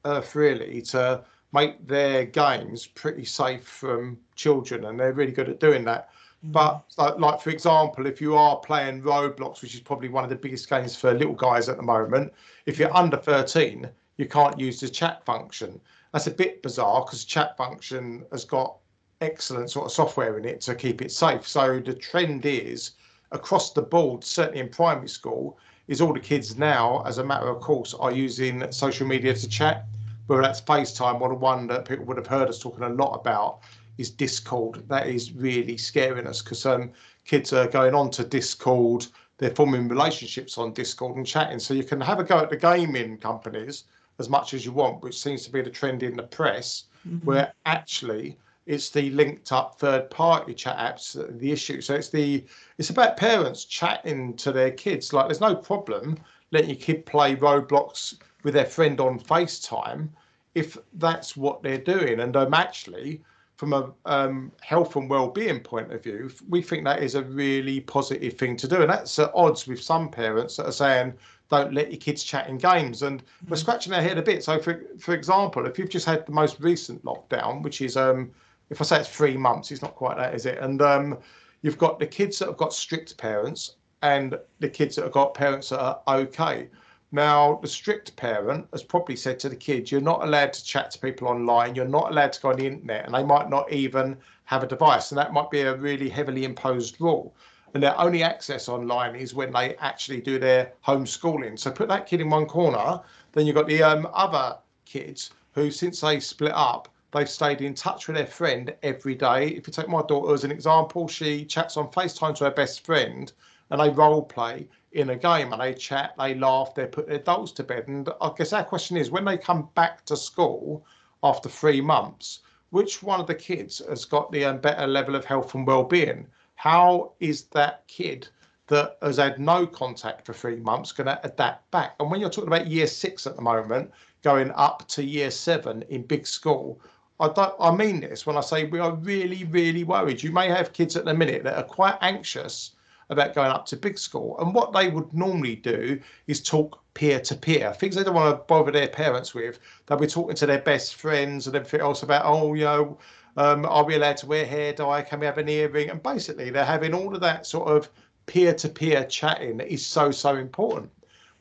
earth 0.05 0.35
really 0.35 0.81
to 0.83 1.23
make 1.53 1.85
their 1.87 2.25
games 2.25 2.87
pretty 2.87 3.25
safe 3.25 3.63
from 3.63 4.17
children, 4.35 4.85
and 4.85 4.99
they're 4.99 5.13
really 5.13 5.31
good 5.31 5.49
at 5.49 5.59
doing 5.59 5.83
that. 5.85 6.09
Mm. 6.45 6.51
But 6.53 6.83
like, 6.97 7.19
like, 7.19 7.41
for 7.41 7.49
example, 7.49 8.05
if 8.05 8.21
you 8.21 8.35
are 8.35 8.57
playing 8.57 9.01
Roblox, 9.01 9.61
which 9.61 9.75
is 9.75 9.81
probably 9.81 10.09
one 10.09 10.23
of 10.23 10.29
the 10.29 10.35
biggest 10.35 10.69
games 10.69 10.95
for 10.95 11.13
little 11.13 11.35
guys 11.35 11.69
at 11.69 11.77
the 11.77 11.83
moment, 11.83 12.33
if 12.65 12.79
you're 12.79 12.95
under 12.95 13.17
13, 13.17 13.89
you 14.17 14.27
can't 14.27 14.59
use 14.59 14.79
the 14.79 14.89
chat 14.89 15.25
function. 15.25 15.79
That's 16.13 16.27
a 16.27 16.31
bit 16.31 16.61
bizarre 16.61 17.03
because 17.05 17.25
chat 17.25 17.57
function 17.57 18.25
has 18.31 18.45
got 18.45 18.77
excellent 19.21 19.69
sort 19.69 19.85
of 19.85 19.91
software 19.91 20.37
in 20.37 20.45
it 20.45 20.61
to 20.61 20.75
keep 20.75 21.01
it 21.01 21.11
safe. 21.11 21.47
So 21.47 21.79
the 21.79 21.93
trend 21.93 22.45
is 22.45 22.91
across 23.31 23.71
the 23.71 23.81
board, 23.81 24.23
certainly 24.23 24.59
in 24.59 24.69
primary 24.69 25.07
school, 25.07 25.57
is 25.87 26.01
all 26.01 26.13
the 26.13 26.19
kids 26.19 26.57
now, 26.57 27.03
as 27.05 27.17
a 27.17 27.23
matter 27.23 27.47
of 27.47 27.61
course, 27.61 27.93
are 27.93 28.11
using 28.11 28.69
social 28.71 29.07
media 29.07 29.33
to 29.33 29.49
chat. 29.49 29.85
Whether 30.31 30.43
that's 30.43 30.61
FaceTime 30.61 31.19
or 31.19 31.27
the 31.27 31.35
one 31.35 31.67
that 31.67 31.83
people 31.83 32.05
would 32.05 32.15
have 32.15 32.25
heard 32.25 32.47
us 32.47 32.57
talking 32.57 32.85
a 32.85 32.89
lot 32.89 33.19
about 33.19 33.59
is 33.97 34.09
Discord. 34.09 34.81
That 34.87 35.07
is 35.07 35.33
really 35.33 35.75
scaring 35.75 36.25
us 36.25 36.41
because 36.41 36.65
um, 36.65 36.91
kids 37.25 37.51
are 37.51 37.67
going 37.67 37.93
on 37.93 38.11
to 38.11 38.23
Discord, 38.23 39.07
they're 39.39 39.53
forming 39.53 39.89
relationships 39.89 40.57
on 40.57 40.71
Discord 40.71 41.17
and 41.17 41.27
chatting. 41.27 41.59
So 41.59 41.73
you 41.73 41.83
can 41.83 41.99
have 41.99 42.19
a 42.19 42.23
go 42.23 42.39
at 42.39 42.49
the 42.49 42.55
gaming 42.55 43.17
companies 43.17 43.83
as 44.19 44.29
much 44.29 44.53
as 44.53 44.65
you 44.65 44.71
want, 44.71 45.03
which 45.03 45.19
seems 45.19 45.43
to 45.43 45.51
be 45.51 45.61
the 45.61 45.69
trend 45.69 46.01
in 46.01 46.15
the 46.15 46.23
press, 46.23 46.85
mm-hmm. 47.05 47.25
where 47.25 47.51
actually 47.65 48.37
it's 48.67 48.89
the 48.89 49.09
linked 49.09 49.51
up 49.51 49.79
third 49.79 50.09
party 50.09 50.53
chat 50.53 50.77
apps 50.77 51.11
that 51.11 51.29
are 51.29 51.37
the 51.39 51.51
issue 51.51 51.81
so 51.81 51.95
it's 51.95 52.09
the 52.09 52.45
it's 52.77 52.91
about 52.91 53.17
parents 53.17 53.65
chatting 53.65 54.35
to 54.37 54.51
their 54.51 54.69
kids 54.69 55.13
like 55.13 55.25
there's 55.25 55.41
no 55.41 55.55
problem 55.55 56.15
letting 56.51 56.69
your 56.69 56.77
kid 56.77 57.03
play 57.07 57.35
roblox 57.35 58.19
with 58.43 58.53
their 58.53 58.65
friend 58.65 59.01
on 59.01 59.19
facetime 59.19 60.07
if 60.55 60.77
that's 60.93 61.37
what 61.37 61.63
they're 61.63 61.77
doing 61.77 62.19
and 62.19 62.35
um, 62.35 62.53
actually 62.53 63.21
from 63.57 63.73
a 63.73 63.91
um, 64.05 64.51
health 64.61 64.95
and 64.95 65.09
well-being 65.09 65.59
point 65.59 65.91
of 65.91 66.03
view 66.03 66.29
we 66.49 66.61
think 66.61 66.83
that 66.83 67.03
is 67.03 67.15
a 67.15 67.23
really 67.23 67.79
positive 67.79 68.33
thing 68.33 68.55
to 68.57 68.67
do 68.67 68.81
and 68.81 68.89
that's 68.89 69.17
at 69.19 69.31
odds 69.33 69.67
with 69.67 69.81
some 69.81 70.09
parents 70.09 70.57
that 70.57 70.65
are 70.65 70.71
saying 70.71 71.13
don't 71.49 71.73
let 71.73 71.91
your 71.91 71.99
kids 71.99 72.23
chat 72.23 72.47
in 72.47 72.57
games 72.57 73.03
and 73.03 73.23
we're 73.47 73.57
mm. 73.57 73.59
scratching 73.59 73.93
our 73.93 74.01
head 74.01 74.17
a 74.17 74.21
bit 74.21 74.43
so 74.43 74.59
for 74.59 74.83
for 74.99 75.13
example 75.13 75.65
if 75.65 75.77
you've 75.77 75.89
just 75.89 76.05
had 76.05 76.25
the 76.25 76.31
most 76.31 76.59
recent 76.59 77.03
lockdown 77.03 77.61
which 77.61 77.81
is 77.81 77.95
um 77.97 78.31
if 78.71 78.79
I 78.79 78.85
say 78.85 78.99
it's 79.01 79.09
three 79.09 79.37
months, 79.37 79.69
it's 79.69 79.81
not 79.81 79.95
quite 79.95 80.17
that, 80.17 80.33
is 80.33 80.45
it? 80.45 80.57
And 80.59 80.81
um, 80.81 81.19
you've 81.61 81.77
got 81.77 81.99
the 81.99 82.07
kids 82.07 82.39
that 82.39 82.47
have 82.47 82.57
got 82.57 82.73
strict 82.73 83.15
parents 83.17 83.75
and 84.01 84.39
the 84.59 84.69
kids 84.69 84.95
that 84.95 85.03
have 85.03 85.11
got 85.11 85.33
parents 85.33 85.69
that 85.69 85.79
are 85.79 86.01
okay. 86.07 86.69
Now, 87.13 87.59
the 87.61 87.67
strict 87.67 88.15
parent 88.15 88.67
has 88.71 88.83
probably 88.83 89.17
said 89.17 89.37
to 89.39 89.49
the 89.49 89.55
kids, 89.55 89.91
you're 89.91 89.99
not 89.99 90.23
allowed 90.23 90.53
to 90.53 90.63
chat 90.63 90.91
to 90.91 90.99
people 90.99 91.27
online, 91.27 91.75
you're 91.75 91.85
not 91.85 92.09
allowed 92.09 92.31
to 92.31 92.41
go 92.41 92.49
on 92.51 92.55
the 92.55 92.67
internet, 92.67 93.05
and 93.05 93.13
they 93.13 93.23
might 93.23 93.49
not 93.49 93.71
even 93.71 94.15
have 94.45 94.63
a 94.63 94.67
device. 94.67 95.11
And 95.11 95.17
that 95.17 95.33
might 95.33 95.51
be 95.51 95.61
a 95.61 95.75
really 95.75 96.07
heavily 96.07 96.45
imposed 96.45 97.01
rule. 97.01 97.35
And 97.73 97.83
their 97.83 97.99
only 97.99 98.23
access 98.23 98.69
online 98.69 99.15
is 99.15 99.33
when 99.33 99.51
they 99.51 99.75
actually 99.75 100.21
do 100.21 100.39
their 100.39 100.71
homeschooling. 100.87 101.59
So 101.59 101.69
put 101.69 101.89
that 101.89 102.05
kid 102.05 102.21
in 102.21 102.29
one 102.29 102.45
corner, 102.45 103.01
then 103.33 103.45
you've 103.45 103.55
got 103.55 103.67
the 103.67 103.83
um, 103.83 104.07
other 104.13 104.57
kids 104.85 105.31
who, 105.53 105.69
since 105.69 105.99
they 105.99 106.21
split 106.21 106.53
up, 106.53 106.87
they've 107.11 107.29
stayed 107.29 107.59
in 107.59 107.73
touch 107.73 108.07
with 108.07 108.15
their 108.15 108.25
friend 108.25 108.73
every 108.83 109.15
day. 109.15 109.47
If 109.49 109.67
you 109.67 109.73
take 109.73 109.89
my 109.89 110.01
daughter 110.01 110.33
as 110.33 110.45
an 110.45 110.51
example, 110.51 111.09
she 111.09 111.43
chats 111.43 111.75
on 111.75 111.91
FaceTime 111.91 112.35
to 112.35 112.45
her 112.45 112.51
best 112.51 112.85
friend 112.85 113.31
and 113.71 113.79
they 113.79 113.89
role 113.89 114.21
play 114.21 114.67
in 114.91 115.09
a 115.09 115.15
game 115.15 115.53
and 115.53 115.61
they 115.61 115.73
chat, 115.73 116.13
they 116.19 116.35
laugh, 116.35 116.75
they 116.75 116.85
put 116.85 117.07
their 117.07 117.19
dolls 117.19 117.53
to 117.53 117.63
bed. 117.63 117.87
And 117.87 118.09
I 118.19 118.31
guess 118.37 118.53
our 118.53 118.63
question 118.63 118.97
is 118.97 119.09
when 119.09 119.25
they 119.25 119.37
come 119.37 119.69
back 119.75 120.05
to 120.05 120.17
school 120.17 120.85
after 121.23 121.47
three 121.47 121.79
months, 121.79 122.41
which 122.71 123.01
one 123.01 123.21
of 123.21 123.27
the 123.27 123.35
kids 123.35 123.81
has 123.87 124.03
got 124.03 124.31
the 124.31 124.45
um, 124.45 124.59
better 124.59 124.85
level 124.85 125.15
of 125.15 125.23
health 125.23 125.55
and 125.55 125.65
well-being? 125.65 126.27
How 126.55 127.13
is 127.21 127.43
that 127.53 127.87
kid 127.87 128.27
that 128.67 128.97
has 129.01 129.17
had 129.17 129.39
no 129.39 129.65
contact 129.65 130.25
for 130.25 130.33
three 130.33 130.57
months 130.57 130.91
going 130.91 131.07
to 131.07 131.19
adapt 131.23 131.71
back? 131.71 131.95
And 131.99 132.11
when 132.11 132.19
you're 132.19 132.29
talking 132.29 132.49
about 132.49 132.67
year 132.67 132.87
six 132.87 133.25
at 133.25 133.37
the 133.37 133.41
moment, 133.41 133.89
going 134.21 134.51
up 134.51 134.87
to 134.89 135.03
year 135.03 135.31
seven 135.31 135.83
in 135.83 136.03
big 136.03 136.27
school, 136.27 136.79
I 137.21 137.29
don't. 137.29 137.53
I 137.59 137.73
mean 137.73 138.01
this 138.01 138.25
when 138.25 138.35
I 138.35 138.41
say 138.41 138.65
we 138.65 138.79
are 138.79 138.95
really, 138.95 139.43
really 139.45 139.83
worried. 139.83 140.23
You 140.23 140.31
may 140.31 140.49
have 140.49 140.73
kids 140.73 140.95
at 140.95 141.05
the 141.05 141.13
minute 141.13 141.43
that 141.43 141.57
are 141.57 141.63
quite 141.63 141.97
anxious 142.01 142.71
about 143.11 143.35
going 143.35 143.51
up 143.51 143.65
to 143.67 143.77
big 143.77 143.99
school, 143.99 144.37
and 144.39 144.55
what 144.55 144.73
they 144.73 144.89
would 144.89 145.13
normally 145.13 145.55
do 145.55 145.99
is 146.27 146.41
talk 146.41 146.81
peer 146.93 147.19
to 147.19 147.35
peer, 147.35 147.73
things 147.73 147.95
they 147.95 148.03
don't 148.03 148.15
want 148.15 148.35
to 148.35 148.43
bother 148.45 148.71
their 148.71 148.87
parents 148.87 149.33
with. 149.33 149.59
They'll 149.85 149.97
be 149.97 150.07
talking 150.07 150.35
to 150.37 150.45
their 150.45 150.61
best 150.61 150.95
friends 150.95 151.45
and 151.45 151.55
everything 151.55 151.81
else 151.81 152.03
about, 152.03 152.23
oh, 152.25 152.53
you 152.53 152.63
know, 152.63 152.97
um, 153.37 153.65
are 153.65 153.85
we 153.85 153.95
allowed 153.95 154.17
to 154.17 154.25
wear 154.25 154.45
hair 154.45 154.73
dye? 154.73 155.03
Can 155.03 155.19
we 155.19 155.25
have 155.25 155.37
an 155.37 155.49
earring? 155.49 155.89
And 155.89 156.01
basically, 156.01 156.49
they're 156.49 156.65
having 156.65 156.93
all 156.93 157.13
of 157.13 157.21
that 157.21 157.45
sort 157.45 157.67
of 157.67 157.89
peer 158.25 158.53
to 158.53 158.69
peer 158.69 159.03
chatting 159.05 159.57
that 159.57 159.71
is 159.71 159.85
so, 159.85 160.11
so 160.11 160.35
important. 160.35 160.89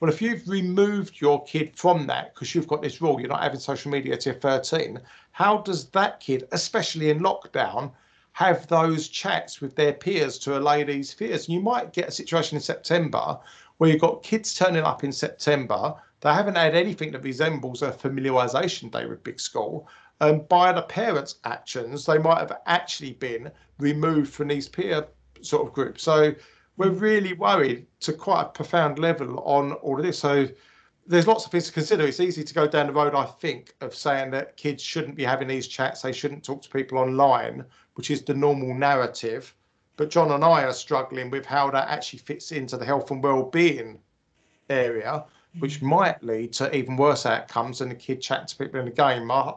Well, 0.00 0.10
if 0.10 0.22
you've 0.22 0.48
removed 0.48 1.20
your 1.20 1.44
kid 1.44 1.76
from 1.76 2.06
that 2.06 2.34
because 2.34 2.54
you've 2.54 2.68
got 2.68 2.82
this 2.82 3.02
rule, 3.02 3.20
you're 3.20 3.28
not 3.28 3.42
having 3.42 3.60
social 3.60 3.90
media 3.90 4.16
till 4.16 4.34
13, 4.34 4.98
how 5.32 5.58
does 5.58 5.86
that 5.90 6.20
kid, 6.20 6.48
especially 6.52 7.10
in 7.10 7.20
lockdown, 7.20 7.92
have 8.32 8.66
those 8.68 9.08
chats 9.08 9.60
with 9.60 9.74
their 9.76 9.92
peers 9.92 10.38
to 10.40 10.58
allay 10.58 10.84
these 10.84 11.12
fears? 11.12 11.46
And 11.46 11.54
you 11.54 11.60
might 11.60 11.92
get 11.92 12.08
a 12.08 12.12
situation 12.12 12.56
in 12.56 12.62
September 12.62 13.38
where 13.78 13.90
you've 13.90 14.00
got 14.00 14.22
kids 14.22 14.54
turning 14.54 14.84
up 14.84 15.04
in 15.04 15.12
September. 15.12 15.94
They 16.20 16.32
haven't 16.32 16.56
had 16.56 16.74
anything 16.74 17.12
that 17.12 17.24
resembles 17.24 17.82
a 17.82 17.92
familiarisation 17.92 18.90
day 18.90 19.06
with 19.06 19.24
big 19.24 19.40
school. 19.40 19.88
And 20.20 20.46
by 20.48 20.72
the 20.72 20.82
parents' 20.82 21.36
actions, 21.44 22.04
they 22.04 22.18
might 22.18 22.38
have 22.38 22.58
actually 22.66 23.12
been 23.14 23.50
removed 23.78 24.32
from 24.32 24.48
these 24.48 24.68
peer 24.68 25.06
sort 25.40 25.66
of 25.66 25.72
groups. 25.72 26.02
So 26.02 26.34
we're 26.76 26.90
hmm. 26.90 26.98
really 26.98 27.32
worried 27.32 27.86
to 28.00 28.12
quite 28.12 28.42
a 28.42 28.48
profound 28.48 28.98
level 28.98 29.40
on 29.40 29.72
all 29.72 29.98
of 29.98 30.04
this. 30.04 30.18
So 30.18 30.48
there's 31.06 31.26
lots 31.26 31.44
of 31.44 31.50
things 31.50 31.66
to 31.66 31.72
consider. 31.72 32.06
It's 32.06 32.20
easy 32.20 32.44
to 32.44 32.54
go 32.54 32.66
down 32.66 32.86
the 32.86 32.92
road, 32.92 33.14
I 33.14 33.24
think, 33.24 33.74
of 33.80 33.94
saying 33.94 34.30
that 34.30 34.56
kids 34.56 34.82
shouldn't 34.82 35.16
be 35.16 35.24
having 35.24 35.48
these 35.48 35.66
chats, 35.66 36.02
they 36.02 36.12
shouldn't 36.12 36.44
talk 36.44 36.62
to 36.62 36.68
people 36.68 36.98
online, 36.98 37.64
which 37.94 38.10
is 38.10 38.22
the 38.22 38.34
normal 38.34 38.74
narrative. 38.74 39.54
But 39.96 40.10
John 40.10 40.30
and 40.32 40.44
I 40.44 40.64
are 40.64 40.72
struggling 40.72 41.30
with 41.30 41.44
how 41.44 41.70
that 41.70 41.88
actually 41.88 42.20
fits 42.20 42.52
into 42.52 42.76
the 42.76 42.84
health 42.84 43.10
and 43.10 43.22
well-being 43.22 43.98
area, 44.68 45.24
which 45.58 45.80
mm. 45.80 45.88
might 45.88 46.22
lead 46.22 46.52
to 46.54 46.74
even 46.74 46.96
worse 46.96 47.26
outcomes 47.26 47.80
than 47.80 47.90
a 47.90 47.94
kid 47.94 48.22
chatting 48.22 48.46
to 48.46 48.56
people 48.56 48.80
in 48.80 48.86
the 48.86 48.92
game. 48.92 49.30
I, 49.30 49.52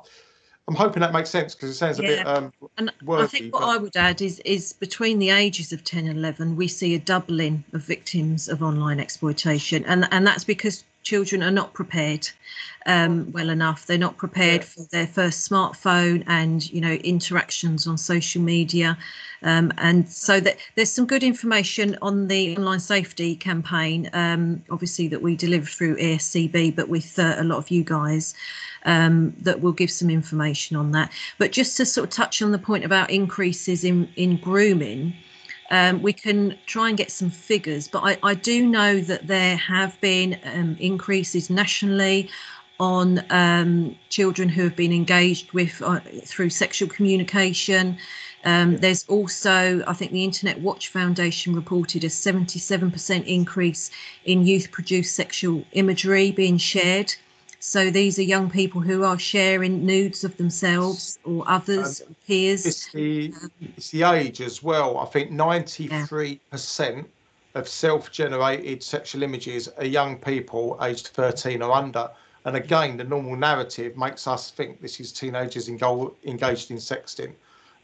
I'm 0.67 0.75
hoping 0.75 1.01
that 1.01 1.11
makes 1.11 1.29
sense 1.29 1.55
because 1.55 1.69
it 1.69 1.73
sounds 1.73 1.99
a 1.99 2.03
bit 2.03 2.25
um, 2.25 2.53
and 2.77 2.89
I 3.09 3.27
think 3.27 3.53
what 3.53 3.61
but... 3.61 3.69
I 3.69 3.77
would 3.77 3.97
add 3.97 4.21
is 4.21 4.39
is 4.45 4.71
between 4.71 5.19
the 5.19 5.29
ages 5.29 5.73
of 5.73 5.83
10 5.83 6.07
and 6.07 6.17
11, 6.17 6.55
we 6.55 6.69
see 6.69 6.95
a 6.95 6.99
doubling 6.99 7.65
of 7.73 7.83
victims 7.83 8.47
of 8.47 8.63
online 8.63 8.99
exploitation, 8.99 9.83
and 9.85 10.07
and 10.11 10.25
that's 10.25 10.45
because 10.45 10.85
children 11.03 11.43
are 11.43 11.51
not 11.51 11.73
prepared 11.73 12.29
um, 12.85 13.31
well 13.31 13.49
enough. 13.49 13.85
They're 13.85 13.97
not 13.97 14.17
prepared 14.17 14.61
yeah. 14.61 14.67
for 14.67 14.81
their 14.91 15.07
first 15.07 15.49
smartphone 15.49 16.23
and 16.27 16.69
you 16.71 16.81
know 16.81 16.93
interactions 16.93 17.87
on 17.87 17.97
social 17.97 18.41
media, 18.41 18.97
um, 19.43 19.71
and 19.77 20.09
so 20.09 20.39
that 20.39 20.57
there's 20.75 20.91
some 20.91 21.05
good 21.05 21.23
information 21.23 21.97
on 22.01 22.27
the 22.27 22.57
online 22.57 22.79
safety 22.79 23.35
campaign, 23.35 24.09
um, 24.13 24.63
obviously 24.69 25.07
that 25.07 25.21
we 25.21 25.35
deliver 25.35 25.65
through 25.65 25.97
ESCB, 25.97 26.75
but 26.75 26.89
with 26.89 27.17
uh, 27.19 27.35
a 27.37 27.43
lot 27.43 27.57
of 27.57 27.71
you 27.71 27.83
guys. 27.83 28.33
Um, 28.85 29.33
that 29.39 29.61
will 29.61 29.71
give 29.71 29.89
some 29.89 30.09
information 30.09 30.75
on 30.75 30.91
that. 30.91 31.09
But 31.37 31.53
just 31.53 31.77
to 31.77 31.85
sort 31.85 32.09
of 32.09 32.13
touch 32.13 32.41
on 32.41 32.51
the 32.51 32.59
point 32.59 32.83
about 32.83 33.09
increases 33.11 33.85
in 33.85 34.09
in 34.17 34.35
grooming, 34.35 35.13
um, 35.71 36.01
we 36.01 36.13
can 36.13 36.57
try 36.65 36.89
and 36.89 36.97
get 36.97 37.11
some 37.11 37.29
figures, 37.29 37.87
but 37.87 38.03
I, 38.03 38.17
I 38.23 38.33
do 38.35 38.65
know 38.67 38.99
that 38.99 39.27
there 39.27 39.55
have 39.57 39.99
been 40.01 40.39
um, 40.43 40.77
increases 40.79 41.49
nationally 41.49 42.29
on 42.79 43.23
um, 43.29 43.95
children 44.09 44.49
who 44.49 44.63
have 44.63 44.75
been 44.75 44.91
engaged 44.91 45.51
with 45.53 45.81
uh, 45.81 45.99
through 46.25 46.49
sexual 46.49 46.89
communication. 46.89 47.97
Um, 48.45 48.77
there's 48.77 49.05
also, 49.07 49.83
I 49.87 49.93
think 49.93 50.11
the 50.11 50.23
Internet 50.23 50.59
Watch 50.59 50.89
Foundation 50.89 51.55
reported 51.55 52.03
a 52.03 52.07
77% 52.07 53.25
increase 53.25 53.89
in 54.25 54.45
youth 54.45 54.69
produced 54.71 55.15
sexual 55.15 55.63
imagery 55.71 56.31
being 56.31 56.57
shared. 56.57 57.15
So 57.65 57.89
these 57.89 58.19
are 58.19 58.23
young 58.23 58.49
people 58.49 58.81
who 58.81 59.05
are 59.05 59.17
sharing 59.17 59.85
nudes 59.85 60.25
of 60.25 60.35
themselves 60.35 61.17
or 61.23 61.45
others, 61.47 62.01
um, 62.01 62.13
peers. 62.27 62.65
It's 62.65 62.91
the, 62.91 63.33
it's 63.77 63.89
the 63.89 64.03
age 64.03 64.41
as 64.41 64.61
well. 64.61 64.97
I 64.97 65.05
think 65.05 65.31
93% 65.31 66.39
yeah. 66.51 67.01
of 67.55 67.67
self 67.69 68.11
generated 68.11 68.83
sexual 68.83 69.23
images 69.23 69.69
are 69.77 69.85
young 69.85 70.17
people 70.17 70.77
aged 70.81 71.07
13 71.07 71.61
or 71.61 71.71
under. 71.71 72.11
And 72.43 72.57
again, 72.57 72.97
the 72.97 73.05
normal 73.05 73.37
narrative 73.37 73.95
makes 73.95 74.27
us 74.27 74.51
think 74.51 74.81
this 74.81 74.99
is 74.99 75.13
teenagers 75.13 75.69
engaged 75.69 76.69
in 76.69 76.77
sexting. 76.77 77.31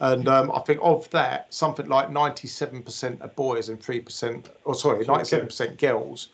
And 0.02 0.28
um, 0.28 0.52
I 0.52 0.60
think 0.60 0.82
of 0.84 1.10
that, 1.12 1.54
something 1.54 1.88
like 1.88 2.10
97% 2.10 3.22
are 3.22 3.28
boys 3.30 3.70
and 3.70 3.80
3%, 3.80 4.46
or 4.66 4.76
sorry, 4.76 5.06
97% 5.06 5.78
girls, 5.78 6.28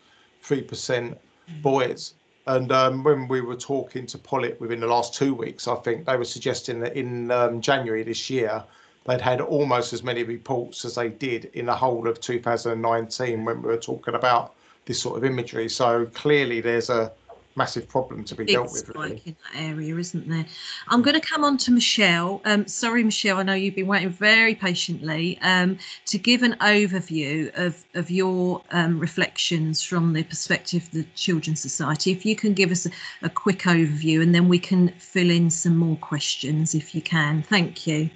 3% 0.43 1.15
boys. 1.61 2.15
And 2.47 2.71
um, 2.71 3.03
when 3.03 3.27
we 3.27 3.41
were 3.41 3.55
talking 3.55 4.05
to 4.07 4.17
Pollitt 4.17 4.61
within 4.61 4.79
the 4.79 4.87
last 4.87 5.13
two 5.15 5.33
weeks, 5.33 5.67
I 5.67 5.75
think 5.75 6.05
they 6.05 6.15
were 6.15 6.25
suggesting 6.25 6.79
that 6.81 6.95
in 6.95 7.31
um, 7.31 7.59
January 7.59 8.03
this 8.03 8.29
year, 8.29 8.63
they'd 9.05 9.21
had 9.21 9.41
almost 9.41 9.93
as 9.93 10.03
many 10.03 10.23
reports 10.23 10.85
as 10.85 10.95
they 10.95 11.09
did 11.09 11.45
in 11.53 11.65
the 11.65 11.75
whole 11.75 12.07
of 12.07 12.21
2019 12.21 13.45
when 13.45 13.61
we 13.61 13.67
were 13.67 13.77
talking 13.77 14.13
about 14.13 14.53
this 14.85 15.01
sort 15.01 15.17
of 15.17 15.25
imagery. 15.25 15.67
So 15.69 16.05
clearly, 16.13 16.61
there's 16.61 16.89
a 16.89 17.11
massive 17.55 17.87
problem 17.87 18.23
to 18.25 18.35
be 18.35 18.43
big 18.43 18.55
dealt 18.55 18.71
with. 18.71 18.87
spike 18.87 18.95
Really. 18.95 19.21
in 19.25 19.35
that 19.53 19.61
area, 19.61 19.97
isn't 19.97 20.27
there? 20.27 20.45
I'm 20.89 21.01
going 21.01 21.19
to 21.19 21.25
come 21.25 21.43
on 21.43 21.57
to 21.59 21.71
Michelle. 21.71 22.41
Um, 22.45 22.67
sorry, 22.67 23.03
Michelle, 23.03 23.37
I 23.37 23.43
know 23.43 23.53
you've 23.53 23.75
been 23.75 23.87
waiting 23.87 24.09
very 24.09 24.55
patiently 24.55 25.39
um, 25.41 25.77
to 26.07 26.17
give 26.17 26.43
an 26.43 26.55
overview 26.61 27.57
of, 27.57 27.83
of 27.93 28.11
your 28.11 28.61
um, 28.71 28.99
reflections 28.99 29.81
from 29.81 30.13
the 30.13 30.23
perspective 30.23 30.83
of 30.83 30.91
the 30.91 31.03
Children's 31.15 31.61
Society. 31.61 32.11
If 32.11 32.25
you 32.25 32.35
can 32.35 32.53
give 32.53 32.71
us 32.71 32.85
a, 32.85 32.91
a 33.23 33.29
quick 33.29 33.59
overview 33.63 34.21
and 34.21 34.35
then 34.35 34.49
we 34.49 34.59
can 34.59 34.89
fill 34.99 35.29
in 35.29 35.49
some 35.49 35.77
more 35.77 35.95
questions 35.97 36.75
if 36.75 36.93
you 36.93 37.01
can. 37.01 37.41
Thank 37.43 37.87
you. 37.87 38.09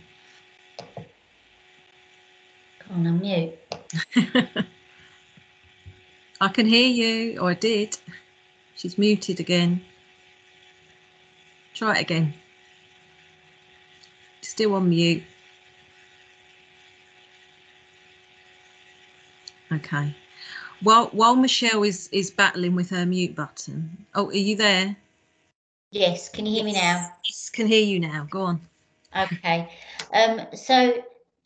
Can't 2.88 3.06
unmute. 3.06 3.54
I 6.42 6.48
can 6.48 6.66
hear 6.66 6.88
you, 6.88 7.40
or 7.40 7.50
I 7.50 7.54
did. 7.54 7.98
She's 8.80 8.98
muted 8.98 9.42
again. 9.42 9.82
Try 11.74 11.98
it 11.98 12.02
again. 12.02 12.34
Still 14.42 14.76
on 14.76 14.88
mute. 14.88 15.24
Okay. 19.70 20.16
While 20.82 21.08
while 21.08 21.36
Michelle 21.36 21.84
is 21.84 22.08
is 22.14 22.32
battling 22.32 22.74
with 22.74 22.90
her 22.92 23.06
mute 23.06 23.36
button. 23.36 24.06
Oh, 24.16 24.28
are 24.30 24.34
you 24.34 24.56
there? 24.56 24.96
Yes, 25.92 26.30
can 26.30 26.46
you 26.46 26.54
hear 26.54 26.64
me 26.64 26.72
now? 26.72 27.12
Yes, 27.26 27.50
can 27.50 27.68
hear 27.68 27.84
you 27.84 28.00
now. 28.00 28.28
Go 28.30 28.44
on. 28.44 28.62
Okay. 29.14 29.70
Um, 30.14 30.48
so 30.56 31.04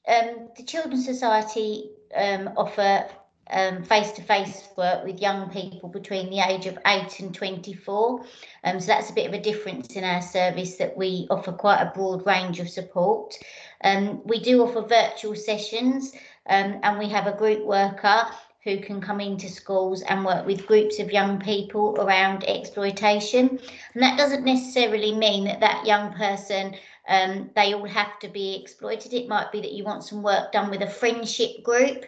um, 0.08 0.50
the 0.56 0.64
Children's 0.68 1.06
Society 1.06 1.90
um, 2.16 2.52
offer 2.56 3.08
um, 3.50 3.84
face-to-face 3.84 4.70
work 4.78 5.04
with 5.04 5.22
young 5.22 5.50
people 5.50 5.90
between 5.90 6.30
the 6.30 6.40
age 6.40 6.66
of 6.66 6.78
8 6.86 7.20
and 7.20 7.36
24. 7.36 8.24
Um, 8.64 8.80
so 8.80 8.88
that's 8.88 9.10
a 9.10 9.14
bit 9.14 9.28
of 9.28 9.34
a 9.34 9.42
difference 9.42 9.96
in 9.96 10.04
our 10.04 10.22
service 10.22 10.78
that 10.78 10.96
we 10.96 11.28
offer 11.30 11.52
quite 11.52 11.82
a 11.82 11.92
broad 11.94 12.26
range 12.26 12.60
of 12.60 12.70
support. 12.70 13.38
Um, 13.84 14.22
we 14.26 14.40
do 14.40 14.64
offer 14.64 14.82
virtual 14.82 15.36
sessions 15.36 16.14
um, 16.48 16.80
and 16.84 16.98
we 16.98 17.10
have 17.10 17.28
a 17.28 17.38
group 17.38 17.66
worker 17.66 18.26
who 18.64 18.80
can 18.80 19.02
come 19.02 19.20
into 19.20 19.50
schools 19.50 20.04
and 20.04 20.24
work 20.24 20.46
with 20.46 20.66
groups 20.66 21.00
of 21.00 21.12
young 21.12 21.38
people 21.40 21.98
around 22.00 22.46
exploitation. 22.46 23.60
And 23.94 24.04
that 24.04 24.18
doesn't 24.18 24.46
necessarily 24.46 25.14
mean 25.14 25.44
that 25.46 25.60
that 25.60 25.86
young 25.86 26.14
person 26.14 26.76
um, 27.08 27.50
they 27.56 27.74
all 27.74 27.86
have 27.86 28.18
to 28.20 28.30
be 28.30 28.56
exploited. 28.62 29.14
It 29.14 29.28
might 29.28 29.52
be 29.52 29.60
that 29.62 29.74
you 29.74 29.84
want 29.84 30.06
some 30.06 30.24
work 30.24 30.52
done 30.54 30.70
with 30.70 30.82
a 30.82 30.90
friendship 30.90 31.62
group 31.64 32.06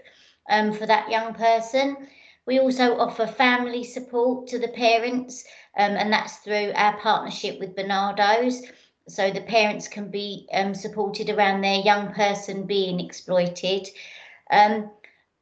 um, 0.49 0.73
for 0.73 0.85
that 0.85 1.09
young 1.09 1.33
person. 1.33 2.07
We 2.45 2.59
also 2.59 2.97
offer 2.97 3.25
family 3.25 3.83
support 3.83 4.47
to 4.47 4.59
the 4.59 4.67
parents, 4.67 5.43
um, 5.77 5.91
and 5.91 6.13
that's 6.13 6.37
through 6.37 6.71
our 6.75 6.97
partnership 6.97 7.59
with 7.59 7.75
Barnardo's. 7.75 8.61
So 9.07 9.31
the 9.31 9.41
parents 9.41 9.87
can 9.87 10.09
be 10.09 10.47
um, 10.53 10.73
supported 10.73 11.29
around 11.29 11.61
their 11.61 11.79
young 11.79 12.13
person 12.13 12.65
being 12.65 12.99
exploited. 12.99 13.87
Um, 14.51 14.91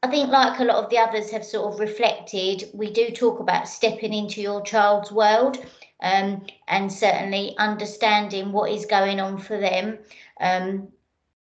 I 0.02 0.08
think, 0.08 0.30
like 0.30 0.60
a 0.60 0.66
lot 0.66 0.84
of 0.84 0.90
the 0.90 0.98
others 0.98 1.32
have 1.32 1.46
sort 1.46 1.74
of 1.74 1.80
reflected, 1.80 2.70
we 2.74 2.92
do 2.92 3.10
talk 3.10 3.40
about 3.40 3.70
stepping 3.70 4.14
into 4.14 4.42
your 4.42 4.62
child's 4.62 5.14
world 5.14 5.66
um, 6.02 6.46
and 6.68 6.92
certainly 6.92 7.56
understanding 7.58 8.52
what 8.52 8.70
is 8.70 8.86
going 8.86 9.22
on 9.22 9.38
for 9.38 9.58
them. 9.58 10.00
Um, 10.42 10.90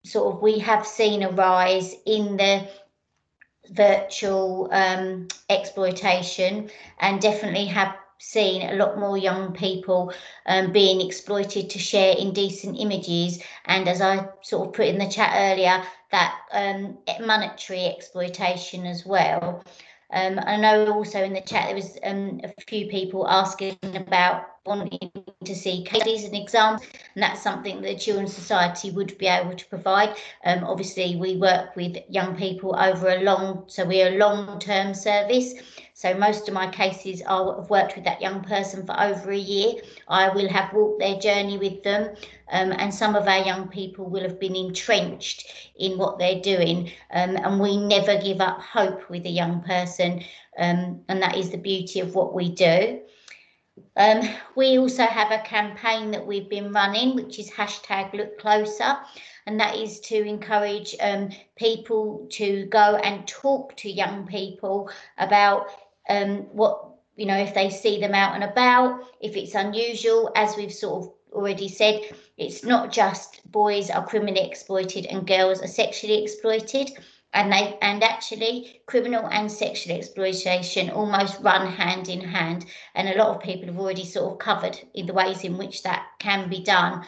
sort 0.05 0.35
of, 0.35 0.41
we 0.41 0.59
have 0.59 0.85
seen 0.85 1.23
a 1.23 1.31
rise 1.31 1.95
in 2.05 2.37
the 2.37 2.69
virtual 3.69 4.69
um, 4.71 5.27
exploitation 5.49 6.69
and 6.99 7.21
definitely 7.21 7.65
have 7.65 7.95
seen 8.19 8.69
a 8.69 8.75
lot 8.75 8.97
more 8.97 9.17
young 9.17 9.51
people 9.53 10.13
um, 10.45 10.71
being 10.71 11.01
exploited 11.01 11.69
to 11.69 11.79
share 11.79 12.15
indecent 12.17 12.77
images. 12.79 13.41
And 13.65 13.87
as 13.87 14.01
i 14.01 14.27
sort 14.41 14.67
of 14.67 14.73
put 14.73 14.87
in 14.87 14.97
the 14.97 15.09
chat 15.09 15.33
earlier 15.35 15.83
that 16.11 16.39
um, 16.51 16.97
monetary 17.25 17.85
exploitation 17.85 18.85
as 18.85 19.05
well 19.05 19.63
um, 20.13 20.39
I 20.45 20.57
know 20.57 20.93
also 20.93 21.23
in 21.23 21.33
the 21.33 21.41
chat 21.41 21.67
there 21.67 21.75
was 21.75 21.97
um, 22.03 22.39
a 22.43 22.53
few 22.67 22.87
people 22.87 23.27
asking 23.27 23.77
about 23.83 24.45
wanting 24.65 25.11
to 25.43 25.55
see 25.55 25.83
cases 25.83 26.25
and 26.25 26.35
exams, 26.35 26.81
and 27.15 27.23
that's 27.23 27.41
something 27.41 27.81
that 27.81 27.87
the 27.87 27.97
Children's 27.97 28.33
Society 28.33 28.91
would 28.91 29.17
be 29.17 29.27
able 29.27 29.55
to 29.55 29.65
provide. 29.65 30.15
Um, 30.45 30.63
obviously, 30.63 31.15
we 31.15 31.37
work 31.37 31.75
with 31.75 31.97
young 32.09 32.35
people 32.35 32.75
over 32.75 33.09
a 33.09 33.21
long, 33.21 33.63
so 33.67 33.85
we're 33.85 34.13
a 34.13 34.17
long-term 34.17 34.93
service. 34.93 35.55
So 35.95 36.13
most 36.15 36.47
of 36.47 36.53
my 36.53 36.67
cases 36.69 37.21
are, 37.21 37.61
I've 37.61 37.69
worked 37.69 37.95
with 37.95 38.03
that 38.05 38.21
young 38.21 38.43
person 38.43 38.85
for 38.85 38.99
over 38.99 39.31
a 39.31 39.37
year. 39.37 39.75
I 40.07 40.29
will 40.29 40.49
have 40.49 40.73
walked 40.73 40.99
their 40.99 41.19
journey 41.19 41.57
with 41.57 41.83
them, 41.83 42.15
um, 42.51 42.73
and 42.73 42.93
some 42.93 43.15
of 43.15 43.27
our 43.27 43.45
young 43.45 43.67
people 43.67 44.05
will 44.09 44.23
have 44.23 44.39
been 44.39 44.55
entrenched 44.55 45.71
in 45.75 45.97
what 45.97 46.17
they're 46.17 46.41
doing. 46.41 46.91
Um, 47.11 47.37
and 47.37 47.59
we 47.59 47.77
never 47.77 48.19
give 48.19 48.41
up 48.41 48.59
hope 48.59 49.09
with 49.09 49.25
a 49.25 49.29
young 49.29 49.61
person, 49.61 50.23
um, 50.57 51.01
and 51.07 51.21
that 51.21 51.37
is 51.37 51.51
the 51.51 51.57
beauty 51.57 51.99
of 51.99 52.15
what 52.15 52.33
we 52.33 52.49
do. 52.49 53.01
Um, 53.95 54.21
we 54.55 54.77
also 54.77 55.03
have 55.03 55.31
a 55.31 55.43
campaign 55.43 56.11
that 56.11 56.25
we've 56.25 56.49
been 56.49 56.71
running, 56.71 57.15
which 57.15 57.39
is 57.39 57.49
hashtag 57.51 58.13
Look 58.13 58.39
Closer, 58.39 58.97
and 59.45 59.59
that 59.59 59.75
is 59.75 59.99
to 60.01 60.15
encourage 60.23 60.95
um, 60.99 61.29
people 61.55 62.27
to 62.31 62.65
go 62.67 62.97
and 62.97 63.27
talk 63.27 63.75
to 63.77 63.89
young 63.89 64.25
people 64.25 64.89
about 65.17 65.69
um, 66.09 66.37
what 66.51 66.89
you 67.15 67.25
know 67.25 67.37
if 67.37 67.53
they 67.53 67.69
see 67.69 67.99
them 67.99 68.13
out 68.13 68.35
and 68.35 68.43
about, 68.43 69.01
if 69.21 69.35
it's 69.35 69.55
unusual, 69.55 70.31
as 70.35 70.55
we've 70.57 70.73
sort 70.73 71.05
of 71.05 71.13
already 71.33 71.67
said, 71.67 72.01
it's 72.37 72.63
not 72.63 72.91
just 72.91 73.41
boys 73.51 73.89
are 73.89 74.05
criminally 74.05 74.47
exploited 74.47 75.05
and 75.07 75.27
girls 75.27 75.61
are 75.61 75.67
sexually 75.67 76.23
exploited. 76.23 76.91
And 77.35 77.51
they 77.51 77.79
and 77.81 78.03
actually 78.03 78.81
criminal 78.85 79.27
and 79.27 79.51
sexual 79.51 79.97
exploitation 79.97 80.91
almost 80.91 81.41
run 81.41 81.65
hand 81.65 82.07
in 82.07 82.21
hand. 82.21 82.65
And 82.93 83.09
a 83.09 83.17
lot 83.17 83.35
of 83.35 83.41
people 83.41 83.65
have 83.65 83.79
already 83.79 84.05
sort 84.05 84.33
of 84.33 84.37
covered 84.37 84.79
in 84.93 85.07
the 85.07 85.13
ways 85.13 85.43
in 85.43 85.57
which 85.57 85.81
that 85.81 86.05
can 86.19 86.47
be 86.47 86.63
done. 86.63 87.03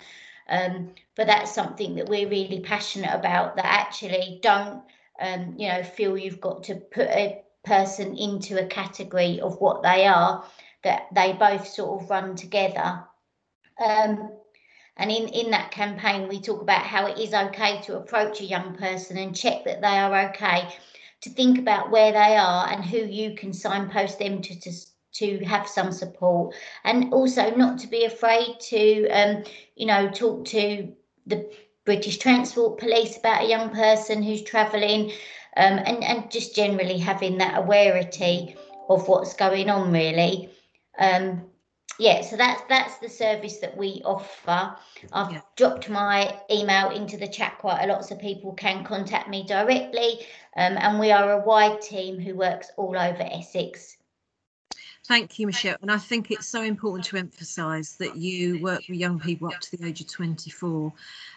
Um, 0.50 0.96
but 1.16 1.28
that's 1.28 1.54
something 1.54 1.96
that 1.96 2.10
we're 2.10 2.28
really 2.28 2.60
passionate 2.60 3.14
about 3.14 3.56
that 3.56 3.66
actually 3.66 4.40
don't 4.42 4.84
um, 5.20 5.56
you 5.58 5.68
know 5.68 5.84
feel 5.84 6.18
you've 6.18 6.42
got 6.42 6.64
to 6.64 6.76
put 6.76 7.08
a 7.08 7.42
person 7.66 8.18
into 8.18 8.62
a 8.62 8.68
category 8.68 9.40
of 9.42 9.60
what 9.60 9.84
they 9.84 10.06
are 10.06 10.46
that 10.84 11.08
they 11.14 11.34
both 11.34 11.68
sort 11.68 12.02
of 12.02 12.10
run 12.10 12.36
together 12.36 13.04
um, 13.84 14.32
and 14.98 15.12
in, 15.12 15.28
in 15.30 15.52
that 15.52 15.72
campaign, 15.72 16.28
we 16.28 16.40
talk 16.40 16.62
about 16.62 16.84
how 16.84 17.08
it 17.08 17.20
is 17.20 17.34
okay 17.34 17.82
to 17.82 17.98
approach 17.98 18.40
a 18.40 18.46
young 18.46 18.76
person 18.76 19.18
and 19.18 19.36
check 19.36 19.66
that 19.66 19.82
they 19.82 19.88
are 19.88 20.30
okay, 20.30 20.70
to 21.22 21.30
think 21.30 21.60
about 21.60 21.92
where 21.92 22.14
they 22.14 22.38
are 22.38 22.70
and 22.70 22.84
who 22.84 23.00
you 23.00 23.36
can 23.36 23.52
signpost 23.52 24.20
them 24.20 24.42
to, 24.42 24.60
to, 24.60 24.72
to 25.16 25.46
have 25.46 25.68
some 25.68 25.92
support. 25.92 26.56
And 26.86 27.14
also 27.14 27.54
not 27.56 27.78
to 27.80 27.88
be 27.88 28.06
afraid 28.06 28.58
to, 28.70 29.10
um, 29.10 29.44
you 29.76 29.86
know, 29.86 30.10
talk 30.10 30.46
to 30.46 30.94
the 31.28 31.52
British 31.84 32.18
Transport 32.18 32.80
Police 32.80 33.18
about 33.18 33.44
a 33.44 33.50
young 33.50 33.72
person 33.72 34.24
who's 34.24 34.44
travelling 34.44 35.12
um, 35.58 35.80
and, 35.80 36.04
and 36.04 36.32
just 36.32 36.56
generally 36.56 36.98
having 36.98 37.38
that 37.38 37.58
awareness 37.58 38.56
of 38.90 39.08
what's 39.08 39.34
going 39.34 39.70
on, 39.70 39.92
really. 39.92 40.50
Um, 40.98 41.46
yeah, 41.98 42.22
so 42.22 42.36
that's 42.36 42.62
that's 42.68 42.98
the 42.98 43.10
service 43.10 43.60
that 43.60 43.78
we 43.78 44.02
offer. 44.04 44.76
I've 45.14 45.32
Yeah. 45.32 45.42
dropped 45.56 45.90
my 45.90 46.38
email 46.52 46.90
into 46.90 47.18
the 47.18 47.28
chat 47.28 47.58
quite 47.58 47.84
a 47.84 47.88
lot, 47.88 48.06
so 48.06 48.16
people 48.16 48.54
can 48.54 48.84
contact 48.84 49.30
me 49.30 49.46
directly. 49.46 50.26
Um, 50.58 50.78
and 50.78 51.00
we 51.00 51.12
are 51.12 51.32
a 51.32 51.46
wide 51.46 51.82
team 51.82 52.20
who 52.20 52.36
works 52.36 52.70
all 52.78 52.98
over 52.98 53.24
Essex. 53.24 53.98
Thank 55.08 55.38
you, 55.38 55.46
Michelle. 55.46 55.78
And 55.82 55.92
I 55.92 55.98
think 55.98 56.32
it's 56.32 56.48
so 56.48 56.64
important 56.64 57.06
to 57.06 57.18
emphasise 57.18 57.94
that 57.94 58.16
you 58.16 58.62
work 58.62 58.82
with 58.90 58.98
young 58.98 59.20
people 59.20 59.48
up 59.48 59.60
to 59.60 59.78
the 59.78 59.88
age 59.88 60.02
of 60.02 60.08
24 60.12 60.92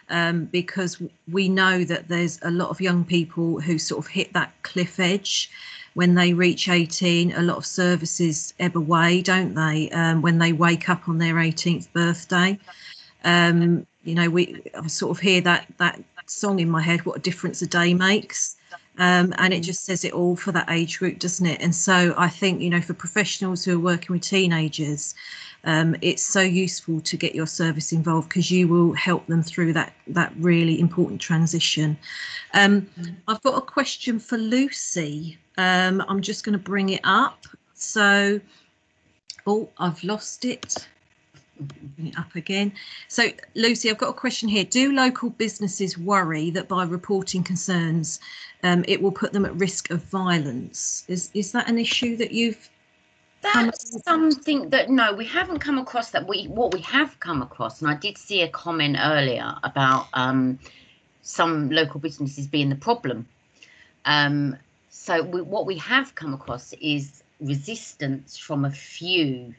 um, 0.09 0.45
because 0.45 1.01
we 1.31 1.49
know 1.49 1.83
that 1.83 2.07
there's 2.07 2.39
a 2.41 2.49
lot 2.49 2.69
of 2.69 2.81
young 2.81 3.05
people 3.05 3.59
who 3.59 3.77
sort 3.77 4.03
of 4.03 4.09
hit 4.09 4.33
that 4.33 4.53
cliff 4.63 4.99
edge 4.99 5.51
when 5.93 6.15
they 6.15 6.33
reach 6.33 6.67
18. 6.67 7.33
A 7.33 7.41
lot 7.43 7.57
of 7.57 7.65
services 7.65 8.55
ebb 8.59 8.75
away, 8.75 9.21
don't 9.21 9.53
they, 9.53 9.89
um, 9.91 10.23
when 10.23 10.39
they 10.39 10.51
wake 10.51 10.89
up 10.89 11.07
on 11.07 11.19
their 11.19 11.35
18th 11.35 11.91
birthday. 11.93 12.57
Um, 13.23 13.85
you 14.03 14.15
know, 14.15 14.29
we 14.29 14.61
I 14.81 14.87
sort 14.87 15.11
of 15.11 15.19
hear 15.19 15.41
that 15.41 15.67
that 15.77 16.01
song 16.25 16.59
in 16.59 16.69
my 16.69 16.81
head, 16.81 17.05
"What 17.05 17.17
a 17.17 17.19
difference 17.19 17.61
a 17.61 17.67
day 17.67 17.93
makes," 17.93 18.55
um, 18.99 19.33
and 19.37 19.53
it 19.53 19.61
just 19.61 19.83
says 19.83 20.05
it 20.05 20.13
all 20.13 20.35
for 20.35 20.51
that 20.51 20.69
age 20.69 20.99
group, 20.99 21.19
doesn't 21.19 21.45
it? 21.45 21.61
And 21.61 21.73
so 21.73 22.13
I 22.17 22.29
think 22.29 22.61
you 22.61 22.69
know, 22.69 22.81
for 22.81 22.93
professionals 22.93 23.65
who 23.65 23.75
are 23.75 23.79
working 23.79 24.13
with 24.13 24.21
teenagers, 24.21 25.15
um, 25.63 25.95
it's 26.01 26.23
so 26.23 26.41
useful 26.41 27.01
to 27.01 27.17
get 27.17 27.33
your 27.33 27.47
service 27.47 27.91
involved 27.91 28.29
because 28.29 28.51
you 28.51 28.67
will 28.67 28.93
help 28.93 29.25
them 29.27 29.41
through 29.41 29.73
that 29.73 29.93
that 30.07 30.31
really 30.37 30.79
important 30.79 31.19
transition. 31.19 31.97
Um, 32.53 32.87
I've 33.27 33.41
got 33.41 33.57
a 33.57 33.61
question 33.61 34.19
for 34.19 34.37
Lucy. 34.37 35.37
Um, 35.57 36.03
I'm 36.07 36.21
just 36.21 36.43
going 36.43 36.53
to 36.53 36.63
bring 36.63 36.89
it 36.89 37.01
up. 37.03 37.45
So 37.73 38.39
Oh, 39.49 39.67
I've 39.79 40.03
lost 40.03 40.45
it. 40.45 40.87
Bring 41.59 42.09
it 42.09 42.19
up 42.19 42.35
again. 42.35 42.71
So, 43.07 43.29
Lucy, 43.55 43.89
I've 43.89 43.97
got 43.97 44.09
a 44.09 44.13
question 44.13 44.47
here. 44.47 44.63
Do 44.63 44.91
local 44.91 45.31
businesses 45.31 45.97
worry 45.97 46.51
that 46.51 46.67
by 46.67 46.83
reporting 46.83 47.43
concerns, 47.43 48.19
um, 48.63 48.83
it 48.87 49.01
will 49.01 49.11
put 49.11 49.33
them 49.33 49.45
at 49.45 49.55
risk 49.55 49.89
of 49.89 50.03
violence? 50.03 51.05
Is 51.07 51.29
is 51.33 51.51
that 51.53 51.69
an 51.69 51.77
issue 51.77 52.17
that 52.17 52.31
you've? 52.31 52.69
That's 53.41 54.03
something 54.03 54.69
that 54.69 54.89
no, 54.89 55.13
we 55.13 55.25
haven't 55.25 55.59
come 55.59 55.77
across 55.77 56.11
that. 56.11 56.27
We 56.27 56.45
what 56.45 56.73
we 56.73 56.81
have 56.81 57.19
come 57.19 57.41
across, 57.41 57.81
and 57.81 57.89
I 57.89 57.95
did 57.95 58.17
see 58.17 58.41
a 58.41 58.49
comment 58.49 58.97
earlier 58.99 59.55
about 59.63 60.07
um, 60.13 60.59
some 61.21 61.69
local 61.69 61.99
businesses 61.99 62.47
being 62.47 62.69
the 62.69 62.75
problem. 62.75 63.27
Um, 64.05 64.57
so 64.89 65.23
we, 65.23 65.41
what 65.41 65.65
we 65.65 65.77
have 65.77 66.15
come 66.15 66.33
across 66.33 66.73
is 66.81 67.23
resistance 67.39 68.37
from 68.37 68.65
a 68.65 68.71
few 68.71 69.53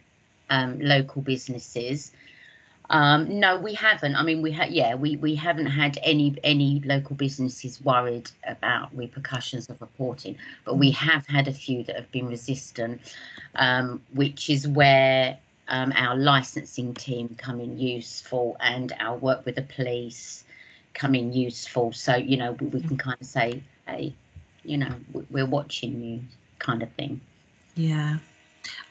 um, 0.51 0.79
local 0.81 1.23
businesses. 1.23 2.13
Um, 2.91 3.39
no, 3.39 3.57
we 3.57 3.73
haven't. 3.75 4.17
I 4.17 4.25
mean, 4.25 4.43
we 4.43 4.51
had 4.51 4.73
yeah, 4.73 4.97
we 4.97 5.17
we 5.17 5.37
haven't 5.37 5.67
had 5.67 5.97
any 6.03 6.37
any 6.43 6.83
local 6.85 7.15
businesses 7.15 7.81
worried 7.83 8.29
about 8.45 8.95
repercussions 8.95 9.71
of 9.71 9.81
reporting, 9.81 10.37
but 10.65 10.75
we 10.75 10.91
have 10.91 11.25
had 11.29 11.47
a 11.47 11.53
few 11.53 11.85
that 11.85 11.95
have 11.95 12.11
been 12.11 12.27
resistant, 12.27 13.01
um, 13.55 14.03
which 14.13 14.51
is 14.51 14.67
where 14.67 15.39
um, 15.69 15.93
our 15.95 16.17
licensing 16.17 16.93
team 16.95 17.37
come 17.39 17.61
in 17.61 17.79
useful 17.79 18.57
and 18.59 18.93
our 18.99 19.17
work 19.17 19.47
with 19.47 19.55
the 19.55 19.63
police 19.63 20.43
come 20.93 21.15
in 21.15 21.33
useful. 21.33 21.93
So 21.93 22.17
you 22.17 22.37
know 22.37 22.53
we, 22.53 22.67
we 22.67 22.81
can 22.81 22.97
kind 22.97 23.17
of 23.21 23.27
say, 23.27 23.63
hey, 23.87 24.13
you 24.65 24.79
know, 24.79 24.95
we're 25.31 25.47
watching 25.47 26.03
you, 26.03 26.23
kind 26.59 26.83
of 26.83 26.91
thing. 26.95 27.21
Yeah. 27.77 28.19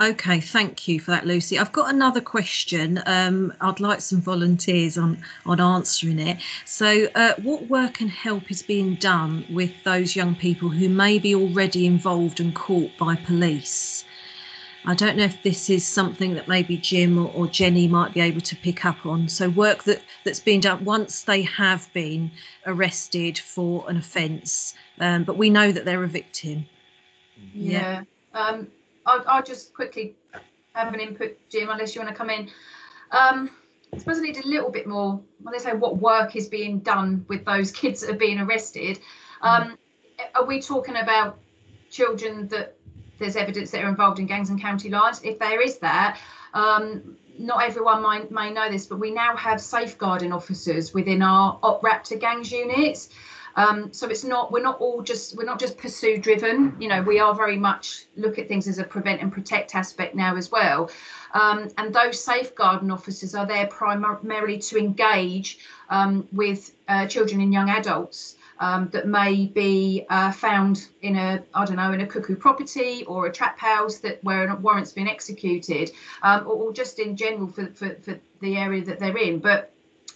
Okay, 0.02 0.40
thank 0.40 0.88
you 0.88 1.00
for 1.00 1.12
that, 1.12 1.28
Lucy. 1.28 1.60
I've 1.60 1.74
got 1.74 1.94
another 1.94 2.22
question. 2.22 3.04
Um, 3.06 3.54
I'd 3.60 3.82
like 3.82 4.00
some 4.00 4.22
volunteers 4.22 4.98
on 4.98 5.22
on 5.46 5.60
answering 5.60 6.20
it. 6.20 6.38
So, 6.66 7.08
uh, 7.16 7.34
what 7.44 7.68
work 7.68 8.00
and 8.00 8.10
help 8.10 8.50
is 8.50 8.62
being 8.62 8.96
done 8.96 9.46
with 9.50 9.72
those 9.84 10.16
young 10.16 10.36
people 10.36 10.70
who 10.70 10.88
may 10.88 11.20
be 11.20 11.36
already 11.36 11.86
involved 11.86 12.40
and 12.40 12.56
caught 12.56 12.98
by 12.98 13.16
police? 13.16 14.06
I 14.86 14.96
don't 14.96 15.18
know 15.18 15.26
if 15.26 15.44
this 15.44 15.70
is 15.70 15.86
something 15.86 16.34
that 16.36 16.48
maybe 16.48 16.78
Jim 16.78 17.20
or, 17.20 17.30
or 17.34 17.48
Jennie 17.48 17.90
might 17.90 18.14
be 18.14 18.22
able 18.22 18.42
to 18.42 18.56
pick 18.56 18.86
up 18.86 19.06
on. 19.06 19.28
So, 19.28 19.50
work 19.50 19.84
that 19.84 20.02
that's 20.24 20.40
being 20.40 20.62
done 20.62 20.86
once 20.86 21.24
they 21.24 21.42
have 21.42 21.92
been 21.94 22.32
arrested 22.66 23.38
for 23.38 23.84
an 23.90 23.98
offence, 23.98 24.76
um, 25.02 25.26
but 25.26 25.38
we 25.38 25.50
know 25.50 25.74
that 25.74 25.84
they're 25.84 26.06
a 26.06 26.08
victim. 26.08 26.66
Yeah. 27.54 28.04
Um, 28.34 28.68
I'll, 29.10 29.24
I'll 29.28 29.44
just 29.44 29.74
quickly 29.74 30.16
have 30.74 30.94
an 30.94 31.00
input, 31.00 31.38
Jim, 31.50 31.70
unless 31.70 31.96
you 31.96 32.02
want 32.02 32.14
to 32.14 32.18
come 32.18 32.30
in. 32.30 32.50
Um, 33.12 33.50
I 33.94 33.98
suppose 33.98 34.20
I 34.20 34.22
need 34.22 34.38
a 34.38 34.48
little 34.48 34.70
bit 34.70 34.88
more, 34.88 35.20
when 35.42 35.52
they 35.52 35.60
say 35.60 35.74
what 35.74 35.98
work 35.98 36.36
is 36.36 36.48
being 36.48 36.80
done 36.80 37.26
with 37.28 37.44
those 37.44 37.72
kids 37.82 38.02
that 38.02 38.12
are 38.12 38.18
being 38.18 38.40
arrested, 38.40 39.00
um, 39.42 39.78
are 40.36 40.46
we 40.46 40.62
talking 40.62 40.98
about 40.98 41.40
children 41.90 42.48
that 42.50 42.76
there's 43.18 43.36
evidence 43.36 43.72
that 43.72 43.84
are 43.84 43.90
involved 43.90 44.20
in 44.20 44.28
gangs 44.28 44.50
and 44.50 44.62
county 44.62 44.90
lines? 44.90 45.22
If 45.24 45.40
there 45.40 45.62
is 45.62 45.80
that, 45.80 46.20
um, 46.54 47.18
not 47.38 47.64
everyone 47.64 48.04
might, 48.04 48.32
may 48.32 48.52
know 48.52 48.70
this, 48.70 48.86
but 48.86 49.00
we 49.00 49.12
now 49.12 49.36
have 49.38 49.60
safeguarding 49.62 50.34
officers 50.34 50.94
within 50.94 51.22
our 51.22 51.58
Op 51.64 51.82
Raptor 51.82 52.20
gangs 52.20 52.52
units. 52.52 53.10
Um, 53.56 53.92
so 53.94 54.08
it's 54.08 54.24
not 54.24 54.52
we're 54.52 54.64
not 54.64 54.80
all 54.80 55.02
just 55.02 55.38
we're 55.38 55.46
not 55.46 55.60
just 55.60 55.78
pursue 55.78 56.18
driven. 56.18 56.76
You 56.80 56.88
know, 56.88 57.02
we 57.02 57.20
are 57.20 57.34
very 57.34 57.58
much 57.58 58.06
look 58.16 58.40
at 58.40 58.48
things 58.48 58.68
as 58.68 58.78
a 58.78 58.84
prevent 58.84 59.22
and 59.22 59.32
protect 59.32 59.76
aspect 59.76 60.16
now 60.16 60.36
as 60.36 60.52
well. 60.52 60.90
Um, 61.34 61.70
and 61.78 61.94
those 61.94 62.24
safeguarding 62.24 62.92
officers 62.92 63.36
are 63.36 63.46
there 63.46 63.68
primarily 63.68 64.58
to 64.60 64.78
engage 64.78 65.60
um, 65.90 66.28
with 66.32 66.74
uh, 66.88 67.06
children 67.08 67.42
and 67.42 67.54
young 67.54 67.70
adults. 67.70 68.36
Um, 68.62 68.90
that 68.90 69.08
may 69.08 69.46
be 69.46 70.06
uh, 70.10 70.34
found 70.34 70.90
in 71.02 71.16
a 71.16 71.42
I 71.54 71.64
don't 71.64 71.78
know 71.78 71.94
in 71.94 72.02
a 72.02 72.06
cuckoo 72.06 72.36
property 72.36 73.06
or 73.06 73.26
a 73.26 73.32
trap 73.32 73.58
house 73.58 74.00
that 74.00 74.22
where 74.22 74.50
a 74.50 74.56
warrant's 74.58 74.92
been 74.92 75.08
executed, 75.08 75.92
um, 76.24 76.42
or, 76.42 76.56
or, 76.56 76.74
just 76.74 77.00
in 77.00 77.16
general 77.16 77.48
for, 77.48 77.68
for, 77.68 77.96
for 78.02 78.20
the 78.42 78.58
area 78.58 78.84
that 78.84 79.00
they're 79.00 79.18
in. 79.18 79.40
But 79.40 79.72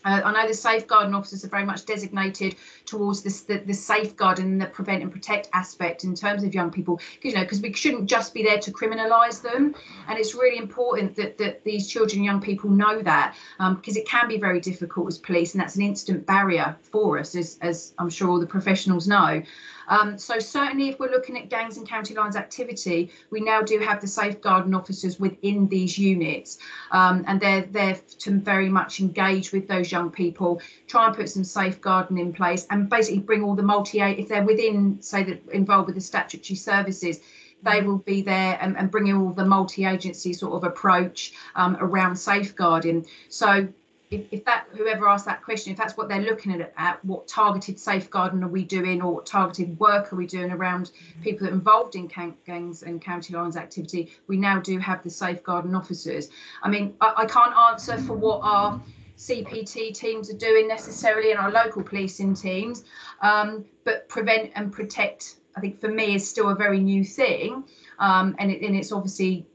uh, 0.05 0.21
I 0.25 0.31
know 0.31 0.47
the 0.47 0.53
safeguarding 0.53 1.13
officers 1.13 1.45
are 1.45 1.49
very 1.49 1.65
much 1.65 1.85
designated 1.85 2.55
towards 2.85 3.21
this 3.21 3.41
the, 3.41 3.57
the 3.59 3.73
safeguard 3.73 4.39
and 4.39 4.61
the 4.61 4.65
prevent 4.67 5.01
and 5.01 5.11
protect 5.11 5.49
aspect 5.53 6.03
in 6.03 6.15
terms 6.15 6.43
of 6.43 6.53
young 6.53 6.71
people, 6.71 6.99
because 7.15 7.31
you 7.31 7.37
know, 7.37 7.43
because 7.43 7.61
we 7.61 7.73
shouldn't 7.73 8.09
just 8.09 8.33
be 8.33 8.43
there 8.43 8.59
to 8.59 8.71
criminalise 8.71 9.41
them, 9.41 9.75
and 10.07 10.19
it's 10.19 10.35
really 10.35 10.57
important 10.57 11.15
that 11.15 11.37
that 11.37 11.63
these 11.63 11.87
children 11.87 12.17
and 12.17 12.25
young 12.25 12.41
people 12.41 12.69
know 12.69 13.01
that 13.01 13.35
because 13.57 13.95
um, 13.95 14.01
it 14.01 14.07
can 14.07 14.27
be 14.27 14.37
very 14.37 14.59
difficult 14.59 15.07
as 15.07 15.17
police, 15.17 15.53
and 15.53 15.61
that's 15.61 15.75
an 15.75 15.81
instant 15.81 16.25
barrier 16.25 16.75
for 16.81 17.19
us, 17.19 17.35
as 17.35 17.57
as 17.61 17.93
I'm 17.99 18.09
sure 18.09 18.29
all 18.29 18.39
the 18.39 18.47
professionals 18.47 19.07
know. 19.07 19.41
Um, 19.87 20.17
so 20.17 20.39
certainly 20.39 20.89
if 20.89 20.99
we're 20.99 21.11
looking 21.11 21.37
at 21.37 21.49
gangs 21.49 21.77
and 21.77 21.87
county 21.87 22.13
lines 22.13 22.35
activity, 22.35 23.11
we 23.29 23.41
now 23.41 23.61
do 23.61 23.79
have 23.79 24.01
the 24.01 24.07
safeguarding 24.07 24.73
officers 24.73 25.19
within 25.19 25.67
these 25.67 25.97
units. 25.97 26.57
Um, 26.91 27.23
and 27.27 27.39
they're 27.39 27.63
there 27.63 27.99
to 28.19 28.31
very 28.39 28.69
much 28.69 28.99
engage 28.99 29.51
with 29.51 29.67
those 29.67 29.91
young 29.91 30.09
people, 30.09 30.61
try 30.87 31.07
and 31.07 31.15
put 31.15 31.29
some 31.29 31.43
safeguarding 31.43 32.17
in 32.17 32.33
place 32.33 32.65
and 32.69 32.82
basically 32.89 33.19
bring 33.19 33.43
all 33.43 33.55
the 33.55 33.63
multi, 33.63 34.01
if 34.01 34.27
they're 34.27 34.43
within, 34.43 35.01
say, 35.01 35.23
that 35.23 35.41
involved 35.51 35.87
with 35.87 35.95
the 35.95 36.01
statutory 36.01 36.55
services, 36.55 37.19
they 37.63 37.81
will 37.81 37.99
be 37.99 38.21
there 38.21 38.57
and, 38.61 38.77
and 38.77 38.91
bringing 38.91 39.15
all 39.15 39.31
the 39.31 39.45
multi-agency 39.45 40.33
sort 40.33 40.53
of 40.53 40.63
approach 40.63 41.33
um, 41.55 41.77
around 41.79 42.15
safeguarding. 42.15 43.05
So 43.29 43.67
if, 44.11 44.25
if 44.31 44.45
that 44.45 44.67
whoever 44.71 45.07
asked 45.07 45.25
that 45.25 45.41
question, 45.41 45.71
if 45.71 45.77
that's 45.77 45.97
what 45.97 46.07
they're 46.09 46.21
looking 46.21 46.51
at, 46.61 46.73
at 46.77 47.03
what 47.03 47.27
targeted 47.27 47.79
safeguarding 47.79 48.43
are 48.43 48.47
we 48.47 48.63
doing 48.63 49.01
or 49.01 49.13
what 49.13 49.25
targeted 49.25 49.79
work 49.79 50.13
are 50.13 50.15
we 50.15 50.27
doing 50.27 50.51
around 50.51 50.91
people 51.21 51.47
involved 51.47 51.95
in 51.95 52.11
gangs 52.45 52.83
and 52.83 53.01
county 53.01 53.33
lines 53.33 53.57
activity, 53.57 54.11
we 54.27 54.37
now 54.37 54.59
do 54.59 54.77
have 54.77 55.01
the 55.03 55.09
safeguarding 55.09 55.73
officers. 55.73 56.29
I 56.61 56.69
mean, 56.69 56.95
I, 57.01 57.13
I 57.17 57.25
can't 57.25 57.55
answer 57.55 57.97
for 57.97 58.13
what 58.13 58.41
our 58.43 58.81
CPT 59.17 59.93
teams 59.93 60.29
are 60.29 60.37
doing 60.37 60.67
necessarily 60.67 61.31
in 61.31 61.37
our 61.37 61.51
local 61.51 61.83
policing 61.83 62.33
teams, 62.33 62.83
um, 63.21 63.65
but 63.83 64.07
prevent 64.09 64.51
and 64.55 64.71
protect, 64.71 65.35
I 65.55 65.61
think 65.61 65.79
for 65.79 65.89
me 65.89 66.15
is 66.15 66.27
still 66.27 66.49
a 66.49 66.55
very 66.55 66.79
new 66.79 67.03
thing. 67.03 67.63
Um, 67.99 68.35
and, 68.39 68.51
it, 68.51 68.61
and 68.61 68.75
it's 68.75 68.91
obviously 68.91 69.45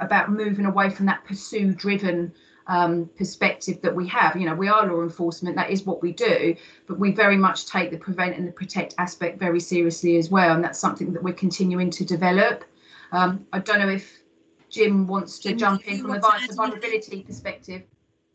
about 0.00 0.30
moving 0.30 0.66
away 0.66 0.90
from 0.90 1.06
that 1.06 1.24
pursue 1.24 1.72
driven 1.72 2.32
um, 2.66 3.10
perspective 3.16 3.80
that 3.82 3.94
we 3.94 4.06
have. 4.08 4.36
You 4.36 4.46
know, 4.46 4.54
we 4.54 4.68
are 4.68 4.86
law 4.86 5.02
enforcement, 5.02 5.56
that 5.56 5.70
is 5.70 5.84
what 5.84 6.02
we 6.02 6.12
do, 6.12 6.54
but 6.86 6.98
we 6.98 7.12
very 7.12 7.36
much 7.36 7.66
take 7.66 7.90
the 7.90 7.96
prevent 7.98 8.36
and 8.36 8.46
the 8.46 8.52
protect 8.52 8.94
aspect 8.98 9.40
very 9.40 9.60
seriously 9.60 10.16
as 10.18 10.30
well. 10.30 10.54
And 10.54 10.62
that's 10.62 10.78
something 10.78 11.12
that 11.14 11.22
we're 11.22 11.34
continuing 11.34 11.90
to 11.90 12.04
develop. 12.04 12.64
Um, 13.12 13.46
I 13.52 13.58
don't 13.58 13.80
know 13.80 13.88
if 13.88 14.20
Jim 14.68 15.06
wants 15.08 15.40
to 15.40 15.48
Jim, 15.48 15.58
jump 15.58 15.88
in 15.88 16.02
from 16.02 16.12
a 16.12 16.20
vulnerability 16.54 17.22
perspective. 17.22 17.82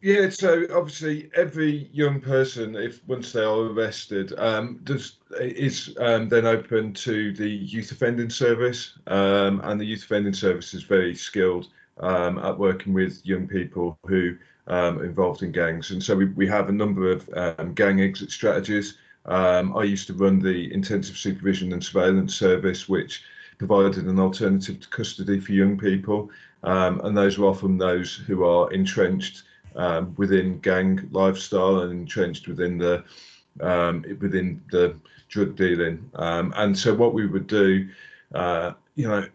Yeah, 0.05 0.29
so 0.29 0.67
obviously 0.71 1.31
every 1.33 1.89
young 1.91 2.21
person, 2.21 2.75
if 2.75 3.03
once 3.07 3.31
they 3.31 3.43
are 3.43 3.61
arrested, 3.61 4.37
um, 4.37 4.79
does 4.83 5.17
is 5.41 5.97
um, 5.99 6.29
then 6.29 6.45
open 6.45 6.93
to 6.93 7.33
the 7.33 7.49
youth 7.49 7.91
offending 7.91 8.29
service, 8.29 8.99
um, 9.07 9.61
and 9.63 9.81
the 9.81 9.85
youth 9.85 10.03
offending 10.03 10.35
service 10.35 10.75
is 10.75 10.83
very 10.83 11.15
skilled 11.15 11.69
um, 12.01 12.37
at 12.37 12.55
working 12.55 12.93
with 12.93 13.25
young 13.25 13.47
people 13.47 13.97
who 14.05 14.35
um, 14.67 14.99
are 14.99 15.05
involved 15.05 15.41
in 15.41 15.51
gangs. 15.51 15.89
And 15.89 16.03
so 16.03 16.15
we, 16.15 16.25
we 16.25 16.47
have 16.49 16.69
a 16.69 16.71
number 16.71 17.09
of 17.09 17.27
um, 17.33 17.73
gang 17.73 17.99
exit 18.01 18.29
strategies. 18.29 18.99
I 19.25 19.81
used 19.81 20.05
to 20.05 20.13
run 20.13 20.37
the 20.37 20.71
intensive 20.71 21.17
supervision 21.17 21.73
and 21.73 21.83
surveillance 21.83 22.35
service, 22.35 22.87
which 22.87 23.23
provided 23.57 24.05
an 24.05 24.19
alternative 24.19 24.81
to 24.81 24.87
custody 24.89 25.39
for 25.39 25.51
young 25.51 25.79
people. 25.79 26.29
And 26.61 27.17
those 27.17 27.39
are 27.39 27.45
often 27.45 27.79
those 27.79 28.13
who 28.15 28.43
are 28.43 28.71
entrenched 28.71 29.41
um, 29.75 30.13
within 30.17 30.59
gang 30.59 31.07
lifestyle 31.11 31.81
and 31.81 31.91
entrenched 31.91 32.47
within 32.47 32.77
the 32.77 33.03
within 34.19 34.61
the 34.71 34.95
drug 35.29 35.55
dealing. 35.55 36.09
and 36.15 36.77
so 36.77 36.93
what 36.93 37.13
we 37.13 37.25
would 37.25 37.47
do, 37.47 37.87
uh, 38.33 38.71
you 38.95 39.07
know, 39.07 39.25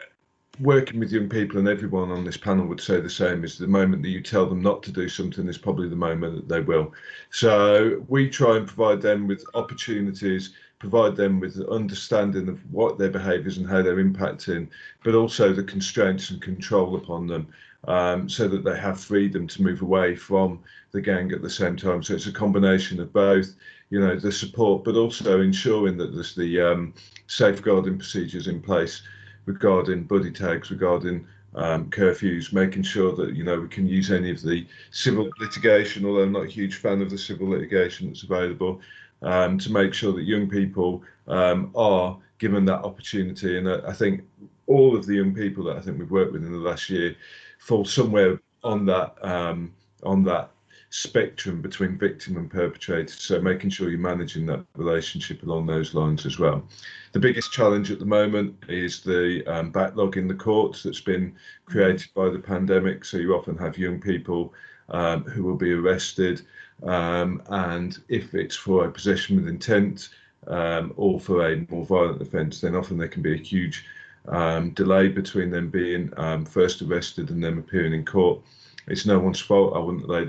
working 0.61 1.01
with 1.01 1.11
young 1.11 1.29
people 1.29 1.59
and 1.59 1.69
everyone 1.69 2.11
on 2.11 2.25
this 2.25 2.37
panel 2.37 2.67
would 2.67 2.81
say 2.81 3.01
the 3.01 3.09
same 3.09 3.45
is 3.45 3.57
the 3.57 3.67
moment 3.67 4.03
that 4.03 4.11
you 4.11 4.21
tell 4.21 4.47
them 4.47 4.61
not 4.61 4.83
to 4.83 4.93
do 4.93 5.09
something 5.09 5.49
is 5.49 5.57
probably 5.57 5.89
the 5.89 5.97
moment 5.97 6.35
that 6.35 6.49
they 6.49 6.61
will 6.61 6.93
so 7.31 8.03
we 8.09 8.29
try 8.29 8.57
and 8.57 8.67
provide 8.67 9.01
them 9.01 9.27
with 9.27 9.45
opportunities 9.55 10.53
provide 10.79 11.17
them 11.17 11.41
with 11.41 11.61
understanding 11.69 12.49
of 12.49 12.59
what 12.73 12.99
their 12.99 13.11
behaviours 13.11 13.57
and 13.57 13.69
how 13.69 13.81
they're 13.81 14.05
impacting 14.05 14.69
but 15.03 15.15
also 15.15 15.53
the 15.53 15.65
constraints 15.65 16.31
and 16.31 16.43
control 16.43 16.97
upon 16.97 17.27
them 17.27 17.49
um, 17.89 18.29
so 18.29 18.47
that 18.49 18.65
they 18.65 18.79
have 18.79 19.01
freedom 19.01 19.47
to 19.47 19.63
move 19.63 19.83
away 19.83 20.15
from 20.15 20.61
the 20.93 21.01
gang 21.01 21.33
at 21.33 21.43
the 21.43 21.51
same 21.51 21.77
time 21.77 22.03
so 22.03 22.15
it's 22.15 22.27
a 22.27 22.33
combination 22.33 23.01
of 23.01 23.13
both 23.13 23.55
you 23.91 24.01
know 24.01 24.17
the 24.17 24.33
support 24.33 24.85
but 24.85 24.97
also 24.97 25.41
ensuring 25.41 25.97
that 25.97 26.13
there's 26.13 26.35
the 26.35 26.61
um, 26.61 26.95
safeguarding 27.27 27.97
procedures 27.97 28.49
in 28.49 28.61
place 28.61 29.03
regarding 29.47 30.05
buddy 30.05 30.31
tags, 30.31 30.71
regarding 30.71 31.27
um, 31.55 31.91
curfews, 31.91 32.53
making 32.53 32.83
sure 32.83 33.15
that 33.17 33.35
you 33.35 33.45
know 33.45 33.61
we 33.61 33.69
can 33.69 33.87
use 33.87 34.11
any 34.11 34.31
of 34.31 34.43
the 34.43 34.67
civil 34.91 35.29
litigation, 35.39 36.07
although 36.07 36.23
I'm 36.23 36.33
not 36.33 36.45
a 36.45 36.57
huge 36.59 36.77
fan 36.77 37.03
of 37.03 37.11
the 37.11 37.19
civil 37.19 37.49
litigation 37.49 38.07
that's 38.07 38.23
available, 38.23 38.81
um, 39.23 39.59
to 39.59 39.73
make 39.73 39.93
sure 39.93 40.13
that 40.13 40.23
young 40.23 40.49
people 40.49 41.03
um, 41.27 41.71
are 41.75 42.17
given 42.39 42.65
that 42.67 42.85
opportunity. 42.85 43.59
And 43.59 43.69
uh, 43.69 43.81
I 43.87 43.93
think 43.93 44.23
all 44.67 44.97
of 44.97 45.07
the 45.07 45.15
young 45.15 45.35
people 45.35 45.65
that 45.65 45.77
I 45.77 45.81
think 45.81 45.99
we've 45.99 46.11
worked 46.11 46.33
with 46.33 46.45
in 46.45 46.53
the 46.53 46.59
last 46.59 46.89
year 46.89 47.17
fall 47.61 47.85
somewhere 47.85 48.41
on 48.65 48.85
that 48.87 49.15
um, 49.25 49.73
on 50.03 50.25
that 50.25 50.51
spectrum 50.91 51.63
between 51.63 51.97
victim 51.97 52.37
and 52.37 52.51
perpetrator. 52.51 53.13
So 53.13 53.41
making 53.41 53.71
sure 53.71 53.91
you're 53.91 53.99
managing 53.99 54.45
that 54.47 54.65
relationship 54.75 55.45
along 55.45 55.67
those 55.67 55.95
lines 55.95 56.27
as 56.27 56.39
well. 56.39 56.65
The 57.13 57.21
biggest 57.21 57.53
challenge 57.53 57.93
at 57.93 58.01
the 58.01 58.05
moment 58.05 58.57
is 58.69 59.01
the 59.01 59.45
um, 59.47 59.71
backlog 59.71 60.17
in 60.17 60.27
the 60.27 60.35
courts 60.35 60.83
that's 60.83 61.01
been 61.01 61.37
created 61.65 62.09
by 62.15 62.29
the 62.29 62.41
pandemic. 62.41 63.05
So 63.05 63.19
you 63.19 63.35
often 63.35 63.57
have 63.59 63.79
young 63.79 64.01
people 64.01 64.53
um, 64.89 65.23
who 65.23 65.45
will 65.45 65.57
be 65.57 65.73
arrested, 65.73 66.43
um, 66.83 67.41
and 67.51 67.97
if 68.09 68.35
it's 68.35 68.57
for 68.57 68.87
a 68.87 68.91
possession 68.91 69.37
with 69.37 69.47
intent 69.47 70.09
um, 70.49 70.93
or 70.97 71.21
for 71.21 71.47
a 71.47 71.65
more 71.69 71.87
violent 71.87 72.21
offence, 72.21 72.61
then 72.61 72.75
often 72.75 72.99
there 72.99 73.07
can 73.07 73.23
be 73.23 73.35
a 73.35 73.39
huge 73.43 73.85
um, 74.29 74.71
delay 74.71 75.09
between 75.09 75.51
them 75.51 75.71
being 75.71 76.13
um, 76.17 76.45
first 76.45 76.83
arrested 76.83 77.31
and 77.31 77.43
them 77.43 77.59
appearing 77.59 77.95
in 77.95 78.05
court. 78.05 78.41
It's 78.87 79.07
no 79.07 79.19
one's 79.19 79.41
fault. 79.41 79.75
I 79.77 79.79
wouldn't 79.79 80.09
lay 80.09 80.29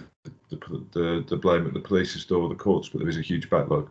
the, 0.50 0.86
the, 0.92 1.26
the 1.28 1.38
blame 1.38 1.66
at 1.66 1.74
the 1.74 1.80
police's 1.80 2.26
door 2.26 2.44
or 2.44 2.50
the 2.50 2.56
courts, 2.56 2.90
but 2.90 3.00
there 3.00 3.10
is 3.10 3.18
a 3.18 3.22
huge 3.22 3.50
backlog. 3.50 3.90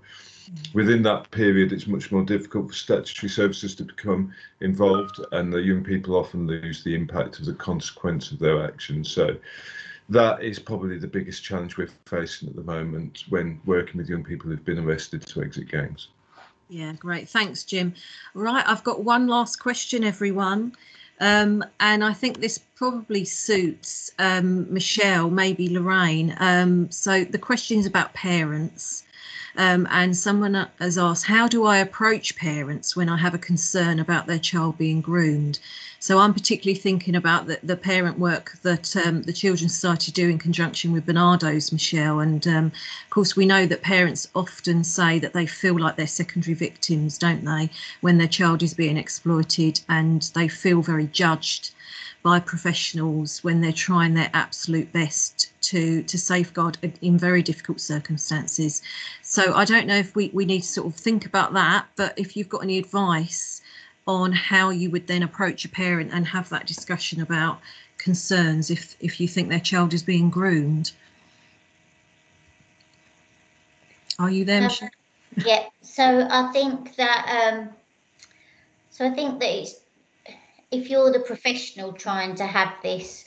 Within 0.75 1.03
that 1.03 1.31
period, 1.31 1.73
it's 1.73 1.87
much 1.87 2.11
more 2.11 2.25
difficult 2.25 2.69
for 2.69 2.75
statutory 2.75 3.31
services 3.31 3.75
to 3.77 3.85
become 3.85 4.33
involved, 4.61 5.21
and 5.33 5.53
the 5.53 5.63
young 5.63 5.85
people 5.85 6.17
often 6.17 6.47
lose 6.47 6.83
the 6.83 6.95
impact 6.95 7.39
of 7.39 7.47
the 7.47 7.55
consequence 7.55 8.33
of 8.33 8.39
their 8.39 8.65
actions. 8.65 9.11
So, 9.11 9.37
that 10.09 10.43
is 10.43 10.59
probably 10.59 10.99
the 10.99 11.07
biggest 11.07 11.45
challenge 11.45 11.77
we're 11.77 11.89
facing 12.05 12.49
at 12.49 12.57
the 12.57 12.65
moment 12.65 13.25
when 13.29 13.61
working 13.65 13.99
with 13.99 14.09
young 14.09 14.25
people 14.25 14.51
who've 14.51 14.65
been 14.65 14.81
arrested 14.81 15.25
to 15.25 15.41
exit 15.41 15.69
gangs. 15.69 16.09
Yeah, 16.71 16.93
great. 16.93 17.29
Thanks, 17.29 17.65
Jim. 17.65 17.95
Right, 18.33 18.65
I've 18.67 18.85
got 18.85 19.03
one 19.03 19.27
last 19.27 19.57
question, 19.57 20.05
everyone. 20.05 20.73
Um, 21.19 21.65
and 21.81 22.03
I 22.03 22.13
think 22.13 22.41
this 22.41 22.59
probably 22.77 23.25
suits 23.25 24.13
um, 24.21 24.73
Michelle, 24.73 25.31
maybe 25.31 25.69
Lauraine. 25.69 26.35
Um, 26.39 26.91
so 26.91 27.25
the 27.25 27.39
question 27.39 27.79
is 27.79 27.87
about 27.87 28.15
parents. 28.15 29.03
Um, 29.57 29.89
and 29.91 30.17
someone 30.17 30.69
has 30.79 30.97
asked, 30.97 31.27
how 31.27 31.49
do 31.49 31.65
I 31.65 31.79
approach 31.79 32.37
parents 32.37 32.95
when 32.95 33.09
I 33.09 33.17
have 33.17 33.35
a 33.35 33.39
concern 33.39 33.99
about 33.99 34.27
their 34.27 34.39
child 34.39 34.79
being 34.79 35.01
groomed? 35.01 35.59
So 35.99 36.19
I'm 36.19 36.33
particularly 36.33 36.79
thinking 36.79 37.15
about 37.15 37.47
the, 37.47 37.59
the 37.63 37.77
parent 37.77 38.19
work 38.19 38.53
that 38.63 38.97
um, 38.97 39.23
the 39.23 39.33
Children's 39.33 39.75
Society 39.75 40.13
do 40.13 40.31
in 40.31 40.39
conjunction 40.39 40.93
with 40.93 41.05
Barnardo's, 41.05 41.73
Michelle. 41.73 42.21
And 42.21 42.47
um, 42.47 42.67
of 42.67 43.11
course, 43.11 43.37
we 43.37 43.45
know 43.45 43.67
that 43.67 43.83
parents 43.83 44.29
often 44.35 44.83
say 44.83 45.19
that 45.19 45.35
they 45.35 45.47
feel 45.47 45.79
like 45.79 45.97
they're 45.97 46.07
secondary 46.07 46.55
victims, 46.55 47.19
don't 47.19 47.45
they, 47.45 47.69
when 48.01 48.19
their 48.19 48.29
child 48.29 48.63
is 48.63 48.73
being 48.73 48.97
exploited 48.97 49.81
and 49.89 50.23
they 50.35 50.49
feel 50.49 50.81
very 50.81 51.09
judged 51.09 51.73
by 52.23 52.39
professionals 52.39 53.43
when 53.43 53.61
they're 53.61 53.73
trying 53.73 54.15
their 54.15 54.31
absolute 54.35 54.93
best 54.93 55.53
to 55.63 56.03
to 56.03 56.19
safeguard 56.19 56.77
in 57.01 57.19
very 57.19 57.43
difficult 57.43 57.81
circumstances. 57.81 58.83
So 59.23 59.55
I 59.55 59.65
don't 59.65 59.87
know 59.87 59.97
if 59.97 60.15
we, 60.15 60.31
we 60.35 60.45
need 60.45 60.63
to 60.63 60.69
sort 60.69 60.87
of 60.87 60.95
think 60.95 61.27
about 61.27 61.53
that, 61.55 61.87
but 61.97 62.19
if 62.19 62.37
you've 62.37 62.49
got 62.49 62.63
any 62.63 62.79
advice 62.79 63.63
on 64.07 64.33
how 64.33 64.71
you 64.71 64.91
would 64.91 65.07
then 65.07 65.23
approach 65.23 65.65
a 65.65 65.69
parent 65.69 66.11
and 66.13 66.27
have 66.27 66.49
that 66.51 66.67
discussion 66.67 67.21
about 67.21 67.61
concerns 67.99 68.71
if 68.71 68.97
if 69.01 69.21
you 69.21 69.29
think 69.29 69.49
their 69.49 69.61
child 69.61 69.95
is 69.95 70.03
being 70.03 70.31
groomed. 70.31 70.93
Are 74.19 74.31
you 74.31 74.45
there, 74.45 74.63
Michelle? 74.63 74.91
Yeah, 75.47 75.67
so 75.81 76.27
I 76.31 76.51
think 76.53 76.97
that 76.97 77.55
um 77.57 77.71
so 78.91 79.07
I 79.07 79.11
think 79.11 79.41
that 79.41 79.49
it's 79.49 79.80
if 80.71 80.91
you're 80.91 81.13
the 81.13 81.21
professional 81.21 81.93
trying 81.93 82.35
to 82.37 82.47
have 82.47 82.75
this 82.83 83.25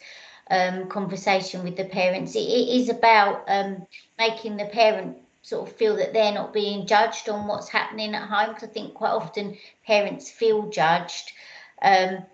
um, 0.49 0.88
conversation 0.88 1.64
with 1.64 1.76
the 1.76 1.86
parents, 1.86 2.36
it, 2.36 2.40
it 2.40 2.82
is 2.82 2.90
about 2.90 3.44
um, 3.48 3.86
making 4.18 4.57
the 4.57 4.65
parent 4.65 5.18
sort 5.41 5.68
of 5.68 5.76
feel 5.76 5.95
that 5.98 6.14
they're 6.14 6.34
not 6.34 6.53
being 6.53 6.88
judged 6.88 7.28
on 7.28 7.48
what's 7.48 7.70
happening 7.70 8.15
at 8.15 8.30
home. 8.30 8.53
Because 8.53 8.70
I 8.70 8.72
think 8.72 8.94
quite 8.94 9.11
often 9.11 9.57
parents 9.86 10.30
feel 10.32 10.70
judged. 10.70 11.32
Um, 11.82 12.26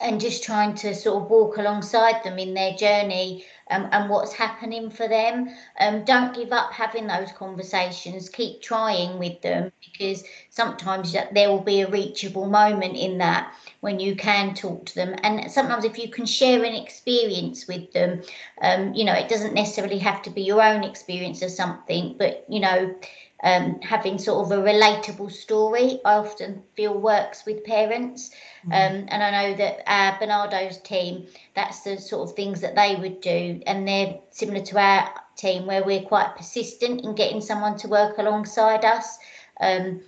and 0.00 0.20
just 0.20 0.44
trying 0.44 0.74
to 0.76 0.94
sort 0.94 1.22
of 1.22 1.30
walk 1.30 1.58
alongside 1.58 2.22
them 2.24 2.38
in 2.38 2.54
their 2.54 2.74
journey 2.74 3.44
and 3.70 4.10
what's 4.10 4.32
happening 4.32 4.90
for 4.90 5.08
them. 5.08 5.48
Um, 5.78 6.04
don't 6.04 6.34
give 6.34 6.52
up 6.52 6.72
having 6.72 7.06
those 7.06 7.32
conversations. 7.32 8.28
Keep 8.28 8.62
trying 8.62 9.18
with 9.18 9.40
them 9.42 9.72
because 9.80 10.24
sometimes 10.50 11.12
there 11.32 11.48
will 11.48 11.60
be 11.60 11.80
a 11.80 11.90
reachable 11.90 12.46
moment 12.46 12.96
in 12.96 13.18
that 13.18 13.54
when 13.80 14.00
you 14.00 14.16
can 14.16 14.54
talk 14.54 14.86
to 14.86 14.94
them. 14.94 15.14
And 15.22 15.50
sometimes, 15.50 15.84
if 15.84 15.98
you 15.98 16.08
can 16.08 16.26
share 16.26 16.64
an 16.64 16.74
experience 16.74 17.66
with 17.66 17.92
them, 17.92 18.22
um, 18.62 18.94
you 18.94 19.04
know, 19.04 19.14
it 19.14 19.28
doesn't 19.28 19.54
necessarily 19.54 19.98
have 19.98 20.22
to 20.22 20.30
be 20.30 20.42
your 20.42 20.62
own 20.62 20.84
experience 20.84 21.42
or 21.42 21.48
something, 21.48 22.16
but, 22.18 22.44
you 22.48 22.60
know, 22.60 22.94
um, 23.42 23.80
having 23.80 24.18
sort 24.18 24.44
of 24.44 24.58
a 24.58 24.62
relatable 24.62 25.32
story, 25.32 26.00
I 26.04 26.14
often 26.14 26.62
feel 26.74 26.98
works 26.98 27.46
with 27.46 27.64
parents. 27.64 28.30
Mm-hmm. 28.62 28.72
And 29.08 29.22
I 29.22 29.30
know 29.30 29.56
that 29.56 29.82
uh, 29.86 30.18
Barnardo's 30.18 30.78
team, 30.78 31.26
that's 31.54 31.80
the 31.80 31.98
sort 31.98 32.28
of 32.28 32.36
things 32.36 32.60
that 32.60 32.74
they 32.74 32.96
would 32.96 33.20
do. 33.20 33.62
And 33.66 33.88
they're 33.88 34.18
similar 34.30 34.64
to 34.66 34.78
our 34.78 35.14
team, 35.36 35.66
where 35.66 35.82
we're 35.82 36.02
quite 36.02 36.36
persistent 36.36 37.02
in 37.02 37.14
getting 37.14 37.40
someone 37.40 37.78
to 37.78 37.88
work 37.88 38.18
alongside 38.18 38.84
us. 38.84 39.18
Um, 39.60 40.02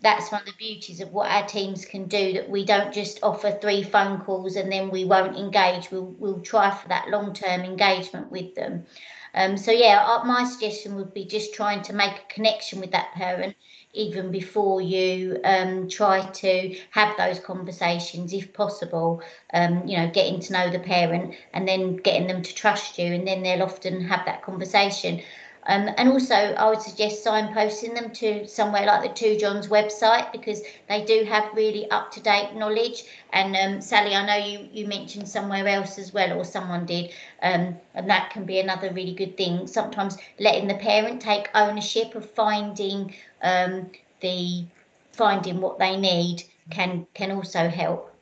that's 0.00 0.30
one 0.30 0.42
of 0.42 0.46
the 0.46 0.52
beauties 0.58 1.00
of 1.00 1.12
what 1.12 1.28
our 1.28 1.46
teams 1.46 1.84
can 1.84 2.06
do 2.06 2.34
that 2.34 2.48
we 2.48 2.64
don't 2.64 2.94
just 2.94 3.18
offer 3.22 3.50
three 3.50 3.82
phone 3.82 4.20
calls 4.20 4.54
and 4.54 4.70
then 4.70 4.90
we 4.90 5.04
won't 5.04 5.36
engage 5.36 5.90
we'll, 5.90 6.14
we'll 6.18 6.40
try 6.40 6.70
for 6.70 6.86
that 6.86 7.08
long-term 7.08 7.62
engagement 7.62 8.30
with 8.30 8.54
them 8.54 8.86
um, 9.34 9.56
so 9.56 9.70
yeah 9.70 10.04
uh, 10.06 10.24
my 10.24 10.44
suggestion 10.44 10.96
would 10.96 11.12
be 11.14 11.24
just 11.24 11.54
trying 11.54 11.82
to 11.82 11.92
make 11.92 12.12
a 12.12 12.34
connection 12.34 12.80
with 12.80 12.90
that 12.92 13.12
parent 13.12 13.54
even 13.94 14.30
before 14.30 14.80
you 14.80 15.38
um, 15.44 15.88
try 15.88 16.20
to 16.30 16.74
have 16.90 17.16
those 17.16 17.38
conversations 17.40 18.32
if 18.32 18.52
possible 18.52 19.22
um, 19.52 19.86
you 19.86 19.96
know 19.96 20.10
getting 20.10 20.40
to 20.40 20.52
know 20.52 20.70
the 20.70 20.78
parent 20.78 21.34
and 21.52 21.68
then 21.68 21.96
getting 21.96 22.26
them 22.26 22.42
to 22.42 22.54
trust 22.54 22.98
you 22.98 23.12
and 23.12 23.26
then 23.26 23.42
they'll 23.42 23.62
often 23.62 24.00
have 24.02 24.24
that 24.24 24.42
conversation 24.42 25.20
um, 25.64 25.88
and 25.96 26.08
also, 26.08 26.34
I 26.34 26.68
would 26.68 26.82
suggest 26.82 27.24
signposting 27.24 27.94
them 27.94 28.10
to 28.14 28.48
somewhere 28.48 28.84
like 28.84 29.02
the 29.02 29.14
Two 29.14 29.38
Johns 29.38 29.68
website 29.68 30.32
because 30.32 30.60
they 30.88 31.04
do 31.04 31.24
have 31.24 31.44
really 31.54 31.88
up 31.90 32.10
to 32.12 32.20
date 32.20 32.54
knowledge. 32.54 33.04
And 33.32 33.54
um, 33.54 33.80
Sally, 33.80 34.14
I 34.14 34.26
know 34.26 34.44
you, 34.44 34.68
you 34.72 34.86
mentioned 34.88 35.28
somewhere 35.28 35.66
else 35.68 35.98
as 35.98 36.12
well, 36.12 36.36
or 36.36 36.44
someone 36.44 36.84
did, 36.84 37.12
um, 37.42 37.76
and 37.94 38.10
that 38.10 38.30
can 38.30 38.44
be 38.44 38.58
another 38.58 38.92
really 38.92 39.14
good 39.14 39.36
thing. 39.36 39.68
Sometimes 39.68 40.18
letting 40.40 40.66
the 40.66 40.74
parent 40.74 41.22
take 41.22 41.48
ownership 41.54 42.16
of 42.16 42.28
finding 42.28 43.14
um, 43.42 43.88
the 44.20 44.64
finding 45.12 45.60
what 45.60 45.78
they 45.78 45.96
need 45.96 46.42
can 46.70 47.06
can 47.14 47.30
also 47.30 47.68
help. 47.68 48.12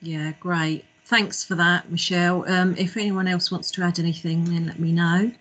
Yeah, 0.00 0.32
great. 0.40 0.86
Thanks 1.04 1.44
for 1.44 1.54
that, 1.56 1.90
Michelle. 1.90 2.48
Um, 2.50 2.74
if 2.78 2.96
anyone 2.96 3.28
else 3.28 3.50
wants 3.50 3.70
to 3.72 3.82
add 3.82 3.98
anything, 3.98 4.44
then 4.44 4.66
let 4.66 4.78
me 4.78 4.92
know. 4.92 5.32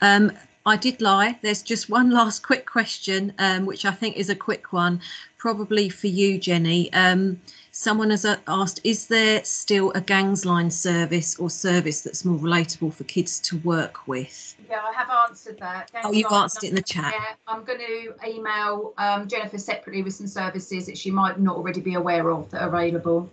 Um, 0.00 0.32
I 0.66 0.76
did 0.76 1.00
lie. 1.00 1.38
There's 1.42 1.62
just 1.62 1.88
one 1.88 2.10
last 2.20 2.42
quick 2.42 2.66
question, 2.66 3.32
um, 3.38 3.66
which 3.66 3.84
I 3.84 3.92
think 3.92 4.16
is 4.16 4.28
a 4.28 4.34
quick 4.34 4.72
one, 4.72 5.00
probably 5.38 5.88
for 5.88 6.08
you, 6.08 6.38
Jennie. 6.38 6.92
Um, 6.92 7.40
someone 7.70 8.10
has 8.10 8.24
uh, 8.24 8.36
asked, 8.48 8.80
is 8.82 9.06
there 9.06 9.44
still 9.44 9.92
a 9.92 10.00
gangs 10.00 10.44
line 10.44 10.70
service 10.70 11.38
or 11.38 11.50
service 11.50 12.02
that's 12.02 12.24
more 12.24 12.38
relatable 12.38 12.92
for 12.92 13.04
kids 13.04 13.38
to 13.40 13.58
work 13.58 14.08
with? 14.08 14.56
Yeah, 14.68 14.80
I 14.82 14.92
have 14.92 15.08
answered 15.28 15.58
that. 15.60 15.92
oh, 16.02 16.12
you've 16.12 16.32
answered 16.32 16.64
it 16.64 16.70
in 16.70 16.74
the 16.74 16.82
chat. 16.82 17.14
Yeah, 17.16 17.34
I'm 17.46 17.62
going 17.62 17.78
to 17.78 18.28
email 18.28 18.92
um, 18.98 19.28
Jennifer 19.28 19.58
separately 19.58 20.02
with 20.02 20.14
some 20.14 20.26
services 20.26 20.86
that 20.86 20.98
she 20.98 21.12
might 21.12 21.38
not 21.38 21.56
already 21.56 21.80
be 21.80 21.94
aware 21.94 22.28
of 22.30 22.50
that 22.50 22.62
are 22.62 22.68
available. 22.68 23.30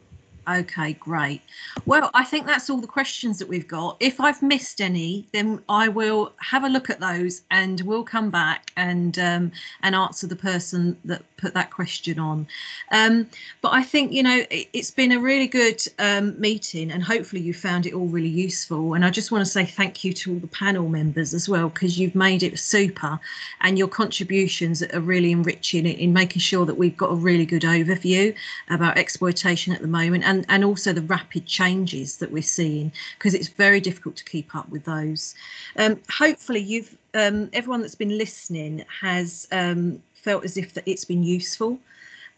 Okay, 0.48 0.94
great. 0.94 1.42
Well, 1.86 2.12
I 2.14 2.26
think 2.26 2.46
that's 2.46 2.70
all 2.70 2.82
the 2.82 2.88
questions 2.88 3.40
that 3.40 3.48
we've 3.48 3.68
got. 3.68 3.96
If 4.02 4.20
I've 4.20 4.42
missed 4.42 4.82
any, 4.82 5.26
then 5.32 5.62
I 5.70 5.88
will 5.88 6.34
have 6.38 6.66
a 6.66 6.70
look 6.70 6.90
at 6.90 7.00
those 7.00 7.44
and 7.50 7.80
we'll 7.82 8.04
come 8.04 8.30
back 8.30 8.72
and 8.76 9.18
um, 9.20 9.52
and 9.84 9.96
answer 9.96 10.28
the 10.28 10.36
person 10.36 10.98
that 11.06 11.22
put 11.38 11.54
that 11.54 11.72
question 11.72 12.20
on. 12.20 12.46
Um, 12.92 13.30
but 13.62 13.72
I 13.74 13.84
think, 13.84 14.12
you 14.12 14.22
know, 14.22 14.44
it, 14.50 14.68
has 14.76 14.92
been 14.92 15.14
a 15.14 15.20
really 15.20 15.48
good 15.48 15.82
um, 16.00 16.40
meeting 16.40 16.92
and 16.92 17.02
hopefully 17.02 17.42
you 17.42 17.54
found 17.54 17.86
it 17.86 17.94
all 17.94 18.08
really 18.08 18.28
useful. 18.28 18.96
And 18.96 19.06
I 19.06 19.10
just 19.10 19.32
want 19.32 19.46
to 19.46 19.50
say 19.52 19.66
thank 19.66 20.04
you 20.04 20.12
to 20.12 20.34
all 20.34 20.40
the 20.40 20.48
panel 20.48 20.90
members 20.90 21.34
as 21.34 21.48
well, 21.48 21.70
because 21.70 21.98
you've 21.98 22.16
made 22.16 22.44
it 22.44 22.60
super 22.60 23.18
and 23.62 23.78
your 23.78 23.88
contributions 23.88 24.84
are 24.84 25.00
really 25.00 25.32
enriching 25.32 25.86
in 25.86 26.12
making 26.12 26.42
sure 26.42 26.66
that 26.66 26.76
we've 26.76 26.98
got 26.98 27.12
a 27.12 27.16
really 27.16 27.46
good 27.46 27.64
overview 27.64 28.36
about 28.70 28.98
exploitation 28.98 29.72
at 29.72 29.82
the 29.82 29.88
moment 29.88 30.24
and, 30.26 30.33
and 30.50 30.64
also 30.64 30.94
the 30.94 31.02
rapid 31.02 31.46
changes 31.46 32.18
that 32.18 32.32
we're 32.32 32.42
seeing 32.42 32.92
because 33.18 33.34
it's 33.34 33.48
very 33.48 33.80
difficult 33.80 34.16
to 34.18 34.26
keep 34.26 34.56
up 34.56 34.68
with 34.70 34.84
those. 34.86 35.36
Um, 35.78 36.00
hopefully 36.10 36.62
you've 36.62 36.98
um, 37.14 37.50
everyone 37.54 37.82
that's 37.82 37.96
been 37.96 38.18
listening 38.18 38.84
has 39.02 39.48
um, 39.52 40.02
felt 40.14 40.44
as 40.44 40.58
if 40.58 40.74
that 40.74 40.84
it's 40.86 41.06
been 41.06 41.24
useful. 41.24 41.80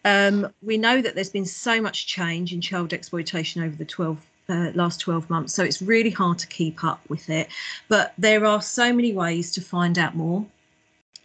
Um, 0.03 0.51
we 0.61 0.77
know 0.77 1.01
that 1.01 1.15
there's 1.15 1.30
been 1.30 1.45
so 1.45 1.81
much 1.81 2.07
change 2.07 2.53
in 2.53 2.61
child 2.61 2.93
exploitation 2.93 3.63
over 3.63 3.76
the 3.76 3.85
12 3.85 4.17
uh, 4.47 4.72
last 4.76 4.99
12 4.99 5.27
months, 5.30 5.53
so 5.53 5.63
it's 5.63 5.81
really 5.81 6.11
hard 6.11 6.38
to 6.38 6.47
keep 6.47 6.84
up 6.84 7.01
with 7.09 7.30
it. 7.31 7.47
But 7.88 8.13
there 8.17 8.45
are 8.45 8.61
so 8.61 8.93
many 8.93 9.11
ways 9.11 9.51
to 9.53 9.61
find 9.61 9.97
out 9.97 10.15
more. 10.15 10.45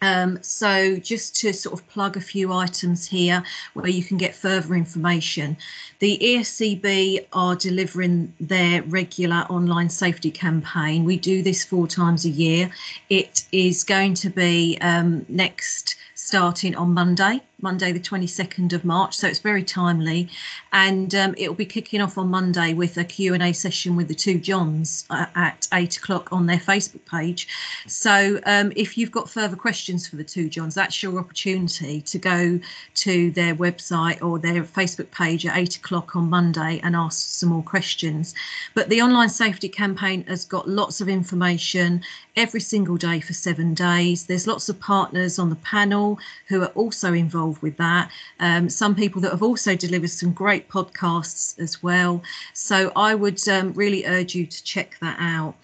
Um, 0.02 0.38
so 0.42 0.96
just 0.96 1.36
to 1.36 1.52
sort 1.52 1.78
of 1.78 1.86
plug 1.88 2.16
a 2.16 2.20
few 2.20 2.52
items 2.52 3.06
here 3.06 3.42
where 3.74 3.88
you 3.88 4.02
can 4.02 4.16
get 4.16 4.34
further 4.34 4.74
information. 4.74 5.56
The 5.98 6.18
ESCB 6.22 7.26
are 7.32 7.54
delivering 7.54 8.32
their 8.40 8.82
regular 8.84 9.46
online 9.50 9.90
safety 9.90 10.30
campaign. 10.30 11.04
We 11.04 11.18
do 11.18 11.42
this 11.42 11.64
four 11.64 11.86
times 11.86 12.24
a 12.24 12.30
year. 12.30 12.70
It 13.10 13.44
is 13.52 13.84
going 13.84 14.14
to 14.14 14.30
be 14.30 14.78
um, 14.80 15.26
next 15.28 15.96
starting 16.14 16.74
on 16.76 16.94
Monday, 16.94 17.42
Monday 17.62 17.92
the 17.92 18.00
22nd 18.00 18.72
of 18.72 18.84
March, 18.84 19.16
so 19.16 19.26
it's 19.26 19.38
very 19.38 19.62
timely. 19.62 20.28
And 20.72 21.14
um, 21.14 21.34
it 21.36 21.48
will 21.48 21.56
be 21.56 21.66
kicking 21.66 22.00
off 22.00 22.18
on 22.18 22.28
Monday 22.28 22.74
with 22.74 22.96
a 22.96 23.04
Q&A 23.04 23.52
session 23.52 23.96
with 23.96 24.08
the 24.08 24.14
two 24.14 24.38
Johns 24.38 25.04
uh, 25.10 25.26
at 25.34 25.68
8 25.72 25.96
o'clock 25.96 26.32
on 26.32 26.46
their 26.46 26.58
Facebook 26.58 27.04
page. 27.06 27.48
So 27.86 28.40
um, 28.46 28.72
if 28.76 28.96
you've 28.96 29.10
got 29.10 29.28
further 29.28 29.56
questions 29.56 30.06
for 30.06 30.16
the 30.16 30.24
two 30.24 30.48
Johns, 30.48 30.74
that's 30.74 31.02
your 31.02 31.18
opportunity 31.18 32.00
to 32.02 32.18
go 32.18 32.60
to 32.94 33.30
their 33.32 33.54
website 33.54 34.22
or 34.22 34.38
their 34.38 34.62
Facebook 34.62 35.10
page 35.10 35.46
at 35.46 35.56
8 35.56 35.76
o'clock 35.76 36.16
on 36.16 36.30
Monday 36.30 36.80
and 36.82 36.94
ask 36.94 37.28
some 37.28 37.50
more 37.50 37.62
questions. 37.62 38.34
But 38.74 38.88
the 38.88 39.02
online 39.02 39.28
safety 39.28 39.68
campaign 39.68 40.24
has 40.28 40.44
got 40.44 40.68
lots 40.68 41.00
of 41.00 41.08
information 41.08 42.02
every 42.36 42.60
single 42.60 42.96
day 42.96 43.20
for 43.20 43.32
seven 43.32 43.74
days. 43.74 44.26
There's 44.26 44.46
lots 44.46 44.68
of 44.68 44.78
partners 44.80 45.38
on 45.38 45.50
the 45.50 45.56
panel 45.56 46.18
who 46.46 46.62
are 46.62 46.72
also 46.74 47.12
involved 47.12 47.49
with 47.60 47.76
that. 47.76 48.10
Um, 48.38 48.68
some 48.68 48.94
people 48.94 49.20
that 49.22 49.30
have 49.30 49.42
also 49.42 49.74
delivered 49.74 50.10
some 50.10 50.32
great 50.32 50.68
podcasts 50.68 51.58
as 51.58 51.82
well. 51.82 52.22
So 52.54 52.92
I 52.96 53.14
would 53.14 53.46
um, 53.48 53.72
really 53.74 54.06
urge 54.06 54.34
you 54.34 54.46
to 54.46 54.64
check 54.64 54.96
that 55.00 55.16
out. 55.18 55.54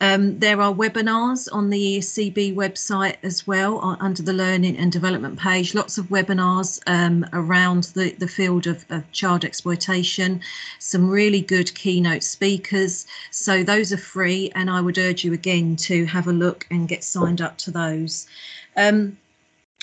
Um, 0.00 0.38
there 0.38 0.60
are 0.60 0.72
webinars 0.72 1.48
on 1.52 1.70
the 1.70 1.98
ESCB 1.98 2.54
website 2.54 3.16
as 3.22 3.46
well 3.46 3.78
on, 3.78 3.96
under 4.00 4.22
the 4.22 4.32
learning 4.32 4.76
and 4.76 4.92
development 4.92 5.38
page. 5.38 5.74
Lots 5.74 5.96
of 5.96 6.06
webinars 6.06 6.80
um, 6.86 7.26
around 7.32 7.84
the, 7.94 8.12
the 8.12 8.28
field 8.28 8.66
of, 8.66 8.84
of, 8.90 9.10
child 9.12 9.44
exploitation. 9.44 10.40
Some 10.78 11.08
really 11.08 11.40
good 11.40 11.74
keynote 11.74 12.22
speakers. 12.22 13.06
So 13.30 13.62
those 13.62 13.92
are 13.92 13.98
free 13.98 14.50
and 14.54 14.70
I 14.70 14.80
would 14.82 14.98
urge 14.98 15.24
you 15.24 15.32
again 15.32 15.76
to 15.76 16.04
have 16.06 16.26
a 16.26 16.32
look 16.32 16.66
and 16.70 16.88
get 16.88 17.02
signed 17.02 17.40
up 17.40 17.56
to 17.58 17.70
those. 17.70 18.26
Um, 18.76 19.16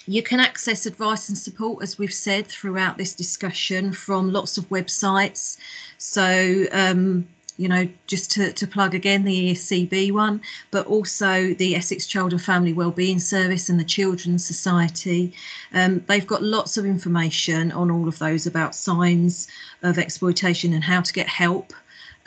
you 0.05 0.21
can 0.21 0.39
access 0.39 0.85
advice 0.85 1.29
and 1.29 1.37
support, 1.37 1.83
as 1.83 1.97
we've 1.97 2.13
said 2.13 2.47
throughout 2.47 2.97
this 2.97 3.13
discussion, 3.13 3.93
from 3.93 4.31
lots 4.31 4.57
of 4.57 4.67
websites. 4.69 5.57
So, 5.97 6.65
um, 6.71 7.27
you 7.57 7.67
know, 7.69 7.87
just 8.07 8.31
to, 8.31 8.51
to 8.51 8.67
plug 8.67 8.95
again 8.95 9.23
the 9.23 9.51
ESCB 9.51 10.11
one, 10.11 10.41
but 10.71 10.87
also 10.87 11.53
the 11.53 11.75
Essex 11.75 12.07
Child 12.07 12.33
and 12.33 12.41
Family 12.41 12.73
Wellbeing 12.73 13.19
Service 13.19 13.69
and 13.69 13.79
the 13.79 13.83
Children's 13.83 14.45
Society. 14.45 15.33
Um, 15.73 16.03
they've 16.07 16.25
got 16.25 16.41
lots 16.41 16.77
of 16.77 16.85
information 16.85 17.71
on 17.71 17.91
all 17.91 18.07
of 18.07 18.17
those 18.19 18.47
about 18.47 18.75
signs 18.75 19.47
of 19.83 19.99
exploitation 19.99 20.73
and 20.73 20.83
how 20.83 21.01
to 21.01 21.13
get 21.13 21.27
help 21.27 21.73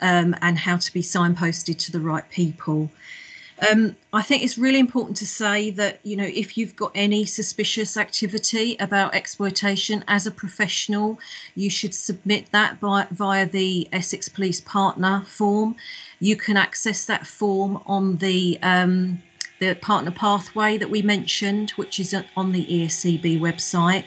um, 0.01 0.35
and 0.41 0.57
how 0.57 0.77
to 0.77 0.93
be 0.93 1.01
signposted 1.01 1.77
to 1.77 1.91
the 1.91 1.99
right 1.99 2.27
people. 2.29 2.89
Um, 3.69 3.95
I 4.13 4.21
think 4.21 4.43
it's 4.43 4.57
really 4.57 4.79
important 4.79 5.17
to 5.17 5.25
say 5.25 5.71
that, 5.71 5.99
you 6.03 6.15
know, 6.15 6.29
if 6.31 6.57
you've 6.57 6.75
got 6.75 6.91
any 6.93 7.25
suspicious 7.25 7.97
activity 7.97 8.77
about 8.79 9.15
exploitation 9.15 10.03
as 10.07 10.27
a 10.27 10.31
professional, 10.31 11.19
you 11.55 11.69
should 11.69 11.93
submit 11.93 12.51
that 12.51 12.79
by, 12.79 13.07
via 13.11 13.47
the 13.47 13.87
Essex 13.91 14.29
Police 14.29 14.61
Partner 14.61 15.23
form. 15.27 15.75
You 16.19 16.35
can 16.35 16.55
access 16.55 17.05
that 17.05 17.25
form 17.25 17.81
on 17.87 18.17
the 18.17 18.59
um, 18.61 19.21
the 19.59 19.73
partner 19.73 20.11
pathway 20.11 20.77
that 20.77 20.89
we 20.89 21.01
mentioned, 21.01 21.71
which 21.71 21.99
is 21.99 22.15
on 22.35 22.51
the 22.51 22.63
ESCB 22.65 23.39
website. 23.39 24.05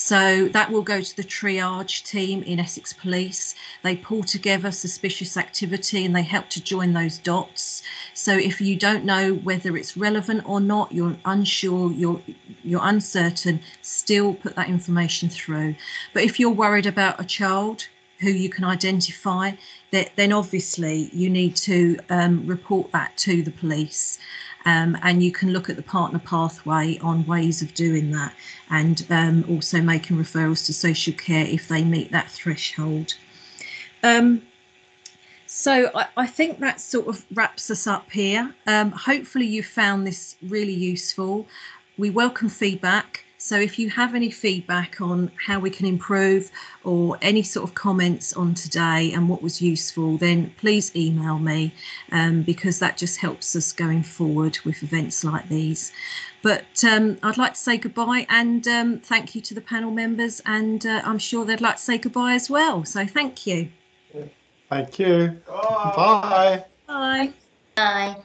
So 0.00 0.46
that 0.50 0.70
will 0.70 0.82
go 0.82 1.02
to 1.02 1.16
the 1.16 1.24
triage 1.24 2.04
team 2.04 2.44
in 2.44 2.60
Essex 2.60 2.92
Police. 2.92 3.56
They 3.82 3.96
pull 3.96 4.22
together 4.22 4.70
suspicious 4.70 5.36
activity 5.36 6.04
and 6.04 6.14
they 6.14 6.22
help 6.22 6.48
to 6.50 6.62
join 6.62 6.92
those 6.92 7.18
dots. 7.18 7.82
So 8.14 8.32
if 8.32 8.60
you 8.60 8.76
don't 8.76 9.04
know 9.04 9.34
whether 9.34 9.76
it's 9.76 9.96
relevant 9.96 10.48
or 10.48 10.60
not, 10.60 10.92
you're 10.92 11.16
unsure, 11.24 11.90
you're 11.90 12.22
you're 12.62 12.80
uncertain, 12.84 13.60
still 13.82 14.34
put 14.34 14.54
that 14.54 14.68
information 14.68 15.28
through. 15.28 15.74
But 16.14 16.22
if 16.22 16.38
you're 16.38 16.50
worried 16.64 16.86
about 16.86 17.20
a 17.20 17.24
child 17.24 17.88
who 18.20 18.30
you 18.30 18.48
can 18.48 18.64
identify, 18.64 19.50
then 19.90 20.32
obviously 20.32 21.10
you 21.12 21.28
need 21.28 21.56
to 21.56 21.98
um, 22.10 22.46
report 22.46 22.92
that 22.92 23.16
to 23.16 23.42
the 23.42 23.50
police. 23.50 24.18
Um, 24.68 24.98
and 25.00 25.22
you 25.22 25.32
can 25.32 25.50
look 25.50 25.70
at 25.70 25.76
the 25.76 25.82
partner 25.82 26.18
pathway 26.18 26.98
on 26.98 27.24
ways 27.24 27.62
of 27.62 27.72
doing 27.72 28.10
that 28.10 28.34
and 28.68 29.06
um, 29.08 29.42
also 29.48 29.80
making 29.80 30.18
referrals 30.18 30.66
to 30.66 30.74
social 30.74 31.14
care 31.14 31.46
if 31.46 31.68
they 31.68 31.82
meet 31.82 32.12
that 32.12 32.30
threshold. 32.30 33.14
Um, 34.02 34.42
so 35.46 35.90
I, 35.94 36.08
I, 36.18 36.26
think 36.26 36.58
that 36.58 36.82
sort 36.82 37.06
of 37.08 37.24
wraps 37.32 37.70
us 37.70 37.86
up 37.86 38.10
here. 38.10 38.54
Um, 38.66 38.90
hopefully 38.90 39.46
you 39.46 39.62
found 39.62 40.06
this 40.06 40.36
really 40.42 40.74
useful. 40.74 41.46
We 41.96 42.10
welcome 42.10 42.50
feedback. 42.50 43.24
So 43.38 43.56
if 43.56 43.78
you 43.78 43.88
have 43.90 44.16
any 44.16 44.30
feedback 44.30 45.00
on 45.00 45.30
how 45.46 45.60
we 45.60 45.70
can 45.70 45.86
improve 45.86 46.50
or 46.82 47.16
any 47.22 47.42
sort 47.42 47.68
of 47.68 47.74
comments 47.74 48.32
on 48.32 48.52
today 48.54 49.12
and 49.12 49.28
what 49.28 49.42
was 49.42 49.62
useful, 49.62 50.18
then 50.18 50.52
please 50.58 50.94
email 50.96 51.38
me 51.38 51.72
um, 52.10 52.42
because 52.42 52.80
that 52.80 52.96
just 52.96 53.18
helps 53.18 53.54
us 53.54 53.72
going 53.72 54.02
forward 54.02 54.58
with 54.64 54.82
events 54.82 55.22
like 55.22 55.48
these. 55.48 55.92
But 56.42 56.84
um, 56.84 57.16
I'd 57.22 57.38
like 57.38 57.54
to 57.54 57.60
say 57.60 57.76
goodbye 57.76 58.26
and 58.28 58.66
um, 58.66 58.98
thank 58.98 59.36
you 59.36 59.40
to 59.42 59.54
the 59.54 59.60
panel 59.60 59.92
members 59.92 60.42
and 60.44 60.84
uh, 60.84 61.02
I'm 61.04 61.18
sure 61.18 61.44
they'd 61.44 61.60
like 61.60 61.76
to 61.76 61.82
say 61.82 61.98
goodbye 61.98 62.34
as 62.34 62.50
well. 62.50 62.84
So 62.84 63.06
thank 63.06 63.46
you. 63.46 63.68
Thank 64.68 64.98
you. 64.98 65.40
Bye. 65.46 66.64
Bye. 66.86 67.34
Bye. 67.76 68.22